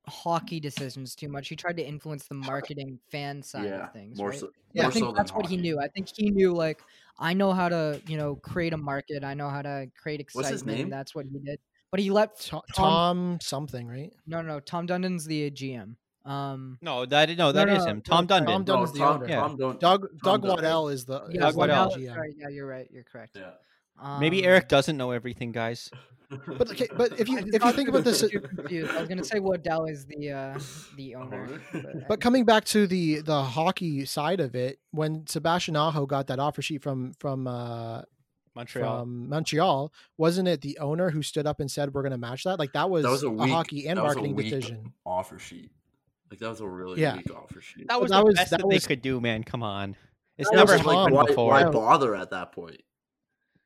hockey 0.08 0.58
decisions 0.58 1.14
too 1.14 1.28
much. 1.28 1.48
He 1.48 1.54
tried 1.56 1.76
to 1.76 1.82
influence 1.86 2.26
the 2.26 2.34
marketing 2.34 2.98
fan 3.10 3.42
side 3.42 3.66
yeah, 3.66 3.84
of 3.86 3.92
things. 3.92 4.18
more 4.18 4.30
right? 4.30 4.38
so. 4.38 4.50
Yeah, 4.72 4.88
I 4.88 4.90
think 4.90 5.06
so 5.06 5.12
that's 5.12 5.32
what 5.32 5.46
he 5.46 5.56
knew. 5.56 5.78
I 5.78 5.86
think 5.88 6.08
he 6.14 6.30
knew 6.30 6.52
like 6.52 6.80
I 7.18 7.34
know 7.34 7.52
how 7.52 7.68
to, 7.68 8.00
you 8.08 8.16
know, 8.16 8.34
create 8.36 8.72
a 8.72 8.76
market. 8.76 9.22
I 9.22 9.34
know 9.34 9.48
how 9.48 9.62
to 9.62 9.86
create 9.96 10.20
What's 10.32 10.48
excitement. 10.48 10.76
his 10.76 10.84
name? 10.84 10.90
That's 10.90 11.14
what 11.14 11.26
he 11.26 11.38
did. 11.38 11.60
But 11.90 12.00
he 12.00 12.10
let 12.10 12.40
tom, 12.40 12.62
Tom- 12.74 12.84
tom 12.84 13.38
something 13.40 13.86
right 13.86 14.12
No, 14.26 14.40
no, 14.42 14.54
no. 14.54 14.60
Tom 14.60 14.86
Dundon's 14.86 15.24
the 15.24 15.50
GM. 15.50 15.94
Um, 16.24 16.78
No, 16.80 17.04
that 17.06 17.36
no, 17.36 17.50
that 17.52 17.68
is 17.68 17.84
no, 17.84 17.90
him. 17.90 17.96
no, 17.98 18.00
Tom 18.02 18.26
Tom 18.26 18.44
Dundon. 18.44 18.46
Dun- 18.46 18.64
No, 18.64 18.74
Dunn's 18.76 18.92
the 18.92 18.98
Tom, 18.98 19.14
owner. 19.16 19.28
Yeah. 19.28 19.40
Tom 19.40 19.56
don't. 19.56 19.80
doug 19.80 20.00
Tom 20.22 20.40
doug 20.40 20.42
Dundon. 20.42 20.48
waddell 20.54 20.88
is 20.88 21.04
the 21.04 21.20
yeah, 21.30 21.48
is 21.48 21.54
the 21.54 21.58
Waddell. 21.58 21.88
Waddell- 21.88 21.98
GM. 21.98 22.14
sorry, 22.14 22.34
yeah, 22.38 22.48
you're 22.48 22.66
right. 22.66 22.88
You're 22.92 23.04
correct. 23.04 23.36
Yeah. 23.36 23.50
Maybe 24.18 24.40
Um, 24.44 24.48
Eric 24.50 24.68
doesn't 24.68 24.96
know 24.96 25.10
everything, 25.10 25.52
guys. 25.52 25.90
but 26.46 26.70
okay, 26.70 26.88
but 26.96 27.20
if 27.20 27.28
you 27.28 27.38
if 27.38 27.62
you 27.62 27.72
think 27.72 27.88
about 27.88 28.04
this 28.04 28.20
too 28.20 28.40
confused. 28.40 28.90
I 28.92 29.00
was 29.00 29.08
gonna 29.08 29.22
say 29.24 29.38
Waddell 29.38 29.84
is 29.86 30.06
the 30.06 30.30
uh, 30.30 30.58
the 30.96 31.14
owner. 31.20 31.60
Owner? 31.74 32.06
But 32.08 32.20
coming 32.20 32.44
back 32.44 32.64
to 32.66 32.86
the 32.86 33.20
the 33.20 33.42
hockey 33.42 34.04
side 34.06 34.40
of 34.40 34.54
it, 34.54 34.78
when 34.92 35.26
Sebastian 35.26 35.76
Aho 35.76 36.06
got 36.06 36.28
that 36.28 36.38
offer 36.38 36.62
sheet 36.62 36.82
from 36.82 37.12
from 37.20 37.46
uh, 37.46 38.02
Montreal. 38.54 39.00
from 39.00 39.28
Montreal, 39.28 39.92
wasn't 40.16 40.48
it 40.48 40.62
the 40.62 40.78
owner 40.78 41.10
who 41.10 41.22
stood 41.22 41.46
up 41.46 41.60
and 41.60 41.70
said 41.70 41.92
we're 41.92 42.02
going 42.02 42.12
to 42.12 42.18
match 42.18 42.44
that? 42.44 42.58
Like 42.58 42.72
that 42.72 42.88
was, 42.90 43.04
that 43.04 43.10
was 43.10 43.22
a, 43.22 43.30
a, 43.30 43.46
hockey 43.48 43.88
and 43.88 43.98
that 43.98 44.02
was 44.04 44.12
a 44.12 44.16
marketing 44.16 44.34
weak 44.36 44.50
decision. 44.50 44.92
offer 45.04 45.38
sheet. 45.38 45.70
Like 46.32 46.38
that 46.38 46.48
was 46.48 46.60
a 46.62 46.66
really 46.66 46.98
Yeah. 46.98 47.16
weak 47.18 47.30
offer 47.36 47.60
sheet. 47.60 47.88
that 47.88 48.00
was 48.00 48.10
that 48.10 48.20
the 48.20 48.24
was- 48.24 48.34
best 48.36 48.50
that 48.52 48.60
that, 48.60 48.66
was- 48.66 48.82
they 48.82 48.88
could 48.88 49.02
do, 49.02 49.20
man. 49.20 49.44
Come 49.44 49.62
on. 49.62 49.96
It's 50.38 50.50
never 50.50 50.72
was 50.72 50.80
happened 50.80 50.96
Tom. 50.96 51.12
why, 51.12 51.26
before. 51.26 51.50
why 51.50 51.64
bother 51.64 52.16
at 52.16 52.30
that 52.30 52.52
point? 52.52 52.80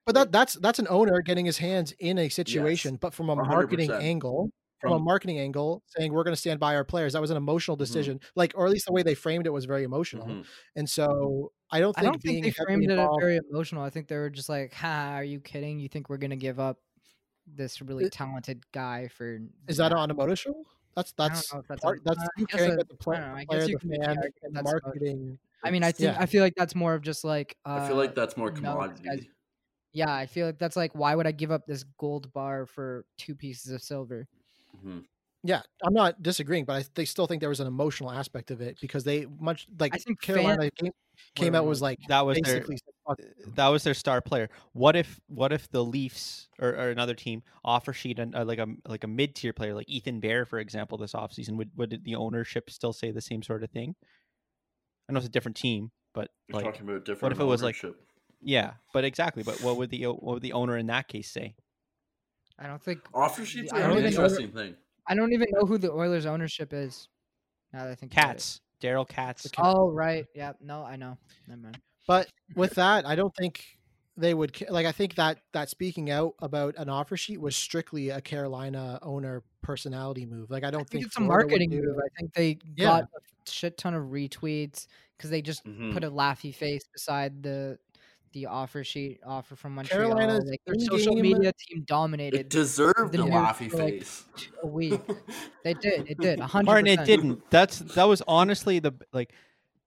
But 0.05 0.17
that 0.17 0.33
that's 0.33 0.55
that's 0.55 0.81
an 0.81 0.89
owner 0.91 1.21
getting 1.23 1.47
his 1.47 1.59
hands 1.59 1.93
in 2.01 2.19
a 2.19 2.29
situation, 2.29 2.97
but 2.97 3.15
from 3.15 3.31
a 3.31 3.37
100%. 3.37 3.47
marketing 3.47 3.93
angle. 3.93 4.51
From, 4.81 4.93
a 4.93 4.99
marketing 4.99 5.39
angle, 5.39 5.83
saying 5.97 6.13
we're 6.13 6.23
going 6.23 6.35
to 6.35 6.41
stand 6.41 6.61
by 6.61 6.75
our 6.77 6.85
players, 6.85 7.15
that 7.15 7.21
was 7.21 7.31
an 7.31 7.37
emotional 7.39 7.77
decision. 7.79 8.21
Like, 8.37 8.53
or 8.57 8.67
at 8.67 8.71
least 8.73 8.87
the 8.87 8.93
way 8.93 9.03
they 9.03 9.15
framed 9.15 9.47
it 9.47 9.51
was 9.51 9.65
very 9.65 9.85
emotional. 9.85 10.27
Mhm. 10.27 10.45
And 10.77 10.89
so, 10.89 11.51
I 11.71 11.81
don't 11.81 11.97
I 11.99 12.03
think 12.03 12.13
don't 12.13 12.23
being 12.23 12.43
think 12.43 12.55
they 12.57 12.63
heavily 12.63 12.87
framed 12.87 13.01
it 13.01 13.09
very 13.19 13.41
emotional. 13.51 13.83
I 13.83 13.91
think 13.91 14.07
they 14.09 14.17
were 14.17 14.29
just 14.31 14.49
like, 14.51 14.75
"Ha, 14.75 15.15
are 15.15 15.25
you 15.25 15.41
kidding? 15.41 15.81
You 15.81 15.89
think 15.89 16.11
we're 16.11 16.19
gonna 16.19 16.37
give 16.37 16.61
up 16.61 16.79
this 17.47 17.81
really 17.81 18.11
talented 18.11 18.71
guy 18.73 19.09
for?" 19.09 19.39
Is 19.67 19.79
that 19.79 19.89
that?" 19.89 19.97
on 19.97 20.11
emotional? 20.11 20.55
That's 20.57 20.71
I 20.71 20.76
don't 21.03 21.13
that's 21.17 21.51
that's 21.69 21.83
part, 21.83 21.99
on- 21.99 22.03
that's 22.05 22.19
uh, 22.21 22.29
you 22.37 22.47
I 22.49 22.53
guess 22.53 22.57
caring 22.61 22.71
that- 22.71 22.75
about 22.81 22.89
the 22.89 22.95
I 22.95 23.05
player, 23.05 23.21
know, 23.21 23.35
I 23.35 23.39
guess 23.41 23.47
player, 23.49 23.63
you 23.69 23.75
the 23.75 23.79
can 23.81 23.89
make 23.91 24.01
the 24.01 24.07
fan, 24.07 24.17
argument 24.19 24.35
and 24.43 24.57
the 24.57 24.63
marketing. 24.63 25.39
I 25.65 25.71
mean, 25.71 25.83
I 25.85 25.93
think 25.93 26.15
yeah. 26.15 26.17
I 26.21 26.27
feel 26.27 26.43
like 26.43 26.55
that's 26.57 26.75
more 26.75 26.95
of 26.95 27.03
just 27.03 27.25
like. 27.25 27.57
Uh, 27.65 27.81
I 27.83 27.89
feel 27.89 27.97
like 27.97 28.15
that's 28.15 28.37
more 28.37 28.51
commodity. 28.51 29.03
guy's- 29.05 29.25
Yeah, 29.93 30.13
I 30.15 30.27
feel 30.27 30.47
like 30.47 30.59
that's 30.59 30.77
like, 30.77 30.95
why 30.95 31.15
would 31.15 31.27
I 31.27 31.33
give 31.33 31.51
up 31.51 31.67
this 31.67 31.85
gold 31.99 32.33
bar 32.33 32.67
for 32.67 33.05
two 33.19 33.35
pieces 33.35 33.73
of 33.73 33.83
silver? 33.83 34.27
Mhm. 34.85 35.05
Yeah, 35.43 35.63
I'm 35.83 35.95
not 35.95 36.23
disagreeing, 36.23 36.65
but 36.65 36.83
I, 36.83 36.85
they 36.95 37.05
still 37.05 37.27
think 37.27 37.41
there 37.41 37.49
was 37.49 37.61
an 37.61 37.67
emotional 37.69 38.11
aspect 38.11 38.51
of 38.51 38.61
it 38.61 38.79
because 38.81 39.05
they 39.05 39.27
much 39.41 39.67
like 39.79 39.95
I 39.95 39.99
think 39.99 40.21
Carolina 40.21 40.59
fans 40.63 40.73
came, 40.77 40.93
came 41.35 41.55
out 41.55 41.65
was 41.67 41.81
like 41.81 41.99
That 42.09 42.27
was 42.27 42.39
basically 42.41 42.77
said, 42.77 42.83
"Fuck 42.85 42.89
it." 42.89 42.95
That 43.55 43.69
was 43.69 43.85
their 43.85 43.95
star 43.95 44.21
player. 44.21 44.49
What 44.73 44.97
if 44.97 45.21
what 45.29 45.53
if 45.53 45.71
the 45.71 45.85
Leafs 45.85 46.49
or, 46.59 46.71
or 46.71 46.91
another 46.91 47.15
team 47.15 47.43
offer 47.65 47.93
sheet 47.93 48.19
an, 48.19 48.35
uh, 48.35 48.45
like 48.45 48.59
a 48.59 48.67
like 48.87 49.05
a 49.05 49.09
mid 49.09 49.35
tier 49.35 49.53
player 49.53 49.75
like 49.75 49.89
Ethan 49.89 50.21
Bear 50.21 50.45
for 50.45 50.59
example 50.59 50.99
this 50.99 51.13
offseason 51.13 51.57
would 51.57 51.71
would 51.77 52.01
the 52.05 52.17
ownership 52.17 52.69
still 52.71 52.93
say 52.93 53.11
the 53.11 53.21
same 53.21 53.43
sort 53.43 53.63
of 53.63 53.71
thing? 53.71 53.95
I 55.09 55.13
know 55.13 55.19
it's 55.19 55.27
a 55.27 55.31
different 55.31 55.57
team, 55.57 55.93
but 56.15 56.31
You're 56.49 56.57
like 56.57 56.65
talking 56.65 56.89
about 56.89 57.05
different. 57.05 57.33
if 57.33 57.41
it 57.41 57.45
was, 57.45 57.63
like, 57.63 57.77
yeah, 58.43 58.73
but 58.93 59.05
exactly. 59.05 59.45
But 59.45 59.63
what 59.63 59.77
would 59.77 59.91
the 59.91 60.07
what 60.07 60.23
would 60.25 60.43
the 60.43 60.53
owner 60.53 60.77
in 60.77 60.87
that 60.89 61.07
case 61.07 61.31
say? 61.31 61.55
I 62.59 62.67
don't 62.67 62.83
think 62.83 63.01
offer 63.15 63.45
sheets 63.45 63.73
I 63.73 63.79
are 63.79 63.81
don't 63.83 63.91
an 63.93 63.99
even 63.99 64.15
know- 64.15 64.25
interesting 64.25 64.51
thing. 64.51 64.75
I 65.09 65.15
don't 65.15 65.33
even 65.33 65.47
know 65.53 65.67
who 65.67 65.79
the 65.79 65.93
Oilers 65.93 66.27
ownership 66.27 66.73
is. 66.73 67.09
Now 67.73 67.85
that 67.85 67.93
I 67.93 67.95
think. 67.95 68.11
Katz, 68.11 68.61
Daryl 68.83 69.09
Katz. 69.09 69.47
Oh 69.59 69.93
right, 69.93 70.27
yeah. 70.35 70.53
No, 70.61 70.83
I 70.83 70.97
know. 70.97 71.17
Never 71.47 71.61
mind. 71.61 71.79
But 72.07 72.29
with 72.55 72.75
that, 72.75 73.07
I 73.07 73.15
don't 73.17 73.35
think 73.35 73.65
they 74.17 74.33
would 74.35 74.53
ca- 74.55 74.67
like. 74.71 74.87
I 74.87 74.93
think 74.93 75.17
that 75.17 75.39
that 75.53 75.69
speaking 75.69 76.11
out 76.11 76.35
about 76.41 76.75
an 76.77 76.89
offer 76.89 77.17
sheet 77.17 77.41
was 77.41 77.57
strictly 77.57 78.11
a 78.11 78.21
Carolina 78.21 78.99
owner 79.03 79.43
personality 79.63 80.25
move. 80.27 80.51
Like 80.51 80.65
I 80.65 80.71
don't 80.71 80.83
I 80.83 80.85
think 80.85 81.07
it's 81.07 81.17
a 81.17 81.21
Florida 81.21 81.47
would 81.47 81.51
marketing 81.61 81.71
move. 81.85 81.97
I 81.99 82.09
think 82.19 82.33
they 82.35 82.59
Yeah. 82.77 82.85
got 82.87 83.03
a 83.05 83.51
shit 83.51 83.77
ton 83.77 83.95
of 83.95 84.05
retweets 84.05 84.87
because 85.17 85.31
they 85.31 85.43
just 85.43 85.65
Mhm. 85.65 85.93
put 85.93 86.05
a 86.05 86.11
laughy 86.11 86.55
face 86.55 86.85
beside 86.93 87.43
the 87.43 87.79
the 88.33 88.47
offer 88.47 88.85
sheet 88.85 89.19
offer 89.25 89.57
from 89.57 89.75
Montreal. 89.75 90.11
Carolina's 90.11 90.45
like 90.45 90.61
their 90.67 90.75
social 90.79 91.17
in-game- 91.17 91.39
media 91.39 91.53
team 91.59 91.85
dominated. 91.87 92.39
It 92.41 92.51
deserved 92.51 93.13
the 93.13 93.19
the 93.19 93.25
laughy 93.25 93.71
for, 93.71 93.79
like, 93.79 93.95
face. 94.01 94.25
a 94.63 94.67
week. 94.67 95.01
They 95.65 95.75
did. 95.75 96.09
It 96.11 96.19
did. 96.19 96.39
a 96.39 96.47
hundred. 96.47 96.67
Martin, 96.67 96.87
it 96.87 97.05
didn't. 97.07 97.51
That's 97.51 97.79
that 97.81 98.05
was 98.05 98.23
honestly 98.29 98.79
the 98.79 98.93
like. 99.13 99.33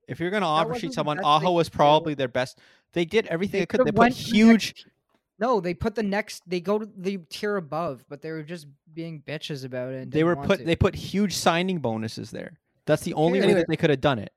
If 0.09 0.19
you're 0.19 0.31
gonna 0.31 0.45
offer 0.47 0.75
sheet 0.75 0.93
someone, 0.93 1.19
Aho 1.23 1.51
was 1.53 1.69
probably 1.69 2.13
their 2.15 2.27
best. 2.27 2.59
They 2.93 3.05
did 3.05 3.27
everything 3.27 3.59
They 3.59 3.59
they, 3.61 3.65
could. 3.67 3.79
They 3.81 3.91
put 3.91 3.95
went 3.99 4.15
to 4.15 4.23
the 4.23 4.29
huge. 4.37 4.67
next- 4.75 4.87
No, 5.39 5.61
they 5.61 5.73
put 5.73 5.95
the 5.95 6.03
next. 6.03 6.43
They 6.49 6.59
go 6.59 6.79
to 6.79 6.85
the 6.97 7.17
tier 7.29 7.55
above, 7.57 8.03
but 8.09 8.21
they 8.21 8.31
were 8.31 8.43
just 8.43 8.67
being 8.93 9.21
bitches 9.25 9.63
about 9.63 9.93
it. 9.93 10.03
And 10.03 10.11
They 10.11 10.23
were 10.23 10.35
put. 10.35 10.59
to. 10.59 10.65
They 10.65 10.75
put 10.75 10.95
huge 10.95 11.35
signing 11.35 11.79
bonuses 11.79 12.31
there. 12.31 12.59
That's 12.85 13.03
the 13.03 13.13
only 13.13 13.39
way 13.39 13.53
that 13.53 13.67
they 13.69 13.77
could 13.77 13.91
have 13.91 14.01
done 14.01 14.19
it. 14.19 14.33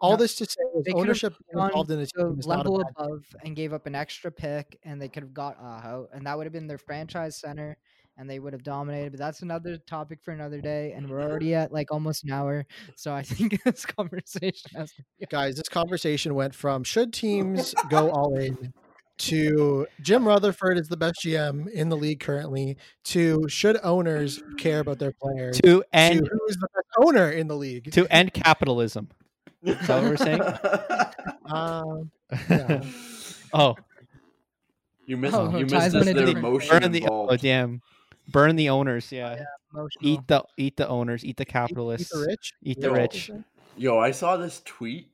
All 0.00 0.12
No, 0.12 0.16
this 0.16 0.34
to 0.36 0.44
say 0.46 0.60
is 0.76 0.94
ownership 0.94 1.34
involved 1.52 1.90
in 1.90 1.98
a 1.98 2.02
the 2.02 2.06
team 2.06 2.38
is 2.38 2.46
not 2.46 2.58
level 2.58 2.80
above 2.80 3.24
and 3.44 3.54
gave 3.54 3.72
up 3.72 3.86
an 3.86 3.94
extra 3.94 4.32
pick, 4.32 4.78
and 4.84 5.00
they 5.00 5.08
could 5.08 5.22
have 5.22 5.34
got 5.34 5.56
Aho, 5.60 6.08
and 6.12 6.26
that 6.26 6.36
would 6.36 6.44
have 6.46 6.52
been 6.52 6.66
their 6.66 6.78
franchise 6.78 7.36
center, 7.36 7.76
and 8.16 8.28
they 8.28 8.38
would 8.38 8.52
have 8.52 8.62
dominated. 8.62 9.12
But 9.12 9.18
that's 9.18 9.42
another 9.42 9.76
topic 9.78 10.20
for 10.22 10.32
another 10.32 10.60
day, 10.60 10.92
and 10.92 11.08
we're 11.08 11.22
already 11.22 11.54
at 11.54 11.72
like 11.72 11.90
almost 11.92 12.24
an 12.24 12.30
hour, 12.32 12.66
so 12.96 13.12
I 13.14 13.22
think 13.22 13.62
this 13.64 13.84
conversation 13.86 14.70
has 14.76 14.92
to 14.92 15.02
be. 15.20 15.26
Guys, 15.26 15.56
this 15.56 15.68
conversation 15.68 16.34
went 16.34 16.54
from 16.54 16.84
should 16.84 17.12
teams 17.12 17.74
go 17.90 18.10
all 18.10 18.36
in 18.36 18.72
to 19.18 19.86
Jim 20.00 20.26
Rutherford 20.26 20.78
is 20.78 20.88
the 20.88 20.96
best 20.96 21.16
GM 21.24 21.68
in 21.70 21.88
the 21.90 21.96
league 21.96 22.18
currently. 22.20 22.76
To 23.04 23.46
should 23.48 23.78
owners 23.84 24.42
care 24.58 24.80
about 24.80 24.98
their 24.98 25.12
players? 25.22 25.56
to 25.60 25.62
To 25.62 25.84
end 25.92 26.26
who 26.30 26.38
is 26.48 26.56
the 26.56 26.66
best 26.74 26.88
owner 26.98 27.30
in 27.30 27.46
the 27.46 27.56
league? 27.56 27.92
to 27.92 28.06
end 28.12 28.32
capitalism. 28.32 29.08
Is 29.62 29.86
that 29.86 30.02
what 30.02 30.10
we're 30.10 30.16
saying? 30.16 30.42
Um, 31.54 32.10
Yeah. 32.48 32.82
oh, 33.52 33.76
You 35.06 35.16
missed. 35.18 35.34
Oh, 35.34 35.56
you 35.58 35.66
Ty's 35.66 35.92
missed 35.92 36.06
this, 36.06 36.06
in 36.08 36.16
a 36.18 36.26
the 36.26 36.38
emotion 36.38 36.80
burn 36.80 36.90
the 36.92 37.02
oh 37.02 37.22
involved. 37.28 37.42
damn, 37.42 37.82
burn 38.28 38.56
the 38.56 38.68
owners. 38.70 39.10
Yeah, 39.12 39.44
Emotional. 39.74 39.88
eat 40.12 40.20
the 40.26 40.44
eat 40.56 40.76
the 40.76 40.88
owners, 40.88 41.24
eat 41.24 41.36
the 41.36 41.44
capitalists. 41.44 42.10
eat 42.12 42.12
capitalists, 42.12 42.12
the 42.12 42.26
rich. 42.26 42.52
eat 42.62 42.80
the 42.80 42.86
Yo. 42.88 42.92
rich. 42.94 43.30
Yo, 43.76 43.98
I 43.98 44.10
saw 44.10 44.36
this 44.36 44.60
tweet. 44.64 45.08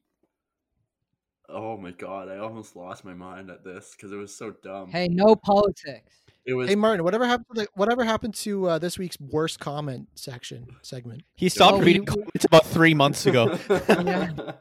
Oh 1.49 1.77
my 1.79 1.93
god, 1.93 2.29
I 2.29 2.39
almost 2.39 2.77
lost 2.77 3.05
my 3.05 3.15
mind 3.15 3.51
at 3.51 3.65
this 3.65 3.95
because 3.97 4.13
it 4.13 4.17
was 4.17 4.35
so 4.35 4.51
dumb. 4.63 4.91
Hey, 4.91 5.09
no 5.09 5.35
politics. 5.35 6.13
It 6.45 6.55
was 6.55 6.69
Hey 6.69 6.75
Martin, 6.77 7.05
whatever 7.05 7.27
happened 7.27 7.47
to 7.55 7.63
the, 7.63 7.69
whatever 7.75 8.05
happened 8.05 8.35
to 8.37 8.67
uh, 8.69 8.79
this 8.79 8.99
week's 8.99 9.19
worst 9.21 9.59
comment 9.61 10.09
section 10.15 10.67
segment? 10.83 11.23
He 11.37 11.49
stopped 11.49 11.75
Oh, 11.77 11.81
reading 11.81 12.03
we- 12.03 12.07
comments 12.07 12.45
about 12.45 12.67
three 12.67 12.95
months 12.95 13.27
ago. 13.27 13.59
Yeah. 13.71 14.33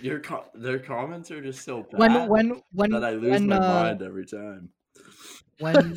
Your 0.00 0.20
co- 0.20 0.46
their 0.54 0.78
comments 0.78 1.30
are 1.30 1.42
just 1.42 1.62
so 1.64 1.82
bad 1.82 1.98
When 2.00 2.28
when 2.28 2.62
when 2.72 2.90
that 2.92 3.04
I 3.04 3.10
lose 3.12 3.32
when 3.32 3.46
my 3.48 3.56
uh, 3.56 3.60
mind 3.84 4.02
every 4.02 4.24
time. 4.26 4.70
When 5.58 5.96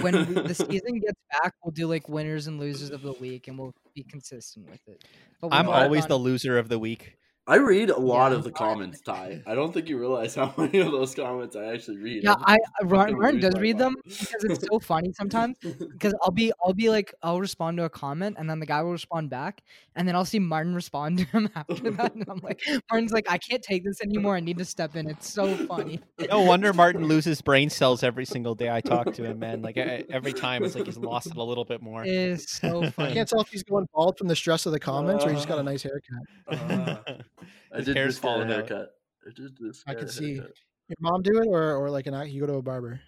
when 0.00 0.14
we, 0.26 0.34
the 0.42 0.54
season 0.70 1.00
gets 1.00 1.20
back, 1.42 1.54
we'll 1.64 1.72
do 1.72 1.86
like 1.86 2.08
winners 2.08 2.46
and 2.46 2.58
losers 2.58 2.90
of 2.90 3.02
the 3.02 3.12
week, 3.12 3.48
and 3.48 3.58
we'll 3.58 3.74
be 3.94 4.02
consistent 4.04 4.68
with 4.68 4.80
it. 4.88 5.04
But 5.40 5.52
I'm 5.52 5.68
always 5.68 6.04
on- 6.04 6.08
the 6.08 6.18
loser 6.18 6.58
of 6.58 6.68
the 6.68 6.78
week. 6.78 7.16
I 7.48 7.56
read 7.56 7.90
a 7.90 7.98
lot 7.98 8.32
Yeah. 8.32 8.38
of 8.38 8.44
the 8.44 8.50
comments, 8.50 9.00
Ty. 9.00 9.42
I 9.46 9.54
don't 9.54 9.72
think 9.72 9.88
you 9.88 9.98
realize 9.98 10.34
how 10.34 10.52
many 10.58 10.78
of 10.80 10.90
those 10.90 11.14
comments 11.14 11.54
I 11.54 11.66
actually 11.66 11.98
read. 11.98 12.24
Yeah, 12.24 12.34
I'm 12.34 12.42
I 12.44 12.58
I- 12.80 12.84
Ron, 12.84 13.20
fucking 13.22 13.40
does 13.40 13.54
read 13.60 13.78
them 13.78 13.94
because 14.04 14.44
it's 14.44 14.66
so 14.66 14.78
funny 14.82 15.12
sometimes. 15.12 15.56
Because 15.62 16.12
I'll 16.22 16.32
be 16.32 16.52
I'll 16.64 16.72
be 16.74 16.90
like 16.90 17.14
I'll 17.22 17.40
respond 17.40 17.76
to 17.78 17.84
a 17.84 17.88
comment 17.90 18.36
and 18.38 18.50
then 18.50 18.58
the 18.58 18.66
guy 18.66 18.82
will 18.82 18.90
respond 18.92 19.30
back 19.30 19.62
and 19.94 20.08
then 20.08 20.16
I'll 20.16 20.24
see 20.24 20.40
Martin 20.40 20.74
respond 20.74 21.18
to 21.18 21.24
him 21.26 21.48
after 21.54 21.90
that 21.92 22.14
and 22.14 22.24
I'm 22.28 22.38
like 22.42 22.60
Martin's 22.90 23.12
like 23.12 23.30
I 23.30 23.38
can't 23.38 23.62
take 23.62 23.84
this 23.84 24.00
anymore. 24.02 24.34
I 24.36 24.40
need 24.40 24.58
to 24.58 24.64
step 24.64 24.96
in. 24.96 25.08
It's 25.08 25.30
so 25.30 25.54
funny. 25.66 26.00
No 26.28 26.40
wonder 26.42 26.72
Martin 26.72 27.04
loses 27.06 27.40
brain 27.42 27.70
cells 27.70 28.02
every 28.02 28.24
single 28.24 28.56
day 28.56 28.70
I 28.70 28.80
talk 28.80 29.12
to 29.14 29.24
him, 29.24 29.38
man. 29.38 29.62
Like 29.62 29.76
e- 29.76 30.04
every 30.10 30.32
time, 30.32 30.64
it's 30.64 30.74
like 30.74 30.86
he's 30.86 30.98
lost 30.98 31.28
it 31.28 31.36
a 31.36 31.42
little 31.42 31.64
bit 31.64 31.80
more. 31.80 32.02
It 32.04 32.10
is 32.12 32.50
so 32.50 32.90
funny. 32.90 33.10
I 33.12 33.14
can't 33.14 33.28
tell 33.28 33.40
if 33.40 33.48
he's 33.50 33.62
going 33.62 33.86
bald 33.94 34.18
from 34.18 34.26
the 34.26 34.34
stress 34.36 34.66
of 34.66 34.72
the 34.72 34.80
comments 34.80 35.24
or 35.24 35.28
he 35.30 35.36
just 35.36 35.46
got 35.46 35.58
a 35.58 35.62
nice 35.62 35.84
haircut. 35.84 36.16
Uh, 36.48 36.96
I 37.72 37.76
His 37.78 37.86
did 37.86 37.96
hair's 37.96 38.14
just 38.14 38.22
get 38.22 38.28
a 38.28 38.32
falling 38.32 38.50
out. 38.52 38.68
haircut. 38.68 38.90
I 39.26 39.30
did 39.34 39.56
just 39.58 39.84
I 39.86 39.94
could 39.94 40.10
see. 40.10 40.34
haircut. 40.36 40.52
Your 40.88 40.96
mom 41.00 41.22
do 41.22 41.40
it, 41.40 41.46
or 41.48 41.74
or 41.76 41.90
like 41.90 42.06
an 42.06 42.14
act- 42.14 42.30
you 42.30 42.40
go 42.40 42.46
to 42.46 42.54
a 42.54 42.62
barber. 42.62 43.00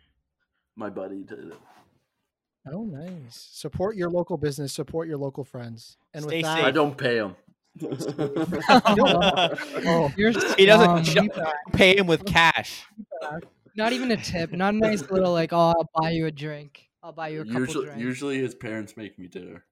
My 0.77 0.91
buddy 0.91 1.23
did 1.25 1.39
it. 1.39 1.55
Oh, 2.73 2.85
nice. 2.85 3.49
Support 3.53 3.97
your 3.97 4.11
local 4.11 4.37
business. 4.37 4.73
Support 4.73 5.09
your 5.09 5.17
local 5.17 5.43
friends. 5.45 5.97
And 6.13 6.25
Stay 6.25 6.37
with 6.39 6.45
that, 6.45 6.57
safe. 6.59 6.65
I 6.67 6.71
don't 6.71 6.97
pay 6.99 7.17
him. 7.17 7.35
oh, 9.87 10.13
You're 10.17 10.33
He 10.57 10.67
doesn't 10.67 11.05
scum. 11.07 11.31
pay 11.73 11.97
him 11.97 12.07
with 12.07 12.25
cash. 12.27 12.85
not 13.77 13.93
even 13.93 14.11
a 14.11 14.17
tip. 14.17 14.53
Not 14.53 14.75
a 14.75 14.77
nice 14.77 15.09
little 15.11 15.33
like 15.33 15.53
oh 15.53 15.73
I'll 15.77 15.89
buy 15.95 16.11
you 16.11 16.27
a 16.27 16.31
drink. 16.31 16.89
I'll 17.03 17.13
buy 17.13 17.29
you 17.29 17.43
a 17.43 17.45
couple 17.45 17.61
usually, 17.61 17.85
drinks. 17.87 18.03
usually 18.03 18.39
his 18.41 18.55
parents 18.55 18.97
make 18.97 19.19
me 19.19 19.29
dinner. 19.29 19.65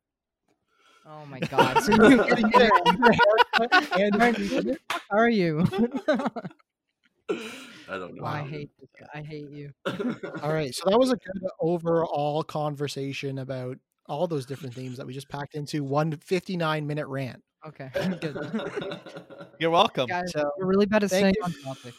Oh 1.09 1.24
my 1.26 1.38
god. 1.40 1.82
So 1.84 1.92
you 1.92 2.20
and 3.96 4.18
Martin, 4.18 4.44
who 4.46 4.62
the 4.62 4.78
fuck 4.90 5.02
are 5.11 5.28
you? 5.30 5.64
I 7.88 7.96
don't 7.98 8.14
know. 8.16 8.24
I 8.24 8.42
hate 8.42 8.70
this 8.80 8.88
guy. 8.98 9.07
I 9.20 9.22
hate 9.22 9.48
you. 9.50 9.72
All 10.42 10.52
right, 10.52 10.74
so 10.74 10.90
that 10.90 10.98
was 10.98 11.11
a 11.11 11.16
good 11.16 11.48
overall 11.61 12.42
conversation 12.42 13.38
about 13.38 13.78
all 14.07 14.26
those 14.26 14.46
different 14.46 14.74
themes 14.74 14.96
that 14.98 15.07
we 15.07 15.12
just 15.12 15.28
packed 15.28 15.54
into 15.54 15.82
one 15.84 16.12
59 16.12 16.86
minute 16.86 17.07
rant. 17.07 17.42
Okay. 17.66 17.90
Good. 18.20 19.00
You're 19.59 19.70
welcome. 19.70 20.07
Guys, 20.07 20.30
So, 20.32 20.48
we're 20.59 20.66
really 20.66 20.86
bad 20.86 21.02
at 21.02 21.11
staying 21.11 21.34
you. 21.36 21.42
on 21.44 21.52
topic. 21.64 21.94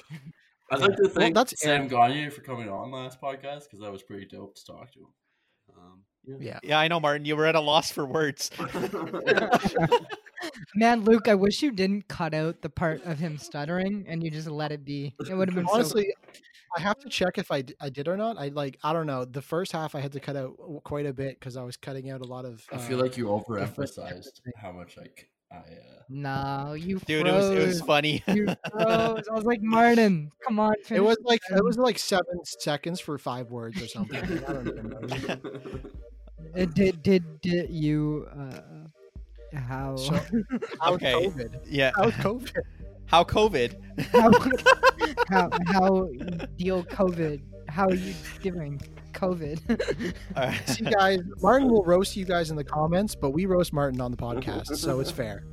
I'd 0.71 0.79
like 0.79 0.95
to 0.95 1.03
Well, 1.03 1.11
thank 1.11 1.35
that's 1.35 1.59
Sam 1.59 1.69
Aaron. 1.75 1.87
Gagne 1.89 2.29
for 2.29 2.41
coming 2.41 2.69
on 2.69 2.91
last 2.91 3.19
podcast 3.21 3.63
because 3.63 3.79
that 3.81 3.91
was 3.91 4.03
pretty 4.03 4.25
dope 4.25 4.55
to 4.55 4.65
talk 4.65 4.91
to 4.93 4.99
him. 4.99 5.07
Um, 5.77 5.99
Yeah. 6.39 6.59
Yeah, 6.63 6.79
I 6.79 6.87
know, 6.87 6.99
Martin. 6.99 7.25
You 7.25 7.35
were 7.35 7.45
at 7.45 7.55
a 7.55 7.61
loss 7.61 7.91
for 7.91 8.05
words. 8.05 8.49
Man, 10.75 11.01
Luke, 11.01 11.27
I 11.27 11.35
wish 11.35 11.61
you 11.61 11.71
didn't 11.71 12.07
cut 12.07 12.33
out 12.33 12.61
the 12.61 12.69
part 12.69 13.03
of 13.05 13.19
him 13.19 13.37
stuttering 13.37 14.05
and 14.07 14.23
you 14.23 14.31
just 14.31 14.47
let 14.47 14.71
it 14.71 14.85
be. 14.85 15.13
It 15.29 15.33
would 15.33 15.49
have 15.49 15.55
been 15.55 15.67
so 15.67 15.73
Honestly, 15.73 16.13
I 16.75 16.81
have 16.81 16.99
to 16.99 17.09
check 17.09 17.37
if 17.37 17.51
I, 17.51 17.61
d- 17.61 17.75
I 17.79 17.89
did 17.89 18.07
or 18.07 18.17
not. 18.17 18.37
I 18.37 18.49
like 18.49 18.77
I 18.83 18.93
don't 18.93 19.07
know. 19.07 19.25
The 19.25 19.41
first 19.41 19.71
half 19.71 19.95
I 19.95 19.99
had 19.99 20.11
to 20.13 20.19
cut 20.19 20.35
out 20.35 20.55
quite 20.83 21.05
a 21.05 21.13
bit 21.13 21.39
because 21.39 21.57
I 21.57 21.63
was 21.63 21.77
cutting 21.77 22.09
out 22.09 22.21
a 22.21 22.27
lot 22.27 22.45
of. 22.45 22.63
I 22.71 22.77
feel 22.77 22.99
uh, 22.99 23.03
like 23.03 23.17
you 23.17 23.25
overemphasized 23.25 24.41
how 24.57 24.71
much 24.71 24.97
like 24.97 25.29
I. 25.51 25.57
Uh, 25.57 25.61
No, 26.09 26.73
you 26.73 26.99
Dude, 26.99 27.25
it 27.25 27.31
was 27.31 27.49
it 27.49 27.65
was 27.65 27.81
funny. 27.81 28.23
You 28.27 28.47
froze. 28.71 29.23
I 29.31 29.33
was 29.33 29.45
like, 29.45 29.61
Martin, 29.61 30.31
come 30.45 30.59
on. 30.59 30.75
it 30.89 31.01
was 31.01 31.17
like 31.23 31.41
it 31.49 31.63
was 31.63 31.77
like 31.77 31.97
seven 31.97 32.43
seconds 32.45 32.99
for 32.99 33.17
five 33.17 33.49
words 33.49 33.81
or 33.81 33.87
something. 33.87 34.21
I 36.39 36.43
don't 36.43 36.49
even 36.49 36.59
know. 36.59 36.63
It 36.63 36.73
did 36.73 37.03
did 37.03 37.41
did 37.41 37.69
you 37.69 38.27
uh 38.37 39.57
how 39.57 39.95
So- 39.95 40.13
How 40.81 40.93
Okay. 40.93 41.13
COVID? 41.13 41.59
Yeah. 41.67 41.91
How 41.95 42.09
COVID? 42.11 42.51
How 43.07 43.23
COVID? 43.23 43.75
how, 44.11 44.29
how 45.29 45.49
how 45.65 46.07
deal 46.57 46.83
COVID? 46.83 47.41
How 47.69 47.85
are 47.87 47.93
you 47.95 48.13
doing? 48.41 48.81
COVID. 49.13 50.13
All 50.35 50.43
right. 50.43 50.69
See, 50.69 50.83
guys, 50.83 51.21
Martin 51.41 51.69
will 51.69 51.83
roast 51.85 52.15
you 52.17 52.25
guys 52.25 52.49
in 52.51 52.55
the 52.57 52.63
comments, 52.63 53.15
but 53.15 53.31
we 53.31 53.45
roast 53.47 53.71
Martin 53.73 53.99
on 54.01 54.11
the 54.11 54.17
podcast, 54.17 54.75
so 54.77 54.99
it's 54.99 55.09
fair. 55.09 55.43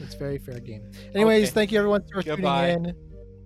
It's 0.00 0.14
very 0.14 0.38
fair 0.38 0.58
game. 0.60 0.90
Anyways, 1.14 1.48
Okay. 1.48 1.50
thank 1.54 1.72
you 1.72 1.78
everyone 1.78 2.02
for 2.10 2.22
Goodbye. 2.22 2.74
tuning 2.74 2.94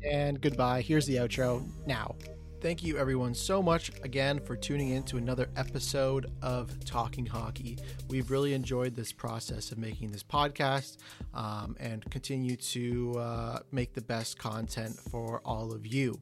in, 0.03 0.11
and 0.13 0.41
goodbye. 0.41 0.83
Here's 0.83 1.07
the 1.07 1.17
outro 1.17 1.67
now. 1.87 2.15
Thank 2.63 2.83
you 2.83 2.97
everyone 2.97 3.35
so 3.35 3.63
much 3.63 3.93
again 4.03 4.41
for 4.41 4.57
tuning 4.57 4.91
in 4.91 5.03
to 5.05 5.19
another 5.19 5.49
episode 5.57 6.33
of 6.41 6.83
Talking 6.85 7.27
Hockey. 7.27 7.79
We've 8.09 8.31
really 8.31 8.55
enjoyed 8.55 8.97
this 8.97 9.13
process 9.13 9.73
of 9.73 9.79
making 9.79 10.11
this 10.11 10.23
podcast 10.23 10.97
um, 11.35 11.77
and 11.79 12.03
continue 12.11 12.57
to 12.57 13.15
uh, 13.19 13.59
make 13.73 13.93
the 13.93 14.01
best 14.01 14.39
content 14.39 14.97
for 14.97 15.43
all 15.45 15.73
of 15.73 15.87
you. 15.87 16.19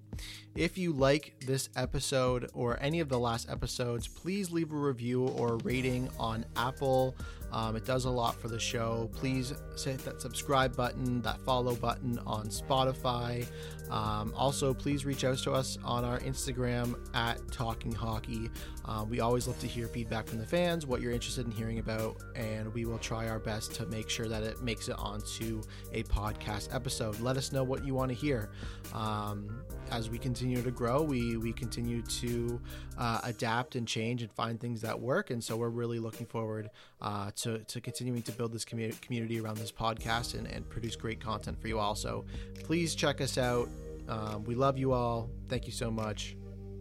If 0.56 0.76
you 0.76 0.92
like 0.92 1.34
this 1.46 1.68
episode 1.76 2.50
or 2.52 2.78
any 2.82 2.98
of 2.98 3.08
the 3.08 3.18
last 3.18 3.48
episodes, 3.48 4.08
please 4.08 4.50
leave 4.50 4.72
a 4.72 4.76
review 4.76 5.28
or 5.28 5.54
a 5.54 5.56
rating 5.58 6.08
on 6.18 6.44
Apple. 6.56 7.14
Um, 7.54 7.76
it 7.76 7.84
does 7.84 8.04
a 8.04 8.10
lot 8.10 8.34
for 8.40 8.48
the 8.48 8.58
show. 8.58 9.08
Please 9.14 9.54
hit 9.82 10.04
that 10.04 10.20
subscribe 10.20 10.74
button, 10.74 11.22
that 11.22 11.40
follow 11.42 11.76
button 11.76 12.18
on 12.26 12.48
Spotify. 12.48 13.46
Um, 13.90 14.32
also, 14.36 14.74
please 14.74 15.04
reach 15.04 15.22
out 15.22 15.38
to 15.38 15.52
us 15.52 15.78
on 15.84 16.04
our 16.04 16.18
Instagram 16.20 16.96
at 17.14 17.38
Talking 17.52 17.92
Hockey. 17.92 18.50
Uh, 18.84 19.04
we 19.08 19.20
always 19.20 19.46
love 19.46 19.58
to 19.60 19.68
hear 19.68 19.86
feedback 19.86 20.26
from 20.26 20.38
the 20.38 20.46
fans, 20.46 20.84
what 20.84 21.00
you're 21.00 21.12
interested 21.12 21.46
in 21.46 21.52
hearing 21.52 21.78
about, 21.78 22.16
and 22.34 22.74
we 22.74 22.86
will 22.86 22.98
try 22.98 23.28
our 23.28 23.38
best 23.38 23.72
to 23.74 23.86
make 23.86 24.10
sure 24.10 24.26
that 24.26 24.42
it 24.42 24.60
makes 24.60 24.88
it 24.88 24.98
onto 24.98 25.62
a 25.92 26.02
podcast 26.04 26.74
episode. 26.74 27.20
Let 27.20 27.36
us 27.36 27.52
know 27.52 27.62
what 27.62 27.86
you 27.86 27.94
want 27.94 28.08
to 28.08 28.16
hear. 28.16 28.50
Um, 28.92 29.62
as 29.94 30.10
we 30.10 30.18
continue 30.18 30.60
to 30.60 30.70
grow, 30.72 31.02
we 31.02 31.36
we 31.36 31.52
continue 31.52 32.02
to 32.02 32.60
uh, 32.98 33.20
adapt 33.22 33.76
and 33.76 33.86
change 33.86 34.22
and 34.22 34.32
find 34.32 34.58
things 34.58 34.80
that 34.80 34.98
work, 34.98 35.30
and 35.30 35.42
so 35.42 35.56
we're 35.56 35.68
really 35.68 36.00
looking 36.00 36.26
forward 36.26 36.68
uh, 37.00 37.30
to 37.36 37.58
to 37.60 37.80
continuing 37.80 38.22
to 38.22 38.32
build 38.32 38.52
this 38.52 38.64
commu- 38.64 39.00
community 39.00 39.40
around 39.40 39.56
this 39.56 39.70
podcast 39.70 40.34
and, 40.36 40.48
and 40.48 40.68
produce 40.68 40.96
great 40.96 41.20
content 41.20 41.60
for 41.60 41.68
you 41.68 41.78
all. 41.78 41.94
So 41.94 42.24
please 42.64 42.96
check 42.96 43.20
us 43.20 43.38
out. 43.38 43.68
Um, 44.08 44.42
we 44.44 44.56
love 44.56 44.78
you 44.78 44.92
all. 44.92 45.30
Thank 45.48 45.66
you 45.66 45.72
so 45.72 45.90
much. 45.90 46.36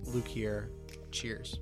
Luke 0.06 0.28
here. 0.28 0.72
Cheers. 1.12 1.60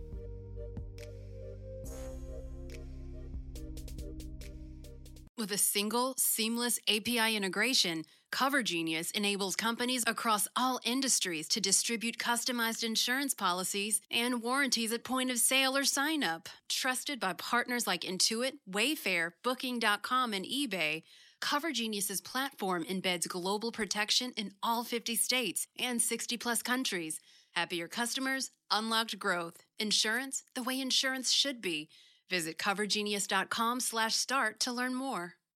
With 5.38 5.52
a 5.52 5.58
single, 5.58 6.14
seamless 6.18 6.80
API 6.88 7.36
integration, 7.36 8.04
CoverGenius 8.32 9.12
enables 9.12 9.56
companies 9.56 10.04
across 10.08 10.48
all 10.56 10.80
industries 10.86 11.48
to 11.50 11.60
distribute 11.60 12.18
customized 12.18 12.84
insurance 12.84 13.34
policies 13.34 14.02
and 14.10 14.42
warranties 14.42 14.94
at 14.94 15.04
point 15.04 15.30
of 15.30 15.38
sale 15.38 15.78
or 15.78 15.84
sign 15.84 16.24
up. 16.24 16.48
Trusted 16.70 17.20
by 17.20 17.34
partners 17.34 17.86
like 17.86 18.02
Intuit, 18.02 18.54
Wayfair, 18.70 19.32
Booking.com, 19.44 20.34
and 20.34 20.46
eBay, 20.46 21.04
CoverGenius's 21.42 22.22
platform 22.22 22.86
embeds 22.86 23.28
global 23.28 23.72
protection 23.72 24.32
in 24.38 24.54
all 24.64 24.84
50 24.84 25.16
states 25.16 25.68
and 25.78 26.02
60 26.02 26.38
plus 26.38 26.62
countries. 26.62 27.20
Happier 27.52 27.90
customers, 27.90 28.52
unlocked 28.70 29.20
growth. 29.20 29.58
Insurance 29.78 30.44
the 30.56 30.64
way 30.64 30.80
insurance 30.80 31.32
should 31.32 31.62
be. 31.62 31.90
Visit 32.30 32.58
covergenius.com/start 32.58 34.60
to 34.62 34.72
learn 34.72 34.96
more. 34.96 35.41